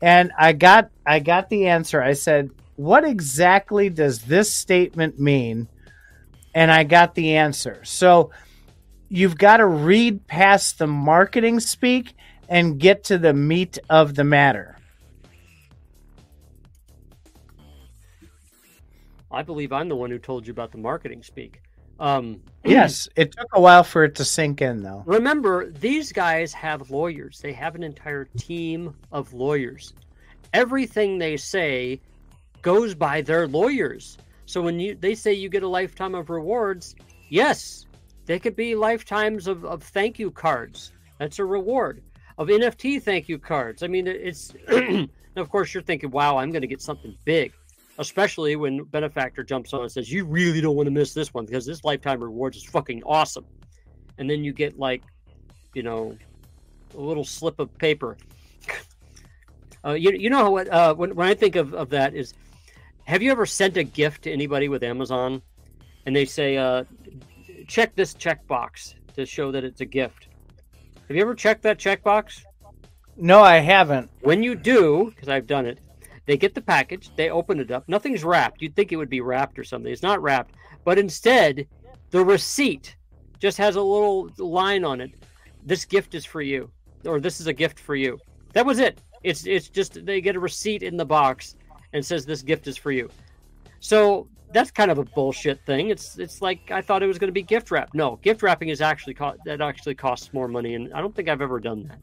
And 0.00 0.30
I 0.38 0.52
got 0.52 0.90
I 1.04 1.18
got 1.18 1.50
the 1.50 1.66
answer. 1.66 2.00
I 2.00 2.12
said, 2.12 2.50
"What 2.76 3.04
exactly 3.04 3.90
does 3.90 4.22
this 4.22 4.52
statement 4.52 5.18
mean?" 5.18 5.66
And 6.54 6.70
I 6.70 6.84
got 6.84 7.16
the 7.16 7.36
answer. 7.36 7.84
So 7.84 8.30
you've 9.08 9.38
got 9.38 9.58
to 9.58 9.66
read 9.66 10.26
past 10.26 10.78
the 10.78 10.86
marketing 10.86 11.60
speak 11.60 12.14
and 12.48 12.78
get 12.78 13.04
to 13.04 13.18
the 13.18 13.32
meat 13.32 13.78
of 13.90 14.14
the 14.14 14.24
matter. 14.24 14.76
I 19.30 19.42
believe 19.42 19.72
I'm 19.72 19.88
the 19.88 19.96
one 19.96 20.10
who 20.10 20.18
told 20.18 20.46
you 20.46 20.52
about 20.52 20.72
the 20.72 20.78
marketing 20.78 21.22
speak. 21.22 21.60
Um, 22.00 22.40
yes, 22.64 23.08
it 23.16 23.32
took 23.32 23.48
a 23.52 23.60
while 23.60 23.84
for 23.84 24.04
it 24.04 24.14
to 24.16 24.24
sink 24.24 24.62
in, 24.62 24.82
though. 24.82 25.02
Remember, 25.06 25.70
these 25.70 26.12
guys 26.12 26.52
have 26.54 26.90
lawyers. 26.90 27.40
They 27.40 27.52
have 27.52 27.74
an 27.74 27.82
entire 27.82 28.24
team 28.38 28.94
of 29.12 29.32
lawyers. 29.34 29.92
Everything 30.54 31.18
they 31.18 31.36
say 31.36 32.00
goes 32.62 32.94
by 32.94 33.20
their 33.20 33.46
lawyers. 33.46 34.16
So 34.46 34.62
when 34.62 34.80
you 34.80 34.94
they 34.94 35.14
say 35.14 35.34
you 35.34 35.50
get 35.50 35.62
a 35.62 35.68
lifetime 35.68 36.14
of 36.14 36.30
rewards, 36.30 36.94
yes, 37.28 37.84
they 38.28 38.38
could 38.38 38.54
be 38.54 38.74
lifetimes 38.74 39.46
of, 39.46 39.64
of 39.64 39.82
thank 39.82 40.18
you 40.18 40.30
cards. 40.30 40.92
That's 41.18 41.38
a 41.38 41.44
reward. 41.46 42.02
Of 42.36 42.48
NFT 42.48 43.02
thank 43.02 43.26
you 43.26 43.38
cards. 43.38 43.82
I 43.82 43.86
mean, 43.86 44.06
it's, 44.06 44.52
of 45.36 45.48
course, 45.48 45.72
you're 45.72 45.82
thinking, 45.82 46.10
wow, 46.10 46.36
I'm 46.36 46.52
going 46.52 46.60
to 46.60 46.68
get 46.68 46.82
something 46.82 47.16
big. 47.24 47.52
Especially 47.98 48.54
when 48.54 48.84
Benefactor 48.84 49.42
jumps 49.42 49.72
on 49.72 49.80
and 49.80 49.90
says, 49.90 50.12
you 50.12 50.26
really 50.26 50.60
don't 50.60 50.76
want 50.76 50.86
to 50.86 50.90
miss 50.90 51.14
this 51.14 51.32
one 51.32 51.46
because 51.46 51.64
this 51.64 51.82
lifetime 51.84 52.22
rewards 52.22 52.58
is 52.58 52.64
fucking 52.64 53.02
awesome. 53.04 53.46
And 54.18 54.28
then 54.28 54.44
you 54.44 54.52
get 54.52 54.78
like, 54.78 55.02
you 55.72 55.82
know, 55.82 56.16
a 56.94 57.00
little 57.00 57.24
slip 57.24 57.58
of 57.58 57.76
paper. 57.78 58.18
uh, 59.86 59.92
you, 59.92 60.12
you 60.12 60.28
know 60.28 60.50
what, 60.50 60.68
uh, 60.68 60.94
when, 60.94 61.14
when 61.14 61.26
I 61.26 61.34
think 61.34 61.56
of, 61.56 61.72
of 61.72 61.88
that 61.90 62.14
is, 62.14 62.34
have 63.04 63.22
you 63.22 63.32
ever 63.32 63.46
sent 63.46 63.78
a 63.78 63.84
gift 63.84 64.24
to 64.24 64.30
anybody 64.30 64.68
with 64.68 64.82
Amazon 64.82 65.40
and 66.04 66.14
they 66.14 66.26
say, 66.26 66.58
uh, 66.58 66.84
check 67.68 67.94
this 67.94 68.14
checkbox 68.14 68.94
to 69.14 69.24
show 69.24 69.52
that 69.52 69.62
it's 69.62 69.82
a 69.82 69.86
gift. 69.86 70.28
Have 71.06 71.16
you 71.16 71.22
ever 71.22 71.34
checked 71.34 71.62
that 71.62 71.78
checkbox? 71.78 72.42
No, 73.16 73.40
I 73.40 73.58
haven't. 73.58 74.10
When 74.22 74.42
you 74.42 74.54
do, 74.54 75.12
because 75.14 75.28
I've 75.28 75.46
done 75.46 75.66
it, 75.66 75.78
they 76.26 76.36
get 76.36 76.54
the 76.54 76.60
package, 76.60 77.10
they 77.16 77.30
open 77.30 77.60
it 77.60 77.70
up. 77.70 77.88
Nothing's 77.88 78.24
wrapped. 78.24 78.60
You'd 78.60 78.74
think 78.74 78.92
it 78.92 78.96
would 78.96 79.08
be 79.08 79.20
wrapped 79.20 79.58
or 79.58 79.64
something. 79.64 79.92
It's 79.92 80.02
not 80.02 80.22
wrapped, 80.22 80.54
but 80.84 80.98
instead, 80.98 81.66
the 82.10 82.24
receipt 82.24 82.96
just 83.38 83.58
has 83.58 83.76
a 83.76 83.82
little 83.82 84.30
line 84.38 84.84
on 84.84 85.00
it. 85.00 85.12
This 85.64 85.84
gift 85.84 86.14
is 86.14 86.24
for 86.24 86.42
you, 86.42 86.70
or 87.04 87.20
this 87.20 87.40
is 87.40 87.46
a 87.46 87.52
gift 87.52 87.78
for 87.78 87.94
you. 87.94 88.18
That 88.52 88.66
was 88.66 88.78
it. 88.78 89.00
It's 89.22 89.46
it's 89.46 89.68
just 89.68 90.04
they 90.06 90.20
get 90.20 90.36
a 90.36 90.40
receipt 90.40 90.82
in 90.82 90.96
the 90.96 91.04
box 91.04 91.56
and 91.92 92.04
says 92.04 92.24
this 92.24 92.42
gift 92.42 92.66
is 92.66 92.76
for 92.76 92.92
you. 92.92 93.10
So 93.80 94.28
that's 94.52 94.70
kind 94.70 94.90
of 94.90 94.98
a 94.98 95.04
bullshit 95.04 95.64
thing. 95.66 95.90
It's 95.90 96.18
it's 96.18 96.40
like 96.40 96.70
I 96.70 96.80
thought 96.80 97.02
it 97.02 97.06
was 97.06 97.18
going 97.18 97.28
to 97.28 97.32
be 97.32 97.42
gift 97.42 97.70
wrap. 97.70 97.94
No, 97.94 98.16
gift 98.16 98.42
wrapping 98.42 98.70
is 98.70 98.80
actually 98.80 99.14
co- 99.14 99.36
that 99.44 99.60
actually 99.60 99.94
costs 99.94 100.32
more 100.32 100.48
money, 100.48 100.74
and 100.74 100.92
I 100.94 101.00
don't 101.00 101.14
think 101.14 101.28
I've 101.28 101.42
ever 101.42 101.60
done 101.60 101.88
that. 101.88 101.98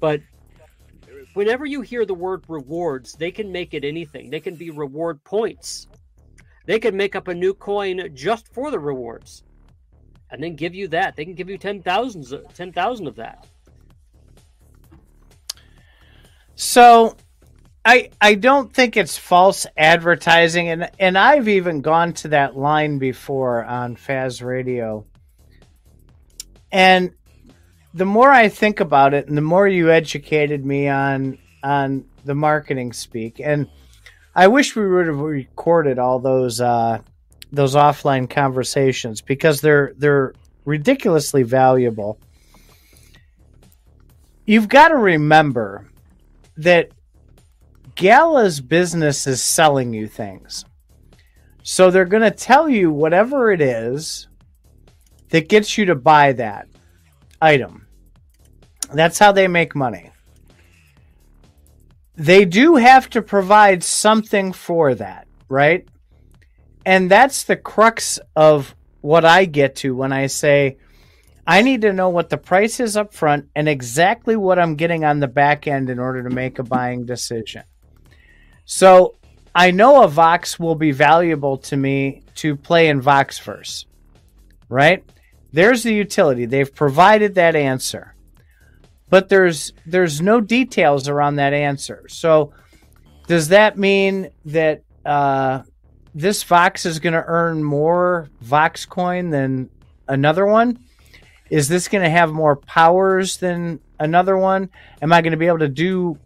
But 0.00 0.20
whenever 1.34 1.64
you 1.64 1.80
hear 1.80 2.04
the 2.04 2.14
word 2.14 2.44
rewards, 2.48 3.12
they 3.14 3.30
can 3.30 3.52
make 3.52 3.74
it 3.74 3.84
anything. 3.84 4.30
They 4.30 4.40
can 4.40 4.56
be 4.56 4.70
reward 4.70 5.22
points. 5.24 5.88
They 6.66 6.78
can 6.78 6.96
make 6.96 7.14
up 7.14 7.28
a 7.28 7.34
new 7.34 7.54
coin 7.54 8.10
just 8.14 8.52
for 8.52 8.70
the 8.70 8.78
rewards, 8.78 9.44
and 10.30 10.42
then 10.42 10.56
give 10.56 10.74
you 10.74 10.88
that. 10.88 11.14
They 11.14 11.24
can 11.24 11.34
give 11.34 11.48
you 11.48 11.58
ten 11.58 11.82
thousands, 11.82 12.34
ten 12.54 12.72
thousand 12.72 13.06
of 13.06 13.16
that. 13.16 13.46
So 16.56 17.16
I 17.84 18.10
I 18.20 18.34
don't 18.34 18.72
think 18.72 18.96
it's 18.96 19.18
false 19.18 19.66
advertising, 19.76 20.68
and 20.68 20.90
and 20.98 21.18
I've 21.18 21.48
even 21.48 21.82
gone 21.82 22.14
to 22.14 22.28
that 22.28 22.56
line 22.56 22.98
before 22.98 23.62
on 23.64 23.96
Faz 23.96 24.42
Radio. 24.42 25.04
And 26.72 27.12
the 27.92 28.06
more 28.06 28.30
I 28.30 28.48
think 28.48 28.80
about 28.80 29.14
it, 29.14 29.28
and 29.28 29.36
the 29.36 29.42
more 29.42 29.68
you 29.68 29.90
educated 29.90 30.64
me 30.64 30.88
on 30.88 31.38
on 31.62 32.06
the 32.24 32.34
marketing 32.34 32.92
speak, 32.92 33.38
and 33.38 33.68
I 34.34 34.48
wish 34.48 34.74
we 34.74 34.88
would 34.88 35.06
have 35.06 35.20
recorded 35.20 35.98
all 35.98 36.18
those 36.20 36.62
uh, 36.62 37.00
those 37.52 37.74
offline 37.74 38.28
conversations 38.28 39.20
because 39.20 39.60
they're 39.60 39.92
they're 39.98 40.32
ridiculously 40.64 41.42
valuable. 41.42 42.18
You've 44.46 44.68
got 44.68 44.88
to 44.88 44.96
remember 44.96 45.86
that 46.56 46.90
Gala's 47.94 48.60
business 48.60 49.26
is 49.26 49.42
selling 49.42 49.92
you 49.92 50.06
things. 50.06 50.64
So 51.62 51.90
they're 51.90 52.04
going 52.04 52.22
to 52.22 52.30
tell 52.30 52.68
you 52.68 52.90
whatever 52.90 53.50
it 53.50 53.60
is 53.60 54.28
that 55.30 55.48
gets 55.48 55.78
you 55.78 55.86
to 55.86 55.94
buy 55.94 56.32
that 56.32 56.68
item. 57.40 57.86
That's 58.92 59.18
how 59.18 59.32
they 59.32 59.48
make 59.48 59.74
money. 59.74 60.10
They 62.16 62.44
do 62.44 62.76
have 62.76 63.10
to 63.10 63.22
provide 63.22 63.82
something 63.82 64.52
for 64.52 64.94
that, 64.94 65.26
right? 65.48 65.88
And 66.86 67.10
that's 67.10 67.44
the 67.44 67.56
crux 67.56 68.20
of 68.36 68.74
what 69.00 69.24
I 69.24 69.46
get 69.46 69.76
to 69.76 69.96
when 69.96 70.12
I 70.12 70.26
say 70.26 70.76
I 71.46 71.62
need 71.62 71.82
to 71.82 71.92
know 71.92 72.08
what 72.08 72.30
the 72.30 72.38
price 72.38 72.80
is 72.80 72.96
up 72.96 73.12
front 73.12 73.48
and 73.54 73.68
exactly 73.68 74.36
what 74.36 74.58
I'm 74.58 74.76
getting 74.76 75.04
on 75.04 75.20
the 75.20 75.28
back 75.28 75.66
end 75.66 75.90
in 75.90 75.98
order 75.98 76.22
to 76.22 76.30
make 76.30 76.58
a 76.58 76.62
buying 76.62 77.04
decision. 77.04 77.64
So 78.64 79.16
I 79.54 79.70
know 79.70 80.02
a 80.02 80.08
Vox 80.08 80.58
will 80.58 80.74
be 80.74 80.92
valuable 80.92 81.58
to 81.58 81.76
me 81.76 82.22
to 82.36 82.56
play 82.56 82.88
in 82.88 83.00
Voxverse, 83.00 83.84
right? 84.68 85.04
There's 85.52 85.82
the 85.82 85.94
utility. 85.94 86.46
They've 86.46 86.74
provided 86.74 87.36
that 87.36 87.54
answer. 87.54 88.14
But 89.08 89.28
there's 89.28 89.72
there's 89.86 90.20
no 90.20 90.40
details 90.40 91.08
around 91.08 91.36
that 91.36 91.52
answer. 91.52 92.06
So 92.08 92.52
does 93.28 93.48
that 93.48 93.78
mean 93.78 94.30
that 94.46 94.82
uh, 95.04 95.62
this 96.14 96.42
Vox 96.42 96.84
is 96.86 96.98
going 96.98 97.12
to 97.12 97.22
earn 97.24 97.62
more 97.62 98.28
Vox 98.40 98.86
coin 98.86 99.30
than 99.30 99.70
another 100.08 100.46
one? 100.46 100.78
Is 101.50 101.68
this 101.68 101.86
going 101.86 102.02
to 102.02 102.10
have 102.10 102.32
more 102.32 102.56
powers 102.56 103.36
than 103.36 103.78
another 104.00 104.36
one? 104.36 104.70
Am 105.00 105.12
I 105.12 105.22
going 105.22 105.32
to 105.32 105.36
be 105.36 105.46
able 105.46 105.58
to 105.60 105.68
do 105.68 106.18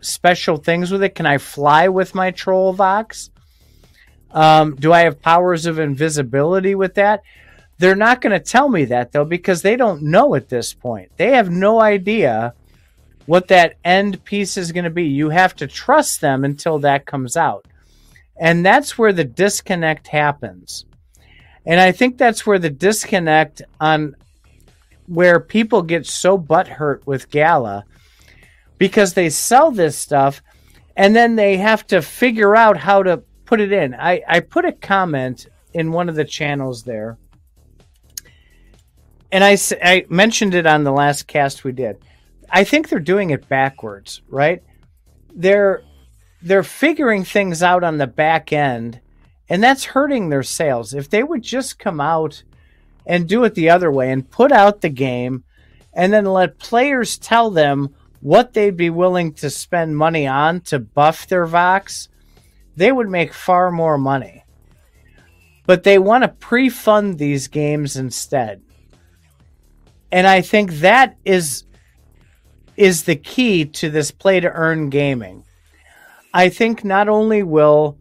special 0.00 0.56
things 0.56 0.90
with 0.90 1.02
it? 1.02 1.14
Can 1.14 1.26
I 1.26 1.38
fly 1.38 1.88
with 1.88 2.14
my 2.14 2.30
Troll 2.30 2.72
Vox? 2.72 3.30
Um, 4.30 4.76
do 4.76 4.92
I 4.92 5.00
have 5.00 5.22
powers 5.22 5.66
of 5.66 5.78
invisibility 5.78 6.74
with 6.74 6.94
that? 6.94 7.22
They're 7.78 7.96
not 7.96 8.20
going 8.20 8.38
to 8.38 8.44
tell 8.44 8.68
me 8.68 8.86
that 8.86 9.12
though 9.12 9.24
because 9.24 9.62
they 9.62 9.76
don't 9.76 10.02
know 10.02 10.34
at 10.34 10.48
this 10.48 10.74
point. 10.74 11.10
They 11.16 11.32
have 11.32 11.50
no 11.50 11.80
idea 11.80 12.54
what 13.26 13.48
that 13.48 13.76
end 13.84 14.24
piece 14.24 14.56
is 14.56 14.72
going 14.72 14.84
to 14.84 14.90
be. 14.90 15.04
You 15.04 15.28
have 15.30 15.54
to 15.56 15.66
trust 15.66 16.20
them 16.20 16.44
until 16.44 16.78
that 16.80 17.06
comes 17.06 17.36
out. 17.36 17.66
And 18.40 18.64
that's 18.64 18.96
where 18.96 19.12
the 19.12 19.24
disconnect 19.24 20.08
happens. 20.08 20.86
And 21.66 21.80
I 21.80 21.92
think 21.92 22.16
that's 22.16 22.46
where 22.46 22.58
the 22.58 22.70
disconnect 22.70 23.62
on 23.80 24.16
where 25.06 25.40
people 25.40 25.82
get 25.82 26.06
so 26.06 26.38
butthurt 26.38 27.04
with 27.06 27.30
Gala 27.30 27.84
because 28.78 29.14
they 29.14 29.28
sell 29.28 29.70
this 29.70 29.96
stuff 29.98 30.42
and 30.96 31.14
then 31.14 31.36
they 31.36 31.56
have 31.56 31.86
to 31.88 32.02
figure 32.02 32.56
out 32.56 32.76
how 32.76 33.02
to 33.02 33.22
put 33.44 33.60
it 33.60 33.72
in. 33.72 33.94
I, 33.94 34.22
I 34.28 34.40
put 34.40 34.64
a 34.64 34.72
comment 34.72 35.46
in 35.72 35.92
one 35.92 36.08
of 36.08 36.16
the 36.16 36.24
channels 36.24 36.82
there, 36.82 37.18
and 39.30 39.44
I, 39.44 39.56
I 39.82 40.06
mentioned 40.08 40.54
it 40.54 40.66
on 40.66 40.84
the 40.84 40.92
last 40.92 41.26
cast 41.26 41.62
we 41.62 41.72
did. 41.72 41.98
I 42.50 42.64
think 42.64 42.88
they're 42.88 42.98
doing 42.98 43.30
it 43.30 43.48
backwards, 43.48 44.22
right? 44.28 44.62
They're 45.34 45.82
they're 46.40 46.62
figuring 46.62 47.24
things 47.24 47.62
out 47.62 47.84
on 47.84 47.98
the 47.98 48.06
back 48.06 48.52
end, 48.52 49.00
and 49.48 49.62
that's 49.62 49.84
hurting 49.84 50.28
their 50.28 50.42
sales. 50.42 50.94
If 50.94 51.10
they 51.10 51.22
would 51.22 51.42
just 51.42 51.78
come 51.78 52.00
out 52.00 52.42
and 53.06 53.28
do 53.28 53.44
it 53.44 53.54
the 53.54 53.70
other 53.70 53.90
way 53.90 54.10
and 54.10 54.30
put 54.30 54.52
out 54.52 54.80
the 54.80 54.88
game 54.88 55.44
and 55.94 56.12
then 56.12 56.26
let 56.26 56.58
players 56.58 57.18
tell 57.18 57.50
them 57.50 57.94
what 58.20 58.52
they'd 58.52 58.76
be 58.76 58.90
willing 58.90 59.32
to 59.34 59.50
spend 59.50 59.96
money 59.96 60.26
on 60.26 60.60
to 60.62 60.78
buff 60.78 61.26
their 61.26 61.46
Vox, 61.46 62.08
they 62.76 62.90
would 62.90 63.08
make 63.08 63.32
far 63.32 63.70
more 63.70 63.98
money. 63.98 64.44
But 65.66 65.82
they 65.82 65.98
want 65.98 66.24
to 66.24 66.28
pre 66.28 66.68
fund 66.68 67.18
these 67.18 67.48
games 67.48 67.96
instead. 67.96 68.62
And 70.10 70.26
I 70.26 70.40
think 70.40 70.74
that 70.74 71.16
is 71.24 71.64
is 72.76 73.02
the 73.02 73.16
key 73.16 73.64
to 73.64 73.90
this 73.90 74.10
play 74.12 74.38
to 74.38 74.50
earn 74.50 74.88
gaming. 74.88 75.44
I 76.32 76.48
think 76.48 76.84
not 76.84 77.08
only 77.08 77.42
will 77.42 77.98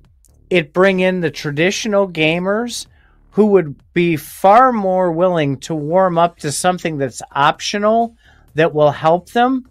it 0.50 0.72
bring 0.72 1.00
in 1.00 1.20
the 1.20 1.32
traditional 1.32 2.08
gamers 2.08 2.86
who 3.32 3.48
would 3.48 3.76
be 3.94 4.16
far 4.16 4.72
more 4.72 5.12
willing 5.12 5.58
to 5.58 5.76
warm 5.76 6.18
up 6.18 6.38
to 6.38 6.52
something 6.52 6.98
that's 6.98 7.22
optional 7.34 8.16
that 8.54 8.74
will 8.74 8.92
help 8.92 9.30
them 9.32 9.68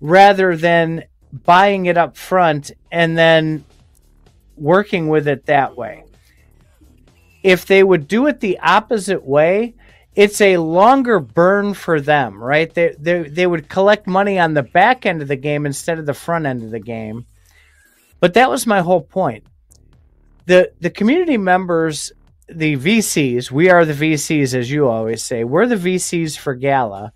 rather 0.00 0.56
than 0.56 1.04
buying 1.32 1.86
it 1.86 1.96
up 1.96 2.16
front 2.16 2.70
and 2.90 3.16
then 3.16 3.64
working 4.56 5.08
with 5.08 5.28
it 5.28 5.46
that 5.46 5.76
way. 5.76 6.04
If 7.42 7.66
they 7.66 7.82
would 7.82 8.08
do 8.08 8.26
it 8.26 8.40
the 8.40 8.58
opposite 8.58 9.24
way, 9.24 9.74
it's 10.14 10.40
a 10.40 10.56
longer 10.56 11.20
burn 11.20 11.74
for 11.74 12.00
them, 12.00 12.42
right? 12.42 12.72
They, 12.72 12.94
they, 12.98 13.22
they 13.24 13.46
would 13.46 13.68
collect 13.68 14.06
money 14.06 14.38
on 14.38 14.54
the 14.54 14.62
back 14.62 15.04
end 15.04 15.22
of 15.22 15.28
the 15.28 15.36
game 15.36 15.66
instead 15.66 15.98
of 15.98 16.06
the 16.06 16.14
front 16.14 16.46
end 16.46 16.62
of 16.62 16.70
the 16.70 16.80
game. 16.80 17.26
But 18.18 18.34
that 18.34 18.50
was 18.50 18.66
my 18.66 18.80
whole 18.80 19.02
point. 19.02 19.44
The, 20.46 20.72
the 20.80 20.90
community 20.90 21.36
members 21.36 22.12
the 22.48 22.76
VCs, 22.76 23.50
we 23.50 23.70
are 23.70 23.84
the 23.84 23.92
VCs, 23.92 24.54
as 24.54 24.70
you 24.70 24.88
always 24.88 25.22
say. 25.22 25.44
We're 25.44 25.66
the 25.66 25.74
VCs 25.74 26.38
for 26.38 26.54
Gala. 26.54 27.12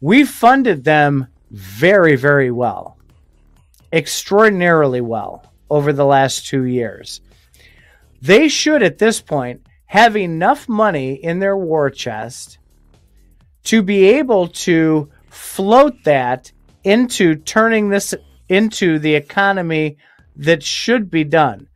We 0.00 0.24
funded 0.24 0.84
them 0.84 1.26
very, 1.50 2.16
very 2.16 2.50
well, 2.50 2.98
extraordinarily 3.92 5.00
well 5.00 5.44
over 5.70 5.92
the 5.92 6.04
last 6.04 6.46
two 6.46 6.64
years. 6.64 7.20
They 8.20 8.48
should, 8.48 8.82
at 8.82 8.98
this 8.98 9.20
point, 9.20 9.66
have 9.86 10.16
enough 10.16 10.68
money 10.68 11.14
in 11.14 11.38
their 11.38 11.56
war 11.56 11.90
chest 11.90 12.58
to 13.64 13.82
be 13.82 14.04
able 14.06 14.48
to 14.48 15.10
float 15.30 15.94
that 16.04 16.52
into 16.84 17.36
turning 17.36 17.88
this 17.88 18.14
into 18.48 18.98
the 18.98 19.14
economy 19.14 19.98
that 20.36 20.62
should 20.62 21.10
be 21.10 21.24
done. 21.24 21.68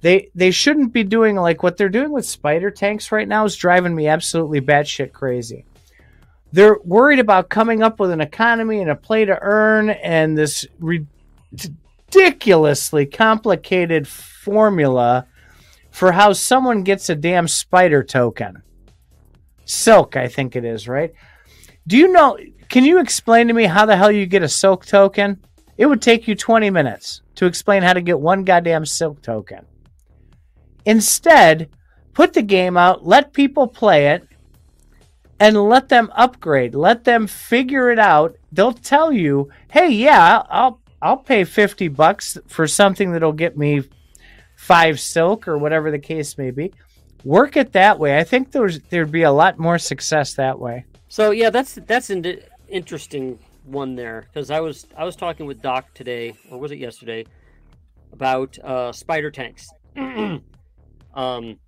They 0.00 0.30
they 0.34 0.50
shouldn't 0.50 0.92
be 0.92 1.04
doing 1.04 1.36
like 1.36 1.62
what 1.62 1.76
they're 1.76 1.88
doing 1.88 2.12
with 2.12 2.24
spider 2.24 2.70
tanks 2.70 3.10
right 3.10 3.26
now 3.26 3.44
is 3.44 3.56
driving 3.56 3.94
me 3.94 4.06
absolutely 4.06 4.60
batshit 4.60 5.12
crazy. 5.12 5.64
They're 6.52 6.78
worried 6.82 7.18
about 7.18 7.50
coming 7.50 7.82
up 7.82 8.00
with 8.00 8.10
an 8.10 8.20
economy 8.20 8.80
and 8.80 8.90
a 8.90 8.96
play 8.96 9.24
to 9.24 9.38
earn 9.40 9.90
and 9.90 10.36
this 10.36 10.66
ridiculously 12.10 13.06
complicated 13.06 14.08
formula 14.08 15.26
for 15.90 16.12
how 16.12 16.32
someone 16.32 16.84
gets 16.84 17.10
a 17.10 17.14
damn 17.14 17.48
spider 17.48 18.02
token. 18.02 18.62
Silk, 19.64 20.16
I 20.16 20.28
think 20.28 20.56
it 20.56 20.64
is, 20.64 20.88
right? 20.88 21.12
Do 21.86 21.96
you 21.96 22.12
know? 22.12 22.38
Can 22.68 22.84
you 22.84 23.00
explain 23.00 23.48
to 23.48 23.54
me 23.54 23.64
how 23.64 23.86
the 23.86 23.96
hell 23.96 24.10
you 24.10 24.26
get 24.26 24.42
a 24.42 24.48
silk 24.48 24.84
token? 24.86 25.42
It 25.76 25.86
would 25.86 26.02
take 26.02 26.28
you 26.28 26.34
20 26.34 26.70
minutes 26.70 27.22
to 27.36 27.46
explain 27.46 27.82
how 27.82 27.92
to 27.92 28.00
get 28.00 28.20
one 28.20 28.44
goddamn 28.44 28.84
silk 28.84 29.22
token. 29.22 29.64
Instead, 30.84 31.70
put 32.14 32.32
the 32.32 32.42
game 32.42 32.76
out, 32.76 33.06
let 33.06 33.32
people 33.32 33.66
play 33.66 34.08
it, 34.08 34.27
and 35.40 35.68
let 35.68 35.88
them 35.88 36.10
upgrade. 36.14 36.74
Let 36.74 37.04
them 37.04 37.26
figure 37.26 37.90
it 37.90 37.98
out. 37.98 38.36
They'll 38.52 38.72
tell 38.72 39.12
you, 39.12 39.50
"Hey, 39.70 39.90
yeah, 39.90 40.42
I'll 40.48 40.80
I'll 41.00 41.16
pay 41.16 41.44
50 41.44 41.88
bucks 41.88 42.38
for 42.48 42.66
something 42.66 43.12
that'll 43.12 43.32
get 43.32 43.56
me 43.56 43.82
5 44.56 44.98
silk 44.98 45.46
or 45.46 45.56
whatever 45.56 45.90
the 45.90 45.98
case 45.98 46.36
may 46.38 46.50
be." 46.50 46.72
Work 47.24 47.56
it 47.56 47.72
that 47.72 47.98
way. 47.98 48.18
I 48.18 48.24
think 48.24 48.52
there's 48.52 48.80
there'd 48.90 49.12
be 49.12 49.22
a 49.22 49.32
lot 49.32 49.58
more 49.58 49.78
success 49.78 50.34
that 50.34 50.58
way. 50.58 50.84
So, 51.08 51.30
yeah, 51.30 51.50
that's 51.50 51.74
that's 51.86 52.10
an 52.10 52.40
interesting 52.68 53.38
one 53.64 53.94
there 53.94 54.26
because 54.28 54.50
I 54.50 54.60
was 54.60 54.86
I 54.96 55.04
was 55.04 55.16
talking 55.16 55.46
with 55.46 55.60
Doc 55.62 55.92
today 55.94 56.34
or 56.50 56.58
was 56.58 56.72
it 56.72 56.78
yesterday 56.78 57.26
about 58.12 58.58
uh, 58.60 58.92
spider 58.92 59.30
tanks. 59.30 59.68
Um, 61.14 61.58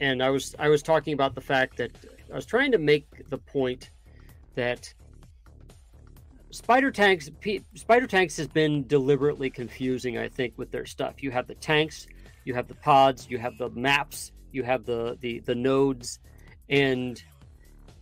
and 0.00 0.22
I 0.22 0.28
was 0.28 0.54
I 0.58 0.68
was 0.68 0.82
talking 0.82 1.14
about 1.14 1.34
the 1.34 1.40
fact 1.40 1.78
that 1.78 1.92
I 2.34 2.36
was 2.36 2.46
trying 2.46 2.72
to 2.72 2.78
make 2.78 3.06
the 3.30 3.38
point 3.38 3.90
that 4.56 4.92
Spider 6.50 6.90
Tanks 6.90 7.30
P, 7.38 7.64
Spider 7.76 8.08
Tanks 8.08 8.36
has 8.38 8.48
been 8.48 8.88
deliberately 8.88 9.50
confusing. 9.50 10.18
I 10.18 10.28
think 10.28 10.54
with 10.56 10.72
their 10.72 10.84
stuff. 10.84 11.22
You 11.22 11.30
have 11.30 11.46
the 11.46 11.54
tanks, 11.54 12.08
you 12.44 12.52
have 12.54 12.66
the 12.66 12.74
pods, 12.74 13.30
you 13.30 13.38
have 13.38 13.56
the 13.56 13.70
maps, 13.70 14.32
you 14.50 14.64
have 14.64 14.84
the 14.84 15.16
the 15.20 15.40
the 15.46 15.54
nodes, 15.54 16.18
and 16.68 17.22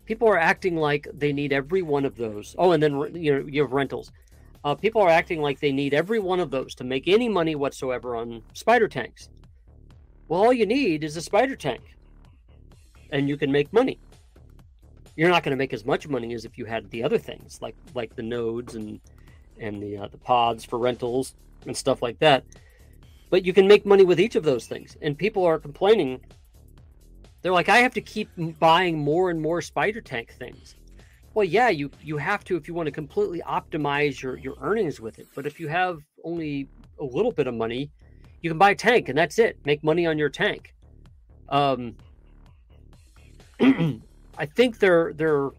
people 0.06 0.28
are 0.28 0.38
acting 0.38 0.76
like 0.76 1.09
they 1.12 1.34
need 1.34 1.52
every 1.52 1.82
one 1.82 2.06
of 2.06 2.16
those. 2.16 2.56
Oh, 2.59 2.72
and 2.72 2.82
then 2.82 3.14
you 3.14 3.34
know 3.34 3.46
you 3.46 3.60
have 3.60 3.72
rentals. 3.72 4.12
Uh, 4.64 4.74
people 4.74 5.02
are 5.02 5.10
acting 5.10 5.42
like 5.42 5.60
they 5.60 5.72
need 5.72 5.92
every 5.92 6.20
one 6.20 6.40
of 6.40 6.50
those 6.50 6.74
to 6.76 6.84
make 6.84 7.06
any 7.06 7.28
money 7.28 7.54
whatsoever 7.54 8.16
on 8.16 8.42
spider 8.54 8.88
tanks. 8.88 9.28
Well, 10.28 10.40
all 10.40 10.54
you 10.54 10.64
need 10.64 11.04
is 11.04 11.18
a 11.18 11.20
spider 11.20 11.54
tank, 11.54 11.82
and 13.10 13.28
you 13.28 13.36
can 13.36 13.52
make 13.52 13.70
money. 13.74 14.00
You're 15.22 15.30
not 15.30 15.44
going 15.44 15.52
to 15.52 15.56
make 15.56 15.72
as 15.72 15.84
much 15.84 16.08
money 16.08 16.34
as 16.34 16.44
if 16.44 16.58
you 16.58 16.64
had 16.64 16.90
the 16.90 17.04
other 17.04 17.16
things, 17.16 17.60
like 17.62 17.76
like 17.94 18.16
the 18.16 18.24
nodes 18.24 18.74
and 18.74 18.98
and 19.56 19.80
the 19.80 19.96
uh, 19.96 20.08
the 20.08 20.18
pods 20.18 20.64
for 20.64 20.80
rentals. 20.80 21.36
and 21.64 21.76
stuff 21.76 22.02
like 22.02 22.18
that. 22.18 22.42
But 23.30 23.44
you 23.46 23.52
can 23.52 23.68
make 23.68 23.86
money 23.86 24.04
with 24.04 24.18
each 24.18 24.34
of 24.34 24.42
those 24.42 24.66
things. 24.66 24.96
And 25.00 25.16
people 25.16 25.44
are 25.44 25.60
complaining. 25.60 26.22
They're 27.40 27.52
like, 27.52 27.68
I 27.68 27.76
have 27.78 27.94
to 27.94 28.00
keep 28.00 28.30
buying 28.58 28.98
more 28.98 29.30
and 29.30 29.40
more 29.40 29.62
spider 29.62 30.00
tank 30.00 30.34
things. 30.40 30.74
Well, 31.34 31.44
yeah, 31.44 31.68
you 31.68 31.92
you 32.02 32.16
have 32.16 32.42
to 32.46 32.56
if 32.56 32.66
you 32.66 32.74
want 32.74 32.88
to 32.88 32.90
completely 32.92 33.42
optimize 33.42 34.20
your 34.20 34.36
your 34.38 34.56
earnings 34.60 35.00
with 35.00 35.20
it. 35.20 35.28
But 35.36 35.46
if 35.46 35.60
you 35.60 35.68
have 35.68 36.00
only 36.24 36.68
a 36.98 37.04
little 37.04 37.30
bit 37.30 37.46
of 37.46 37.54
money, 37.54 37.92
you 38.40 38.50
can 38.50 38.58
buy 38.58 38.70
a 38.70 38.74
tank 38.74 39.08
and 39.08 39.16
that's 39.16 39.38
it. 39.38 39.56
Make 39.64 39.84
money 39.84 40.04
on 40.04 40.18
your 40.18 40.30
tank. 40.30 40.74
Um, 41.48 41.94
I 44.38 44.46
think 44.46 44.78
they're 44.78 45.12
they're 45.12 45.50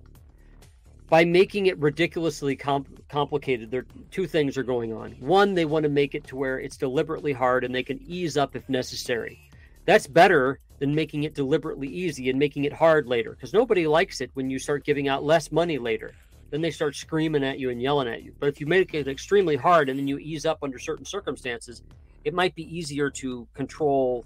by 1.10 1.26
making 1.26 1.68
it 1.68 1.78
ridiculously 1.78 2.56
complicated. 2.56 3.70
There 3.70 3.86
two 4.10 4.26
things 4.26 4.58
are 4.58 4.64
going 4.64 4.94
on. 4.94 5.12
One, 5.20 5.54
they 5.54 5.66
want 5.66 5.84
to 5.84 5.90
make 5.90 6.16
it 6.16 6.26
to 6.28 6.36
where 6.36 6.60
it's 6.60 6.78
deliberately 6.78 7.34
hard 7.34 7.64
and 7.64 7.76
they 7.76 7.84
can 7.84 8.02
ease 8.02 8.36
up 8.36 8.56
if 8.56 8.68
necessary. 8.68 9.40
That's 9.86 10.08
better 10.08 10.60
than 10.80 10.96
making 10.96 11.24
it 11.24 11.36
deliberately 11.36 11.88
easy 11.88 12.30
and 12.30 12.40
making 12.40 12.64
it 12.64 12.74
hard 12.74 13.06
later 13.06 13.32
because 13.32 13.54
nobody 13.54 13.86
likes 13.86 14.22
it 14.22 14.32
when 14.34 14.50
you 14.50 14.58
start 14.58 14.86
giving 14.86 15.08
out 15.08 15.24
less 15.24 15.52
money 15.52 15.78
later. 15.78 16.14
Then 16.50 16.62
they 16.62 16.72
start 16.72 16.96
screaming 16.96 17.44
at 17.44 17.60
you 17.60 17.70
and 17.70 17.82
yelling 17.82 18.08
at 18.08 18.24
you. 18.24 18.34
But 18.40 18.50
if 18.50 18.60
you 18.60 18.66
make 18.66 18.94
it 18.94 19.08
extremely 19.08 19.56
hard 19.56 19.90
and 19.90 20.00
then 20.00 20.08
you 20.08 20.18
ease 20.18 20.46
up 20.46 20.60
under 20.64 20.80
certain 20.80 21.06
circumstances, 21.06 21.84
it 22.24 22.34
might 22.34 22.56
be 22.56 22.64
easier 22.76 23.10
to 23.12 23.48
control 23.54 24.26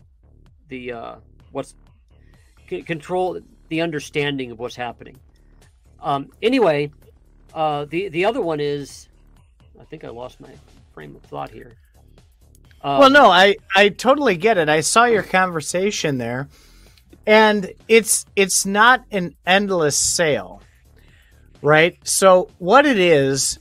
the 0.70 0.92
uh, 0.92 1.16
what's 1.52 1.76
c- 2.70 2.84
control 2.84 3.42
the 3.70 3.82
understanding 3.82 4.52
of 4.52 4.60
what's 4.60 4.76
happening. 4.76 5.18
Um, 6.00 6.30
anyway, 6.42 6.92
uh, 7.54 7.86
the 7.86 8.10
the 8.10 8.26
other 8.26 8.42
one 8.42 8.60
is, 8.60 9.08
I 9.80 9.84
think 9.84 10.04
I 10.04 10.10
lost 10.10 10.40
my 10.40 10.52
frame 10.94 11.16
of 11.16 11.22
thought 11.24 11.50
here. 11.50 11.74
Um, 12.82 13.00
well, 13.00 13.10
no, 13.10 13.30
I 13.30 13.56
I 13.76 13.90
totally 13.90 14.38
get 14.38 14.58
it. 14.58 14.70
I 14.70 14.82
saw 14.82 15.06
your 15.06 15.24
conversation 15.24 16.18
there, 16.18 16.48
and 17.26 17.72
it's 17.88 18.26
it's 18.36 18.66
not 18.66 19.04
an 19.12 19.36
endless 19.46 19.98
sale, 19.98 20.62
right? 21.62 21.98
So 22.04 22.50
what 22.60 22.86
it 22.86 23.00
is 23.00 23.60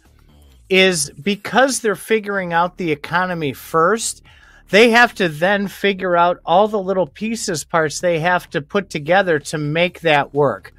is 0.68 1.10
because 1.10 1.80
they're 1.80 1.96
figuring 1.96 2.52
out 2.52 2.76
the 2.76 2.92
economy 2.92 3.52
first, 3.52 4.22
they 4.70 4.90
have 4.90 5.14
to 5.14 5.28
then 5.28 5.68
figure 5.68 6.16
out 6.16 6.40
all 6.44 6.68
the 6.68 6.82
little 6.82 7.06
pieces 7.06 7.64
parts 7.64 8.00
they 8.00 8.18
have 8.20 8.50
to 8.50 8.60
put 8.60 8.90
together 8.90 9.38
to 9.38 9.58
make 9.58 10.00
that 10.00 10.34
work. 10.34 10.72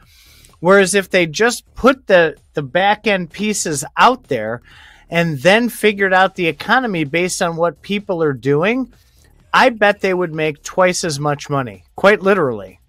Whereas 0.60 0.96
if 0.96 1.10
they 1.10 1.26
just 1.28 1.64
put 1.76 2.08
the 2.08 2.36
the 2.54 2.64
back 2.64 3.08
end 3.08 3.32
pieces 3.32 3.86
out 3.96 4.26
there 4.26 4.62
and 5.10 5.40
then 5.40 5.70
figured 5.70 6.14
out 6.14 6.36
the 6.36 6.48
economy 6.48 7.04
based 7.04 7.42
on 7.42 7.56
what 7.56 7.82
people 7.82 8.22
are 8.22 8.34
doing, 8.34 8.92
I 9.54 9.70
bet 9.70 10.02
they 10.02 10.14
would 10.14 10.34
make 10.34 10.64
twice 10.64 11.04
as 11.04 11.20
much 11.20 11.50
money, 11.50 11.86
quite 11.96 12.22
literally. 12.22 12.80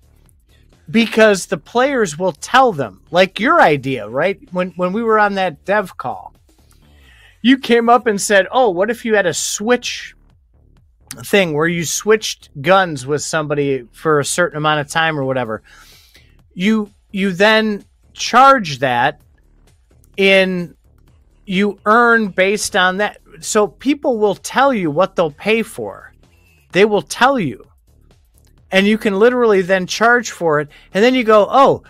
Because 0.90 1.46
the 1.46 1.58
players 1.58 2.18
will 2.18 2.32
tell 2.32 2.72
them, 2.72 3.02
like 3.10 3.38
your 3.38 3.60
idea, 3.60 4.08
right? 4.08 4.40
When 4.52 4.70
when 4.70 4.92
we 4.92 5.02
were 5.02 5.18
on 5.18 5.34
that 5.34 5.64
dev 5.66 5.96
call, 5.98 6.34
you 7.42 7.58
came 7.58 7.90
up 7.90 8.06
and 8.06 8.20
said, 8.20 8.46
"Oh, 8.50 8.70
what 8.70 8.90
if 8.90 9.04
you 9.04 9.14
had 9.14 9.26
a 9.26 9.34
switch 9.34 10.14
thing 11.24 11.54
where 11.54 11.66
you 11.66 11.84
switched 11.84 12.50
guns 12.60 13.06
with 13.06 13.22
somebody 13.22 13.84
for 13.92 14.20
a 14.20 14.24
certain 14.24 14.58
amount 14.58 14.80
of 14.80 14.88
time 14.88 15.18
or 15.18 15.24
whatever?" 15.24 15.62
You 16.54 16.90
you 17.10 17.32
then 17.32 17.84
charge 18.12 18.78
that 18.80 19.20
in 20.16 20.74
you 21.46 21.78
earn 21.86 22.28
based 22.28 22.76
on 22.76 22.98
that. 22.98 23.18
So 23.40 23.66
people 23.66 24.18
will 24.18 24.34
tell 24.34 24.74
you 24.74 24.90
what 24.90 25.16
they'll 25.16 25.30
pay 25.30 25.62
for. 25.62 26.12
They 26.72 26.84
will 26.84 27.02
tell 27.02 27.38
you. 27.38 27.64
And 28.70 28.86
you 28.86 28.98
can 28.98 29.18
literally 29.18 29.62
then 29.62 29.86
charge 29.86 30.30
for 30.30 30.60
it. 30.60 30.68
And 30.92 31.02
then 31.02 31.14
you 31.14 31.24
go, 31.24 31.48
oh, 31.50 31.84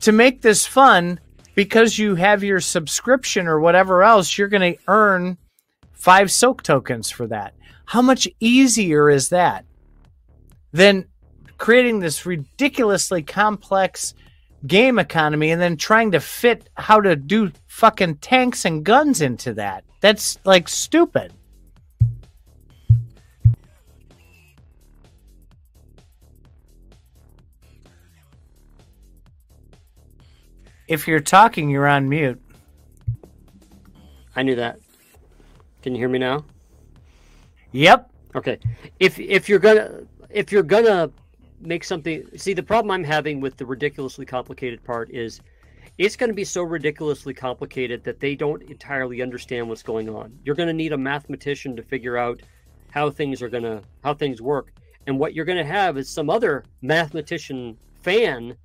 to 0.00 0.10
make 0.10 0.42
this 0.42 0.66
fun, 0.66 1.20
because 1.54 1.96
you 1.96 2.16
have 2.16 2.42
your 2.42 2.58
subscription 2.58 3.46
or 3.46 3.60
whatever 3.60 4.02
else, 4.02 4.36
you're 4.36 4.48
going 4.48 4.74
to 4.74 4.80
earn 4.88 5.38
five 5.92 6.32
silk 6.32 6.64
tokens 6.64 7.10
for 7.10 7.28
that. 7.28 7.54
How 7.84 8.02
much 8.02 8.28
easier 8.40 9.10
is 9.10 9.28
that 9.28 9.64
than 10.72 11.06
creating 11.58 12.00
this 12.00 12.26
ridiculously 12.26 13.22
complex 13.22 14.14
game 14.66 14.98
economy 14.98 15.50
and 15.50 15.60
then 15.60 15.76
trying 15.76 16.12
to 16.12 16.20
fit 16.20 16.68
how 16.74 17.00
to 17.00 17.16
do 17.16 17.52
fucking 17.66 18.16
tanks 18.16 18.64
and 18.64 18.84
guns 18.84 19.20
into 19.20 19.54
that. 19.54 19.84
That's 20.00 20.38
like 20.44 20.68
stupid. 20.68 21.32
If 30.86 31.08
you're 31.08 31.20
talking, 31.20 31.70
you're 31.70 31.86
on 31.86 32.08
mute. 32.08 32.40
I 34.36 34.42
knew 34.42 34.56
that. 34.56 34.78
Can 35.82 35.94
you 35.94 35.98
hear 35.98 36.08
me 36.08 36.18
now? 36.18 36.44
Yep. 37.74 38.10
Okay. 38.36 38.58
If 39.00 39.18
if 39.18 39.48
you're 39.48 39.58
gonna 39.58 40.04
if 40.30 40.52
you're 40.52 40.62
gonna 40.62 41.10
make 41.60 41.84
something. 41.84 42.24
See, 42.36 42.52
the 42.52 42.62
problem 42.62 42.90
I'm 42.90 43.04
having 43.04 43.40
with 43.40 43.56
the 43.56 43.66
ridiculously 43.66 44.24
complicated 44.24 44.82
part 44.84 45.10
is 45.10 45.40
it's 45.98 46.16
going 46.16 46.30
to 46.30 46.34
be 46.34 46.44
so 46.44 46.62
ridiculously 46.62 47.34
complicated 47.34 48.04
that 48.04 48.20
they 48.20 48.34
don't 48.34 48.62
entirely 48.62 49.22
understand 49.22 49.68
what's 49.68 49.82
going 49.82 50.08
on. 50.08 50.36
You're 50.44 50.56
going 50.56 50.68
to 50.68 50.72
need 50.72 50.92
a 50.92 50.98
mathematician 50.98 51.76
to 51.76 51.82
figure 51.82 52.16
out 52.16 52.42
how 52.90 53.10
things 53.10 53.42
are 53.42 53.48
going 53.48 53.62
to 53.64 53.82
how 54.02 54.14
things 54.14 54.40
work. 54.40 54.72
And 55.06 55.18
what 55.18 55.34
you're 55.34 55.44
going 55.44 55.58
to 55.58 55.64
have 55.64 55.98
is 55.98 56.08
some 56.08 56.30
other 56.30 56.64
mathematician 56.82 57.76
fan 58.02 58.56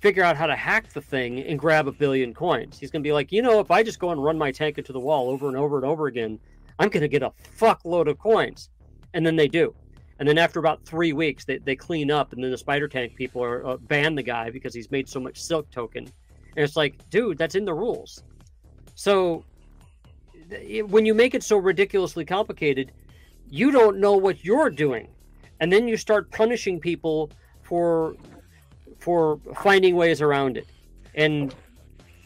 figure 0.00 0.22
out 0.22 0.36
how 0.36 0.46
to 0.46 0.54
hack 0.54 0.92
the 0.92 1.00
thing 1.00 1.40
and 1.40 1.58
grab 1.58 1.88
a 1.88 1.92
billion 1.92 2.34
coins. 2.34 2.78
He's 2.78 2.90
going 2.90 3.02
to 3.02 3.06
be 3.06 3.12
like, 3.12 3.32
you 3.32 3.42
know, 3.42 3.60
if 3.60 3.70
I 3.70 3.82
just 3.82 3.98
go 3.98 4.10
and 4.10 4.22
run 4.22 4.36
my 4.36 4.52
tank 4.52 4.78
into 4.78 4.92
the 4.92 5.00
wall 5.00 5.30
over 5.30 5.48
and 5.48 5.56
over 5.56 5.76
and 5.76 5.86
over 5.86 6.06
again, 6.06 6.38
I'm 6.78 6.88
going 6.88 7.02
to 7.02 7.08
get 7.08 7.22
a 7.22 7.32
fuckload 7.58 8.08
of 8.08 8.18
coins. 8.18 8.70
And 9.14 9.24
then 9.24 9.36
they 9.36 9.48
do. 9.48 9.74
And 10.18 10.28
then 10.28 10.38
after 10.38 10.58
about 10.60 10.84
three 10.84 11.12
weeks, 11.12 11.44
they, 11.44 11.58
they 11.58 11.76
clean 11.76 12.10
up, 12.10 12.32
and 12.32 12.42
then 12.42 12.50
the 12.50 12.58
spider 12.58 12.88
tank 12.88 13.16
people 13.16 13.42
are 13.42 13.66
uh, 13.66 13.76
ban 13.76 14.14
the 14.14 14.22
guy 14.22 14.50
because 14.50 14.74
he's 14.74 14.90
made 14.90 15.08
so 15.08 15.20
much 15.20 15.40
silk 15.40 15.70
token. 15.70 16.04
And 16.04 16.64
it's 16.64 16.76
like, 16.76 17.08
dude, 17.10 17.36
that's 17.36 17.54
in 17.54 17.66
the 17.66 17.74
rules. 17.74 18.22
So 18.94 19.44
it, 20.50 20.88
when 20.88 21.04
you 21.04 21.12
make 21.14 21.34
it 21.34 21.42
so 21.42 21.58
ridiculously 21.58 22.24
complicated, 22.24 22.92
you 23.50 23.70
don't 23.70 23.98
know 23.98 24.14
what 24.14 24.44
you're 24.44 24.70
doing, 24.70 25.08
and 25.60 25.70
then 25.70 25.86
you 25.86 25.96
start 25.96 26.30
punishing 26.30 26.80
people 26.80 27.30
for 27.62 28.16
for 28.98 29.38
finding 29.62 29.94
ways 29.94 30.22
around 30.22 30.56
it. 30.56 30.66
And 31.14 31.54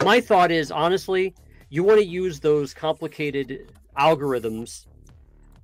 my 0.03 0.21
thought 0.21 0.51
is, 0.51 0.71
honestly, 0.71 1.35
you 1.69 1.83
want 1.83 1.99
to 2.01 2.07
use 2.07 2.41
those 2.41 2.73
complicated 2.73 3.73
algorithms 3.99 4.87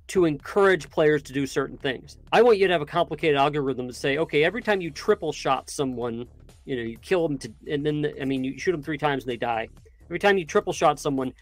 to 0.07 0.25
encourage 0.25 0.89
players 0.89 1.21
to 1.23 1.33
do 1.33 1.45
certain 1.45 1.77
things. 1.77 2.17
I 2.31 2.41
want 2.41 2.57
you 2.57 2.67
to 2.67 2.73
have 2.73 2.81
a 2.81 2.85
complicated 2.85 3.37
algorithm 3.37 3.87
to 3.87 3.93
say, 3.93 4.17
okay, 4.17 4.43
every 4.43 4.61
time 4.61 4.79
you 4.79 4.89
triple 4.89 5.33
shot 5.33 5.69
someone, 5.69 6.27
you 6.65 6.75
know, 6.77 6.81
you 6.81 6.97
kill 6.97 7.27
them 7.27 7.37
to, 7.39 7.53
and 7.69 7.85
then 7.85 8.13
I 8.21 8.25
mean, 8.25 8.43
you 8.43 8.57
shoot 8.57 8.71
them 8.71 8.81
three 8.83 8.97
times 8.97 9.23
and 9.23 9.31
they 9.31 9.37
die. 9.37 9.67
Every 10.05 10.19
time 10.19 10.37
you 10.37 10.45
triple 10.45 10.73
shot 10.73 10.99
someone 10.99 11.33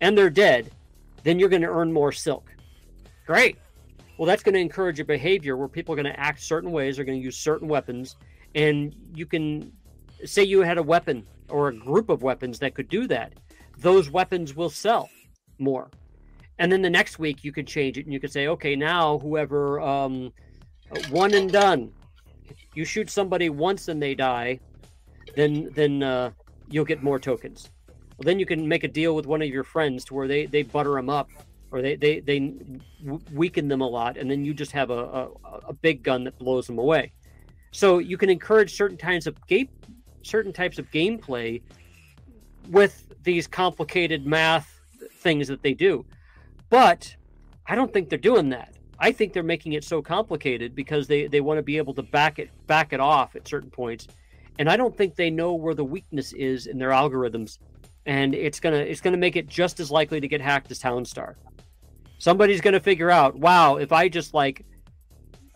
and 0.00 0.16
they're 0.16 0.30
dead, 0.30 0.70
then 1.22 1.38
you're 1.38 1.48
going 1.48 1.62
to 1.62 1.68
earn 1.68 1.92
more 1.92 2.12
silk. 2.12 2.52
Great. 3.26 3.56
Well, 4.18 4.26
that's 4.26 4.42
going 4.42 4.54
to 4.54 4.60
encourage 4.60 5.00
a 5.00 5.04
behavior 5.04 5.56
where 5.56 5.68
people 5.68 5.94
are 5.94 5.96
going 5.96 6.12
to 6.12 6.20
act 6.20 6.42
certain 6.42 6.72
ways, 6.72 6.98
are 6.98 7.04
going 7.04 7.18
to 7.18 7.24
use 7.24 7.38
certain 7.38 7.68
weapons, 7.68 8.16
and 8.54 8.94
you 9.14 9.24
can 9.24 9.72
say 10.24 10.42
you 10.42 10.60
had 10.60 10.76
a 10.76 10.82
weapon 10.82 11.26
or 11.48 11.68
a 11.68 11.74
group 11.74 12.10
of 12.10 12.22
weapons 12.22 12.58
that 12.58 12.74
could 12.74 12.88
do 12.88 13.06
that. 13.06 13.32
Those 13.78 14.10
weapons 14.10 14.54
will 14.54 14.68
sell 14.68 15.08
more 15.58 15.90
and 16.60 16.70
then 16.70 16.82
the 16.82 16.90
next 16.90 17.18
week 17.18 17.42
you 17.42 17.52
could 17.52 17.66
change 17.66 17.98
it 17.98 18.04
and 18.04 18.12
you 18.12 18.20
could 18.20 18.30
say 18.30 18.46
okay 18.46 18.76
now 18.76 19.18
whoever 19.18 19.80
um, 19.80 20.32
one 21.10 21.34
and 21.34 21.50
done. 21.50 21.90
You 22.74 22.84
shoot 22.84 23.10
somebody 23.10 23.48
once 23.48 23.88
and 23.88 24.00
they 24.00 24.14
die 24.14 24.60
then 25.34 25.70
then 25.74 26.02
uh, 26.02 26.30
you'll 26.68 26.84
get 26.84 27.02
more 27.02 27.18
tokens. 27.18 27.70
Well 27.88 28.24
then 28.24 28.38
you 28.38 28.46
can 28.46 28.68
make 28.68 28.84
a 28.84 28.88
deal 28.88 29.16
with 29.16 29.26
one 29.26 29.42
of 29.42 29.48
your 29.48 29.64
friends 29.64 30.04
to 30.06 30.14
where 30.14 30.28
they 30.28 30.46
they 30.46 30.62
butter 30.62 30.94
them 30.94 31.08
up 31.08 31.30
or 31.70 31.80
they 31.80 31.96
they, 31.96 32.20
they 32.20 32.54
weaken 33.32 33.66
them 33.66 33.80
a 33.80 33.88
lot 33.88 34.18
and 34.18 34.30
then 34.30 34.44
you 34.44 34.52
just 34.52 34.72
have 34.72 34.90
a, 34.90 35.02
a, 35.20 35.28
a 35.68 35.72
big 35.72 36.02
gun 36.02 36.24
that 36.24 36.38
blows 36.38 36.66
them 36.66 36.78
away. 36.78 37.12
So 37.72 37.98
you 37.98 38.18
can 38.18 38.28
encourage 38.28 38.76
certain 38.76 38.98
kinds 38.98 39.26
of 39.26 39.34
game 39.46 39.70
certain 40.22 40.52
types 40.52 40.78
of 40.78 40.90
gameplay 40.90 41.62
with 42.68 43.10
these 43.22 43.46
complicated 43.46 44.26
math 44.26 44.78
things 45.22 45.48
that 45.48 45.62
they 45.62 45.72
do 45.72 46.04
but 46.70 47.14
I 47.66 47.74
don't 47.74 47.92
think 47.92 48.08
they're 48.08 48.18
doing 48.18 48.48
that. 48.50 48.74
I 48.98 49.12
think 49.12 49.32
they're 49.32 49.42
making 49.42 49.72
it 49.72 49.84
so 49.84 50.02
complicated 50.02 50.74
because 50.74 51.06
they, 51.06 51.26
they 51.26 51.40
want 51.40 51.58
to 51.58 51.62
be 51.62 51.78
able 51.78 51.94
to 51.94 52.02
back 52.02 52.38
it 52.38 52.50
back 52.66 52.92
it 52.92 53.00
off 53.00 53.34
at 53.34 53.48
certain 53.48 53.70
points. 53.70 54.06
And 54.58 54.68
I 54.68 54.76
don't 54.76 54.96
think 54.96 55.16
they 55.16 55.30
know 55.30 55.54
where 55.54 55.74
the 55.74 55.84
weakness 55.84 56.32
is 56.32 56.66
in 56.66 56.78
their 56.78 56.90
algorithms. 56.90 57.58
And 58.06 58.34
it's 58.34 58.60
gonna 58.60 58.76
it's 58.76 59.00
gonna 59.00 59.16
make 59.16 59.36
it 59.36 59.48
just 59.48 59.80
as 59.80 59.90
likely 59.90 60.20
to 60.20 60.28
get 60.28 60.40
hacked 60.40 60.70
as 60.70 60.80
Townstar. 60.80 61.34
Somebody's 62.18 62.60
to 62.74 62.80
figure 62.80 63.10
out, 63.10 63.36
wow, 63.36 63.76
if 63.76 63.92
I 63.92 64.08
just 64.08 64.34
like 64.34 64.66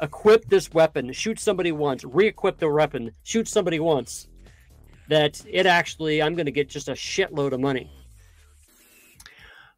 equip 0.01 0.47
this 0.47 0.73
weapon, 0.73 1.12
shoot 1.12 1.39
somebody 1.39 1.73
once, 1.73 2.05
re-equip 2.05 2.59
the 2.59 2.70
weapon, 2.70 3.12
shoot 3.23 3.47
somebody 3.47 3.78
once, 3.78 4.28
that 5.09 5.45
it 5.47 5.66
actually 5.66 6.23
I'm 6.23 6.35
to 6.47 6.53
get 6.53 6.70
just 6.70 6.89
a 6.89 6.93
shitload 6.93 7.53
of 7.53 7.61
money. 7.61 7.91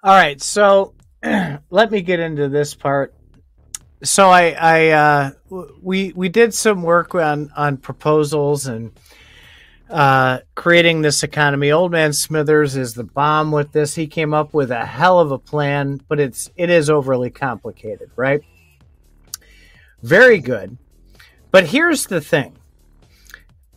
All 0.04 0.14
right, 0.14 0.40
so 0.40 0.94
let 1.70 1.90
me 1.90 2.02
get 2.02 2.20
into 2.20 2.48
this 2.48 2.74
part. 2.74 3.14
So 4.02 4.28
I, 4.28 4.50
I, 4.50 4.88
uh, 4.88 5.30
we 5.82 6.12
we 6.12 6.28
did 6.28 6.52
some 6.52 6.82
work 6.82 7.14
on 7.14 7.50
on 7.56 7.78
proposals 7.78 8.66
and 8.66 8.92
uh, 9.88 10.40
creating 10.54 11.02
this 11.02 11.22
economy. 11.22 11.72
Old 11.72 11.92
Man 11.92 12.12
Smithers 12.12 12.76
is 12.76 12.94
the 12.94 13.04
bomb 13.04 13.52
with 13.52 13.72
this. 13.72 13.94
He 13.94 14.06
came 14.06 14.34
up 14.34 14.52
with 14.52 14.70
a 14.70 14.84
hell 14.84 15.18
of 15.18 15.30
a 15.32 15.38
plan, 15.38 16.00
but 16.08 16.20
it's 16.20 16.50
it 16.56 16.70
is 16.70 16.90
overly 16.90 17.30
complicated, 17.30 18.10
right? 18.16 18.42
Very 20.02 20.38
good. 20.38 20.76
But 21.50 21.68
here's 21.68 22.06
the 22.06 22.20
thing. 22.20 22.55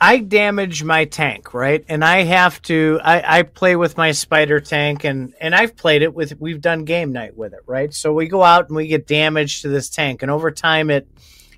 I 0.01 0.19
damage 0.19 0.83
my 0.83 1.05
tank, 1.05 1.53
right? 1.53 1.83
And 1.89 2.05
I 2.05 2.23
have 2.23 2.61
to 2.63 2.99
I, 3.03 3.39
I 3.39 3.43
play 3.43 3.75
with 3.75 3.97
my 3.97 4.11
spider 4.11 4.59
tank 4.59 5.03
and 5.03 5.33
and 5.41 5.53
I've 5.53 5.75
played 5.75 6.01
it 6.01 6.13
with 6.13 6.39
we've 6.39 6.61
done 6.61 6.85
game 6.85 7.11
night 7.11 7.35
with 7.35 7.53
it, 7.53 7.61
right? 7.65 7.93
So 7.93 8.13
we 8.13 8.27
go 8.27 8.43
out 8.43 8.67
and 8.67 8.75
we 8.75 8.87
get 8.87 9.07
damage 9.07 9.61
to 9.63 9.69
this 9.69 9.89
tank 9.89 10.21
and 10.21 10.31
over 10.31 10.51
time 10.51 10.89
it 10.89 11.07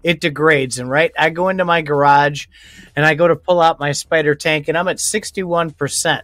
it 0.03 0.19
degrades. 0.19 0.79
And 0.79 0.89
right, 0.89 1.11
I 1.17 1.29
go 1.29 1.49
into 1.49 1.65
my 1.65 1.81
garage 1.81 2.47
and 2.95 3.05
I 3.05 3.15
go 3.15 3.27
to 3.27 3.35
pull 3.35 3.61
out 3.61 3.79
my 3.79 3.91
spider 3.91 4.35
tank 4.35 4.67
and 4.67 4.77
I'm 4.77 4.87
at 4.87 4.97
61%. 4.97 6.21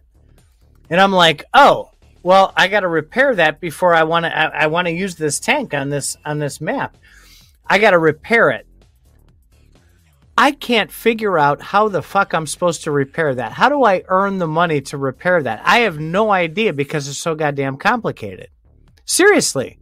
And 0.90 1.02
I'm 1.02 1.12
like, 1.12 1.44
oh, 1.54 1.92
well, 2.24 2.54
I 2.56 2.68
got 2.68 2.82
to 2.82 2.88
repair 2.88 3.36
that 3.36 3.60
before 3.60 3.94
I 3.94 4.04
want 4.04 4.26
to, 4.26 4.38
I, 4.38 4.64
I 4.64 4.68
want 4.68 4.88
to 4.88 4.94
use 4.94 5.16
this 5.16 5.40
tank 5.40 5.74
on 5.74 5.90
this, 5.90 6.18
on 6.26 6.40
this 6.40 6.60
map. 6.62 6.98
I 7.66 7.80
got 7.80 7.92
to 7.92 8.00
repair 8.00 8.50
it. 8.50 8.67
I 10.38 10.52
can't 10.52 10.92
figure 10.92 11.40
out 11.40 11.62
how 11.62 11.90
the 11.90 12.04
fuck 12.04 12.34
I'm 12.34 12.46
supposed 12.46 12.84
to 12.84 12.92
repair 12.92 13.34
that. 13.34 13.54
How 13.54 13.70
do 13.70 13.84
I 13.84 14.04
earn 14.08 14.38
the 14.38 14.48
money 14.48 14.82
to 14.82 14.98
repair 14.98 15.42
that? 15.42 15.62
I 15.66 15.80
have 15.80 16.00
no 16.00 16.32
idea 16.32 16.74
because 16.74 17.08
it's 17.08 17.18
so 17.18 17.34
goddamn 17.34 17.78
complicated. 17.78 18.50
Seriously. 19.04 19.80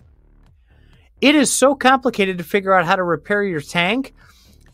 It 1.20 1.36
is 1.36 1.52
so 1.52 1.76
complicated 1.76 2.38
to 2.38 2.46
figure 2.46 2.74
out 2.74 2.86
how 2.86 2.96
to 2.96 3.04
repair 3.04 3.44
your 3.44 3.60
tank. 3.60 4.14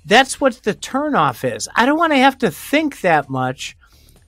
That's 0.06 0.40
what 0.40 0.62
the 0.64 0.76
turnoff 0.76 1.44
is. 1.52 1.68
I 1.76 1.88
don't 1.88 1.98
want 1.98 2.14
to 2.14 2.18
have 2.18 2.38
to 2.40 2.52
think 2.52 3.02
that 3.02 3.28
much 3.28 3.76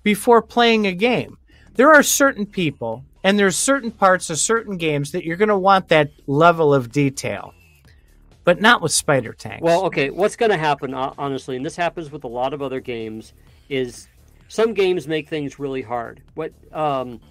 before 0.01 0.41
playing 0.41 0.87
a 0.87 0.93
game. 0.93 1.37
There 1.75 1.93
are 1.93 2.03
certain 2.03 2.47
people 2.47 3.03
and 3.23 3.37
there's 3.37 3.57
certain 3.57 3.91
parts 3.91 4.29
of 4.29 4.39
certain 4.39 4.77
games 4.77 5.11
that 5.11 5.23
you're 5.23 5.37
going 5.37 5.49
to 5.49 5.57
want 5.57 5.89
that 5.89 6.11
level 6.25 6.73
of 6.73 6.91
detail. 6.91 7.53
But 8.43 8.59
not 8.59 8.81
with 8.81 8.91
spider 8.91 9.33
tanks. 9.33 9.61
Well, 9.61 9.85
okay, 9.85 10.09
what's 10.09 10.35
going 10.35 10.51
to 10.51 10.57
happen 10.57 10.93
honestly, 10.93 11.55
and 11.55 11.65
this 11.65 11.75
happens 11.75 12.11
with 12.11 12.23
a 12.23 12.27
lot 12.27 12.53
of 12.53 12.61
other 12.61 12.81
games 12.81 13.33
is 13.69 14.07
some 14.49 14.73
games 14.73 15.07
make 15.07 15.29
things 15.29 15.59
really 15.59 15.81
hard. 15.81 16.21
What 16.35 16.53
um 16.73 17.21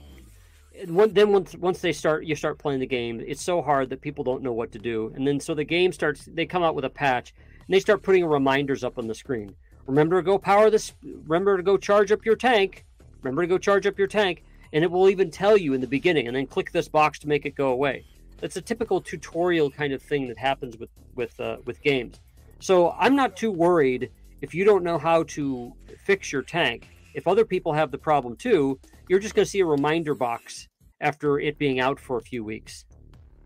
then 0.87 1.33
once 1.33 1.55
once 1.57 1.81
they 1.81 1.93
start 1.93 2.25
you 2.25 2.35
start 2.35 2.59
playing 2.59 2.81
the 2.81 2.87
game 2.87 3.23
it's 3.27 3.43
so 3.43 3.61
hard 3.61 3.91
that 3.91 4.01
people 4.01 4.25
don't 4.25 4.43
know 4.43 4.53
what 4.53 4.73
to 4.73 4.79
do 4.79 5.13
and 5.15 5.27
then 5.27 5.39
so 5.39 5.55
the 5.55 5.65
game 5.65 5.93
starts 5.93 6.25
they 6.33 6.47
come 6.47 6.63
out 6.63 6.75
with 6.75 6.85
a 6.85 6.91
patch 6.91 7.35
and 7.67 7.75
they 7.75 7.81
start 7.81 8.03
putting 8.03 8.25
reminders 8.25 8.83
up 8.83 8.99
on 8.99 9.07
the 9.07 9.15
screen 9.15 9.55
remember 9.87 10.17
to 10.17 10.25
go 10.25 10.39
power 10.39 10.71
this 10.71 10.95
remember 11.27 11.57
to 11.57 11.63
go 11.63 11.77
charge 11.77 12.11
up 12.11 12.25
your 12.25 12.37
tank 12.37 12.85
remember 13.23 13.43
to 13.43 13.49
go 13.49 13.59
charge 13.59 13.87
up 13.87 13.99
your 13.99 14.07
tank 14.07 14.43
and 14.73 14.83
it 14.83 14.91
will 14.91 15.11
even 15.11 15.31
tell 15.31 15.57
you 15.57 15.75
in 15.75 15.81
the 15.81 15.87
beginning 15.87 16.27
and 16.27 16.35
then 16.35 16.47
click 16.47 16.73
this 16.73 16.89
box 16.89 17.19
to 17.19 17.29
make 17.29 17.45
it 17.45 17.55
go 17.55 17.69
away 17.69 18.05
that's 18.43 18.57
a 18.57 18.61
typical 18.61 19.01
tutorial 19.01 19.71
kind 19.71 19.95
of 19.95 20.03
thing 20.03 20.29
that 20.29 20.37
happens 20.37 20.77
with 20.77 20.91
with 21.15 21.39
uh, 21.41 21.57
with 21.65 21.81
games 21.83 22.21
so 22.59 22.91
i'm 22.99 23.17
not 23.17 23.37
too 23.37 23.51
worried 23.51 24.11
if 24.43 24.55
you 24.55 24.65
don't 24.65 24.85
know 24.85 24.99
how 24.99 25.23
to 25.23 25.73
fix 26.05 26.31
your 26.31 26.43
tank 26.43 26.89
if 27.15 27.27
other 27.27 27.47
people 27.47 27.73
have 27.73 27.91
the 27.91 27.99
problem 27.99 28.37
too 28.37 28.79
you're 29.09 29.21
just 29.21 29.35
going 29.35 29.45
to 29.45 29.51
see 29.51 29.61
a 29.61 29.67
reminder 29.67 30.15
box 30.15 30.69
after 31.03 31.39
it 31.39 31.59
being 31.59 31.81
out 31.81 32.01
for 32.01 32.17
a 32.17 32.23
few 32.23 32.45
weeks. 32.45 32.87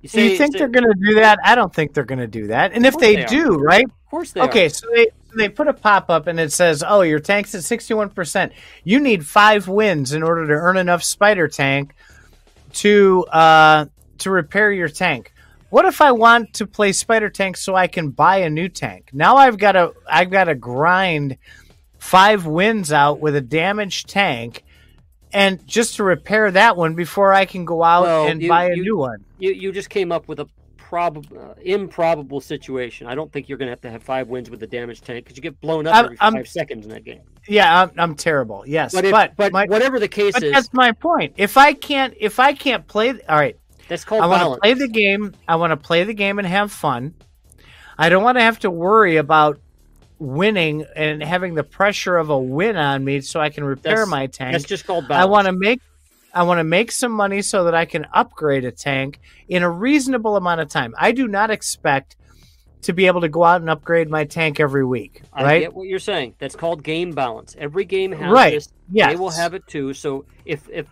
You, 0.02 0.08
say, 0.08 0.30
you 0.30 0.38
think 0.38 0.52
say, 0.52 0.58
they're 0.60 0.68
going 0.68 0.84
to 0.84 0.94
do 0.94 1.14
that? 1.16 1.38
I 1.42 1.54
don't 1.54 1.74
think 1.74 1.94
they're 1.94 2.04
going 2.04 2.20
to 2.20 2.28
do 2.28 2.48
that. 2.48 2.72
And 2.72 2.86
if 2.86 2.96
they, 2.98 3.16
they 3.16 3.24
do, 3.24 3.56
right? 3.56 3.84
Of 3.84 4.10
course 4.10 4.32
they 4.32 4.42
okay, 4.42 4.66
are. 4.66 4.68
so 4.68 4.86
they 4.94 5.08
they 5.36 5.48
put 5.48 5.66
a 5.66 5.72
pop 5.72 6.08
up 6.08 6.28
and 6.28 6.38
it 6.38 6.52
says, 6.52 6.84
"Oh, 6.86 7.00
your 7.00 7.18
tank's 7.18 7.54
at 7.54 7.62
61%. 7.62 8.52
You 8.84 9.00
need 9.00 9.26
5 9.26 9.68
wins 9.68 10.12
in 10.12 10.22
order 10.22 10.46
to 10.46 10.52
earn 10.52 10.76
enough 10.76 11.02
spider 11.02 11.48
tank 11.48 11.94
to 12.74 13.24
uh 13.32 13.86
to 14.20 14.30
repair 14.30 14.72
your 14.72 14.88
tank." 14.88 15.32
What 15.70 15.84
if 15.84 16.00
I 16.00 16.12
want 16.12 16.54
to 16.54 16.66
play 16.66 16.92
spider 16.92 17.28
tank 17.28 17.56
so 17.56 17.74
I 17.74 17.86
can 17.88 18.10
buy 18.10 18.38
a 18.38 18.50
new 18.50 18.68
tank? 18.68 19.10
Now 19.12 19.36
I've 19.36 19.58
got 19.58 19.72
to 19.72 19.94
I've 20.08 20.30
got 20.30 20.44
to 20.44 20.54
grind 20.54 21.38
5 21.98 22.46
wins 22.46 22.92
out 22.92 23.18
with 23.18 23.34
a 23.34 23.40
damaged 23.40 24.08
tank 24.08 24.62
and 25.32 25.66
just 25.66 25.96
to 25.96 26.04
repair 26.04 26.50
that 26.52 26.76
one 26.76 26.94
before 26.94 27.32
I 27.32 27.44
can 27.46 27.64
go 27.64 27.82
out 27.82 28.04
well, 28.04 28.26
and 28.26 28.40
you, 28.40 28.48
buy 28.48 28.70
a 28.70 28.76
you, 28.76 28.82
new 28.82 28.96
one. 28.96 29.24
You 29.38 29.52
you 29.52 29.72
just 29.72 29.90
came 29.90 30.12
up 30.12 30.28
with 30.28 30.40
a 30.40 30.46
probable 30.76 31.36
uh, 31.36 31.54
improbable 31.62 32.40
situation. 32.40 33.08
I 33.08 33.16
don't 33.16 33.32
think 33.32 33.48
you're 33.48 33.58
going 33.58 33.66
to 33.66 33.72
have 33.72 33.80
to 33.82 33.90
have 33.90 34.04
five 34.04 34.28
wins 34.28 34.48
with 34.48 34.62
a 34.62 34.68
damaged 34.68 35.04
tank 35.04 35.24
because 35.24 35.36
you 35.36 35.42
get 35.42 35.60
blown 35.60 35.88
up 35.88 35.96
I'm, 35.96 36.04
every 36.04 36.16
5 36.16 36.34
I'm, 36.34 36.46
seconds 36.46 36.86
in 36.86 36.92
that 36.92 37.04
game. 37.04 37.22
Yeah, 37.48 37.82
I'm, 37.82 37.90
I'm 37.98 38.14
terrible. 38.14 38.62
Yes, 38.66 38.94
but 38.94 39.04
if, 39.04 39.10
but, 39.10 39.34
but 39.36 39.52
my, 39.52 39.66
whatever 39.66 39.98
the 39.98 40.08
case 40.08 40.36
is, 40.36 40.52
that's 40.52 40.72
my 40.72 40.92
point. 40.92 41.34
If 41.36 41.56
I 41.56 41.72
can't 41.72 42.14
if 42.18 42.38
I 42.38 42.54
can't 42.54 42.86
play, 42.86 43.10
all 43.10 43.36
right. 43.36 43.58
That's 43.88 44.04
called. 44.04 44.22
I 44.22 44.26
want 44.26 44.54
to 44.54 44.60
play 44.60 44.74
the 44.74 44.88
game. 44.88 45.34
I 45.46 45.56
want 45.56 45.70
to 45.70 45.76
play 45.76 46.04
the 46.04 46.14
game 46.14 46.38
and 46.38 46.46
have 46.46 46.72
fun. 46.72 47.14
I 47.98 48.08
don't 48.08 48.22
want 48.22 48.38
to 48.38 48.42
have 48.42 48.58
to 48.60 48.70
worry 48.70 49.16
about 49.16 49.60
winning 50.18 50.84
and 50.94 51.22
having 51.22 51.54
the 51.54 51.64
pressure 51.64 52.16
of 52.16 52.30
a 52.30 52.38
win 52.38 52.76
on 52.76 53.04
me 53.04 53.20
so 53.20 53.40
I 53.40 53.50
can 53.50 53.64
repair 53.64 53.98
that's, 53.98 54.10
my 54.10 54.26
tank. 54.26 54.52
That's 54.52 54.64
just 54.64 54.86
called 54.86 55.08
balance. 55.08 55.22
I 55.22 55.26
want 55.26 55.46
to 55.46 55.52
make 55.52 55.80
I 56.34 56.42
want 56.42 56.58
to 56.58 56.64
make 56.64 56.92
some 56.92 57.12
money 57.12 57.40
so 57.40 57.64
that 57.64 57.74
I 57.74 57.86
can 57.86 58.06
upgrade 58.12 58.64
a 58.64 58.72
tank 58.72 59.20
in 59.48 59.62
a 59.62 59.70
reasonable 59.70 60.36
amount 60.36 60.60
of 60.60 60.68
time. 60.68 60.94
I 60.98 61.12
do 61.12 61.26
not 61.28 61.50
expect 61.50 62.16
to 62.82 62.92
be 62.92 63.06
able 63.06 63.22
to 63.22 63.28
go 63.28 63.42
out 63.42 63.62
and 63.62 63.70
upgrade 63.70 64.10
my 64.10 64.24
tank 64.24 64.60
every 64.60 64.84
week. 64.84 65.22
Right? 65.34 65.46
I 65.46 65.60
get 65.60 65.74
what 65.74 65.88
you're 65.88 65.98
saying. 65.98 66.34
That's 66.38 66.54
called 66.54 66.82
game 66.82 67.12
balance. 67.12 67.56
Every 67.58 67.84
game 67.84 68.12
has 68.12 68.30
right. 68.30 68.52
this. 68.52 68.68
Yes. 68.90 69.12
They 69.12 69.16
will 69.16 69.30
have 69.30 69.54
it 69.54 69.66
too. 69.66 69.94
So 69.94 70.26
if 70.44 70.68
if 70.68 70.86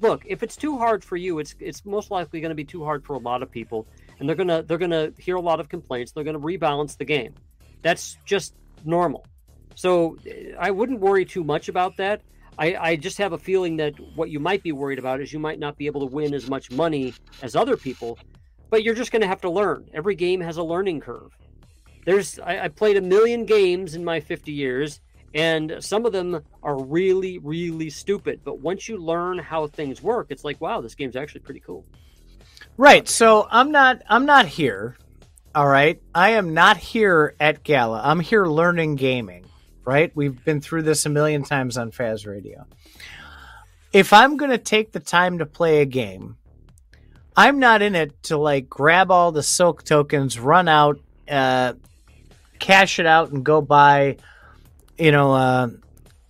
look, 0.00 0.24
if 0.26 0.42
it's 0.42 0.56
too 0.56 0.78
hard 0.78 1.04
for 1.04 1.16
you, 1.16 1.38
it's 1.38 1.54
it's 1.60 1.84
most 1.84 2.10
likely 2.10 2.40
going 2.40 2.50
to 2.50 2.54
be 2.54 2.64
too 2.64 2.84
hard 2.84 3.04
for 3.04 3.14
a 3.14 3.18
lot 3.18 3.42
of 3.42 3.50
people, 3.50 3.86
and 4.18 4.28
they're 4.28 4.36
gonna 4.36 4.62
they're 4.62 4.78
gonna 4.78 5.12
hear 5.18 5.36
a 5.36 5.40
lot 5.40 5.60
of 5.60 5.68
complaints. 5.68 6.12
They're 6.12 6.24
gonna 6.24 6.40
rebalance 6.40 6.96
the 6.96 7.04
game. 7.04 7.34
That's 7.82 8.18
just 8.24 8.54
normal. 8.84 9.26
So 9.74 10.18
eh, 10.26 10.52
I 10.58 10.70
wouldn't 10.70 11.00
worry 11.00 11.24
too 11.24 11.44
much 11.44 11.68
about 11.68 11.96
that. 11.98 12.22
I, 12.58 12.76
I, 12.76 12.96
just 12.96 13.16
have 13.18 13.32
a 13.32 13.38
feeling 13.38 13.76
that 13.78 13.94
what 14.16 14.28
you 14.28 14.38
might 14.38 14.62
be 14.62 14.72
worried 14.72 14.98
about 14.98 15.22
is 15.22 15.32
you 15.32 15.38
might 15.38 15.58
not 15.58 15.78
be 15.78 15.86
able 15.86 16.00
to 16.00 16.14
win 16.14 16.34
as 16.34 16.50
much 16.50 16.70
money 16.70 17.14
as 17.40 17.56
other 17.56 17.74
people, 17.74 18.18
but 18.68 18.82
you're 18.82 18.94
just 18.94 19.12
going 19.12 19.22
to 19.22 19.28
have 19.28 19.40
to 19.42 19.50
learn. 19.50 19.88
Every 19.94 20.14
game 20.14 20.40
has 20.42 20.58
a 20.58 20.62
learning 20.62 21.00
curve. 21.00 21.34
There's 22.04 22.38
I, 22.40 22.64
I 22.64 22.68
played 22.68 22.98
a 22.98 23.00
million 23.00 23.46
games 23.46 23.94
in 23.94 24.04
my 24.04 24.20
50 24.20 24.52
years, 24.52 25.00
and 25.34 25.76
some 25.80 26.06
of 26.06 26.12
them 26.12 26.42
are 26.62 26.82
really, 26.82 27.38
really 27.38 27.90
stupid. 27.90 28.40
But 28.44 28.60
once 28.60 28.88
you 28.88 28.96
learn 28.96 29.38
how 29.38 29.66
things 29.66 30.02
work, 30.02 30.28
it's 30.30 30.44
like, 30.44 30.60
wow, 30.60 30.80
this 30.80 30.94
game's 30.94 31.16
actually 31.16 31.40
pretty 31.42 31.60
cool. 31.60 31.84
Right. 32.76 33.08
So 33.08 33.46
I'm 33.50 33.70
not 33.70 34.02
I'm 34.08 34.26
not 34.26 34.46
here 34.46 34.96
all 35.52 35.66
right. 35.66 36.00
I 36.14 36.30
am 36.30 36.54
not 36.54 36.76
here 36.76 37.34
at 37.40 37.64
Gala. 37.64 38.00
I'm 38.04 38.20
here 38.20 38.46
learning 38.46 38.94
gaming, 38.94 39.46
right? 39.84 40.12
We've 40.14 40.44
been 40.44 40.60
through 40.60 40.82
this 40.82 41.06
a 41.06 41.08
million 41.08 41.42
times 41.42 41.76
on 41.76 41.90
Faz 41.90 42.24
Radio. 42.24 42.66
If 43.92 44.12
I'm 44.12 44.38
to 44.38 44.58
take 44.58 44.92
the 44.92 45.00
time 45.00 45.38
to 45.38 45.46
play 45.46 45.80
a 45.80 45.86
game, 45.86 46.36
I'm 47.36 47.58
not 47.58 47.82
in 47.82 47.96
it 47.96 48.22
to 48.24 48.36
like 48.36 48.68
grab 48.68 49.10
all 49.10 49.32
the 49.32 49.42
silk 49.42 49.82
tokens, 49.82 50.38
run 50.38 50.68
out, 50.68 51.00
uh, 51.28 51.72
cash 52.60 53.00
it 53.00 53.06
out, 53.06 53.32
and 53.32 53.44
go 53.44 53.60
buy, 53.60 54.18
you 55.00 55.12
know, 55.12 55.32
uh, 55.32 55.68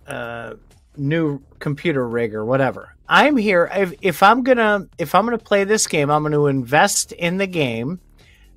uh, 0.07 0.53
new 0.97 1.41
computer 1.59 2.07
rig 2.07 2.33
or 2.33 2.45
whatever. 2.45 2.95
I'm 3.07 3.35
here. 3.35 3.69
If, 3.73 3.93
if 4.01 4.23
I'm 4.23 4.43
gonna 4.43 4.87
if 4.97 5.13
I'm 5.13 5.25
gonna 5.25 5.37
play 5.37 5.65
this 5.65 5.87
game, 5.87 6.09
I'm 6.09 6.29
to 6.31 6.47
invest 6.47 7.11
in 7.11 7.37
the 7.37 7.47
game 7.47 7.99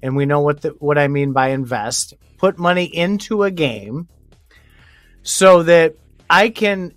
and 0.01 0.16
we 0.16 0.27
know 0.27 0.41
what 0.41 0.61
the, 0.61 0.69
what 0.78 0.99
I 0.99 1.09
mean 1.09 1.32
by 1.32 1.49
invest, 1.49 2.15
put 2.36 2.59
money 2.59 2.85
into 2.85 3.43
a 3.43 3.51
game 3.51 4.07
so 5.23 5.62
that 5.62 5.97
I 6.28 6.51
can 6.51 6.95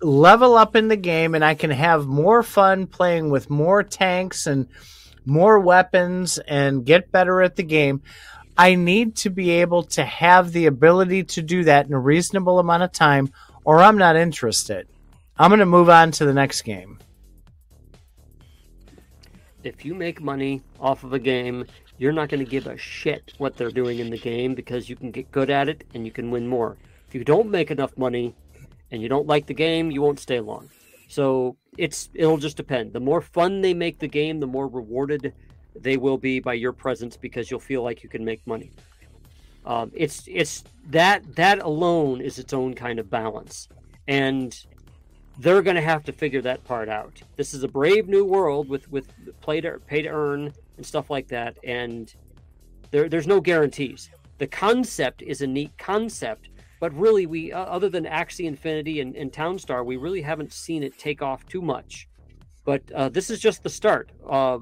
level 0.00 0.56
up 0.56 0.76
in 0.76 0.88
the 0.88 0.96
game 0.96 1.34
and 1.34 1.44
I 1.44 1.54
can 1.54 1.70
have 1.70 2.06
more 2.06 2.42
fun 2.42 2.86
playing 2.86 3.30
with 3.30 3.50
more 3.50 3.82
tanks 3.82 4.46
and 4.46 4.68
more 5.26 5.58
weapons 5.58 6.38
and 6.38 6.86
get 6.86 7.12
better 7.12 7.42
at 7.42 7.56
the 7.56 7.64
game. 7.64 8.02
I 8.60 8.74
need 8.74 9.16
to 9.16 9.30
be 9.30 9.48
able 9.62 9.84
to 9.84 10.04
have 10.04 10.52
the 10.52 10.66
ability 10.66 11.24
to 11.24 11.40
do 11.40 11.64
that 11.64 11.86
in 11.86 11.94
a 11.94 11.98
reasonable 11.98 12.58
amount 12.58 12.82
of 12.82 12.92
time, 12.92 13.32
or 13.64 13.80
I'm 13.80 13.96
not 13.96 14.16
interested. 14.16 14.86
I'm 15.38 15.48
going 15.48 15.60
to 15.60 15.64
move 15.64 15.88
on 15.88 16.10
to 16.10 16.26
the 16.26 16.34
next 16.34 16.60
game. 16.60 16.98
if 19.64 19.82
you 19.86 19.94
make 19.94 20.20
money 20.20 20.60
off 20.78 21.04
of 21.04 21.14
a 21.14 21.18
game, 21.18 21.64
you're 21.96 22.12
not 22.12 22.28
going 22.28 22.44
to 22.44 22.50
give 22.50 22.66
a 22.66 22.76
shit 22.76 23.32
what 23.38 23.56
they're 23.56 23.70
doing 23.70 23.98
in 23.98 24.10
the 24.10 24.18
game 24.18 24.54
because 24.54 24.90
you 24.90 24.96
can 24.96 25.10
get 25.10 25.32
good 25.32 25.48
at 25.48 25.70
it 25.70 25.84
and 25.94 26.04
you 26.04 26.12
can 26.12 26.30
win 26.30 26.46
more. 26.46 26.76
If 27.08 27.14
you 27.14 27.24
don't 27.24 27.48
make 27.48 27.70
enough 27.70 27.96
money 27.96 28.34
and 28.90 29.00
you 29.00 29.08
don't 29.08 29.26
like 29.26 29.46
the 29.46 29.54
game, 29.54 29.90
you 29.90 30.02
won't 30.02 30.20
stay 30.20 30.38
long. 30.38 30.68
So 31.08 31.56
it's 31.78 32.10
it'll 32.12 32.36
just 32.36 32.58
depend. 32.58 32.92
The 32.92 33.00
more 33.00 33.22
fun 33.22 33.62
they 33.62 33.72
make 33.72 34.00
the 34.00 34.06
game, 34.06 34.38
the 34.38 34.46
more 34.46 34.68
rewarded 34.68 35.32
they 35.82 35.96
will 35.96 36.18
be 36.18 36.40
by 36.40 36.54
your 36.54 36.72
presence 36.72 37.16
because 37.16 37.50
you'll 37.50 37.60
feel 37.60 37.82
like 37.82 38.02
you 38.02 38.08
can 38.08 38.24
make 38.24 38.46
money. 38.46 38.70
Um, 39.64 39.90
it's 39.94 40.24
it's 40.26 40.64
that 40.88 41.36
that 41.36 41.60
alone 41.60 42.20
is 42.20 42.38
its 42.38 42.52
own 42.52 42.74
kind 42.74 42.98
of 42.98 43.10
balance, 43.10 43.68
and 44.08 44.58
they're 45.38 45.62
going 45.62 45.76
to 45.76 45.82
have 45.82 46.04
to 46.04 46.12
figure 46.12 46.42
that 46.42 46.64
part 46.64 46.88
out. 46.88 47.20
This 47.36 47.54
is 47.54 47.62
a 47.62 47.68
brave 47.68 48.08
new 48.08 48.24
world 48.24 48.68
with 48.68 48.90
with 48.90 49.08
play 49.40 49.60
to 49.60 49.78
pay 49.86 50.02
to 50.02 50.08
earn 50.08 50.52
and 50.76 50.86
stuff 50.86 51.10
like 51.10 51.28
that, 51.28 51.58
and 51.64 52.14
there 52.90 53.08
there's 53.08 53.26
no 53.26 53.40
guarantees. 53.40 54.10
The 54.38 54.46
concept 54.46 55.20
is 55.20 55.42
a 55.42 55.46
neat 55.46 55.76
concept, 55.76 56.48
but 56.80 56.94
really 56.94 57.26
we 57.26 57.52
uh, 57.52 57.64
other 57.64 57.90
than 57.90 58.04
Axie 58.04 58.46
Infinity 58.46 59.00
and, 59.00 59.14
and 59.14 59.30
Townstar, 59.30 59.84
we 59.84 59.98
really 59.98 60.22
haven't 60.22 60.52
seen 60.54 60.82
it 60.82 60.98
take 60.98 61.20
off 61.20 61.44
too 61.46 61.60
much. 61.60 62.08
But 62.64 62.82
uh, 62.92 63.08
this 63.08 63.30
is 63.30 63.40
just 63.40 63.62
the 63.62 63.70
start. 63.70 64.10
Uh, 64.28 64.58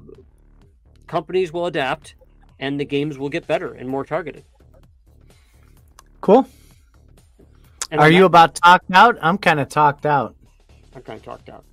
companies 1.09 1.51
will 1.51 1.65
adapt, 1.65 2.15
and 2.59 2.79
the 2.79 2.85
games 2.85 3.17
will 3.17 3.27
get 3.27 3.45
better 3.45 3.73
and 3.73 3.89
more 3.89 4.05
targeted. 4.05 4.45
Cool. 6.21 6.47
And 7.91 7.99
Are 7.99 8.09
you 8.09 8.25
about 8.25 8.55
talked 8.55 8.91
out? 8.93 9.17
I'm 9.21 9.37
kind 9.37 9.59
of 9.59 9.67
talked 9.67 10.05
out. 10.05 10.35
I'm 10.95 11.01
kind 11.01 11.19
of 11.19 11.25
talked 11.25 11.49
out. 11.49 11.65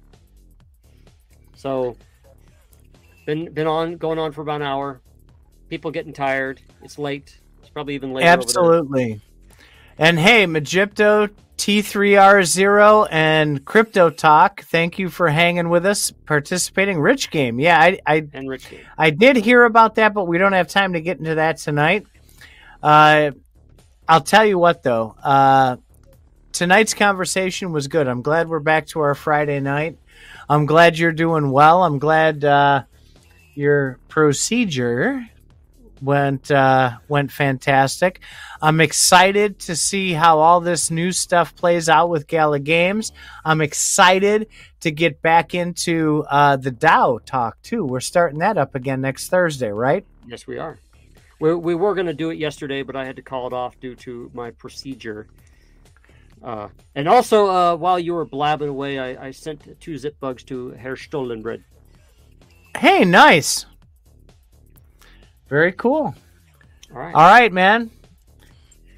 So, 1.54 1.96
been 3.26 3.52
been 3.52 3.66
on 3.66 3.96
going 3.96 4.18
on 4.18 4.32
for 4.32 4.40
about 4.40 4.62
an 4.62 4.66
hour. 4.66 5.00
People 5.68 5.90
getting 5.90 6.12
tired. 6.12 6.60
It's 6.82 6.98
late. 6.98 7.38
It's 7.60 7.68
probably 7.68 7.94
even 7.94 8.12
later. 8.12 8.28
Absolutely. 8.28 9.20
And 9.98 10.18
hey, 10.18 10.46
Magipto 10.46 11.30
T3R0 11.56 13.08
and 13.10 13.64
Crypto 13.64 14.10
Talk, 14.10 14.62
thank 14.64 14.98
you 14.98 15.08
for 15.08 15.28
hanging 15.28 15.68
with 15.68 15.86
us, 15.86 16.10
participating. 16.10 17.00
Rich 17.00 17.30
Game, 17.30 17.58
yeah, 17.58 17.80
I, 17.80 17.98
I 18.06 18.26
and 18.32 18.48
Rich 18.48 18.70
Game. 18.70 18.80
I 18.98 19.10
did 19.10 19.36
hear 19.36 19.64
about 19.64 19.94
that, 19.94 20.12
but 20.12 20.26
we 20.26 20.38
don't 20.38 20.52
have 20.52 20.68
time 20.68 20.92
to 20.92 21.00
get 21.00 21.18
into 21.18 21.36
that 21.36 21.56
tonight. 21.58 22.06
Uh, 22.82 23.30
I'll 24.06 24.20
tell 24.20 24.44
you 24.44 24.58
what, 24.58 24.82
though, 24.82 25.16
uh, 25.22 25.76
tonight's 26.52 26.94
conversation 26.94 27.72
was 27.72 27.88
good. 27.88 28.06
I'm 28.06 28.22
glad 28.22 28.48
we're 28.48 28.60
back 28.60 28.86
to 28.88 29.00
our 29.00 29.14
Friday 29.14 29.60
night. 29.60 29.98
I'm 30.48 30.66
glad 30.66 30.98
you're 30.98 31.12
doing 31.12 31.50
well. 31.50 31.82
I'm 31.82 31.98
glad 31.98 32.44
uh, 32.44 32.84
your 33.54 33.98
procedure 34.08 35.26
went 36.02 36.51
uh, 36.51 36.98
went 37.09 37.31
fantastic. 37.31 38.20
I'm 38.60 38.81
excited 38.81 39.59
to 39.60 39.77
see 39.77 40.12
how 40.12 40.39
all 40.39 40.60
this 40.60 40.90
new 40.90 41.12
stuff 41.12 41.55
plays 41.55 41.89
out 41.89 42.09
with 42.10 42.27
Gala 42.27 42.59
Games. 42.59 43.12
I'm 43.44 43.60
excited 43.60 44.48
to 44.81 44.90
get 44.90 45.23
back 45.23 45.55
into 45.55 46.24
uh, 46.31 46.56
the 46.56 46.70
DAO 46.70 47.24
talk 47.24 47.60
too. 47.62 47.85
We're 47.85 48.01
starting 48.01 48.39
that 48.40 48.59
up 48.59 48.74
again 48.74 49.01
next 49.01 49.28
Thursday, 49.28 49.70
right? 49.70 50.05
Yes, 50.27 50.47
we 50.47 50.59
are. 50.59 50.78
We, 51.39 51.55
we 51.55 51.74
were 51.74 51.94
going 51.94 52.06
to 52.06 52.14
do 52.14 52.31
it 52.31 52.39
yesterday, 52.39 52.82
but 52.82 52.97
I 52.97 53.05
had 53.05 53.16
to 53.16 53.23
call 53.23 53.47
it 53.47 53.52
off 53.52 53.78
due 53.81 53.94
to 53.97 54.31
my 54.32 54.51
procedure. 54.52 55.27
Uh, 56.43 56.68
and 56.94 57.09
also, 57.09 57.47
uh, 57.47 57.77
while 57.77 57.98
you 57.98 58.14
were 58.14 58.24
blabbing 58.24 58.68
away, 58.68 58.98
I, 58.98 59.27
I 59.27 59.31
sent 59.31 59.81
two 59.81 59.98
zip 59.98 60.18
bugs 60.20 60.43
to 60.44 60.70
Herr 60.70 60.97
Stollenbred. 60.97 61.62
Hey, 62.77 63.05
nice. 63.05 63.66
Very 65.48 65.73
cool. 65.73 66.14
All 66.93 66.98
right. 66.98 67.14
All 67.14 67.27
right, 67.27 67.52
man. 67.52 67.90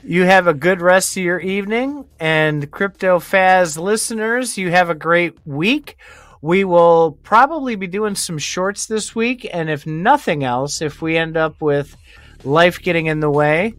You 0.02 0.24
have 0.24 0.46
a 0.46 0.54
good 0.54 0.80
rest 0.80 1.16
of 1.16 1.22
your 1.22 1.40
evening. 1.40 2.06
And 2.18 2.70
Krypto 2.70 3.18
Faz 3.18 3.78
listeners, 3.78 4.56
you 4.56 4.70
have 4.70 4.90
a 4.90 4.94
great 4.94 5.36
week. 5.44 5.96
We 6.40 6.64
will 6.64 7.18
probably 7.22 7.74
be 7.74 7.88
doing 7.88 8.14
some 8.14 8.38
shorts 8.38 8.86
this 8.86 9.14
week. 9.14 9.48
And 9.52 9.68
if 9.68 9.86
nothing 9.86 10.44
else, 10.44 10.80
if 10.80 11.02
we 11.02 11.16
end 11.16 11.36
up 11.36 11.60
with 11.60 11.96
life 12.44 12.80
getting 12.80 13.06
in 13.06 13.20
the 13.20 13.30
way, 13.30 13.74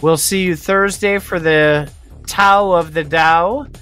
we'll 0.00 0.16
see 0.16 0.42
you 0.42 0.56
Thursday 0.56 1.18
for 1.18 1.38
the 1.38 1.90
Tao 2.26 2.72
of 2.72 2.92
the 2.92 3.04
DAO 3.04 3.72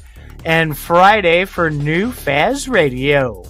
and 0.44 0.76
Friday 0.76 1.44
for 1.46 1.70
New 1.70 2.12
Faz 2.12 2.68
Radio. 2.68 3.42